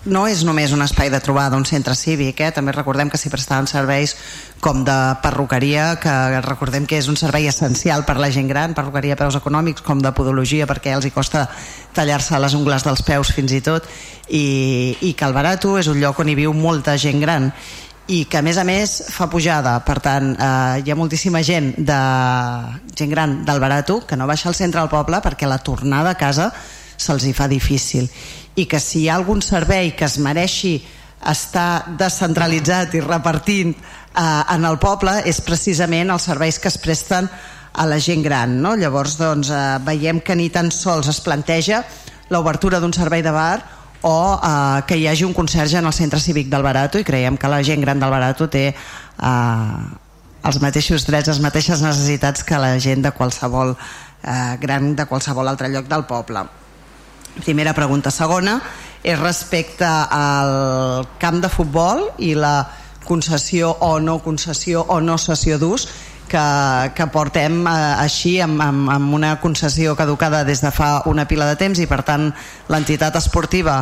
no 0.06 0.26
és 0.28 0.42
només 0.44 0.74
un 0.76 0.84
espai 0.84 1.10
de 1.12 1.20
trobada, 1.24 1.56
un 1.56 1.66
centre 1.66 1.96
cívic, 1.96 2.42
eh? 2.44 2.52
també 2.52 2.74
recordem 2.76 3.10
que 3.12 3.20
s'hi 3.20 3.32
prestaven 3.32 3.68
serveis 3.72 4.16
com 4.64 4.84
de 4.88 4.98
perruqueria, 5.24 5.94
que 6.00 6.42
recordem 6.44 6.88
que 6.88 7.00
és 7.00 7.08
un 7.12 7.20
servei 7.20 7.48
essencial 7.48 8.04
per 8.08 8.18
la 8.20 8.32
gent 8.32 8.50
gran, 8.52 8.76
perruqueria 8.76 9.16
a 9.16 9.22
peus 9.22 9.38
econòmics, 9.40 9.84
com 9.84 10.02
de 10.04 10.12
podologia, 10.16 10.68
perquè 10.68 10.96
els 10.96 11.08
hi 11.08 11.14
costa 11.16 11.46
tallar-se 11.96 12.40
les 12.40 12.56
ungles 12.56 12.84
dels 12.84 13.04
peus 13.04 13.32
fins 13.36 13.56
i 13.56 13.62
tot, 13.64 13.88
i, 14.28 14.98
i 15.02 15.14
que 15.16 15.28
el 15.28 15.36
Barato 15.36 15.78
és 15.80 15.88
un 15.92 16.00
lloc 16.04 16.20
on 16.20 16.32
hi 16.32 16.40
viu 16.40 16.56
molta 16.56 16.98
gent 17.00 17.24
gran 17.24 17.52
i 18.08 18.26
que 18.28 18.38
a 18.38 18.44
més 18.44 18.58
a 18.60 18.66
més 18.68 18.98
fa 19.16 19.30
pujada 19.32 19.78
per 19.88 20.00
tant 20.04 20.34
eh, 20.36 20.82
hi 20.84 20.92
ha 20.92 20.98
moltíssima 21.00 21.40
gent 21.46 21.72
de 21.78 22.00
gent 22.98 23.12
gran 23.12 23.38
del 23.48 23.62
Barato 23.64 24.02
que 24.08 24.18
no 24.20 24.28
baixa 24.28 24.50
al 24.52 24.58
centre 24.58 24.82
del 24.82 24.92
poble 24.92 25.22
perquè 25.24 25.48
la 25.48 25.62
tornada 25.64 26.12
a 26.12 26.20
casa 26.20 26.50
se'ls 26.98 27.24
hi 27.24 27.34
fa 27.34 27.48
difícil 27.48 28.10
i 28.60 28.66
que 28.68 28.80
si 28.80 29.04
hi 29.04 29.10
ha 29.10 29.16
algun 29.16 29.42
servei 29.42 29.94
que 29.96 30.06
es 30.06 30.18
mereixi 30.20 30.76
estar 31.32 31.96
descentralitzat 31.98 32.98
i 33.00 33.04
repartint 33.06 33.72
eh, 33.72 34.44
en 34.52 34.68
el 34.68 34.80
poble 34.84 35.22
és 35.30 35.40
precisament 35.42 36.12
els 36.12 36.28
serveis 36.28 36.60
que 36.60 36.68
es 36.68 36.78
presten 36.78 37.30
a 37.74 37.86
la 37.88 38.02
gent 38.04 38.22
gran 38.26 38.60
no? 38.62 38.76
llavors 38.76 39.16
doncs, 39.18 39.48
eh, 39.48 39.80
veiem 39.88 40.20
que 40.20 40.36
ni 40.36 40.50
tan 40.52 40.72
sols 40.76 41.08
es 41.08 41.24
planteja 41.24 41.86
l'obertura 42.30 42.84
d'un 42.84 42.94
servei 42.94 43.24
de 43.24 43.32
bar 43.32 43.64
o 44.04 44.40
eh, 44.44 44.84
que 44.88 45.00
hi 45.00 45.08
hagi 45.08 45.26
un 45.26 45.34
conserge 45.34 45.80
en 45.80 45.88
el 45.88 45.94
centre 45.96 46.20
cívic 46.20 46.50
del 46.52 46.64
Barato 46.64 47.00
i 47.00 47.08
creiem 47.08 47.38
que 47.40 47.52
la 47.52 47.64
gent 47.64 47.82
gran 47.82 48.00
del 48.04 48.12
Barato 48.12 48.50
té 48.52 48.68
eh, 48.70 49.78
els 50.44 50.60
mateixos 50.60 51.08
drets, 51.08 51.32
les 51.32 51.42
mateixes 51.44 51.82
necessitats 51.82 52.44
que 52.44 52.60
la 52.60 52.76
gent 52.84 53.04
de 53.06 53.14
qualsevol 53.16 53.74
eh, 53.76 54.58
gran 54.60 54.94
de 54.96 55.08
qualsevol 55.08 55.48
altre 55.48 55.72
lloc 55.72 55.88
del 55.88 56.06
poble. 56.06 56.44
Primera 57.44 57.74
pregunta. 57.74 58.12
Segona 58.12 58.60
és 59.04 59.20
respecte 59.20 59.88
al 59.88 61.08
camp 61.20 61.42
de 61.44 61.50
futbol 61.52 62.10
i 62.20 62.34
la 62.36 62.58
concessió 63.04 63.72
o 63.84 63.98
no 64.00 64.20
concessió 64.24 64.84
o 64.88 65.00
no 65.04 65.18
cessió 65.20 65.58
d'ús 65.60 65.88
que, 66.30 66.46
que 66.96 67.08
portem 67.14 67.62
eh, 67.68 67.74
així 68.04 68.40
amb, 68.44 68.62
amb, 68.62 68.90
amb 68.92 69.14
una 69.14 69.36
concessió 69.42 69.96
caducada 70.00 70.44
des 70.44 70.64
de 70.64 70.72
fa 70.72 71.04
una 71.10 71.28
pila 71.28 71.48
de 71.50 71.60
temps 71.60 71.80
i 71.80 71.88
per 71.90 72.02
tant 72.08 72.32
l'entitat 72.70 73.16
esportiva 73.20 73.78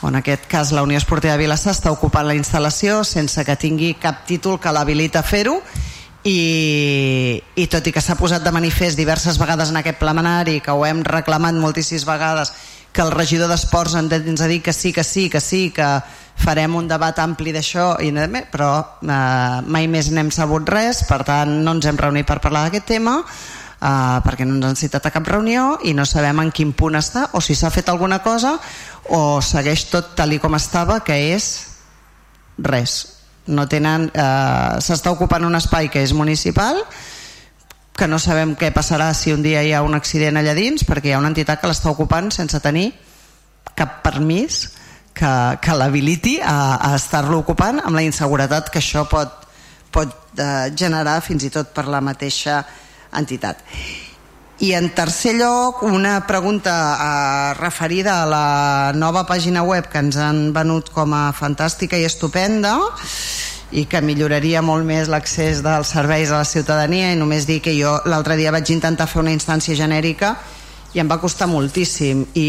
o 0.00 0.08
en 0.08 0.20
aquest 0.20 0.46
cas 0.46 0.70
la 0.72 0.84
Unió 0.86 0.98
Esportiva 0.98 1.34
de 1.34 1.42
Vilassar 1.42 1.74
està 1.74 1.90
ocupant 1.90 2.26
la 2.28 2.36
instal·lació 2.38 3.02
sense 3.04 3.44
que 3.44 3.58
tingui 3.58 3.94
cap 3.98 4.24
títol 4.26 4.60
que 4.62 4.72
l'habilita 4.72 5.24
a 5.24 5.26
fer-ho 5.26 5.58
i, 6.24 7.42
i 7.56 7.66
tot 7.70 7.86
i 7.86 7.94
que 7.94 8.02
s'ha 8.02 8.18
posat 8.18 8.44
de 8.44 8.52
manifest 8.54 8.98
diverses 8.98 9.38
vegades 9.38 9.70
en 9.72 9.80
aquest 9.80 9.98
plenari 9.98 10.60
que 10.60 10.74
ho 10.74 10.84
hem 10.86 11.02
reclamat 11.06 11.58
moltíssimes 11.58 12.06
vegades 12.06 12.52
que 12.92 13.02
el 13.02 13.12
regidor 13.12 13.50
d'Esports 13.50 13.94
ens 14.00 14.40
ha 14.40 14.48
dit 14.50 14.62
que 14.64 14.72
sí, 14.72 14.92
que 14.92 15.04
sí, 15.04 15.28
que 15.30 15.40
sí, 15.40 15.70
que 15.70 15.86
farem 16.38 16.76
un 16.78 16.88
debat 16.88 17.18
ampli 17.18 17.52
d'això, 17.52 17.96
però 18.52 18.70
eh, 19.02 19.60
mai 19.66 19.88
més 19.90 20.10
n'hem 20.10 20.30
sabut 20.30 20.68
res, 20.68 21.02
per 21.08 21.24
tant 21.26 21.50
no 21.64 21.74
ens 21.76 21.86
hem 21.86 21.98
reunit 21.98 22.26
per 22.26 22.38
parlar 22.40 22.66
d'aquest 22.66 22.86
tema, 22.86 23.18
eh, 23.18 24.18
perquè 24.24 24.46
no 24.46 24.56
ens 24.56 24.70
han 24.70 24.78
citat 24.78 25.06
a 25.06 25.10
cap 25.10 25.26
reunió 25.26 25.78
i 25.82 25.94
no 25.94 26.06
sabem 26.06 26.40
en 26.40 26.52
quin 26.54 26.72
punt 26.72 26.96
està, 26.96 27.28
o 27.32 27.40
si 27.40 27.54
s'ha 27.54 27.70
fet 27.74 27.88
alguna 27.88 28.20
cosa, 28.22 28.56
o 29.10 29.40
segueix 29.42 29.88
tot 29.90 30.14
tal 30.16 30.32
i 30.32 30.38
com 30.38 30.54
estava, 30.54 31.00
que 31.04 31.18
és 31.34 31.50
res. 32.58 32.98
No 33.48 33.66
tenen, 33.66 34.10
eh, 34.12 34.80
s'està 34.84 35.10
ocupant 35.10 35.44
un 35.44 35.56
espai 35.56 35.88
que 35.90 36.02
és 36.02 36.12
municipal, 36.12 36.84
que 37.98 38.06
no 38.06 38.20
sabem 38.22 38.54
què 38.54 38.70
passarà 38.70 39.10
si 39.12 39.32
un 39.34 39.42
dia 39.42 39.64
hi 39.66 39.72
ha 39.74 39.82
un 39.82 39.96
accident 39.98 40.38
allà 40.38 40.54
dins, 40.54 40.84
perquè 40.86 41.10
hi 41.10 41.12
ha 41.16 41.18
una 41.18 41.32
entitat 41.32 41.60
que 41.60 41.66
l'està 41.66 41.90
ocupant 41.90 42.30
sense 42.30 42.60
tenir 42.62 42.92
cap 43.74 44.04
permís 44.04 44.68
que, 45.18 45.34
que 45.62 45.74
l'habiliti 45.74 46.38
a, 46.38 46.78
a 46.78 46.94
estar-lo 46.96 47.40
ocupant 47.42 47.82
amb 47.82 47.98
la 47.98 48.04
inseguretat 48.06 48.70
que 48.70 48.80
això 48.82 49.04
pot, 49.10 49.48
pot 49.94 50.38
eh, 50.38 50.68
generar 50.78 51.18
fins 51.26 51.48
i 51.48 51.50
tot 51.54 51.74
per 51.74 51.88
la 51.90 52.02
mateixa 52.04 52.62
entitat. 53.18 53.64
I 54.58 54.72
en 54.74 54.88
tercer 54.90 55.36
lloc, 55.38 55.84
una 55.86 56.16
pregunta 56.26 56.72
eh, 56.74 57.54
referida 57.60 58.22
a 58.22 58.26
la 58.26 58.92
nova 58.94 59.22
pàgina 59.26 59.62
web 59.62 59.86
que 59.90 60.02
ens 60.02 60.18
han 60.18 60.48
venut 60.54 60.90
com 60.94 61.14
a 61.14 61.28
fantàstica 61.30 61.98
i 61.98 62.06
estupenda 62.08 62.74
i 63.70 63.84
que 63.86 64.00
milloraria 64.00 64.62
molt 64.64 64.86
més 64.88 65.10
l'accés 65.12 65.60
dels 65.62 65.92
serveis 65.92 66.32
a 66.32 66.40
la 66.40 66.48
ciutadania 66.48 67.12
i 67.12 67.18
només 67.20 67.46
dir 67.46 67.60
que 67.62 67.74
jo 67.76 67.98
l'altre 68.08 68.38
dia 68.40 68.54
vaig 68.54 68.70
intentar 68.72 69.06
fer 69.06 69.20
una 69.22 69.34
instància 69.34 69.76
genèrica 69.76 70.34
i 70.96 71.02
em 71.02 71.08
va 71.10 71.20
costar 71.20 71.46
moltíssim 71.50 72.24
i, 72.34 72.48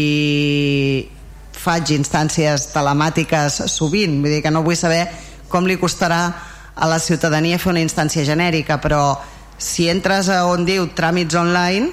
faig 1.60 1.92
instàncies 1.94 2.70
telemàtiques 2.72 3.60
sovint, 3.68 4.20
vull 4.22 4.32
dir 4.32 4.42
que 4.44 4.52
no 4.52 4.64
vull 4.64 4.78
saber 4.78 5.04
com 5.50 5.66
li 5.66 5.76
costarà 5.80 6.22
a 6.74 6.86
la 6.88 6.98
ciutadania 7.02 7.58
fer 7.58 7.74
una 7.74 7.82
instància 7.84 8.24
genèrica, 8.24 8.78
però 8.80 9.18
si 9.60 9.90
entres 9.92 10.30
a 10.32 10.46
on 10.48 10.64
diu 10.64 10.88
tràmits 10.96 11.36
online 11.36 11.90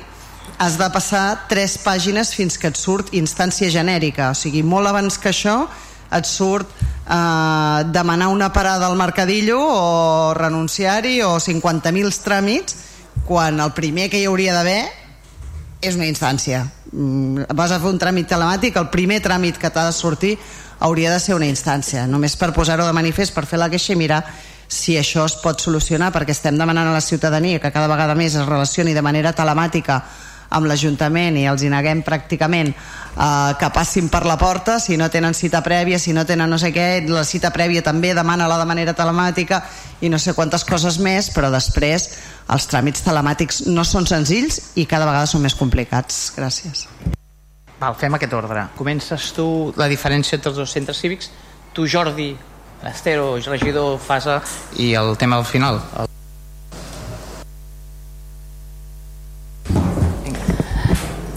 has 0.57 0.77
de 0.79 0.87
passar 0.93 1.47
tres 1.49 1.75
pàgines 1.83 2.31
fins 2.33 2.55
que 2.57 2.71
et 2.71 2.79
surt 2.79 3.11
instància 3.17 3.69
genèrica, 3.73 4.31
o 4.31 4.37
sigui, 4.37 4.63
molt 4.63 4.87
abans 4.87 5.19
que 5.19 5.33
això 5.33 5.57
et 6.07 6.25
surt 6.25 6.71
eh, 6.71 7.83
demanar 7.91 8.29
una 8.31 8.53
parada 8.53 8.87
al 8.87 8.95
mercadillo 8.95 9.59
o 9.59 10.33
renunciar-hi 10.37 11.19
o 11.27 11.35
50.000 11.43 12.23
tràmits 12.23 12.79
quan 13.27 13.59
el 13.59 13.75
primer 13.75 14.07
que 14.09 14.21
hi 14.21 14.29
hauria 14.31 14.55
d'haver 14.55 14.81
és 15.83 15.99
una 15.99 16.07
instància 16.07 16.63
vas 16.97 17.71
a 17.71 17.79
fer 17.79 17.91
un 17.91 17.99
tràmit 18.01 18.27
telemàtic 18.29 18.77
el 18.79 18.89
primer 18.89 19.19
tràmit 19.21 19.59
que 19.61 19.69
t'ha 19.69 19.85
de 19.85 19.93
sortir 19.93 20.37
hauria 20.79 21.11
de 21.13 21.19
ser 21.19 21.35
una 21.35 21.49
instància. 21.49 22.07
Només 22.07 22.35
per 22.37 22.53
posar-ho 22.53 22.85
de 22.85 22.93
manifest, 22.93 23.33
per 23.33 23.45
fer 23.45 23.59
la 23.61 23.69
queixa 23.69 23.93
i 23.93 23.99
mirar 23.99 24.23
si 24.67 24.97
això 24.99 25.25
es 25.25 25.37
pot 25.39 25.61
solucionar 25.63 26.11
perquè 26.11 26.33
estem 26.35 26.57
demanant 26.59 26.89
a 26.89 26.95
la 26.95 27.01
ciutadania 27.01 27.59
que 27.59 27.71
cada 27.71 27.87
vegada 27.87 28.15
més 28.15 28.35
es 28.35 28.45
relacioni 28.45 28.93
de 28.93 29.01
manera 29.01 29.33
telemàtica 29.33 30.01
amb 30.49 30.67
l'Ajuntament 30.69 31.37
i 31.39 31.45
els 31.49 31.63
hi 31.63 31.71
neguem 31.71 32.03
pràcticament 32.05 32.71
eh, 32.71 33.51
que 33.59 33.69
passin 33.73 34.07
per 34.13 34.23
la 34.25 34.37
porta 34.39 34.77
si 34.79 34.97
no 34.97 35.09
tenen 35.13 35.35
cita 35.37 35.61
prèvia, 35.65 35.99
si 35.99 36.13
no 36.13 36.25
tenen 36.25 36.49
no 36.49 36.59
sé 36.61 36.71
què. 36.75 37.03
La 37.09 37.25
cita 37.27 37.51
prèvia 37.55 37.83
també 37.83 38.13
demana-la 38.17 38.59
de 38.61 38.69
manera 38.69 38.95
telemàtica 38.97 39.61
i 40.01 40.09
no 40.09 40.19
sé 40.21 40.35
quantes 40.37 40.63
coses 40.67 40.99
més 41.03 41.31
però 41.35 41.51
després 41.53 42.09
els 42.53 42.67
tràmits 42.71 43.03
telemàtics 43.03 43.65
no 43.67 43.83
són 43.83 44.07
senzills 44.07 44.73
i 44.75 44.85
cada 44.85 45.07
vegada 45.09 45.27
són 45.27 45.43
més 45.43 45.55
complicats. 45.57 46.31
Gràcies. 46.37 46.87
Val, 47.77 47.93
fem 47.93 48.15
aquest 48.17 48.33
ordre. 48.33 48.67
Comences 48.77 49.31
tu 49.37 49.73
la 49.77 49.89
diferència 49.91 50.37
entre 50.39 50.49
els 50.53 50.57
dos 50.57 50.71
centres 50.73 50.97
cívics. 50.97 51.29
Tu 51.77 51.85
Jordi, 51.85 52.31
l'Estero, 52.81 53.35
regidor 53.45 53.99
Fasa 54.01 54.41
i 54.81 54.93
el 54.97 55.17
tema 55.17 55.37
al 55.37 55.45
final. 55.45 55.81
el 55.99 56.16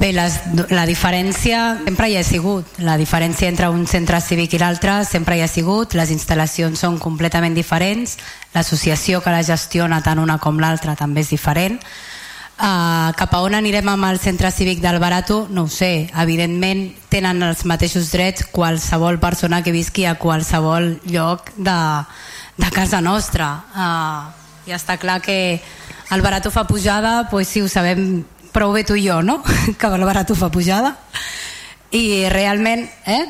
Bé, 0.01 0.15
les, 0.17 0.39
la 0.73 0.87
diferència 0.89 1.59
sempre 1.85 2.07
hi 2.09 2.15
ha 2.17 2.23
sigut. 2.25 2.79
La 2.81 2.95
diferència 2.97 3.51
entre 3.51 3.69
un 3.69 3.83
centre 3.85 4.17
cívic 4.25 4.55
i 4.57 4.61
l'altre 4.63 4.95
sempre 5.05 5.37
hi 5.37 5.43
ha 5.45 5.49
sigut. 5.51 5.93
Les 5.93 6.09
instal·lacions 6.15 6.81
són 6.81 6.97
completament 6.97 7.53
diferents. 7.53 8.17
L'associació 8.55 9.21
que 9.21 9.35
la 9.35 9.43
gestiona 9.45 10.01
tant 10.01 10.23
una 10.23 10.39
com 10.41 10.57
l'altra 10.57 10.97
també 10.97 11.21
és 11.21 11.35
diferent. 11.35 11.77
Uh, 12.57 13.13
cap 13.17 13.37
a 13.37 13.43
on 13.45 13.59
anirem 13.61 13.93
amb 13.93 14.09
el 14.09 14.23
centre 14.25 14.49
cívic 14.53 14.81
del 14.81 14.99
Barato? 15.05 15.43
No 15.53 15.67
ho 15.69 15.73
sé. 15.73 16.09
Evidentment 16.25 16.87
tenen 17.13 17.45
els 17.45 17.67
mateixos 17.69 18.09
drets 18.17 18.49
qualsevol 18.57 19.21
persona 19.21 19.61
que 19.61 19.77
visqui 19.77 20.09
a 20.09 20.17
qualsevol 20.17 20.95
lloc 21.13 21.53
de, 21.61 21.79
de 22.57 22.73
casa 22.73 23.05
nostra. 23.05 23.53
Uh, 23.77 24.69
I 24.69 24.77
està 24.81 24.97
clar 24.97 25.21
que 25.21 25.61
el 26.11 26.25
Barato 26.25 26.49
fa 26.51 26.65
pujada, 26.65 27.29
pues 27.29 27.53
sí, 27.53 27.61
ho 27.61 27.69
sabem 27.69 28.23
prou 28.55 28.75
bé 28.77 28.85
tu 28.85 28.97
i 28.99 29.07
jo, 29.09 29.21
no? 29.23 29.41
que 29.79 29.87
el 29.87 30.05
Barato 30.05 30.35
fa 30.35 30.51
pujada. 30.51 30.97
I 31.91 32.29
realment... 32.31 32.89
Eh? 33.07 33.25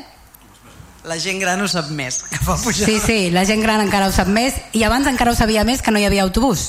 La 1.09 1.17
gent 1.17 1.39
gran 1.41 1.57
ho 1.63 1.65
sap 1.65 1.87
més 1.89 2.19
que 2.29 2.37
fa 2.37 2.59
pujada. 2.61 2.85
Sí, 2.85 2.99
sí, 3.01 3.31
la 3.33 3.41
gent 3.49 3.63
gran 3.65 3.81
encara 3.81 4.09
ho 4.09 4.13
sap 4.13 4.29
més 4.29 4.59
i 4.77 4.83
abans 4.85 5.09
encara 5.09 5.33
ho 5.33 5.37
sabia 5.37 5.63
més 5.65 5.81
que 5.81 5.89
no 5.89 5.97
hi 5.97 6.05
havia 6.05 6.21
autobús 6.27 6.67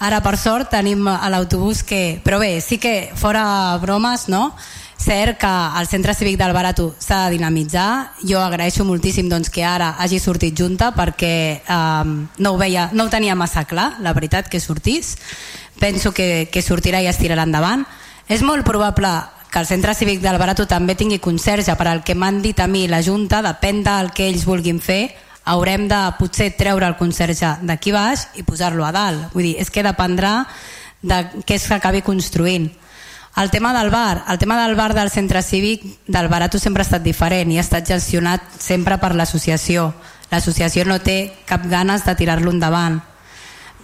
Ara, 0.00 0.22
per 0.24 0.38
sort, 0.40 0.70
tenim 0.72 1.04
a 1.12 1.28
l'autobús 1.28 1.82
que... 1.84 2.22
Però 2.24 2.38
bé, 2.40 2.54
sí 2.64 2.78
que, 2.80 3.10
fora 3.20 3.76
bromes, 3.82 4.30
no? 4.32 4.54
Cert 5.00 5.36
que 5.40 5.50
el 5.76 5.88
centre 5.88 6.14
cívic 6.16 6.38
del 6.40 6.54
Barato 6.56 6.86
s'ha 6.96 7.26
de 7.26 7.34
dinamitzar. 7.36 8.14
Jo 8.24 8.40
agraeixo 8.40 8.86
moltíssim 8.88 9.28
doncs, 9.28 9.52
que 9.52 9.60
ara 9.64 9.90
hagi 10.00 10.16
sortit 10.20 10.56
junta 10.56 10.88
perquè 10.96 11.34
eh, 11.60 12.14
no, 12.40 12.52
ho 12.54 12.56
veia, 12.60 12.88
no 12.96 13.04
ho 13.04 13.12
tenia 13.12 13.36
massa 13.36 13.66
clar, 13.68 13.98
la 14.00 14.16
veritat, 14.16 14.48
que 14.48 14.60
sortís. 14.60 15.18
Penso 15.80 16.12
que, 16.12 16.48
que 16.52 16.62
sortirà 16.62 17.00
i 17.02 17.08
es 17.10 17.18
tirarà 17.18 17.46
endavant. 17.48 17.86
És 18.28 18.44
molt 18.46 18.66
probable 18.68 19.08
que 19.50 19.58
el 19.58 19.66
centre 19.66 19.94
cívic 19.98 20.20
del 20.22 20.38
Barato 20.38 20.68
també 20.70 20.94
tingui 20.94 21.18
conserge 21.18 21.74
per 21.74 21.88
al 21.90 22.04
que 22.06 22.14
m'han 22.14 22.38
dit 22.44 22.60
a 22.60 22.68
mi 22.70 22.86
la 22.86 23.02
Junta, 23.02 23.40
depèn 23.42 23.82
del 23.82 24.12
que 24.14 24.28
ells 24.30 24.46
vulguin 24.46 24.78
fer, 24.78 25.08
haurem 25.50 25.88
de 25.90 25.98
potser 26.18 26.52
treure 26.54 26.86
el 26.86 26.98
conserge 27.00 27.56
d'aquí 27.66 27.90
baix 27.90 28.28
i 28.38 28.44
posar-lo 28.46 28.86
a 28.86 28.92
dalt. 28.94 29.32
Vull 29.34 29.48
dir, 29.48 29.56
és 29.58 29.72
que 29.72 29.82
dependrà 29.82 30.44
de 31.02 31.24
què 31.48 31.58
s'acabi 31.58 32.04
construint. 32.06 32.68
El 33.40 33.50
tema 33.50 33.72
del 33.72 33.90
bar, 33.90 34.24
el 34.28 34.38
tema 34.38 34.60
del 34.60 34.76
bar 34.76 34.92
del 34.94 35.10
centre 35.10 35.42
cívic 35.42 35.84
del 36.06 36.28
Barato 36.28 36.58
sempre 36.58 36.82
ha 36.82 36.88
estat 36.88 37.02
diferent 37.02 37.50
i 37.50 37.58
ha 37.58 37.64
estat 37.64 37.88
gestionat 37.88 38.42
sempre 38.58 38.98
per 38.98 39.14
l'associació. 39.14 39.92
L'associació 40.30 40.84
no 40.84 40.98
té 41.02 41.32
cap 41.46 41.66
ganes 41.66 42.04
de 42.04 42.14
tirar-lo 42.18 42.50
endavant. 42.50 43.00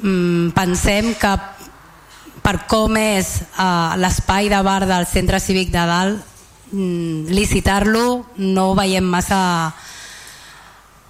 Mm, 0.02 0.50
pensem 0.52 1.14
que 1.16 1.30
per 2.46 2.60
com 2.70 2.94
és 2.94 3.40
uh, 3.58 3.96
l'espai 3.98 4.46
de 4.52 4.62
bar 4.62 4.84
del 4.86 5.06
centre 5.10 5.40
cívic 5.42 5.72
de 5.74 5.82
dalt, 5.82 6.22
mm, 6.70 7.34
licitar-lo 7.34 8.26
no 8.38 8.70
ho 8.70 8.76
veiem 8.78 9.02
massa 9.02 9.74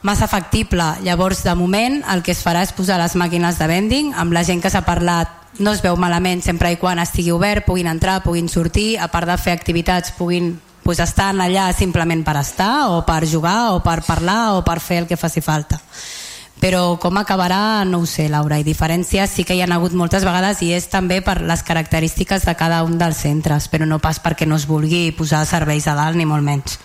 massa 0.07 0.29
factible. 0.31 0.85
Llavors, 1.03 1.43
de 1.45 1.53
moment, 1.59 1.99
el 2.13 2.23
que 2.23 2.33
es 2.33 2.41
farà 2.45 2.63
és 2.63 2.73
posar 2.73 2.97
les 3.03 3.17
màquines 3.19 3.59
de 3.59 3.67
vending, 3.69 4.13
amb 4.15 4.33
la 4.33 4.45
gent 4.47 4.63
que 4.63 4.71
s'ha 4.71 4.87
parlat 4.87 5.29
no 5.59 5.73
es 5.73 5.83
veu 5.83 5.97
malament 5.97 6.45
sempre 6.45 6.71
i 6.73 6.79
quan 6.81 7.01
estigui 7.03 7.33
obert, 7.35 7.67
puguin 7.67 7.89
entrar, 7.91 8.23
puguin 8.23 8.49
sortir, 8.49 8.97
a 9.01 9.09
part 9.09 9.29
de 9.29 9.37
fer 9.41 9.57
activitats, 9.57 10.13
puguin 10.17 10.55
pues, 10.85 11.01
estar 11.01 11.33
allà 11.35 11.73
simplement 11.77 12.23
per 12.25 12.37
estar, 12.41 12.89
o 12.93 13.03
per 13.05 13.25
jugar, 13.27 13.73
o 13.75 13.83
per 13.85 14.03
parlar, 14.07 14.55
o 14.57 14.63
per 14.65 14.79
fer 14.81 15.03
el 15.03 15.09
que 15.11 15.19
faci 15.21 15.43
falta. 15.43 15.81
Però 16.61 16.97
com 16.97 17.19
acabarà 17.21 17.85
no 17.85 18.01
ho 18.01 18.07
sé, 18.09 18.31
Laura, 18.33 18.57
i 18.59 18.65
diferències 18.65 19.31
sí 19.31 19.45
que 19.45 19.55
hi 19.55 19.61
ha 19.61 19.69
hagut 19.75 19.93
moltes 19.93 20.25
vegades 20.25 20.63
i 20.65 20.73
és 20.73 20.89
també 20.89 21.21
per 21.21 21.43
les 21.45 21.63
característiques 21.63 22.49
de 22.49 22.55
cada 22.57 22.83
un 22.87 22.97
dels 22.99 23.21
centres, 23.27 23.69
però 23.69 23.85
no 23.85 24.01
pas 24.01 24.23
perquè 24.25 24.49
no 24.49 24.57
es 24.57 24.65
vulgui 24.67 25.11
posar 25.13 25.45
serveis 25.45 25.87
a 25.87 25.95
dalt, 25.99 26.17
ni 26.17 26.25
molt 26.25 26.45
menys. 26.47 26.79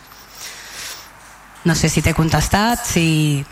No 1.63 1.75
sé 1.75 1.89
si 1.89 2.01
t'he 2.01 2.13
contestat, 2.17 2.83
si... 2.85 3.45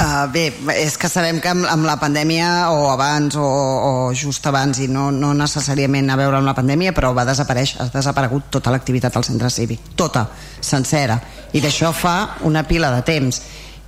Uh, 0.00 0.24
bé, 0.32 0.46
és 0.80 0.94
que 0.96 1.10
sabem 1.12 1.42
que 1.44 1.50
amb, 1.50 1.66
amb 1.68 1.84
la 1.84 1.98
pandèmia 2.00 2.70
o 2.72 2.86
abans 2.88 3.34
o, 3.36 3.44
o 3.44 3.90
just 4.16 4.46
abans 4.48 4.78
i 4.80 4.86
no, 4.88 5.10
no 5.12 5.34
necessàriament 5.36 6.08
a 6.08 6.16
veure 6.16 6.38
amb 6.38 6.48
la 6.48 6.54
pandèmia 6.56 6.94
però 6.96 7.10
va 7.12 7.26
desaparèixer, 7.28 7.82
ha 7.82 7.90
desaparegut 7.92 8.48
tota 8.56 8.72
l'activitat 8.72 9.18
al 9.20 9.26
centre 9.28 9.50
cívic, 9.52 9.92
tota, 10.00 10.24
sencera. 10.64 11.18
I 11.52 11.60
d'això 11.60 11.92
fa 11.92 12.14
una 12.48 12.64
pila 12.64 12.88
de 12.94 13.02
temps 13.04 13.42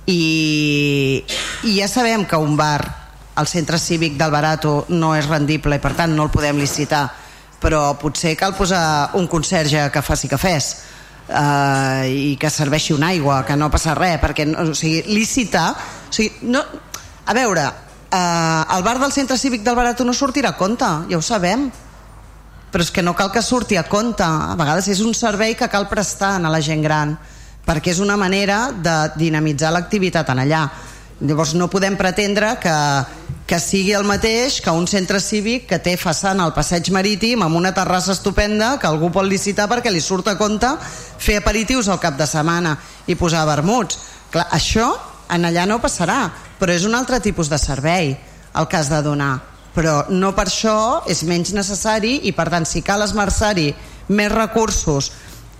i, 0.05 1.23
i 1.63 1.75
ja 1.77 1.87
sabem 1.87 2.25
que 2.25 2.39
un 2.39 2.57
bar 2.57 2.81
al 3.35 3.47
centre 3.47 3.79
cívic 3.79 4.17
del 4.17 4.31
Barato 4.31 4.85
no 4.89 5.13
és 5.17 5.27
rendible 5.29 5.77
i 5.77 5.81
per 5.81 5.93
tant 5.97 6.13
no 6.15 6.27
el 6.27 6.33
podem 6.33 6.59
licitar. 6.61 7.07
Però 7.63 7.93
potser 7.99 8.35
cal 8.35 8.55
posar 8.57 9.15
un 9.17 9.27
conserge 9.31 9.87
que 9.93 10.03
faci 10.03 10.27
cafès 10.27 10.73
eh, 11.29 12.09
i 12.11 12.35
que 12.39 12.51
serveixi 12.51 12.93
una 12.93 13.13
aigua, 13.13 13.43
que 13.47 13.55
no 13.55 13.71
passa 13.71 13.95
res, 13.97 14.19
perquè 14.21 14.47
o 14.51 14.73
sigui, 14.75 15.03
licitar... 15.13 15.71
O 15.73 16.13
sigui, 16.13 16.51
no, 16.51 16.61
a 17.25 17.33
veure, 17.33 17.63
eh, 18.11 18.75
el 18.75 18.83
bar 18.83 18.99
del 18.99 19.15
centre 19.15 19.37
cívic 19.39 19.63
del 19.63 19.79
Barato 19.79 20.03
no 20.03 20.13
sortirà 20.13 20.53
a 20.53 20.59
compte, 20.59 20.89
ja 21.09 21.17
ho 21.17 21.23
sabem, 21.23 21.69
però 22.73 22.83
és 22.83 22.91
que 22.91 23.03
no 23.05 23.15
cal 23.15 23.31
que 23.31 23.41
surti 23.45 23.77
a 23.77 23.85
compte, 23.87 24.25
a 24.25 24.57
vegades 24.59 24.89
és 24.91 25.01
un 25.05 25.13
servei 25.15 25.55
que 25.55 25.69
cal 25.69 25.87
prestar 25.89 26.35
a 26.35 26.51
la 26.51 26.61
gent 26.61 26.83
gran, 26.83 27.15
perquè 27.65 27.93
és 27.93 27.99
una 28.03 28.17
manera 28.19 28.71
de 28.75 28.97
dinamitzar 29.17 29.71
l'activitat 29.71 30.29
en 30.33 30.43
allà. 30.43 30.63
Llavors 31.23 31.53
no 31.55 31.71
podem 31.71 31.95
pretendre 31.95 32.57
que 32.59 32.73
que 33.45 33.59
sigui 33.59 33.91
el 33.91 34.05
mateix 34.07 34.61
que 34.63 34.71
un 34.71 34.85
centre 34.87 35.19
cívic 35.19 35.65
que 35.67 35.79
té 35.83 35.97
façana 35.99 36.45
al 36.45 36.53
passeig 36.55 36.87
marítim 36.95 37.43
amb 37.43 37.59
una 37.59 37.73
terrassa 37.75 38.13
estupenda 38.15 38.77
que 38.79 38.87
algú 38.87 39.09
pot 39.11 39.27
licitar 39.27 39.67
perquè 39.69 39.91
li 39.91 40.01
surt 40.01 40.29
a 40.31 40.37
compte 40.39 40.69
fer 41.19 41.41
aperitius 41.41 41.89
al 41.91 41.99
cap 41.99 42.15
de 42.17 42.27
setmana 42.27 42.77
i 43.05 43.17
posar 43.19 43.43
vermuts. 43.49 43.99
Clar, 44.31 44.47
això 44.55 44.87
en 45.33 45.45
allà 45.45 45.67
no 45.67 45.81
passarà, 45.83 46.29
però 46.59 46.71
és 46.71 46.87
un 46.87 46.95
altre 46.95 47.19
tipus 47.19 47.51
de 47.51 47.59
servei 47.59 48.15
el 48.55 48.69
cas 48.71 48.89
de 48.89 49.01
donar. 49.03 49.35
Però 49.75 50.05
no 50.09 50.31
per 50.37 50.47
això 50.47 51.03
és 51.09 51.25
menys 51.27 51.51
necessari 51.53 52.21
i 52.29 52.31
per 52.31 52.47
tant 52.53 52.65
si 52.69 52.81
cal 52.85 53.03
esmerçar-hi 53.03 53.73
més 54.07 54.31
recursos 54.31 55.11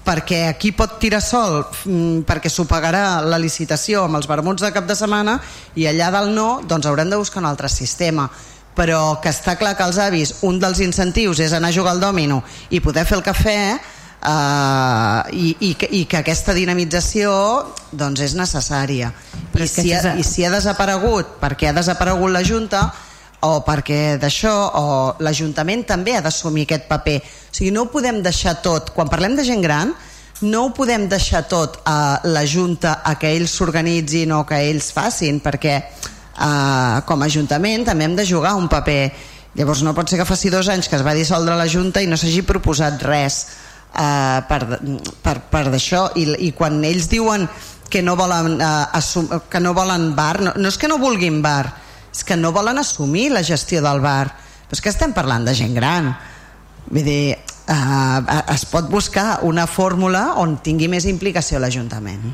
perquè 0.04 0.48
aquí 0.50 0.74
pot 0.76 0.98
tirar 1.00 1.22
sol 1.24 1.62
mm, 1.64 2.24
perquè 2.28 2.52
s'ho 2.52 2.66
pagarà 2.70 3.22
la 3.24 3.40
licitació 3.40 4.04
amb 4.06 4.20
els 4.20 4.28
vermuts 4.30 4.64
de 4.64 4.72
cap 4.76 4.88
de 4.88 4.98
setmana 5.00 5.38
i 5.80 5.88
allà 5.88 6.12
dalt 6.14 6.34
no, 6.36 6.48
doncs 6.68 6.88
haurem 6.90 7.10
de 7.10 7.20
buscar 7.20 7.42
un 7.44 7.50
altre 7.50 7.72
sistema. 7.72 8.30
Però 8.74 9.20
que 9.22 9.30
està 9.30 9.54
clar 9.56 9.76
que 9.78 9.86
els 9.86 10.00
avis 10.02 10.36
un 10.50 10.58
dels 10.60 10.80
incentius 10.82 11.40
és 11.46 11.54
anar 11.54 11.70
a 11.70 11.76
jugar 11.76 11.94
al 11.94 12.02
dòmino 12.02 12.42
i 12.74 12.82
poder 12.82 13.06
fer 13.06 13.20
el 13.20 13.26
cafè 13.26 13.58
eh, 13.70 15.22
i, 15.32 15.56
i, 15.60 15.74
que, 15.78 15.90
i 15.92 16.04
que 16.10 16.20
aquesta 16.24 16.56
dinamització 16.58 17.32
doncs 17.92 18.26
és 18.26 18.36
necessària. 18.36 19.12
I 19.54 19.68
si, 19.70 19.92
ha, 19.94 20.16
i 20.18 20.26
si 20.26 20.46
ha 20.46 20.52
desaparegut 20.52 21.38
perquè 21.42 21.70
ha 21.70 21.78
desaparegut 21.78 22.34
la 22.34 22.42
Junta 22.44 22.88
o 23.44 23.60
perquè 23.66 24.18
d'això 24.22 24.54
o 24.80 24.86
l'Ajuntament 25.24 25.84
també 25.88 26.16
ha 26.16 26.24
d'assumir 26.24 26.66
aquest 26.68 26.88
paper. 26.88 27.20
O 27.20 27.54
sigui, 27.56 27.72
no 27.76 27.84
ho 27.84 27.92
podem 27.92 28.22
deixar 28.24 28.58
tot. 28.64 28.94
Quan 28.96 29.12
parlem 29.12 29.36
de 29.36 29.46
gent 29.48 29.64
gran 29.64 29.94
no 30.44 30.66
ho 30.66 30.72
podem 30.76 31.08
deixar 31.08 31.44
tot 31.48 31.80
a 31.88 32.20
la 32.28 32.44
Junta 32.46 33.02
a 33.06 33.16
que 33.20 33.32
ells 33.32 33.54
s'organitzin 33.56 34.32
o 34.36 34.44
que 34.48 34.60
ells 34.70 34.90
facin 34.96 35.40
perquè 35.44 35.76
eh, 35.78 36.98
com 37.08 37.22
a 37.22 37.30
Ajuntament 37.30 37.86
també 37.88 38.08
hem 38.08 38.16
de 38.18 38.26
jugar 38.28 38.56
un 38.60 38.68
paper. 38.72 39.12
Llavors 39.56 39.84
no 39.86 39.94
pot 39.94 40.10
ser 40.10 40.18
que 40.20 40.28
faci 40.28 40.50
dos 40.50 40.70
anys 40.72 40.90
que 40.90 40.98
es 40.98 41.06
va 41.06 41.14
dissoldre 41.16 41.56
la 41.60 41.70
Junta 41.70 42.02
i 42.02 42.10
no 42.10 42.18
s'hagi 42.18 42.42
proposat 42.48 43.04
res 43.06 43.44
eh, 43.94 44.40
per, 44.50 44.62
per, 45.22 45.38
per 45.52 45.68
d'això. 45.70 46.10
I, 46.20 46.28
i 46.48 46.52
quan 46.58 46.82
ells 46.84 47.08
diuen 47.12 47.48
que 47.90 48.02
no 48.02 48.18
volen, 48.18 48.58
eh, 48.58 48.98
assum, 48.98 49.30
que 49.50 49.62
no 49.62 49.76
volen 49.78 50.12
bar 50.18 50.42
no, 50.42 50.56
no 50.58 50.72
és 50.72 50.80
que 50.82 50.90
no 50.90 50.98
vulguin 50.98 51.44
bar 51.46 51.83
és 52.14 52.24
que 52.24 52.38
no 52.38 52.54
volen 52.54 52.78
assumir 52.78 53.32
la 53.34 53.44
gestió 53.44 53.82
del 53.82 54.00
bar. 54.00 54.30
Però 54.70 54.78
és 54.78 54.82
que 54.82 54.94
estem 54.94 55.14
parlant 55.14 55.46
de 55.46 55.56
gent 55.58 55.74
gran. 55.74 56.14
Vull 56.86 57.04
dir, 57.04 57.34
eh, 57.34 58.54
es 58.54 58.66
pot 58.70 58.90
buscar 58.90 59.40
una 59.42 59.68
fórmula 59.68 60.34
on 60.38 60.60
tingui 60.62 60.88
més 60.88 61.06
implicació 61.10 61.60
l'Ajuntament. 61.60 62.34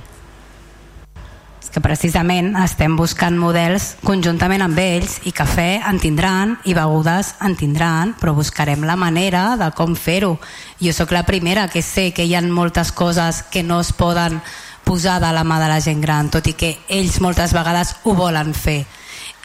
És 1.59 1.69
que 1.75 1.81
precisament 1.83 2.55
estem 2.57 2.95
buscant 2.97 3.35
models 3.37 3.91
conjuntament 4.03 4.63
amb 4.65 4.79
ells 4.81 5.19
i 5.29 5.33
cafè 5.35 5.83
en 5.85 5.99
tindran 6.01 6.55
i 6.65 6.73
begudes 6.73 7.35
en 7.45 7.55
tindran 7.55 8.15
però 8.19 8.33
buscarem 8.33 8.83
la 8.87 8.95
manera 8.97 9.55
de 9.59 9.69
com 9.77 9.95
fer-ho. 9.95 10.39
Jo 10.81 10.93
sóc 10.93 11.11
la 11.11 11.27
primera 11.27 11.67
que 11.69 11.83
sé 11.85 12.09
que 12.11 12.25
hi 12.25 12.33
ha 12.35 12.41
moltes 12.41 12.91
coses 12.91 13.43
que 13.51 13.61
no 13.63 13.81
es 13.81 13.93
poden 13.93 14.41
posar 14.83 15.19
de 15.21 15.29
la 15.31 15.43
mà 15.45 15.59
de 15.61 15.67
la 15.69 15.79
gent 15.79 16.01
gran 16.01 16.31
tot 16.33 16.47
i 16.49 16.55
que 16.57 16.79
ells 16.89 17.19
moltes 17.21 17.53
vegades 17.53 17.99
ho 18.03 18.15
volen 18.17 18.55
fer 18.57 18.87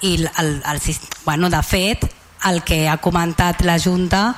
i 0.05 0.19
el, 0.21 0.61
el, 0.61 0.81
bueno, 1.25 1.49
de 1.51 1.63
fet 1.65 2.05
el 2.45 2.63
que 2.63 2.85
ha 2.89 2.99
comentat 3.01 3.65
la 3.65 3.79
Junta 3.81 4.35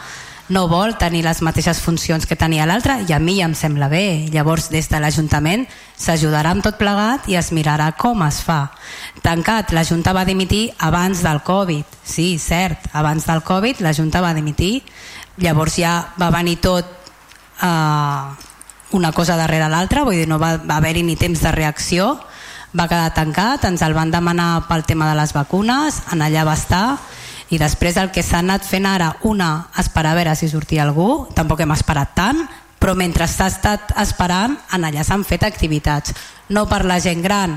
no 0.48 0.68
vol 0.70 0.94
tenir 0.94 1.24
les 1.26 1.40
mateixes 1.42 1.80
funcions 1.82 2.22
que 2.22 2.38
tenia 2.38 2.68
l'altre 2.70 3.00
i 3.02 3.10
a 3.12 3.18
mi 3.18 3.40
ja 3.40 3.48
em 3.48 3.54
sembla 3.58 3.88
bé. 3.90 4.28
Llavors 4.30 4.68
des 4.70 4.86
de 4.86 5.00
l'Ajuntament 5.02 5.64
s'ajudarà 5.98 6.52
amb 6.54 6.62
tot 6.62 6.78
plegat 6.78 7.26
i 7.26 7.34
es 7.34 7.50
mirarà 7.50 7.90
com 7.98 8.22
es 8.22 8.38
fa. 8.46 8.70
Tancat, 9.26 9.74
la 9.74 9.82
Junta 9.82 10.14
va 10.14 10.24
dimitir 10.24 10.68
abans 10.78 11.24
del 11.26 11.42
Covid. 11.42 11.98
Sí, 12.06 12.36
cert, 12.38 12.86
abans 12.92 13.26
del 13.26 13.42
Covid 13.42 13.82
la 13.82 13.94
Junta 13.94 14.22
va 14.22 14.34
dimitir. 14.38 14.84
Llavors 15.42 15.80
ja 15.82 15.96
va 16.14 16.30
venir 16.30 16.60
tot 16.62 16.86
eh, 16.86 18.22
una 18.94 19.12
cosa 19.12 19.34
darrere 19.36 19.66
l'altra 19.68 20.06
vull 20.06 20.22
dir, 20.22 20.30
no 20.30 20.38
va, 20.38 20.56
va 20.62 20.78
haver-hi 20.78 21.02
ni 21.02 21.18
temps 21.18 21.42
de 21.42 21.50
reacció 21.50 22.14
va 22.76 22.88
quedar 22.90 23.14
tancat, 23.16 23.64
ens 23.64 23.82
el 23.82 23.94
van 23.96 24.12
demanar 24.12 24.66
pel 24.68 24.84
tema 24.84 25.08
de 25.08 25.16
les 25.18 25.32
vacunes, 25.32 26.02
en 26.12 26.22
allà 26.22 26.44
va 26.44 26.54
estar 26.58 26.98
i 27.50 27.58
després 27.62 27.96
el 27.96 28.10
que 28.10 28.24
s'ha 28.26 28.40
anat 28.42 28.66
fent 28.66 28.86
ara 28.90 29.14
una, 29.24 29.68
esperar 29.78 30.12
a 30.12 30.18
veure 30.18 30.34
si 30.36 30.48
sortia 30.50 30.82
algú 30.82 31.26
tampoc 31.34 31.62
hem 31.62 31.74
esperat 31.76 32.14
tant 32.18 32.42
però 32.78 32.94
mentre 32.98 33.26
s'ha 33.26 33.48
estat 33.50 33.94
esperant 34.02 34.56
en 34.76 34.84
allà 34.84 35.04
s'han 35.04 35.24
fet 35.24 35.46
activitats. 35.46 36.12
No 36.52 36.66
per 36.68 36.84
la 36.84 37.00
gent 37.00 37.22
gran 37.24 37.56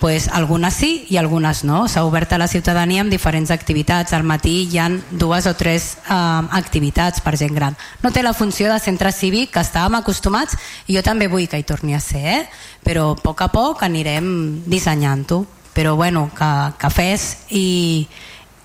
pues, 0.00 0.28
algunes 0.28 0.74
sí 0.74 1.06
i 1.10 1.16
algunes 1.16 1.62
no. 1.64 1.84
S'ha 1.88 2.04
obert 2.04 2.32
a 2.32 2.38
la 2.38 2.48
ciutadania 2.48 3.02
amb 3.02 3.12
diferents 3.12 3.50
activitats. 3.50 4.12
Al 4.12 4.24
matí 4.24 4.68
hi 4.70 4.78
han 4.78 5.00
dues 5.10 5.46
o 5.46 5.54
tres 5.54 5.96
eh, 6.04 6.14
activitats 6.14 7.22
per 7.24 7.36
gent 7.40 7.54
gran. 7.54 7.76
No 8.02 8.12
té 8.12 8.22
la 8.22 8.34
funció 8.34 8.70
de 8.72 8.78
centre 8.80 9.12
cívic 9.12 9.52
que 9.54 9.64
estàvem 9.64 9.98
acostumats 10.00 10.56
i 10.86 10.96
jo 10.96 11.02
també 11.02 11.28
vull 11.28 11.48
que 11.48 11.58
hi 11.58 11.66
torni 11.68 11.94
a 11.94 12.00
ser, 12.00 12.24
eh? 12.24 12.46
però 12.84 13.12
a 13.12 13.18
poc 13.20 13.42
a 13.42 13.50
poc 13.52 13.82
anirem 13.86 14.62
dissenyant-ho. 14.66 15.44
Però 15.74 15.96
bueno, 15.98 16.28
que 16.30 16.48
cafès 16.78 17.48
i, 17.50 18.06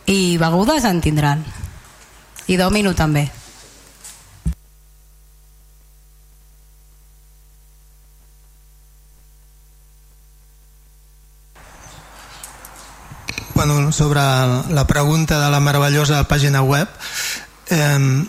i 0.06 0.38
begudes 0.38 0.86
en 0.86 1.02
tindran. 1.02 1.42
I 2.48 2.58
domino 2.58 2.94
també. 2.94 3.30
Bueno, 13.60 13.92
sobre 13.92 14.22
la 14.22 14.88
pregunta 14.88 15.44
de 15.44 15.52
la 15.52 15.60
meravellosa 15.60 16.24
pàgina 16.32 16.62
web 16.64 16.88
eh, 17.68 18.24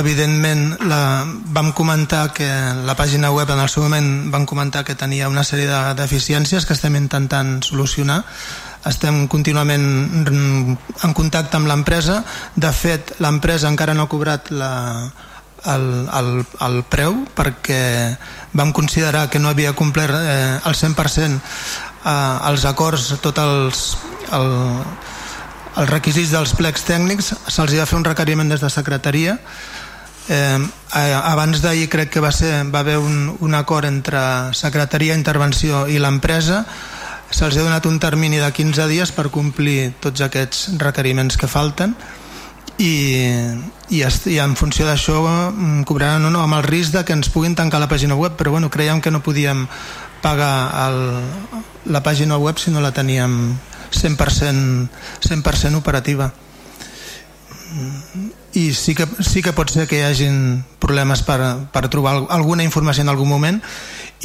evidentment 0.00 0.78
la, 0.88 1.26
vam 1.52 1.68
comentar 1.76 2.30
que 2.32 2.48
la 2.86 2.94
pàgina 2.96 3.28
web 3.28 3.50
en 3.52 3.60
el 3.60 3.68
seu 3.68 3.84
moment 3.84 4.30
vam 4.32 4.46
comentar 4.48 4.86
que 4.88 4.96
tenia 4.96 5.28
una 5.28 5.44
sèrie 5.44 5.68
de 5.68 5.80
deficiències 6.00 6.64
que 6.64 6.72
estem 6.72 6.96
intentant 6.96 7.60
solucionar. 7.60 8.22
Estem 8.88 9.26
contínuament 9.28 9.84
en 10.32 11.12
contacte 11.12 11.60
amb 11.60 11.68
l'empresa. 11.68 12.22
De 12.56 12.72
fet 12.72 13.18
l'empresa 13.20 13.68
encara 13.68 13.92
no 13.92 14.08
ha 14.08 14.12
cobrat 14.14 14.48
la, 14.48 14.72
el, 15.68 16.08
el, 16.08 16.32
el 16.64 16.82
preu 16.88 17.20
perquè 17.36 18.16
vam 18.56 18.72
considerar 18.72 19.28
que 19.28 19.38
no 19.42 19.52
havia 19.52 19.76
complert 19.76 20.16
eh, 20.16 20.56
el 20.64 20.74
100% 20.74 21.89
eh, 22.04 22.50
els 22.50 22.64
acords, 22.68 23.10
tots 23.22 23.42
els, 23.42 23.84
el, 24.36 24.50
els 25.76 25.90
requisits 25.90 26.32
dels 26.34 26.54
plecs 26.58 26.86
tècnics, 26.88 27.34
se'ls 27.48 27.76
va 27.78 27.88
fer 27.88 27.98
un 27.98 28.06
requeriment 28.08 28.48
des 28.50 28.62
de 28.62 28.70
secretaria. 28.70 29.38
Eh, 30.30 30.58
abans 30.94 31.62
d'ahir 31.62 31.88
crec 31.90 32.10
que 32.14 32.22
va, 32.22 32.30
ser, 32.30 32.52
va 32.70 32.84
haver 32.84 32.98
un, 32.98 33.36
un 33.40 33.54
acord 33.54 33.88
entre 33.88 34.20
secretaria, 34.54 35.16
intervenció 35.18 35.86
i 35.90 35.98
l'empresa 35.98 36.64
se'ls 37.30 37.56
ha 37.56 37.62
donat 37.62 37.86
un 37.86 37.98
termini 38.02 38.40
de 38.42 38.50
15 38.50 38.88
dies 38.90 39.12
per 39.14 39.30
complir 39.30 39.92
tots 40.02 40.22
aquests 40.26 40.74
requeriments 40.82 41.38
que 41.38 41.48
falten 41.50 41.94
i, 42.80 42.94
i, 43.94 44.00
i 44.02 44.38
en 44.42 44.56
funció 44.58 44.86
d'això 44.88 45.20
mm, 45.22 45.84
cobraran 45.86 46.26
o 46.26 46.32
no 46.34 46.42
amb 46.42 46.58
el 46.58 46.66
risc 46.66 46.96
de 46.96 47.04
que 47.06 47.14
ens 47.14 47.30
puguin 47.30 47.54
tancar 47.54 47.80
la 47.82 47.90
pàgina 47.90 48.18
web 48.18 48.34
però 48.38 48.56
bueno, 48.56 48.70
creiem 48.70 49.00
que 49.00 49.14
no 49.14 49.22
podíem 49.22 49.66
pagar 50.22 50.88
el, 50.88 51.00
la 51.92 52.02
pàgina 52.04 52.38
web 52.38 52.58
si 52.58 52.70
no 52.70 52.80
la 52.80 52.92
teníem 52.92 53.56
100%, 53.90 54.88
100 55.20 55.74
operativa. 55.74 56.32
I 58.52 58.74
sí 58.74 58.96
que, 58.96 59.06
sí 59.22 59.42
que 59.42 59.54
pot 59.54 59.70
ser 59.70 59.86
que 59.86 60.00
hi 60.00 60.06
hagin 60.06 60.64
problemes 60.82 61.22
per, 61.22 61.38
per 61.70 61.86
trobar 61.88 62.26
alguna 62.34 62.66
informació 62.66 63.04
en 63.06 63.12
algun 63.12 63.30
moment. 63.30 63.60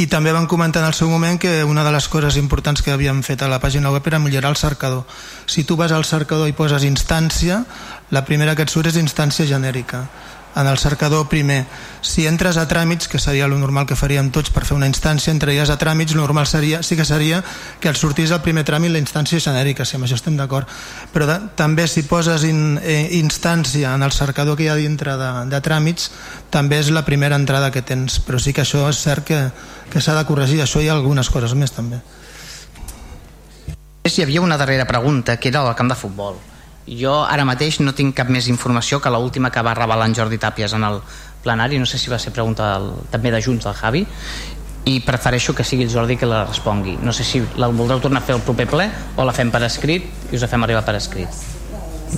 I 0.02 0.08
també 0.12 0.34
van 0.36 0.50
comentar 0.50 0.82
en 0.82 0.90
el 0.90 0.98
seu 0.98 1.08
moment 1.08 1.38
que 1.40 1.64
una 1.64 1.86
de 1.86 1.94
les 1.94 2.08
coses 2.12 2.36
importants 2.42 2.82
que 2.82 2.92
havíem 2.92 3.22
fet 3.24 3.46
a 3.46 3.52
la 3.52 3.62
pàgina 3.64 3.94
web 3.94 4.08
era 4.10 4.20
millorar 4.20 4.52
el 4.52 4.60
cercador. 4.60 5.06
Si 5.46 5.64
tu 5.64 5.78
vas 5.78 5.94
al 5.94 6.04
cercador 6.06 6.50
i 6.50 6.58
poses 6.58 6.84
instància 6.84 7.64
la 8.10 8.26
primera 8.26 8.56
que 8.56 8.66
et 8.66 8.74
surt 8.74 8.90
és 8.90 9.00
instància 9.00 9.48
genèrica 9.48 10.08
en 10.56 10.68
el 10.68 10.78
cercador 10.78 11.28
primer. 11.28 11.66
Si 12.02 12.26
entres 12.28 12.58
a 12.58 12.66
tràmits, 12.70 13.10
que 13.12 13.20
seria 13.20 13.46
el 13.46 13.54
normal 13.60 13.86
que 13.86 13.98
faríem 14.00 14.32
tots 14.32 14.52
per 14.54 14.64
fer 14.66 14.78
una 14.78 14.88
instància, 14.88 15.34
entraries 15.34 15.70
a 15.70 15.78
tràmits 15.82 16.16
el 16.16 16.22
normal 16.22 16.48
seria, 16.48 16.82
sí 16.84 16.96
que 16.96 17.06
seria 17.06 17.44
que 17.80 17.92
et 17.92 18.00
sortís 18.00 18.32
el 18.32 18.42
primer 18.46 18.64
tràmit 18.66 18.94
la 18.94 19.02
instància 19.02 19.42
genèrica 19.44 19.86
si 19.86 19.98
amb 19.98 20.08
això 20.08 20.16
estem 20.16 20.38
d'acord. 20.40 20.70
Però 21.14 21.28
de, 21.28 21.38
també 21.60 21.88
si 21.92 22.06
poses 22.08 22.48
in, 22.48 22.80
eh, 22.82 23.10
instància 23.20 23.94
en 23.96 24.04
el 24.04 24.16
cercador 24.16 24.56
que 24.56 24.68
hi 24.68 24.72
ha 24.72 24.80
dintre 24.80 25.18
de, 25.20 25.32
de 25.52 25.62
tràmits 25.62 26.10
també 26.50 26.80
és 26.80 26.92
la 26.92 27.06
primera 27.06 27.36
entrada 27.36 27.72
que 27.72 27.84
tens. 27.84 28.20
Però 28.24 28.40
sí 28.40 28.54
que 28.54 28.64
això 28.64 28.88
és 28.90 29.04
cert 29.04 29.28
que, 29.28 29.42
que 29.92 30.02
s'ha 30.02 30.16
de 30.16 30.26
corregir. 30.26 30.62
Això 30.64 30.82
hi 30.82 30.90
ha 30.90 30.96
algunes 30.96 31.30
coses 31.30 31.54
més 31.54 31.76
també. 31.76 32.00
Hi 34.06 34.22
havia 34.22 34.42
una 34.42 34.58
darrera 34.58 34.86
pregunta 34.86 35.36
que 35.38 35.50
era 35.50 35.66
el 35.68 35.76
camp 35.76 35.90
de 35.90 35.98
futbol 35.98 36.38
jo 36.88 37.14
ara 37.26 37.46
mateix 37.46 37.80
no 37.82 37.96
tinc 37.98 38.16
cap 38.18 38.30
més 38.30 38.48
informació 38.52 39.00
que 39.02 39.10
l'última 39.10 39.50
que 39.52 39.64
va 39.66 39.74
revelar 39.74 40.06
en 40.06 40.16
Jordi 40.16 40.38
Tàpies 40.38 40.76
en 40.78 40.86
el 40.86 41.00
plenari, 41.44 41.80
no 41.80 41.86
sé 41.86 41.98
si 41.98 42.10
va 42.10 42.20
ser 42.20 42.34
pregunta 42.34 42.74
del, 42.74 42.92
també 43.14 43.32
de 43.34 43.42
Junts 43.42 43.66
del 43.66 43.74
Javi. 43.78 44.06
I 44.86 45.00
prefereixo 45.02 45.56
que 45.58 45.66
sigui 45.66 45.86
el 45.86 45.90
Jordi 45.90 46.18
que 46.18 46.30
la 46.30 46.44
respongui. 46.46 47.00
No 47.02 47.14
sé 47.14 47.26
si 47.26 47.42
la 47.58 47.72
voldreu 47.74 48.02
tornar 48.04 48.22
a 48.22 48.26
fer 48.26 48.36
el 48.38 48.44
proper 48.46 48.68
ple 48.70 48.86
o 49.18 49.26
la 49.26 49.34
fem 49.34 49.50
per 49.54 49.64
escrit 49.66 50.06
i 50.30 50.38
us 50.38 50.46
la 50.46 50.50
fem 50.52 50.66
arribar 50.66 50.86
per 50.86 50.98
escrit. 51.00 51.42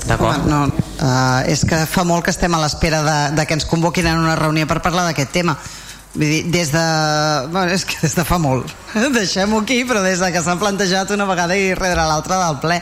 D'acord? 0.04 0.44
No, 0.52 0.66
uh, 0.68 1.48
és 1.48 1.64
que 1.66 1.80
fa 1.88 2.04
molt 2.04 2.26
que 2.26 2.34
estem 2.36 2.54
a 2.54 2.60
l'espera 2.60 3.02
de, 3.06 3.18
de 3.40 3.48
que 3.48 3.56
ens 3.56 3.66
convoquin 3.66 4.12
en 4.12 4.20
una 4.20 4.36
reunió 4.36 4.68
per 4.68 4.82
parlar 4.84 5.08
d'aquest 5.08 5.32
tema. 5.32 5.56
Vull 6.14 6.28
dir, 6.28 6.44
des 6.52 6.74
de... 6.76 6.84
Bueno, 7.54 7.72
és 7.72 7.88
que 7.88 8.02
des 8.04 8.16
de 8.20 8.28
fa 8.28 8.40
molt. 8.42 8.72
Deixem-ho 9.16 9.64
aquí, 9.64 9.82
però 9.88 10.04
des 10.04 10.20
de 10.20 10.32
que 10.36 10.44
s'han 10.44 10.60
plantejat 10.60 11.16
una 11.16 11.28
vegada 11.30 11.56
i 11.56 11.72
darrere 11.72 12.04
l'altra 12.04 12.44
del 12.44 12.60
ple 12.64 12.82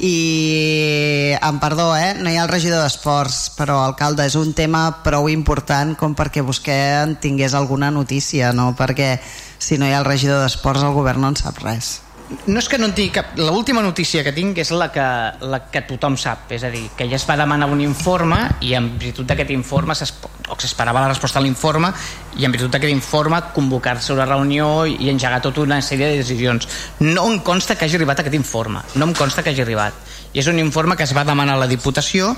i 0.00 1.36
em 1.36 1.58
perdó, 1.60 1.92
eh? 1.96 2.14
no 2.16 2.30
hi 2.32 2.38
ha 2.38 2.44
el 2.46 2.52
regidor 2.52 2.82
d'esports 2.82 3.50
però 3.58 3.82
alcalde, 3.84 4.24
és 4.24 4.36
un 4.40 4.54
tema 4.56 4.86
prou 5.04 5.28
important 5.28 5.92
com 6.00 6.16
perquè 6.16 6.44
vostè 6.46 6.78
en 7.02 7.18
tingués 7.20 7.54
alguna 7.54 7.92
notícia 7.92 8.54
no? 8.56 8.72
perquè 8.78 9.18
si 9.60 9.76
no 9.76 9.86
hi 9.86 9.92
ha 9.92 10.00
el 10.00 10.08
regidor 10.08 10.40
d'esports 10.40 10.86
el 10.86 10.96
govern 10.96 11.20
no 11.20 11.34
en 11.34 11.36
sap 11.36 11.60
res 11.60 11.98
no 12.46 12.58
és 12.60 12.68
que 12.70 12.78
no 12.78 12.86
en 12.88 12.94
tingui 12.94 13.12
cap... 13.14 13.32
L'última 13.38 13.82
notícia 13.82 14.22
que 14.26 14.32
tinc 14.34 14.58
és 14.62 14.70
la 14.74 14.90
que, 14.94 15.06
la 15.50 15.60
que 15.72 15.82
tothom 15.88 16.16
sap, 16.20 16.50
és 16.54 16.64
a 16.66 16.70
dir, 16.72 16.84
que 16.96 17.08
ja 17.10 17.18
es 17.18 17.26
va 17.28 17.36
demanar 17.40 17.68
un 17.72 17.82
informe 17.82 18.38
i 18.66 18.74
en 18.78 18.92
virtut 19.00 19.28
d'aquest 19.28 19.50
informe 19.54 19.94
o 19.94 20.58
s'esperava 20.58 21.02
la 21.02 21.10
resposta 21.10 21.40
a 21.40 21.44
l'informe 21.44 21.92
i 22.38 22.46
en 22.46 22.54
virtut 22.54 22.72
d'aquest 22.74 22.92
informe 22.94 23.42
convocar-se 23.54 24.12
una 24.14 24.28
reunió 24.28 24.86
i 24.86 25.10
engegar 25.10 25.42
tota 25.42 25.64
una 25.66 25.80
sèrie 25.82 26.10
de 26.10 26.20
decisions. 26.22 26.68
No 27.00 27.26
em 27.30 27.40
consta 27.46 27.76
que 27.76 27.86
hagi 27.86 27.98
arribat 27.98 28.22
aquest 28.22 28.38
informe, 28.38 28.84
no 28.94 29.10
em 29.10 29.14
consta 29.14 29.42
que 29.42 29.50
hagi 29.50 29.66
arribat. 29.66 29.96
I 30.32 30.42
és 30.42 30.46
un 30.46 30.60
informe 30.62 30.96
que 30.96 31.06
es 31.08 31.16
va 31.16 31.26
demanar 31.26 31.58
a 31.58 31.64
la 31.64 31.70
Diputació 31.70 32.36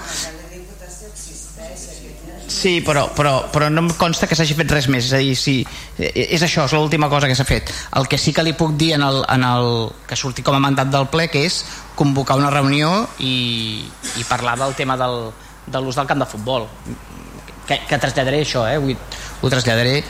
Sí, 2.53 2.83
però, 2.85 3.07
però, 3.17 3.47
però 3.49 3.71
no 3.73 3.81
em 3.87 3.89
consta 3.97 4.27
que 4.29 4.37
s'hagi 4.37 4.55
fet 4.59 4.73
res 4.75 4.89
més. 4.93 5.07
És 5.09 5.15
a 5.17 5.21
dir, 5.23 5.37
sí, 5.39 5.55
és 5.97 6.43
això, 6.45 6.67
és 6.69 6.75
l'última 6.77 7.09
cosa 7.09 7.31
que 7.31 7.37
s'ha 7.39 7.47
fet. 7.49 7.73
El 7.97 8.09
que 8.11 8.19
sí 8.21 8.35
que 8.37 8.45
li 8.45 8.53
puc 8.59 8.75
dir 8.77 8.93
en 8.99 9.07
el, 9.07 9.23
en 9.33 9.47
el, 9.49 9.71
que 10.09 10.19
surti 10.21 10.45
com 10.45 10.59
a 10.59 10.61
mandat 10.61 10.93
del 10.93 11.09
ple, 11.13 11.31
que 11.33 11.47
és 11.49 11.63
convocar 11.97 12.37
una 12.37 12.51
reunió 12.53 12.93
i, 13.25 13.87
i 14.21 14.27
parlar 14.29 14.59
del 14.61 14.77
tema 14.77 14.99
del, 15.01 15.33
de 15.67 15.81
l'ús 15.81 15.97
del 15.97 16.11
camp 16.11 16.21
de 16.21 16.29
futbol. 16.29 16.69
Que, 17.67 17.81
que 17.89 18.01
traslladaré 18.05 18.43
això, 18.45 18.67
eh? 18.69 18.77
Vull, 18.83 19.01
ho 19.41 19.51
traslladaré 19.51 20.03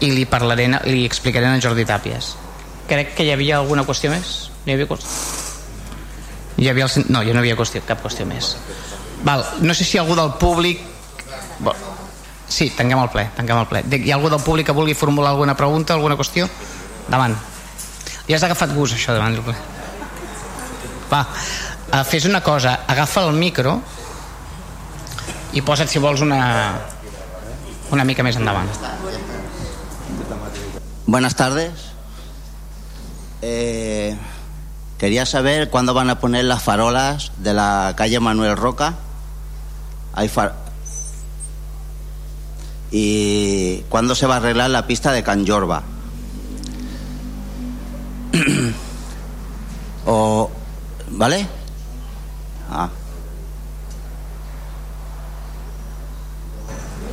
i 0.00 0.10
li 0.12 0.24
parlaré, 0.30 0.70
li 0.88 1.04
explicaré 1.04 1.52
a 1.52 1.60
Jordi 1.60 1.84
Tàpies. 1.88 2.32
Crec 2.88 3.14
que 3.18 3.28
hi 3.28 3.32
havia 3.34 3.60
alguna 3.60 3.84
qüestió 3.84 4.12
més? 4.12 4.50
Hi 4.64 4.74
havia 4.74 4.88
qüestió? 4.88 5.10
Hi 6.62 6.68
havia 6.72 6.88
el... 6.88 7.06
No, 7.12 7.22
ja 7.26 7.36
no 7.36 7.44
havia 7.44 7.56
qüestió, 7.58 7.84
cap 7.84 8.00
qüestió 8.04 8.24
més. 8.28 8.54
Val, 9.26 9.44
no 9.60 9.74
sé 9.74 9.84
si 9.84 9.98
algú 10.00 10.16
del 10.16 10.36
públic. 10.40 10.95
Sí, 12.48 12.70
tanquem 12.70 13.00
el 13.02 13.10
ple, 13.10 13.26
tanquem 13.36 13.58
el 13.58 13.66
ple. 13.66 13.82
Hi 13.90 14.12
ha 14.12 14.16
algú 14.16 14.30
del 14.30 14.42
públic 14.42 14.68
que 14.68 14.74
vulgui 14.76 14.94
formular 14.94 15.32
alguna 15.32 15.56
pregunta, 15.58 15.94
alguna 15.94 16.16
qüestió? 16.16 16.46
Davant. 17.08 17.34
Ja 18.28 18.36
has 18.36 18.44
agafat 18.46 18.74
gust, 18.74 18.94
això, 18.94 19.14
davant 19.14 19.34
del 19.34 19.42
ple. 19.46 19.54
Va, 21.10 21.22
uh, 21.22 22.02
fes 22.06 22.26
una 22.26 22.42
cosa, 22.42 22.80
agafa 22.86 23.24
el 23.26 23.34
micro 23.34 23.80
i 25.54 25.62
posa't, 25.62 25.90
si 25.90 26.02
vols, 26.02 26.22
una, 26.22 26.40
una 27.90 28.04
mica 28.04 28.22
més 28.26 28.38
endavant. 28.38 28.70
Buenas 31.06 31.34
tardes. 31.34 31.92
Eh, 33.42 34.16
quería 34.98 35.26
saber 35.26 35.70
cuándo 35.70 35.94
van 35.94 36.10
a 36.10 36.18
poner 36.18 36.44
las 36.44 36.62
farolas 36.62 37.32
de 37.38 37.54
la 37.54 37.94
calle 37.96 38.18
Manuel 38.20 38.56
Roca. 38.56 38.94
Hay 40.14 40.28
far 40.28 40.65
y 42.90 43.78
cuándo 43.88 44.14
se 44.14 44.26
va 44.26 44.34
a 44.34 44.36
arreglar 44.38 44.70
la 44.70 44.86
pista 44.86 45.12
de 45.12 45.22
Can 45.22 45.46
Jorba. 45.46 45.82
o, 50.06 50.50
¿Vale? 51.10 51.46
Ah. 52.70 52.88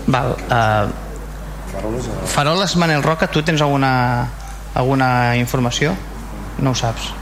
Val, 0.07 0.35
uh, 0.49 2.27
Faroles 2.27 2.75
Manel 2.75 3.03
Roca, 3.03 3.27
tu 3.27 3.43
tens 3.43 3.61
alguna, 3.61 4.29
alguna 4.75 5.37
informació? 5.37 5.95
No 6.59 6.71
ho 6.71 6.75
saps? 6.75 7.13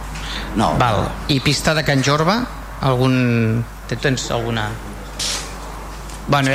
No. 0.55 0.73
Val. 0.77 1.07
I 1.27 1.39
pista 1.39 1.75
de 1.75 1.83
Can 1.83 2.03
Jorba? 2.03 2.45
Algun... 2.81 3.63
Tens 4.01 4.31
alguna... 4.31 4.69
Bueno, 6.31 6.49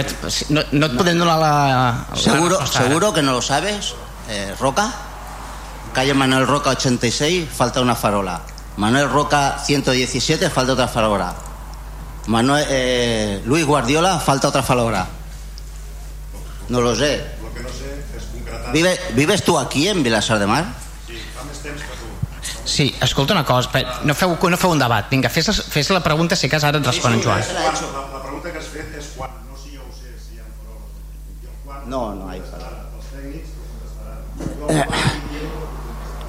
no, 0.49 0.63
no 0.73 0.87
et 0.89 0.95
podem 0.97 1.19
donar 1.21 1.37
la... 1.37 1.49
la 2.09 2.17
Seguro, 2.17 2.57
ara. 2.57 2.67
seguro 2.67 3.13
que 3.13 3.21
no 3.21 3.33
lo 3.33 3.43
sabes, 3.43 3.93
eh, 4.27 4.55
Roca. 4.59 4.91
Calle 5.93 6.15
Manuel 6.15 6.47
Roca 6.47 6.71
86, 6.71 7.47
falta 7.55 7.83
una 7.83 7.95
farola. 7.95 8.41
Manuel 8.79 9.11
Roca 9.11 9.59
117, 9.59 10.49
falta 10.49 10.73
otra 10.73 10.89
farola. 10.89 11.35
Manuel, 12.27 12.65
eh, 12.71 13.43
Luis 13.45 13.67
Guardiola, 13.67 14.19
falta 14.19 14.49
otra 14.49 14.63
farola. 14.63 15.07
No 16.71 16.81
lo 16.81 16.97
sé. 16.97 17.37
Lo 17.43 17.53
que 17.53 17.61
no 17.61 17.69
sé 17.69 17.93
és 18.17 18.25
concretar... 18.33 18.73
Vive, 18.73 18.99
¿Vives 19.13 19.45
tú 19.45 19.59
aquí 19.59 19.89
en 19.89 20.03
Vilasar 20.03 20.39
de 20.39 20.47
Mar? 20.47 20.65
Sí, 21.07 21.21
fa 21.37 21.45
més 21.45 21.61
temps 21.61 21.85
que 21.85 22.01
tu. 22.01 22.65
Sí, 22.65 22.95
escolta 23.01 23.37
una 23.37 23.45
cosa, 23.45 23.85
no 24.09 24.15
feu, 24.17 24.39
no 24.41 24.57
feu 24.57 24.73
un 24.73 24.81
debat. 24.81 25.05
Vinga, 25.13 25.29
fes, 25.29 25.53
fes 25.69 25.93
la 25.93 26.01
pregunta, 26.03 26.35
si 26.35 26.49
cas 26.49 26.65
ara 26.65 26.81
et 26.81 26.89
respon 26.89 27.21
en 27.21 27.23
Joan. 27.23 27.45
No, 31.97 32.15
no 32.15 32.29
hay. 32.29 32.43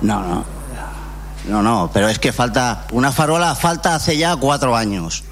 No, 0.02 0.22
no. 0.22 0.46
No, 1.48 1.62
no, 1.62 1.90
pero 1.94 2.08
es 2.08 2.20
que 2.20 2.32
falta 2.32 2.86
una 2.92 3.12
farola, 3.12 3.54
falta 3.56 3.96
hace 3.96 4.18
ya 4.18 4.36
cuatro 4.38 4.76
años. 4.76 5.24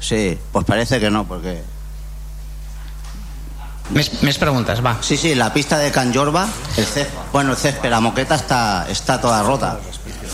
Sí, 0.00 0.38
pues 0.52 0.64
parece 0.64 0.98
que 0.98 1.10
no, 1.10 1.24
porque... 1.24 1.62
Més, 3.88 4.10
més 4.20 4.36
preguntes, 4.36 4.82
va. 4.84 4.98
Sí, 5.00 5.16
sí, 5.16 5.34
la 5.34 5.52
pista 5.52 5.78
de 5.78 5.90
Can 5.90 6.12
Jorba, 6.12 6.42
el 6.76 6.84
césped, 6.84 7.30
bueno, 7.32 7.52
el 7.52 7.56
césped, 7.56 7.88
la 7.88 8.00
moqueta 8.00 8.34
está, 8.34 8.86
está 8.90 9.20
toda 9.20 9.42
rota. 9.42 9.78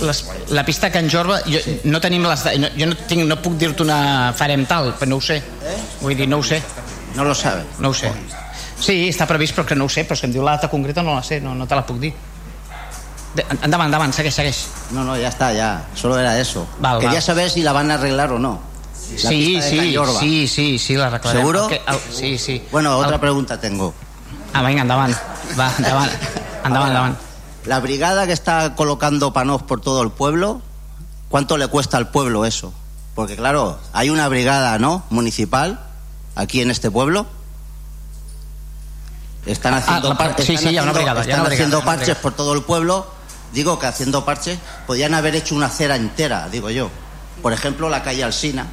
Les, 0.03 0.25
la 0.51 0.65
pista 0.65 0.91
Can 0.91 1.09
Jorba, 1.11 1.39
jo, 1.47 1.59
no 1.85 2.01
tenim 2.01 2.25
les... 2.27 2.45
No, 2.59 2.69
jo 2.79 2.87
no, 2.91 2.97
tinc, 3.09 3.23
no 3.29 3.37
puc 3.41 3.55
dir-te 3.61 3.83
una 3.85 4.33
farem 4.37 4.65
tal, 4.67 4.93
però 4.99 5.09
no 5.13 5.17
ho 5.21 5.23
sé. 5.23 5.39
Vull 6.01 6.17
dir, 6.19 6.27
no 6.29 6.39
ho 6.39 6.43
sé. 6.43 6.61
No 7.15 7.25
lo 7.25 7.35
sabe. 7.35 7.63
No 7.79 7.91
ho 7.91 7.95
sé. 7.95 8.11
Sí, 8.81 8.97
està 9.09 9.27
previst, 9.31 9.55
però 9.55 9.65
que 9.69 9.77
no 9.79 9.87
ho 9.87 9.89
sé, 9.93 10.03
però 10.05 10.19
si 10.19 10.27
em 10.27 10.33
diu 10.35 10.43
la 10.45 10.57
data 10.59 10.69
concreta 10.69 11.03
no 11.07 11.15
la 11.15 11.23
sé, 11.23 11.39
no, 11.41 11.55
no 11.55 11.67
te 11.71 11.77
la 11.79 11.85
puc 11.87 12.01
dir. 12.03 12.13
De, 13.35 13.45
endavant, 13.63 13.87
endavant, 13.89 14.13
segueix, 14.15 14.35
segueix. 14.35 14.61
No, 14.95 15.05
no, 15.07 15.17
ya 15.19 15.29
está, 15.29 15.53
ya. 15.55 15.85
Solo 15.95 16.19
era 16.19 16.39
eso. 16.39 16.67
Val, 16.81 16.99
Quería 17.01 17.15
val. 17.21 17.23
saber 17.23 17.51
si 17.51 17.63
la 17.63 17.73
van 17.73 17.91
arreglar 17.91 18.33
o 18.33 18.39
no. 18.39 18.61
La 19.23 19.31
Sí, 19.31 19.61
sí, 19.61 19.91
sí, 20.19 20.49
sí, 20.49 20.79
sí, 20.79 20.95
la 20.97 21.07
arreglarem. 21.07 21.41
¿Seguro? 21.41 21.65
El 21.69 21.71
que- 21.71 21.83
el, 21.87 21.99
sí, 22.13 22.39
sí. 22.39 22.63
Bueno, 22.71 22.97
otra 22.99 23.15
El- 23.15 23.21
pregunta 23.21 23.61
tengo. 23.61 23.93
Ah, 24.53 24.63
venga, 24.63 24.83
endavant. 24.83 25.15
Va, 25.59 25.71
endavant. 25.79 26.11
Endavant, 26.65 26.89
endavant. 26.89 27.17
La 27.65 27.81
brigada 27.81 28.27
que 28.27 28.33
está 28.33 28.75
colocando 28.75 29.33
panos 29.33 29.63
por 29.63 29.81
todo 29.81 30.03
el 30.03 30.11
pueblo, 30.11 30.61
¿cuánto 31.29 31.57
le 31.57 31.67
cuesta 31.69 31.97
al 31.97 32.09
pueblo 32.11 32.45
eso? 32.45 32.73
Porque 33.15 33.37
claro, 33.37 33.79
hay 33.93 34.11
una 34.11 34.29
brigada, 34.29 34.79
¿no? 34.79 35.05
Municipal 35.11 35.81
aquí 36.35 36.61
en 36.61 36.71
este 36.71 36.91
pueblo. 36.91 37.27
Están 39.47 39.75
haciendo, 39.75 40.09
Ah, 40.13 40.17
haciendo- 41.55 41.79
parches 41.85 42.17
por 42.17 42.33
todo 42.33 42.55
el 42.55 42.63
pueblo. 42.63 43.07
Digo 43.53 43.79
que 43.79 43.87
haciendo 43.87 44.25
parches 44.25 44.59
podían 44.87 45.15
haber 45.15 45.35
hecho 45.37 45.55
una 45.55 45.67
acera 45.67 45.97
entera, 45.97 46.49
digo 46.49 46.71
yo. 46.71 46.91
Por 47.43 47.53
ejemplo, 47.53 47.89
la 47.89 48.03
calle 48.03 48.25
Alsina, 48.25 48.67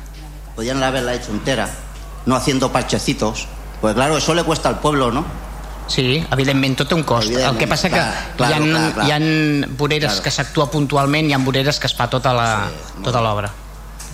podían 0.55 0.81
haberla 0.81 1.13
hecho 1.13 1.31
entera, 1.31 1.69
no 2.25 2.35
haciendo 2.35 2.71
parchecitos. 2.71 3.47
Pues 3.79 3.93
claro, 3.95 4.17
eso 4.17 4.33
le 4.33 4.43
cuesta 4.43 4.69
al 4.69 4.79
pueblo, 4.79 5.11
¿no? 5.11 5.25
Sí, 5.91 6.21
evidentment, 6.31 6.77
tot 6.79 6.87
té 6.87 6.95
un 6.95 7.03
cost. 7.03 7.31
El 7.35 7.57
que 7.59 7.67
passa 7.67 7.89
que 7.91 7.97
clar, 7.99 8.35
clar, 8.37 8.51
hi, 8.51 8.53
ha, 8.53 8.59
clar, 8.61 8.93
clar. 8.93 9.07
hi 9.07 9.11
ha 9.11 9.67
voreres 9.77 10.11
Claro. 10.13 10.23
que 10.23 10.31
s'actua 10.31 10.69
puntualment, 10.71 11.27
hi 11.29 11.33
ha 11.33 11.39
voreres 11.43 11.79
que 11.79 11.87
es 11.87 11.95
fa 11.97 12.07
tota 12.09 12.31
la- 12.33 12.69
tota 13.03 13.19
l'obra. 13.21 13.51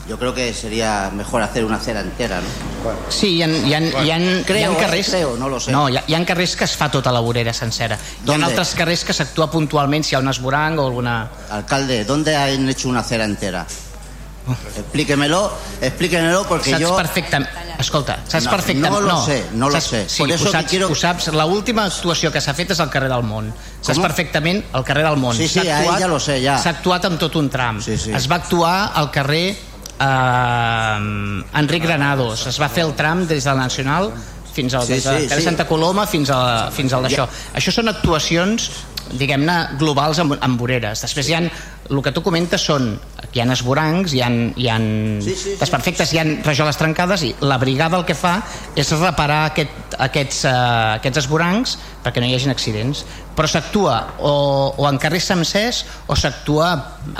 Yo 0.07 0.17
creo 0.17 0.33
que 0.33 0.53
sería 0.53 1.11
mejor 1.13 1.41
hacer 1.41 1.65
una 1.65 1.75
acera 1.75 1.99
entera, 1.99 2.39
¿no? 2.39 2.47
Sí, 3.09 3.35
hi 3.35 3.41
ha, 3.43 3.47
hi 3.49 3.73
ha, 3.73 3.79
hi 4.05 4.09
ha, 4.11 4.43
Creo, 4.45 4.57
hi 4.57 4.63
ha 4.63 4.71
eh, 4.71 4.77
carrers... 4.79 5.09
creo, 5.09 5.35
no 5.35 5.49
lo 5.49 5.59
sé. 5.59 5.69
No, 5.69 5.89
hi 5.89 5.97
ha, 5.97 6.03
hi 6.07 6.13
ha 6.15 6.25
carrers 6.25 6.55
que 6.55 6.63
es 6.63 6.77
fa 6.77 6.89
tota 6.89 7.11
la 7.11 7.19
vorera 7.19 7.51
sencera. 7.53 7.97
Hi 7.97 8.25
¿Dónde? 8.25 8.45
ha 8.45 8.47
altres 8.47 8.73
carrers 8.73 9.03
que 9.03 9.11
s'actua 9.13 9.51
puntualment 9.51 10.05
si 10.05 10.13
hi 10.13 10.15
ha 10.15 10.19
un 10.19 10.29
esborang 10.29 10.79
o 10.79 10.85
alguna... 10.87 11.27
Alcalde, 11.51 12.05
¿dónde 12.05 12.37
han 12.37 12.69
hecho 12.69 12.87
una 12.87 13.01
acera 13.01 13.25
entera? 13.25 13.67
Explíquemelo, 14.77 15.51
explíquemelo 15.81 16.45
porque 16.47 16.71
saps 16.71 16.81
yo... 16.81 16.95
perfectament... 16.95 17.49
Escolta, 17.79 18.19
saps 18.27 18.45
No, 18.45 18.51
perfectament... 18.51 18.93
no 18.93 19.01
lo 19.01 19.25
sé, 19.25 19.45
no 19.53 19.69
lo 19.69 19.73
saps, 19.79 19.87
sé. 19.89 20.09
Sí, 20.09 20.19
Por 20.23 20.31
eso 20.31 20.47
ho 20.47 20.51
saps, 20.51 20.69
quiero- 20.69 20.87
ho 20.89 20.95
saps. 20.95 21.27
L'última 21.35 21.85
actuació 21.85 22.31
que 22.31 22.41
s'ha 22.41 22.53
fet 22.57 22.71
és 22.73 22.79
al 22.79 22.89
carrer 22.89 23.09
del 23.11 23.23
Món. 23.27 23.51
Saps 23.81 23.97
Com? 23.99 24.07
perfectament 24.07 24.63
al 24.73 24.83
carrer 24.87 25.03
del 25.05 25.17
Món. 25.21 25.35
Sí, 25.35 25.47
sí, 25.47 25.67
ahí 25.67 25.87
ya 25.99 26.07
lo 26.07 26.19
sé, 26.19 26.39
ya. 26.41 26.57
S'ha 26.57 26.71
actuat 26.77 27.05
amb 27.05 27.19
tot 27.19 27.35
un 27.35 27.49
tram. 27.53 27.81
Sí, 27.81 27.97
sí. 27.97 28.11
Es 28.15 28.29
va 28.31 28.39
actuar 28.41 28.91
al 28.95 29.11
carrer 29.11 29.51
eh, 29.51 31.59
Enric 31.59 31.83
Granados. 31.83 32.47
Es 32.47 32.59
va 32.61 32.69
fer 32.69 32.85
el 32.87 32.95
tram 32.97 33.27
des 33.27 33.43
del 33.45 33.57
Nacional 33.57 34.11
fins 34.57 34.73
al 34.73 34.87
Sí, 34.87 34.93
de 34.97 35.01
sí, 35.01 35.29
sí. 35.29 35.41
Santa 35.45 35.67
Coloma 35.69 36.07
fins, 36.09 36.31
a, 36.33 36.71
fins 36.73 36.93
al 36.93 37.03
d'això. 37.05 37.27
Això 37.53 37.69
són 37.75 37.91
actuacions 37.93 38.71
diguem-ne, 39.15 39.57
globals 39.79 40.19
amb, 40.23 40.35
amb 40.43 40.59
voreres. 40.59 41.01
Després 41.05 41.29
hi 41.29 41.35
ha, 41.37 41.41
el 41.87 42.01
que 42.03 42.11
tu 42.11 42.21
comentes 42.25 42.63
són, 42.67 42.95
hi 43.31 43.41
ha 43.41 43.45
esborancs, 43.53 44.13
hi 44.15 44.21
ha, 44.23 44.29
hi 44.57 44.67
ha 44.71 44.77
Sí, 44.77 45.33
sí, 45.33 45.35
sí. 45.43 45.55
desperfectes, 45.59 46.11
hi 46.13 46.19
ha 46.21 46.25
rajoles 46.45 46.77
trencades 46.79 47.23
i 47.27 47.33
la 47.45 47.57
brigada 47.61 47.97
el 47.99 48.05
que 48.07 48.15
fa 48.17 48.37
és 48.75 48.91
reparar 48.97 49.43
aquest, 49.51 49.95
aquests, 50.07 50.43
uh, 50.49 50.97
aquests 50.97 51.21
esborancs 51.23 51.77
perquè 52.03 52.23
no 52.23 52.29
hi 52.29 52.35
hagin 52.37 52.53
accidents. 52.53 53.03
Però 53.37 53.49
s'actua 53.49 53.97
o, 54.25 54.33
o 54.77 54.87
en 54.89 54.97
carrers 55.01 55.27
sencers 55.29 55.83
o 56.09 56.15
s'actua 56.17 56.71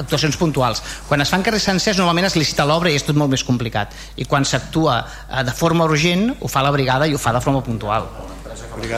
actuacions 0.02 0.38
puntuals. 0.40 0.82
Quan 1.08 1.22
es 1.22 1.30
fan 1.34 1.46
carrers 1.46 1.68
sencers 1.70 2.00
normalment 2.02 2.30
es 2.32 2.38
licita 2.40 2.66
l'obra 2.66 2.90
i 2.90 2.98
és 2.98 3.06
tot 3.06 3.18
molt 3.20 3.34
més 3.36 3.46
complicat. 3.46 3.94
I 4.18 4.26
quan 4.26 4.48
s'actua 4.48 5.02
uh, 5.04 5.44
de 5.46 5.54
forma 5.54 5.86
urgent 5.86 6.32
ho 6.40 6.50
fa 6.52 6.66
la 6.66 6.74
brigada 6.74 7.08
i 7.08 7.14
ho 7.14 7.22
fa 7.22 7.36
de 7.36 7.44
forma 7.44 7.64
puntual. 7.66 8.10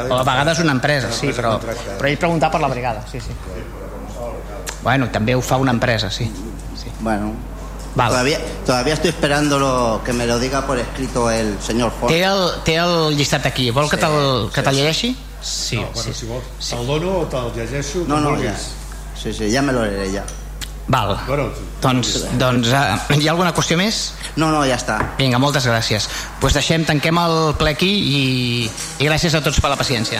O 0.09 0.15
a 0.17 0.23
vegades 0.23 0.59
una 0.59 0.71
empresa, 0.73 1.11
sí, 1.11 1.31
però, 1.35 1.57
però 1.59 2.07
ell 2.09 2.17
preguntar 2.17 2.49
per 2.51 2.59
la 2.61 2.67
brigada, 2.67 3.05
sí, 3.09 3.19
sí. 3.21 3.31
Bueno, 4.83 5.09
també 5.11 5.35
ho 5.35 5.41
fa 5.41 5.57
una 5.57 5.71
empresa, 5.71 6.09
sí. 6.09 6.25
sí. 6.75 6.91
Bueno, 6.99 7.33
Vale. 7.95 8.09
todavía, 8.11 8.39
todavía 8.65 8.93
estoy 8.93 9.09
esperando 9.09 9.59
lo, 9.59 10.01
que 10.05 10.13
me 10.13 10.25
lo 10.25 10.39
diga 10.39 10.65
por 10.65 10.79
escrito 10.79 11.29
el 11.31 11.59
señor 11.61 11.91
Ford. 11.99 12.11
Té 12.11 12.23
el, 12.23 12.45
té 12.63 12.75
el 12.79 13.15
llistat 13.17 13.45
aquí. 13.45 13.69
Vol 13.71 13.89
que 13.89 13.97
te'l 13.97 14.49
que 14.53 14.61
te'l 14.63 14.75
llegeixi? 14.75 15.15
Sí, 15.41 15.77
No, 15.77 15.87
bueno, 15.93 16.03
sí. 16.03 16.13
si 16.13 16.25
vols. 16.27 16.45
Te'l 16.69 16.85
dono 16.87 17.17
o 17.19 17.25
te'l 17.27 17.51
llegeixo? 17.55 18.05
No, 18.07 18.19
no, 18.19 18.31
vulguis. 18.31 18.51
ya. 18.51 19.19
Sí, 19.19 19.33
sí, 19.33 19.49
ya 19.51 19.61
me 19.61 19.73
lo 19.73 19.83
leeré 19.83 20.11
ya. 20.11 20.23
Val. 20.89 21.17
Bueno, 21.27 21.49
Doncs, 21.79 22.25
doncs 22.35 22.73
uh, 22.75 22.97
hi 23.15 23.27
ha 23.27 23.31
alguna 23.31 23.53
qüestió 23.55 23.77
més? 23.79 24.01
No, 24.35 24.49
no, 24.51 24.65
ja 24.67 24.75
està. 24.75 24.97
Vinga, 25.19 25.39
moltes 25.39 25.67
gràcies. 25.69 26.09
Doncs 26.09 26.41
pues 26.41 26.57
deixem, 26.57 26.83
tanquem 26.87 27.19
el 27.21 27.37
ple 27.59 27.71
aquí 27.77 27.89
i, 27.89 28.21
i 28.99 29.07
gràcies 29.07 29.37
a 29.37 29.43
tots 29.45 29.61
per 29.63 29.71
la 29.71 29.79
paciència. 29.79 30.19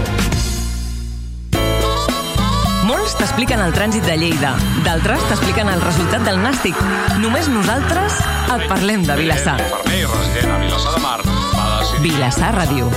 Molts 2.87 3.13
t'expliquen 3.19 3.61
el 3.61 3.73
trànsit 3.75 4.05
de 4.07 4.15
Lleida, 4.17 4.55
d'altres 4.85 5.21
t'expliquen 5.29 5.69
el 5.69 5.81
resultat 5.83 6.23
del 6.25 6.39
nàstic. 6.41 6.77
Només 7.21 7.49
nosaltres 7.51 8.17
et 8.55 8.63
parlem 8.71 9.03
de 9.05 9.17
Vilassar. 9.19 9.57
Infermer 9.61 10.07
resident 10.09 10.55
a 10.55 10.59
Vilassar 10.63 10.95
de 10.95 11.01
Mar 11.03 11.19
va 11.25 11.67
decidir... 11.81 12.01
Vilassar 12.07 12.53
Ràdio, 12.55 12.89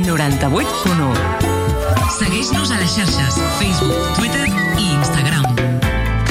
98.1. 0.00 1.52
Segueix-nos 2.16 2.72
a 2.72 2.80
les 2.80 2.96
xarxes, 2.96 3.42
Facebook, 3.58 4.16
Twitter 4.16 4.46
i 4.48 4.88
Instagram. 4.94 5.44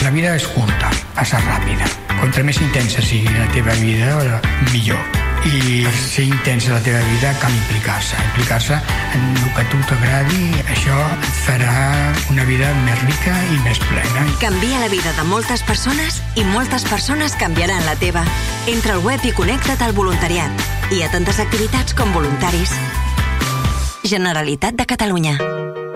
La 0.01 0.13
vida 0.15 0.33
és 0.39 0.49
curta, 0.55 0.89
passa 1.13 1.41
ràpida. 1.45 1.89
Contra 2.17 2.45
més 2.47 2.57
intensa 2.63 3.05
sigui 3.05 3.29
la 3.37 3.45
teva 3.53 3.77
vida, 3.83 4.41
millor. 4.73 5.24
I 5.45 5.85
ser 5.93 6.25
intensa 6.25 6.73
la 6.73 6.81
teva 6.81 6.99
vida 7.11 7.31
cal 7.39 7.53
implicar-se. 7.53 8.17
Implicar-se 8.31 8.73
en 8.73 9.25
el 9.37 9.51
que 9.53 9.61
a 9.61 9.65
tu 9.69 9.81
t'agradi, 9.85 10.47
això 10.73 10.95
et 11.13 11.27
farà 11.45 11.75
una 12.33 12.45
vida 12.49 12.71
més 12.87 13.03
rica 13.05 13.35
i 13.53 13.59
més 13.67 13.79
plena. 13.85 14.25
Canvia 14.41 14.81
la 14.81 14.89
vida 14.89 15.13
de 15.13 15.27
moltes 15.29 15.61
persones 15.67 16.21
i 16.35 16.47
moltes 16.49 16.87
persones 16.89 17.37
canviaran 17.37 17.85
la 17.85 17.93
teva. 18.01 18.25
Entra 18.65 18.97
al 18.97 19.05
web 19.05 19.21
i 19.21 19.35
connecta't 19.37 19.85
al 19.85 19.93
voluntariat. 19.93 20.65
Hi 20.89 21.03
ha 21.05 21.13
tantes 21.13 21.39
activitats 21.43 21.93
com 21.93 22.09
voluntaris. 22.17 22.73
Generalitat 24.05 24.73
de 24.73 24.89
Catalunya. 24.89 25.37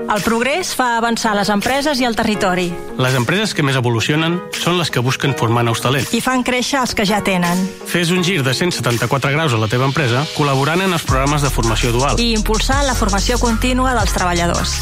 El 0.10 0.24
progrés 0.26 0.72
fa 0.74 0.96
avançar 0.98 1.36
les 1.38 1.52
empreses 1.54 2.00
i 2.02 2.06
el 2.08 2.16
territori. 2.18 2.72
Les 2.98 3.14
empreses 3.14 3.52
que 3.54 3.62
més 3.62 3.76
evolucionen 3.78 4.40
són 4.58 4.80
les 4.80 4.90
que 4.90 5.04
busquen 5.06 5.36
formar 5.38 5.62
nous 5.68 5.82
talents. 5.84 6.10
I 6.18 6.22
fan 6.26 6.42
créixer 6.42 6.80
els 6.82 6.96
que 6.98 7.06
ja 7.06 7.20
tenen. 7.22 7.62
Fes 7.86 8.10
un 8.10 8.24
gir 8.26 8.42
de 8.42 8.54
174 8.58 9.30
graus 9.36 9.54
a 9.54 9.60
la 9.62 9.70
teva 9.70 9.86
empresa 9.86 10.24
col·laborant 10.34 10.82
en 10.82 10.98
els 10.98 11.06
programes 11.06 11.46
de 11.46 11.52
formació 11.54 11.94
dual. 11.94 12.18
I 12.18 12.34
impulsant 12.34 12.88
la 12.90 12.98
formació 12.98 13.38
contínua 13.38 13.94
dels 14.00 14.16
treballadors. 14.18 14.74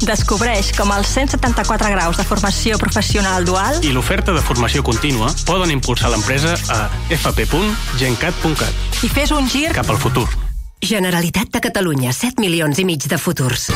Descobreix 0.00 0.72
com 0.78 0.88
els 0.96 1.12
174 1.12 1.92
graus 1.92 2.16
de 2.16 2.24
formació 2.24 2.80
professional 2.80 3.44
dual 3.44 3.84
i 3.84 3.92
l'oferta 3.92 4.32
de 4.32 4.40
formació 4.40 4.80
contínua 4.84 5.28
poden 5.44 5.76
impulsar 5.76 6.08
l'empresa 6.12 6.56
a 6.72 6.88
fp.gencat.cat 7.12 9.04
i 9.04 9.12
fes 9.12 9.36
un 9.36 9.44
gir 9.44 9.68
cap 9.76 9.92
al 9.92 10.00
futur. 10.00 10.26
Generalitat 10.84 11.52
de 11.52 11.60
Catalunya, 11.64 12.12
7 12.12 12.40
milions 12.40 12.80
i 12.80 12.88
mig 12.88 13.04
de 13.08 13.20
futurs. 13.20 13.70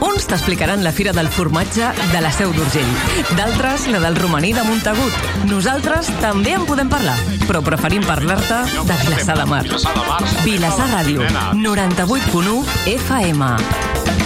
Uns 0.00 0.26
t'explicaran 0.26 0.82
la 0.82 0.92
fira 0.92 1.12
del 1.12 1.28
formatge 1.28 1.90
de 2.12 2.20
la 2.20 2.32
Seu 2.32 2.52
d'Urgell, 2.54 2.90
d'altres 3.38 3.86
la 3.92 4.00
del 4.02 4.16
romaní 4.16 4.52
de 4.56 4.64
Montagut. 4.66 5.12
Nosaltres 5.50 6.10
també 6.22 6.56
en 6.58 6.66
podem 6.66 6.90
parlar, 6.90 7.16
però 7.46 7.62
preferim 7.62 8.04
parlar-te 8.06 8.64
de 8.88 9.00
Vilassar 9.04 9.38
de 9.38 9.48
Mar. 9.50 9.64
Vilassar 10.44 10.90
Ràdio, 10.96 11.26
98.1 11.60 12.62
FM. 12.98 14.23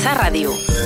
Vilassar 0.00 0.16
Ràdio. 0.16 0.79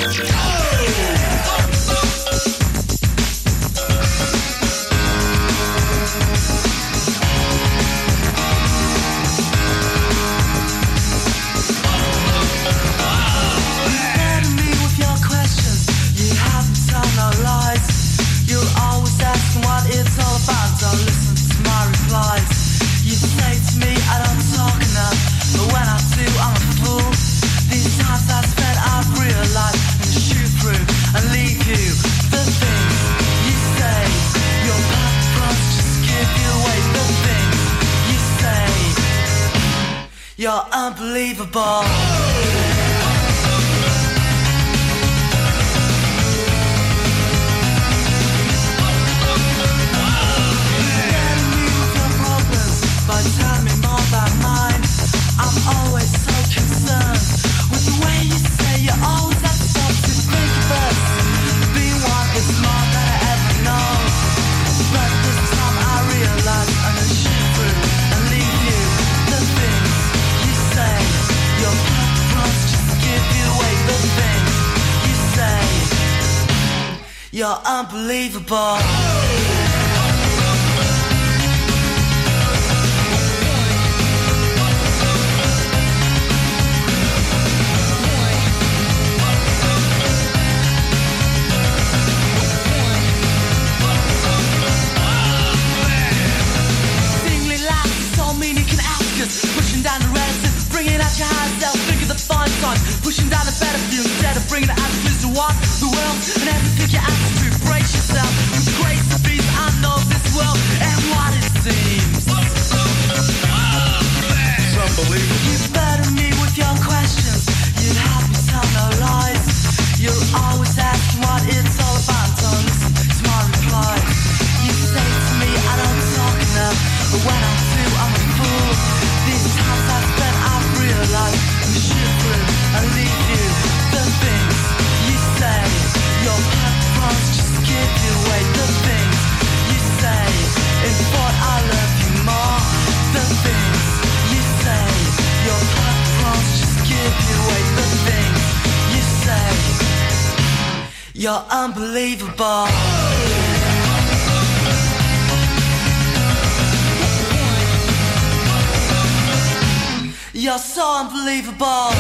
You're 160.44 160.58
so 160.58 160.98
unbelievable. 160.98 161.90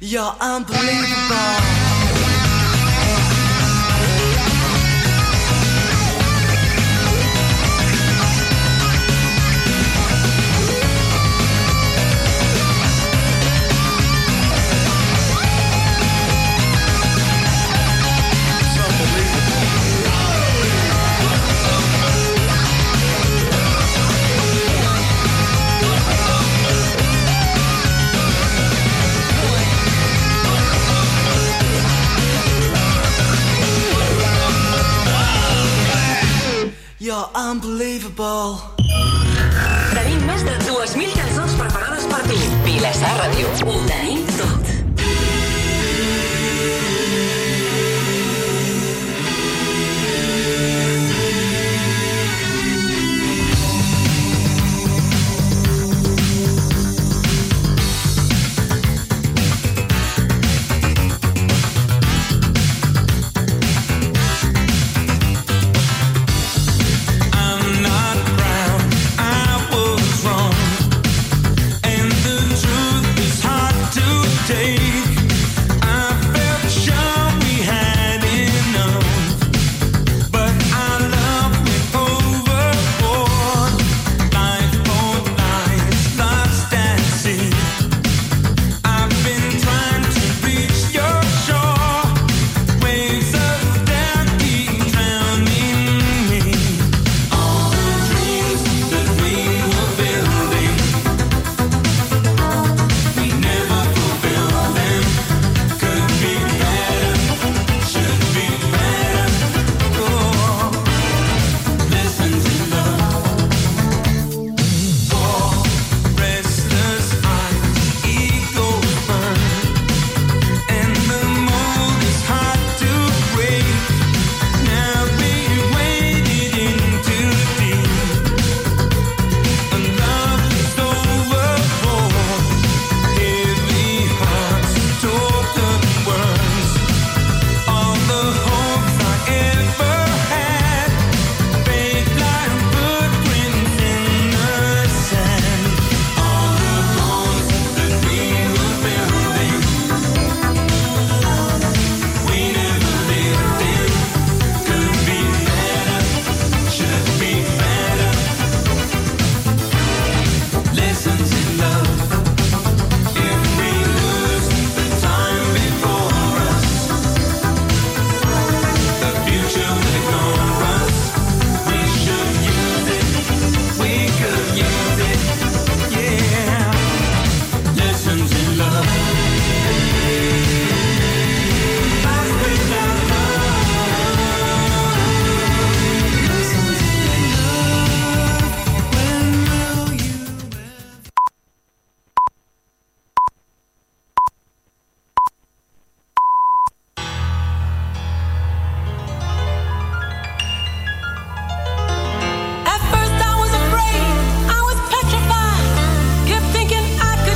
You're 0.00 0.36
unbelievable. 0.40 1.85
Unbelievable. 37.46 38.58
Tenim 39.94 40.24
més 40.26 40.42
de 40.42 40.54
2.000 40.66 41.12
cançons 41.14 41.54
preparades 41.60 42.08
per 42.10 42.18
tu. 42.26 42.38
Vilassar 42.64 43.12
Ràdio. 43.20 43.52
Ho 43.70 43.76
tenim 43.86 44.24